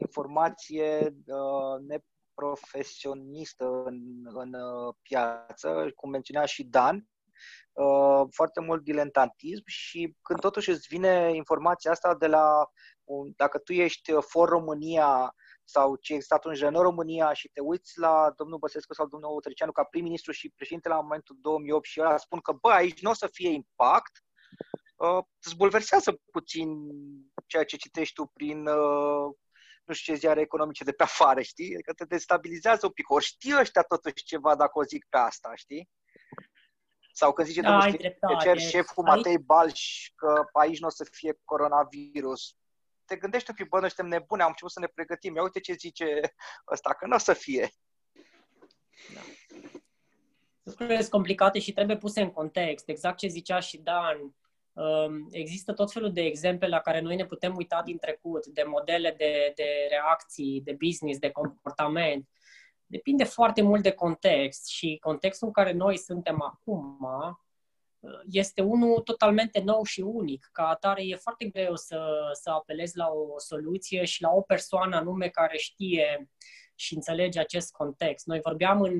informație 0.00 1.16
uh, 1.26 1.78
neprofesionistă 2.40 3.82
în, 3.84 4.00
în 4.24 4.54
uh, 4.54 4.94
piață, 5.02 5.90
cum 5.96 6.10
menționa 6.10 6.44
și 6.44 6.64
Dan, 6.64 7.08
uh, 7.72 8.22
foarte 8.30 8.60
mult 8.60 8.82
dilentantism 8.82 9.62
și 9.66 10.16
când 10.22 10.40
totuși 10.40 10.70
îți 10.70 10.86
vine 10.88 11.30
informația 11.34 11.90
asta 11.90 12.14
de 12.14 12.26
la, 12.26 12.70
un, 13.04 13.32
dacă 13.36 13.58
tu 13.58 13.72
ești 13.72 14.12
for 14.20 14.48
România 14.48 15.34
sau 15.64 15.96
ce 15.96 16.12
există 16.12 16.34
atunci 16.34 16.60
în 16.60 16.72
România 16.72 17.32
și 17.32 17.48
te 17.48 17.60
uiți 17.60 17.98
la 17.98 18.32
domnul 18.36 18.58
Băsescu 18.58 18.94
sau 18.94 19.06
domnul 19.06 19.36
Otreceanu 19.36 19.72
ca 19.72 19.84
prim-ministru 19.84 20.32
și 20.32 20.52
președinte 20.56 20.88
la 20.88 21.00
momentul 21.00 21.36
2008 21.40 21.84
și 21.84 22.00
ăla 22.00 22.16
spun 22.16 22.40
că, 22.40 22.52
bă, 22.52 22.70
aici 22.70 23.02
nu 23.02 23.10
o 23.10 23.14
să 23.14 23.28
fie 23.32 23.48
impact, 23.48 24.24
uh, 24.96 25.24
îți 25.44 25.56
bulversează 25.56 26.20
puțin 26.32 26.68
ceea 27.46 27.64
ce 27.64 27.76
citești 27.76 28.14
tu 28.14 28.26
prin 28.26 28.66
uh, 28.66 29.34
nu 29.90 29.96
știu 29.96 30.12
ce 30.12 30.18
ziare 30.18 30.40
economice 30.40 30.84
de 30.84 30.92
pe 30.92 31.02
afară, 31.02 31.40
știi? 31.40 31.74
Adică 31.74 31.92
te 31.92 32.04
destabilizează 32.04 32.86
un 32.86 32.92
pic. 32.92 33.10
Ori 33.10 33.24
știi 33.24 33.58
ăștia 33.58 33.82
totuși 33.82 34.14
ceva 34.14 34.56
dacă 34.56 34.78
o 34.78 34.82
zic 34.82 35.06
pe 35.08 35.16
asta, 35.16 35.52
știi? 35.54 35.90
Sau 37.12 37.32
când 37.32 37.46
zice 37.46 37.60
da, 37.60 37.68
domnul 37.70 38.40
cer 38.40 38.58
șeful 38.58 39.04
Matei 39.04 39.38
Balș 39.38 40.10
că 40.14 40.44
aici 40.52 40.80
nu 40.80 40.86
o 40.86 40.90
să 40.90 41.08
fie 41.10 41.38
coronavirus, 41.44 42.54
te 43.04 43.16
gândești 43.16 43.50
un 43.50 43.56
pic, 43.56 43.68
bă, 43.68 43.80
noi 43.80 43.90
suntem 43.90 44.06
nebuni, 44.06 44.42
am 44.42 44.48
început 44.48 44.70
să 44.70 44.80
ne 44.80 44.86
pregătim. 44.86 45.34
Ia 45.34 45.42
uite 45.42 45.60
ce 45.60 45.72
zice 45.72 46.34
ăsta, 46.72 46.94
că 46.94 47.06
nu 47.06 47.14
o 47.14 47.18
să 47.18 47.32
fie. 47.32 47.70
Da. 49.14 49.20
Lucrurile 50.62 50.98
sunt 50.98 51.10
complicate 51.10 51.58
și 51.58 51.72
trebuie 51.72 51.96
puse 51.96 52.20
în 52.20 52.30
context. 52.30 52.88
Exact 52.88 53.18
ce 53.18 53.26
zicea 53.26 53.60
și 53.60 53.78
Dan. 53.78 54.34
Um, 54.72 55.26
există 55.30 55.72
tot 55.72 55.92
felul 55.92 56.12
de 56.12 56.20
exemple 56.20 56.68
la 56.68 56.80
care 56.80 57.00
noi 57.00 57.16
ne 57.16 57.26
putem 57.26 57.56
uita 57.56 57.82
din 57.84 57.98
trecut, 57.98 58.46
de 58.46 58.62
modele 58.62 59.14
de, 59.16 59.52
de 59.54 59.86
reacții, 59.88 60.60
de 60.64 60.76
business, 60.84 61.18
de 61.18 61.30
comportament. 61.30 62.28
Depinde 62.86 63.24
foarte 63.24 63.62
mult 63.62 63.82
de 63.82 63.90
context 63.90 64.66
și 64.66 64.98
contextul 65.00 65.46
în 65.46 65.52
care 65.52 65.72
noi 65.72 65.96
suntem 65.98 66.42
acum 66.42 66.98
este 68.30 68.62
unul 68.62 69.00
totalmente 69.00 69.60
nou 69.60 69.84
și 69.84 70.00
unic. 70.00 70.48
Ca 70.52 70.68
atare 70.68 71.06
e 71.06 71.16
foarte 71.16 71.44
greu 71.44 71.76
să, 71.76 72.30
să 72.32 72.50
apelezi 72.50 72.96
la 72.96 73.08
o 73.08 73.38
soluție 73.38 74.04
și 74.04 74.22
la 74.22 74.30
o 74.30 74.40
persoană 74.40 74.96
anume 74.96 75.28
care 75.28 75.56
știe 75.56 76.30
și 76.74 76.94
înțelege 76.94 77.40
acest 77.40 77.72
context. 77.72 78.26
Noi 78.26 78.40
vorbeam 78.42 78.80
în, 78.80 78.92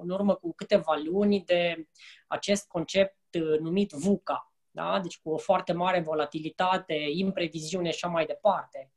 în 0.00 0.10
urmă 0.10 0.34
cu 0.34 0.54
câteva 0.54 1.00
luni 1.04 1.44
de 1.44 1.88
acest 2.26 2.66
concept 2.66 3.16
numit 3.60 3.90
VUCA, 3.90 4.47
da? 4.78 5.00
deci 5.00 5.20
cu 5.20 5.30
o 5.30 5.36
foarte 5.36 5.72
mare 5.72 6.00
volatilitate, 6.00 6.94
impreviziune 7.10 7.90
și 7.90 8.04
așa 8.04 8.08
mai 8.08 8.26
departe. 8.26 8.92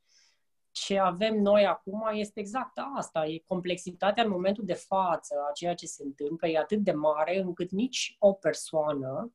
Ce 0.72 1.00
avem 1.00 1.36
noi 1.42 1.66
acum 1.66 2.10
este 2.14 2.40
exact 2.40 2.78
asta, 2.96 3.26
e 3.26 3.44
complexitatea 3.48 4.24
în 4.24 4.30
momentul 4.30 4.66
de 4.66 4.74
față 4.74 5.36
a 5.50 5.52
ceea 5.52 5.74
ce 5.74 5.86
se 5.86 6.04
întâmplă, 6.04 6.48
e 6.48 6.58
atât 6.58 6.80
de 6.80 6.92
mare 6.92 7.40
încât 7.40 7.72
nici 7.72 8.16
o 8.20 8.34
persoană 8.34 9.34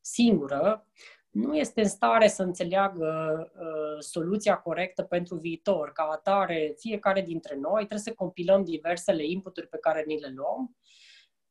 singură 0.00 0.86
nu 1.32 1.56
este 1.56 1.80
în 1.80 1.88
stare 1.88 2.28
să 2.28 2.42
înțeleagă 2.42 3.38
uh, 3.54 3.96
soluția 3.98 4.56
corectă 4.56 5.02
pentru 5.02 5.36
viitor. 5.36 5.92
Ca 5.92 6.08
atare, 6.12 6.74
fiecare 6.78 7.22
dintre 7.22 7.56
noi 7.56 7.76
trebuie 7.76 7.98
să 7.98 8.12
compilăm 8.12 8.64
diversele 8.64 9.26
inputuri 9.26 9.68
pe 9.68 9.78
care 9.78 10.04
ni 10.06 10.20
le 10.20 10.32
luăm 10.34 10.76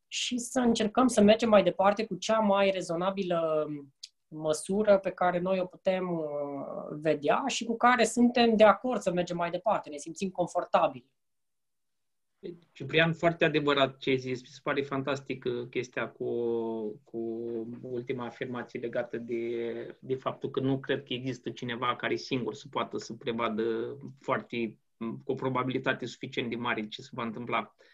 și 0.08 0.38
să 0.38 0.60
încercăm 0.60 1.08
să 1.08 1.22
mergem 1.22 1.50
mai 1.50 1.64
departe 1.64 2.06
cu 2.06 2.16
cea 2.16 2.40
mai 2.40 2.70
rezonabilă 2.70 3.68
măsură 4.32 4.98
pe 4.98 5.12
care 5.12 5.40
noi 5.40 5.60
o 5.60 5.66
putem 5.66 6.10
uh, 6.10 6.98
vedea 7.02 7.44
și 7.48 7.64
cu 7.64 7.78
care 7.78 8.04
suntem 8.04 8.56
de 8.56 8.64
acord 8.64 9.02
să 9.02 9.12
mergem 9.12 9.38
mai 9.38 9.50
departe, 9.50 9.90
ne 9.90 9.98
simțim 9.98 10.30
confortabili. 10.30 11.10
Ciprian, 12.72 13.14
foarte 13.14 13.46
adevărat 13.46 13.98
ce 13.98 14.10
ai 14.10 14.18
zis. 14.18 14.42
Mi 14.42 14.48
se 14.48 14.60
pare 14.64 14.82
fantastic 14.82 15.46
uh, 15.46 15.68
chestia 15.70 16.10
cu, 16.10 16.26
cu 17.04 17.20
ultima 17.82 18.26
afirmație 18.26 18.80
legată 18.80 19.18
de, 19.18 19.96
de 20.00 20.16
faptul 20.16 20.50
că 20.50 20.60
nu 20.60 20.80
cred 20.80 21.04
că 21.04 21.14
există 21.14 21.50
cineva 21.50 21.96
care 21.96 22.16
singur 22.16 22.54
să 22.54 22.68
poată 22.70 22.98
să 22.98 23.14
prevadă 23.14 23.98
foarte, 24.20 24.78
cu 24.98 25.32
o 25.32 25.34
probabilitate 25.34 26.06
suficient 26.06 26.50
de 26.50 26.56
mare 26.56 26.88
ce 26.88 27.02
se 27.02 27.10
va 27.12 27.24
întâmpla. 27.24 27.60
Uh, 27.60 27.86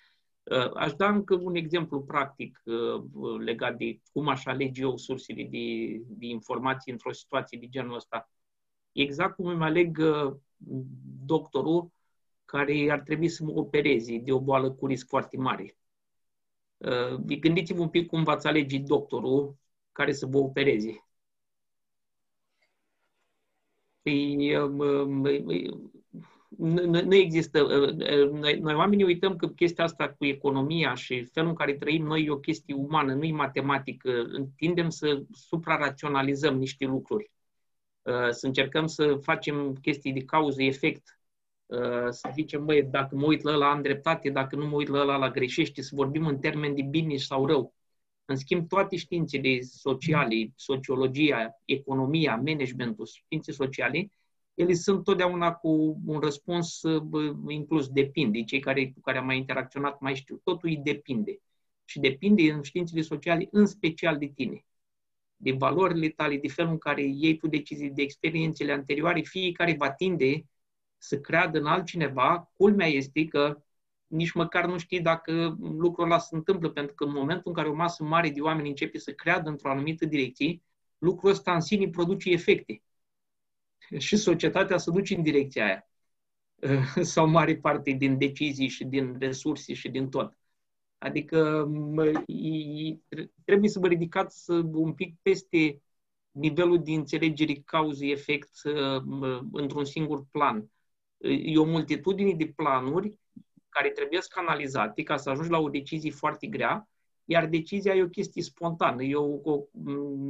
aș 0.74 0.94
da 0.94 1.10
încă 1.10 1.36
un 1.36 1.56
exemplu 1.56 2.02
practic 2.02 2.62
uh, 2.66 3.04
legat 3.40 3.78
de 3.78 4.00
cum 4.12 4.28
aș 4.28 4.46
alege 4.46 4.82
eu 4.82 4.98
sursele 4.98 5.44
de, 5.44 5.98
de 6.08 6.26
informații 6.26 6.92
într-o 6.92 7.12
situație 7.12 7.58
de 7.60 7.68
genul 7.68 7.96
ăsta. 7.96 8.30
Exact 8.92 9.36
cum 9.36 9.46
îmi 9.46 9.64
aleg 9.64 9.98
doctorul 11.26 11.92
care 12.46 12.88
ar 12.92 13.00
trebui 13.00 13.30
să 13.30 13.44
mă 13.44 13.52
opereze 13.52 14.18
de 14.18 14.32
o 14.32 14.40
boală 14.42 14.72
cu 14.72 14.86
risc 14.86 15.08
foarte 15.08 15.38
mare. 15.38 15.78
Uh, 16.78 17.16
gândiți-vă 17.40 17.82
un 17.82 17.90
pic 17.90 18.08
cum 18.08 18.24
v-ați 18.24 18.48
alege 18.48 18.80
doctorul 18.80 19.56
care 19.92 20.14
să 20.14 20.26
vă 20.26 20.38
opereze. 20.38 21.08
Păi, 24.02 24.56
um, 24.56 24.80
um, 24.80 25.24
nu 26.58 27.16
există. 27.16 27.62
Uh, 27.62 28.30
noi, 28.32 28.60
noi 28.60 28.74
oamenii 28.74 29.06
uităm 29.06 29.36
că 29.36 29.48
chestia 29.48 29.84
asta 29.84 30.10
cu 30.10 30.26
economia 30.26 30.94
și 30.94 31.24
felul 31.24 31.50
în 31.50 31.56
care 31.56 31.74
trăim 31.74 32.06
noi 32.06 32.24
e 32.24 32.32
o 32.32 32.40
chestie 32.40 32.74
umană, 32.74 33.14
nu 33.14 33.24
e 33.24 33.32
matematică. 33.32 34.26
Tindem 34.56 34.90
să 34.90 35.24
supraraționalizăm 35.32 36.58
niște 36.58 36.86
lucruri. 36.86 37.32
Uh, 38.02 38.30
să 38.30 38.46
încercăm 38.46 38.88
să 38.88 39.20
facem 39.22 39.74
chestii 39.82 40.14
de 40.14 40.24
cauză-efect 40.24 41.18
Uh, 41.68 42.08
să 42.10 42.30
zicem, 42.34 42.64
măi, 42.64 42.84
dacă 42.84 43.16
mă 43.16 43.26
uit 43.26 43.42
la 43.42 43.52
ăla 43.52 43.72
am 43.72 43.82
dreptate, 43.82 44.30
dacă 44.30 44.56
nu 44.56 44.68
mă 44.68 44.76
uit 44.76 44.88
la 44.88 45.00
ăla 45.00 45.18
la 45.18 45.30
greșește, 45.32 45.82
să 45.82 45.96
vorbim 45.96 46.28
în 46.28 46.40
termeni 46.40 46.76
de 46.76 46.82
bine 46.82 47.16
sau 47.18 47.46
rău. 47.46 47.74
În 48.26 48.36
schimb, 48.36 48.68
toate 48.68 48.96
științele 48.96 49.62
sociale, 49.62 50.52
sociologia, 50.56 51.62
economia, 51.66 52.36
managementul, 52.36 53.06
științe 53.06 53.52
sociale, 53.52 54.10
ele 54.58 54.74
sunt 54.74 55.04
totdeauna 55.04 55.54
cu 55.54 56.02
un 56.06 56.20
răspuns 56.20 56.82
inclus 57.48 57.88
depinde. 57.88 58.44
Cei 58.44 58.60
care, 58.60 58.92
cu 58.92 59.00
care 59.02 59.18
am 59.18 59.26
mai 59.26 59.38
interacționat 59.38 60.00
mai 60.00 60.16
știu. 60.16 60.42
Totul 60.44 60.70
îi 60.70 60.78
depinde. 60.78 61.40
Și 61.86 62.00
depinde 62.00 62.52
în 62.52 62.62
științele 62.62 63.02
sociale 63.02 63.48
în 63.52 63.66
special 63.66 64.18
de 64.18 64.26
tine. 64.26 64.66
De 65.36 65.52
valorile 65.52 66.10
tale, 66.10 66.38
de 66.38 66.48
felul 66.48 66.72
în 66.72 66.78
care 66.78 67.04
iei 67.04 67.38
tu 67.38 67.48
decizii, 67.48 67.90
de 67.90 68.02
experiențele 68.02 68.72
anterioare, 68.72 69.22
fiecare 69.22 69.76
va 69.78 69.92
tinde 69.92 70.46
să 70.98 71.20
creadă 71.20 71.60
în 71.60 71.66
altcineva, 71.66 72.52
culmea 72.56 72.88
este 72.88 73.26
că 73.26 73.62
nici 74.08 74.32
măcar 74.32 74.66
nu 74.66 74.78
știi 74.78 75.02
dacă 75.02 75.58
lucrul 75.60 76.06
ăla 76.06 76.18
se 76.18 76.36
întâmplă, 76.36 76.70
pentru 76.70 76.94
că 76.94 77.04
în 77.04 77.12
momentul 77.12 77.44
în 77.46 77.54
care 77.54 77.68
o 77.68 77.74
masă 77.76 78.04
mare 78.04 78.30
de 78.30 78.42
oameni 78.42 78.70
începe 78.70 78.98
să 78.98 79.12
creadă 79.12 79.50
într-o 79.50 79.70
anumită 79.70 80.06
direcție, 80.06 80.62
lucrul 80.98 81.30
ăsta 81.30 81.54
în 81.54 81.62
sine 81.62 81.90
produce 81.90 82.32
efecte. 82.32 82.82
Și 83.98 84.18
societatea 84.18 84.78
se 84.78 84.92
duce 84.92 85.16
în 85.16 85.24
direcția 85.24 85.66
aia. 85.66 85.90
Sau 87.14 87.28
mare 87.28 87.58
parte 87.58 87.92
din 87.92 88.18
decizii 88.18 88.68
și 88.68 88.86
din 88.86 89.16
resurse 89.20 89.74
și 89.74 89.90
din 89.90 90.10
tot. 90.10 90.38
Adică 90.98 91.66
mă, 91.66 92.24
trebuie 93.46 93.70
să 93.70 93.80
vă 93.80 93.88
ridicați 93.88 94.52
un 94.52 94.94
pic 94.94 95.16
peste 95.22 95.82
nivelul 96.32 96.84
de 96.84 96.92
înțelegere 96.92 97.54
cauză-efect 97.54 98.50
într-un 99.52 99.86
singur 99.86 100.26
plan 100.32 100.70
e 101.18 101.58
o 101.58 101.64
multitudine 101.64 102.34
de 102.34 102.48
planuri 102.56 103.20
care 103.70 103.90
trebuie 103.90 104.22
să 104.22 104.28
canalizate 104.32 105.04
ca 105.04 105.18
să 105.18 105.30
ajungi 105.30 105.50
la 105.50 105.60
o 105.60 105.70
decizie 105.70 106.12
foarte 106.12 106.48
grea, 106.48 106.90
iar 107.30 107.48
decizia 107.48 107.96
e 107.96 108.04
o 108.04 108.08
chestie 108.08 108.42
spontană. 108.42 109.04
Eu, 109.04 109.42
o, 109.44 109.64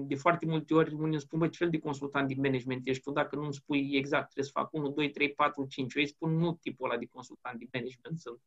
de 0.08 0.16
foarte 0.16 0.46
multe 0.46 0.74
ori, 0.74 0.94
unii 0.94 1.12
îmi 1.12 1.20
spun, 1.20 1.40
bă, 1.40 1.48
ce 1.48 1.58
fel 1.58 1.70
de 1.70 1.80
consultant 1.80 2.28
de 2.28 2.34
management 2.38 2.88
ești 2.88 3.04
tu 3.04 3.12
dacă 3.12 3.36
nu 3.36 3.44
îmi 3.44 3.54
spui 3.54 3.90
exact, 3.94 4.24
trebuie 4.24 4.46
să 4.46 4.52
fac 4.54 4.74
1, 4.74 4.90
2, 4.90 5.10
3, 5.10 5.30
4, 5.34 5.66
5. 5.66 5.96
Eu 5.96 6.02
îi 6.02 6.08
spun, 6.08 6.38
nu 6.38 6.54
tipul 6.62 6.90
ăla 6.90 7.00
de 7.00 7.06
consultant 7.06 7.60
de 7.60 7.66
management 7.74 8.20
sunt. 8.20 8.40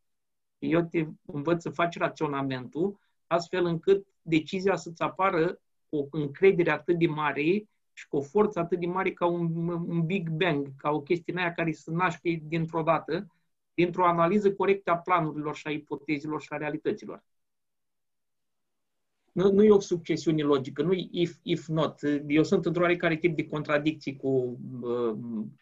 Eu 0.58 0.82
te 0.82 1.06
învăț 1.24 1.62
să 1.62 1.70
faci 1.70 1.96
raționamentul 1.96 2.98
astfel 3.26 3.64
încât 3.64 4.06
decizia 4.22 4.76
să-ți 4.76 5.02
apară 5.02 5.60
cu 5.88 5.96
o 5.96 6.06
încredere 6.10 6.70
atât 6.70 6.98
de 6.98 7.06
mare 7.06 7.68
și 7.92 8.08
cu 8.08 8.16
o 8.16 8.22
forță 8.22 8.58
atât 8.58 8.80
de 8.80 8.86
mare 8.86 9.12
ca 9.12 9.26
un, 9.26 9.68
un 9.68 10.06
Big 10.06 10.28
Bang, 10.28 10.76
ca 10.76 10.90
o 10.90 11.00
chestie 11.00 11.34
aia 11.36 11.52
care 11.52 11.72
se 11.72 11.90
naște 11.90 12.40
dintr-o 12.42 12.82
dată, 12.82 13.26
dintr-o 13.74 14.06
analiză 14.06 14.52
corectă 14.52 14.90
a 14.90 14.96
planurilor 14.96 15.56
și 15.56 15.66
a 15.66 15.70
ipotezelor 15.70 16.42
și 16.42 16.48
a 16.50 16.56
realităților. 16.56 17.22
Nu, 19.40 19.52
nu 19.52 19.64
e 19.64 19.70
o 19.70 19.80
succesiune 19.80 20.42
logică, 20.42 20.82
nu 20.82 20.92
e 20.92 21.08
if, 21.10 21.36
if 21.42 21.66
not. 21.66 22.00
Eu 22.26 22.42
sunt 22.42 22.66
într-o 22.66 22.82
oarecare 22.82 23.16
tip 23.16 23.36
de 23.36 23.46
contradicții 23.46 24.16
cu, 24.16 24.60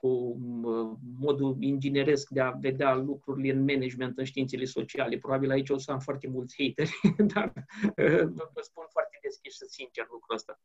cu 0.01 0.39
modul 1.19 1.57
ingineresc 1.61 2.29
de 2.29 2.41
a 2.41 2.51
vedea 2.51 2.95
lucrurile 2.95 3.53
în 3.53 3.59
management, 3.59 4.19
în 4.19 4.25
științele 4.25 4.65
sociale. 4.65 5.19
Probabil 5.19 5.51
aici 5.51 5.71
o 5.71 5.79
să 5.79 5.93
am 5.93 5.99
foarte 5.99 6.29
mulți 6.29 6.57
hateri, 6.59 7.01
dar 7.35 7.53
vă 8.55 8.61
spun 8.61 8.85
foarte 8.91 9.19
deschis 9.23 9.55
și 9.55 9.65
sincer 9.69 10.07
lucrul 10.11 10.35
ăsta. 10.35 10.61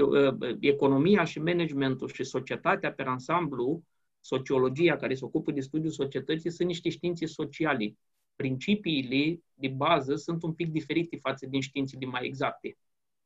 Ă, 0.00 0.36
economia 0.60 1.24
și 1.24 1.38
managementul 1.38 2.08
și 2.08 2.24
societatea 2.24 2.92
pe 2.92 3.02
ansamblu, 3.02 3.82
sociologia 4.20 4.96
care 4.96 5.14
se 5.14 5.24
ocupă 5.24 5.50
de 5.50 5.60
studiul 5.60 5.92
societății, 5.92 6.50
sunt 6.50 6.68
niște 6.68 6.88
științe 6.88 7.26
sociale. 7.26 7.96
Principiile 8.36 9.40
de 9.54 9.68
bază 9.68 10.14
sunt 10.14 10.42
un 10.42 10.54
pic 10.54 10.70
diferite 10.70 11.16
față 11.16 11.46
din 11.46 11.60
științele 11.60 12.06
mai 12.06 12.26
exacte. 12.26 12.76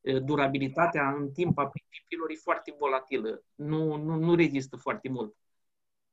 Ă, 0.07 0.19
durabilitatea 0.19 1.15
în 1.19 1.33
timp 1.33 1.59
a 1.59 1.67
principiilor 1.67 2.31
e 2.31 2.35
foarte 2.35 2.75
volatilă, 2.79 3.43
nu, 3.55 3.97
nu, 3.97 4.17
nu 4.17 4.35
rezistă 4.35 4.77
foarte 4.77 5.09
mult. 5.09 5.37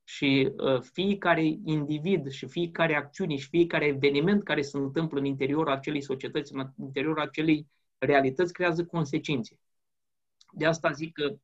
Și 0.03 0.53
uh, 0.57 0.81
fiecare 0.81 1.43
individ 1.65 2.29
și 2.29 2.47
fiecare 2.47 2.95
acțiune 2.95 3.35
și 3.35 3.47
fiecare 3.47 3.85
eveniment 3.85 4.43
care 4.43 4.61
se 4.61 4.77
întâmplă 4.77 5.19
în 5.19 5.25
interiorul 5.25 5.71
acelei 5.71 6.01
societăți, 6.01 6.53
în 6.53 6.71
interiorul 6.79 7.21
acelei 7.21 7.67
realități, 7.97 8.53
creează 8.53 8.85
consecințe. 8.85 9.59
De 10.51 10.65
asta 10.65 10.91
zic 10.91 11.13
că 11.13 11.35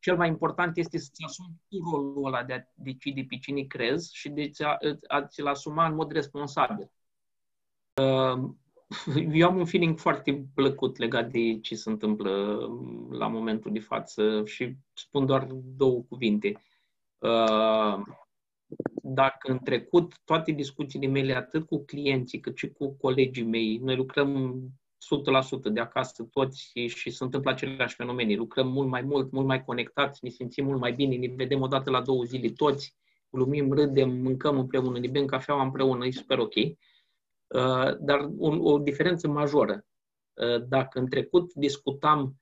cel 0.00 0.16
mai 0.16 0.28
important 0.28 0.76
este 0.76 0.98
să-ți 0.98 1.24
asumi 1.24 1.60
tu 1.68 1.90
rolul 1.92 2.26
ăla 2.26 2.44
de 2.44 2.52
a 2.52 2.60
decide 2.74 3.24
pe 3.28 3.38
cine 3.38 3.62
crezi 3.62 4.16
și 4.16 4.28
de 4.28 4.50
a, 4.58 4.78
a 5.06 5.26
ți-l 5.26 5.46
asuma 5.46 5.86
în 5.86 5.94
mod 5.94 6.12
responsabil. 6.12 6.90
Uh, 7.94 8.50
eu 9.32 9.48
am 9.48 9.56
un 9.56 9.64
feeling 9.64 9.98
foarte 9.98 10.48
plăcut 10.54 10.98
legat 10.98 11.30
de 11.30 11.58
ce 11.60 11.74
se 11.74 11.90
întâmplă 11.90 12.58
la 13.10 13.26
momentul 13.26 13.72
de 13.72 13.80
față 13.80 14.44
și 14.44 14.76
spun 14.92 15.26
doar 15.26 15.46
două 15.76 16.02
cuvinte. 16.08 16.62
Uh, 17.18 18.00
dacă 19.02 19.50
în 19.50 19.58
trecut 19.58 20.20
toate 20.24 20.52
discuțiile 20.52 21.06
mele, 21.06 21.34
atât 21.34 21.66
cu 21.66 21.84
clienții 21.84 22.40
cât 22.40 22.56
și 22.56 22.70
cu 22.70 22.96
colegii 23.00 23.44
mei, 23.44 23.78
noi 23.78 23.96
lucrăm 23.96 24.60
100% 25.68 25.72
de 25.72 25.80
acasă 25.80 26.28
toți 26.32 26.60
și, 26.60 26.88
și 26.88 27.10
se 27.10 27.24
întâmplă 27.24 27.50
aceleași 27.50 27.94
fenomene. 27.94 28.34
Lucrăm 28.34 28.68
mult 28.68 28.88
mai 28.88 29.02
mult, 29.02 29.30
mult 29.30 29.46
mai 29.46 29.64
conectați, 29.64 30.20
ne 30.22 30.30
simțim 30.30 30.64
mult 30.64 30.80
mai 30.80 30.92
bine, 30.92 31.16
ne 31.16 31.34
vedem 31.36 31.60
o 31.60 31.66
dată 31.66 31.90
la 31.90 32.00
două 32.00 32.24
zile 32.24 32.48
toți, 32.48 32.94
glumim, 33.30 33.72
râdem, 33.72 34.10
mâncăm 34.10 34.58
împreună, 34.58 34.98
ne 34.98 35.08
bem 35.08 35.26
cafeaua 35.26 35.62
împreună, 35.62 36.06
e 36.06 36.10
super 36.10 36.38
ok. 36.38 36.54
Uh, 36.54 37.98
dar 38.00 38.30
un, 38.36 38.60
o 38.62 38.78
diferență 38.78 39.28
majoră. 39.28 39.84
Uh, 40.32 40.66
dacă 40.68 40.98
în 40.98 41.08
trecut 41.08 41.52
discutam 41.54 42.34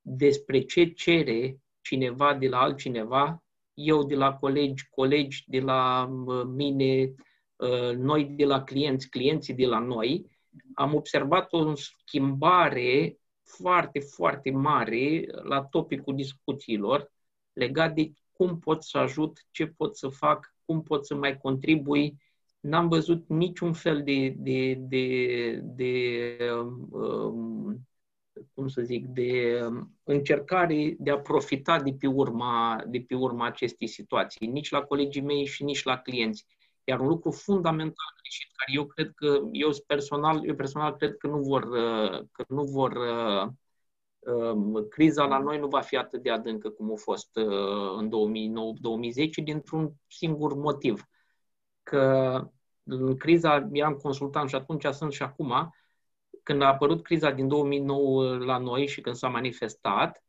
despre 0.00 0.60
ce 0.60 0.84
cere 0.84 1.58
cineva 1.80 2.34
de 2.34 2.48
la 2.48 2.60
altcineva, 2.60 3.42
eu 3.74 4.04
de 4.04 4.14
la 4.14 4.34
colegi, 4.34 4.88
colegi 4.88 5.44
de 5.46 5.60
la 5.60 6.10
mine, 6.46 7.14
ă, 7.60 7.92
noi 7.92 8.24
de 8.24 8.44
la 8.44 8.62
clienți, 8.62 9.08
clienții 9.08 9.54
de 9.54 9.66
la 9.66 9.78
noi, 9.78 10.31
am 10.74 10.94
observat 10.94 11.52
o 11.52 11.74
schimbare 11.74 13.16
foarte, 13.42 13.98
foarte 14.00 14.50
mare 14.50 15.26
la 15.42 15.62
topicul 15.62 16.14
discuțiilor 16.14 17.12
legat 17.52 17.94
de 17.94 18.12
cum 18.32 18.58
pot 18.58 18.82
să 18.82 18.98
ajut, 18.98 19.46
ce 19.50 19.66
pot 19.66 19.96
să 19.96 20.08
fac, 20.08 20.54
cum 20.64 20.82
pot 20.82 21.06
să 21.06 21.14
mai 21.14 21.38
contribui. 21.38 22.16
N-am 22.60 22.88
văzut 22.88 23.28
niciun 23.28 23.72
fel 23.72 24.02
de, 24.02 24.28
de, 24.28 24.74
de, 24.74 25.60
de 25.62 26.36
um, 26.92 27.86
cum 28.54 28.68
să 28.68 28.82
zic, 28.82 29.06
de 29.06 29.60
încercare 30.02 30.96
de 30.98 31.10
a 31.10 31.18
profita 31.18 31.80
de 31.80 31.94
pe 31.98 32.06
urma, 32.06 32.82
de 32.86 33.00
pe 33.00 33.14
urma 33.14 33.46
acestei 33.46 33.86
situații, 33.86 34.46
nici 34.46 34.70
la 34.70 34.82
colegii 34.82 35.22
mei 35.22 35.46
și 35.46 35.64
nici 35.64 35.82
la 35.82 35.98
clienți. 35.98 36.46
Iar 36.84 37.00
un 37.00 37.06
lucru 37.08 37.30
fundamental 37.30 38.06
greșit, 38.20 38.50
care 38.56 38.72
eu 38.74 38.86
cred 38.86 39.12
că, 39.14 39.40
eu 39.52 39.70
personal, 39.86 40.46
eu 40.46 40.54
personal 40.54 40.96
cred 40.96 41.16
că 41.16 41.26
nu 41.26 41.38
vor, 41.38 41.68
că 42.32 42.44
nu 42.48 42.62
vor 42.62 42.98
um, 44.18 44.86
criza 44.88 45.24
la 45.24 45.38
noi 45.38 45.58
nu 45.58 45.68
va 45.68 45.80
fi 45.80 45.96
atât 45.96 46.22
de 46.22 46.30
adâncă 46.30 46.70
cum 46.70 46.92
a 46.92 46.96
fost 46.96 47.36
uh, 47.36 47.94
în 47.96 48.10
2009-2010 48.10 49.44
dintr-un 49.44 49.92
singur 50.08 50.54
motiv. 50.54 51.04
Că 51.82 52.50
în 52.82 53.16
criza 53.16 53.68
eram 53.72 53.94
consultant 53.94 54.48
și 54.48 54.54
atunci 54.54 54.84
sunt 54.84 55.12
și 55.12 55.22
acum, 55.22 55.74
când 56.42 56.62
a 56.62 56.66
apărut 56.66 57.02
criza 57.02 57.30
din 57.30 57.48
2009 57.48 58.36
la 58.36 58.58
noi 58.58 58.86
și 58.86 59.00
când 59.00 59.16
s-a 59.16 59.28
manifestat, 59.28 60.24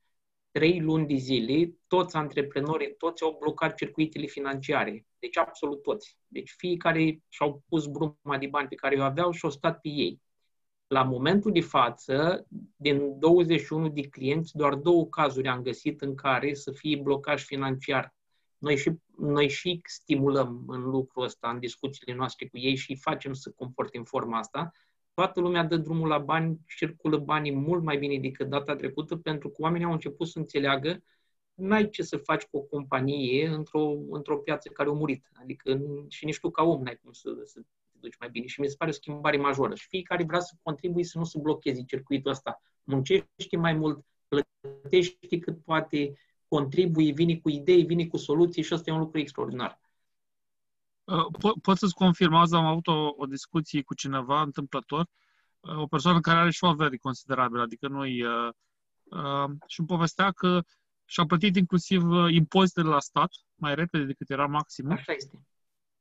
trei 0.51 0.81
luni 0.81 1.07
de 1.07 1.15
zile, 1.15 1.73
toți 1.87 2.15
antreprenorii, 2.15 2.95
toți 2.95 3.23
au 3.23 3.37
blocat 3.39 3.75
circuitele 3.75 4.25
financiare. 4.25 5.05
Deci 5.23 5.37
absolut 5.37 5.81
toți. 5.81 6.17
Deci 6.27 6.53
fiecare 6.57 7.21
și-au 7.29 7.63
pus 7.69 7.85
bruma 7.85 8.37
de 8.39 8.47
bani 8.47 8.67
pe 8.67 8.75
care 8.75 8.95
o 8.99 9.03
aveau 9.03 9.31
și 9.31 9.39
au 9.43 9.51
stat 9.51 9.79
pe 9.79 9.89
ei. 9.89 10.21
La 10.87 11.03
momentul 11.03 11.51
de 11.51 11.61
față, 11.61 12.45
din 12.75 13.19
21 13.19 13.89
de 13.89 14.01
clienți, 14.01 14.55
doar 14.57 14.75
două 14.75 15.07
cazuri 15.07 15.47
am 15.47 15.61
găsit 15.61 16.01
în 16.01 16.15
care 16.15 16.53
să 16.53 16.71
fie 16.71 16.97
blocaj 16.97 17.43
financiar. 17.43 18.15
Noi 18.57 18.77
și, 18.77 18.91
noi 19.17 19.49
și 19.49 19.81
stimulăm 19.83 20.63
în 20.67 20.81
lucrul 20.81 21.23
ăsta, 21.23 21.49
în 21.49 21.59
discuțiile 21.59 22.13
noastre 22.13 22.47
cu 22.47 22.57
ei 22.57 22.75
și 22.75 22.95
facem 22.95 23.33
să 23.33 23.51
comporte 23.55 23.97
în 23.97 24.03
forma 24.03 24.37
asta, 24.37 24.71
toată 25.13 25.39
lumea 25.39 25.63
dă 25.63 25.77
drumul 25.77 26.07
la 26.07 26.17
bani, 26.17 26.59
circulă 26.77 27.17
banii 27.17 27.55
mult 27.55 27.83
mai 27.83 27.97
bine 27.97 28.19
decât 28.19 28.49
data 28.49 28.75
trecută, 28.75 29.17
pentru 29.17 29.49
că 29.49 29.61
oamenii 29.61 29.85
au 29.85 29.91
început 29.91 30.27
să 30.27 30.39
înțeleagă 30.39 31.03
n-ai 31.63 31.89
ce 31.89 32.03
să 32.03 32.17
faci 32.17 32.43
cu 32.43 32.57
o 32.57 32.61
companie 32.61 33.47
într-o, 33.47 33.95
într-o 34.09 34.37
piață 34.37 34.69
care 34.69 34.89
a 34.89 34.93
murit. 34.93 35.29
Adică 35.41 35.81
și 36.07 36.25
nici 36.25 36.39
tu 36.39 36.49
ca 36.51 36.63
om 36.63 36.83
n-ai 36.83 36.99
cum 37.03 37.11
să, 37.11 37.29
să 37.43 37.59
te 37.59 37.97
duci 37.99 38.17
mai 38.19 38.29
bine. 38.29 38.45
Și 38.45 38.59
mi 38.59 38.67
se 38.67 38.75
pare 38.77 38.91
o 38.91 38.93
schimbare 38.93 39.37
majoră. 39.37 39.75
Și 39.75 39.87
fiecare 39.87 40.23
vrea 40.23 40.39
să 40.39 40.55
contribuie 40.61 41.03
să 41.03 41.17
nu 41.17 41.23
se 41.23 41.39
blocheze 41.39 41.83
circuitul 41.83 42.31
ăsta. 42.31 42.61
Muncește 42.83 43.57
mai 43.57 43.73
mult, 43.73 44.05
plătește 44.27 45.39
cât 45.39 45.63
poate, 45.63 46.13
contribuie, 46.47 47.11
vine 47.11 47.37
cu 47.37 47.49
idei, 47.49 47.83
vine 47.83 48.07
cu 48.07 48.17
soluții 48.17 48.63
și 48.63 48.73
ăsta 48.73 48.89
e 48.89 48.93
un 48.93 48.99
lucru 48.99 49.19
extraordinar. 49.19 49.81
Uh, 51.03 51.25
po- 51.37 51.61
pot 51.61 51.77
să-ți 51.77 51.93
confirm, 51.93 52.33
azi 52.33 52.55
am 52.55 52.65
avut 52.65 52.87
o, 52.87 53.13
o 53.17 53.25
discuție 53.25 53.81
cu 53.81 53.93
cineva 53.93 54.41
întâmplător, 54.41 55.07
uh, 55.59 55.77
o 55.77 55.87
persoană 55.87 56.19
care 56.19 56.39
are 56.39 56.51
și 56.51 56.63
o 56.63 56.67
avere 56.67 56.97
considerabilă, 56.97 57.61
adică 57.61 57.87
noi, 57.87 58.23
uh, 58.23 58.53
uh, 59.03 59.49
și 59.67 59.79
îmi 59.79 59.87
povestea 59.87 60.31
că 60.31 60.63
și-a 61.13 61.25
plătit 61.25 61.55
inclusiv 61.55 62.01
impozitele 62.29 62.89
la 62.89 62.99
stat 62.99 63.31
mai 63.55 63.75
repede 63.75 64.03
decât 64.03 64.29
era 64.29 64.45
maximum. 64.45 64.91
Așa 64.91 65.11
este. 65.11 65.45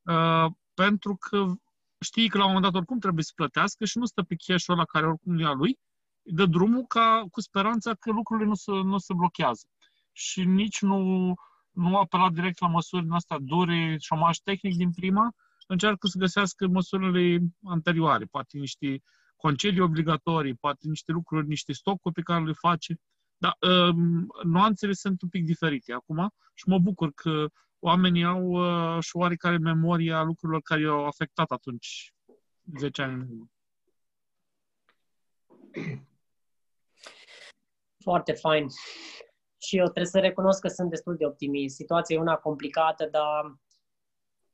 Uh, 0.03 0.53
pentru 0.75 1.17
că 1.17 1.53
știi 2.01 2.29
că 2.29 2.39
la 2.39 2.45
un 2.45 2.53
moment 2.53 2.73
dat 2.73 2.81
oricum 2.81 2.99
trebuie 2.99 3.25
să 3.25 3.33
plătească 3.35 3.85
și 3.85 3.99
nu 3.99 4.05
stă 4.05 4.23
pe 4.23 4.35
cash-ul 4.47 4.75
ăla 4.75 4.85
care 4.85 5.07
oricum 5.07 5.39
e 5.39 5.45
a 5.45 5.53
lui, 5.53 5.79
dă 6.23 6.47
drumul 6.47 6.85
ca, 6.87 7.25
cu 7.31 7.41
speranța 7.41 7.95
că 7.95 8.11
lucrurile 8.11 8.49
nu 8.49 8.55
se, 8.55 8.71
nu 8.71 8.99
se 8.99 9.15
blochează. 9.15 9.67
Și 10.13 10.45
nici 10.45 10.81
nu 10.81 11.33
nu 11.71 11.97
apela 11.99 12.31
direct 12.31 12.61
la 12.61 12.69
măsuri 12.69 13.03
din 13.03 13.13
astea 13.13 13.39
dure, 13.41 13.97
șomaj 14.01 14.37
tehnic 14.37 14.77
din 14.77 14.91
prima, 14.91 15.33
încearcă 15.67 16.07
să 16.07 16.19
găsească 16.19 16.67
măsurile 16.67 17.39
anterioare, 17.65 18.25
poate 18.25 18.59
niște 18.59 19.03
concedii 19.37 19.81
obligatorii, 19.81 20.55
poate 20.55 20.89
niște 20.89 21.13
lucruri, 21.13 21.47
niște 21.47 21.73
stocuri 21.73 22.15
pe 22.15 22.21
care 22.21 22.45
le 22.45 22.53
face. 22.53 22.97
Dar 23.43 23.57
um, 23.61 24.27
nuanțele 24.43 24.93
sunt 24.93 25.23
un 25.23 25.29
pic 25.29 25.45
diferite 25.45 25.93
acum 25.93 26.35
și 26.55 26.69
mă 26.69 26.79
bucur 26.79 27.13
că 27.15 27.47
oamenii 27.79 28.25
au 28.25 28.45
uh, 28.45 29.03
și 29.03 29.17
oarecare 29.17 29.59
memoria 29.59 30.19
a 30.19 30.23
lucrurilor 30.23 30.61
care 30.63 30.81
i-au 30.81 31.07
afectat 31.07 31.51
atunci, 31.51 32.15
10 32.79 33.03
ani 33.03 33.13
în 33.13 33.21
urmă. 33.21 33.51
Foarte 38.05 38.33
fain 38.33 38.67
și 39.59 39.77
eu 39.77 39.85
trebuie 39.85 40.07
să 40.07 40.19
recunosc 40.19 40.61
că 40.61 40.69
sunt 40.69 40.91
destul 40.91 41.17
de 41.17 41.27
optimist. 41.27 41.75
Situația 41.75 42.17
e 42.17 42.21
una 42.21 42.37
complicată, 42.37 43.09
dar 43.11 43.57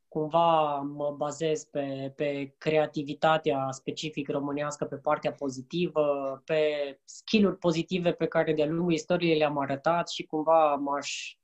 cumva 0.08 0.76
mă 0.76 1.14
bazez 1.16 1.64
pe, 1.64 2.12
pe 2.16 2.54
creativitatea 2.58 3.70
specific 3.70 4.28
românească, 4.28 4.84
pe 4.84 4.96
partea 4.96 5.32
pozitivă, 5.32 6.42
pe 6.44 6.62
skill-uri 7.04 7.58
pozitive 7.58 8.12
pe 8.12 8.26
care 8.26 8.52
de-a 8.52 8.66
lungul 8.66 8.92
istoriei 8.92 9.38
le-am 9.38 9.58
arătat 9.58 10.08
și 10.08 10.26
cumva 10.26 10.74
m-aș, 10.74 11.36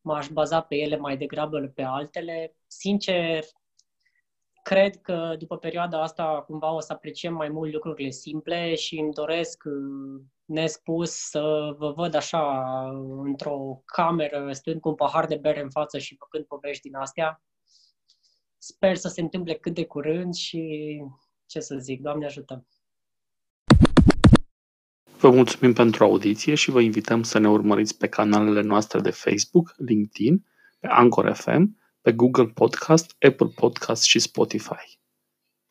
m-aș 0.00 0.28
baza 0.28 0.60
pe 0.60 0.76
ele 0.76 0.96
mai 0.96 1.16
degrabă 1.16 1.72
pe 1.74 1.82
altele. 1.82 2.56
Sincer, 2.66 3.44
cred 4.62 4.96
că 4.96 5.34
după 5.38 5.56
perioada 5.56 6.02
asta 6.02 6.44
cumva 6.46 6.72
o 6.72 6.80
să 6.80 6.92
apreciem 6.92 7.34
mai 7.34 7.48
mult 7.48 7.72
lucrurile 7.72 8.10
simple 8.10 8.74
și 8.74 8.98
îmi 8.98 9.12
doresc 9.12 9.62
nespus 10.44 11.10
să 11.10 11.74
vă 11.78 11.92
văd 11.92 12.14
așa 12.14 12.40
într-o 13.22 13.82
cameră, 13.84 14.52
stând 14.52 14.80
cu 14.80 14.88
un 14.88 14.94
pahar 14.94 15.26
de 15.26 15.36
bere 15.36 15.60
în 15.60 15.70
față 15.70 15.98
și 15.98 16.16
făcând 16.16 16.44
povești 16.44 16.82
din 16.82 16.94
astea. 16.94 17.42
Sper 18.68 18.96
să 18.96 19.08
se 19.08 19.20
întâmple 19.20 19.54
cât 19.54 19.74
de 19.74 19.84
curând 19.84 20.34
și 20.34 21.02
ce 21.46 21.60
să 21.60 21.76
zic, 21.78 22.00
Doamne 22.00 22.24
ajută! 22.24 22.66
Vă 25.18 25.30
mulțumim 25.30 25.72
pentru 25.72 26.04
audiție 26.04 26.54
și 26.54 26.70
vă 26.70 26.80
invităm 26.80 27.22
să 27.22 27.38
ne 27.38 27.48
urmăriți 27.48 27.98
pe 27.98 28.08
canalele 28.08 28.60
noastre 28.60 29.00
de 29.00 29.10
Facebook, 29.10 29.74
LinkedIn, 29.76 30.46
pe 30.78 30.86
Anchor 30.86 31.32
FM, 31.32 31.78
pe 32.00 32.12
Google 32.12 32.46
Podcast, 32.46 33.14
Apple 33.18 33.52
Podcast 33.54 34.02
și 34.02 34.18
Spotify. 34.18 34.98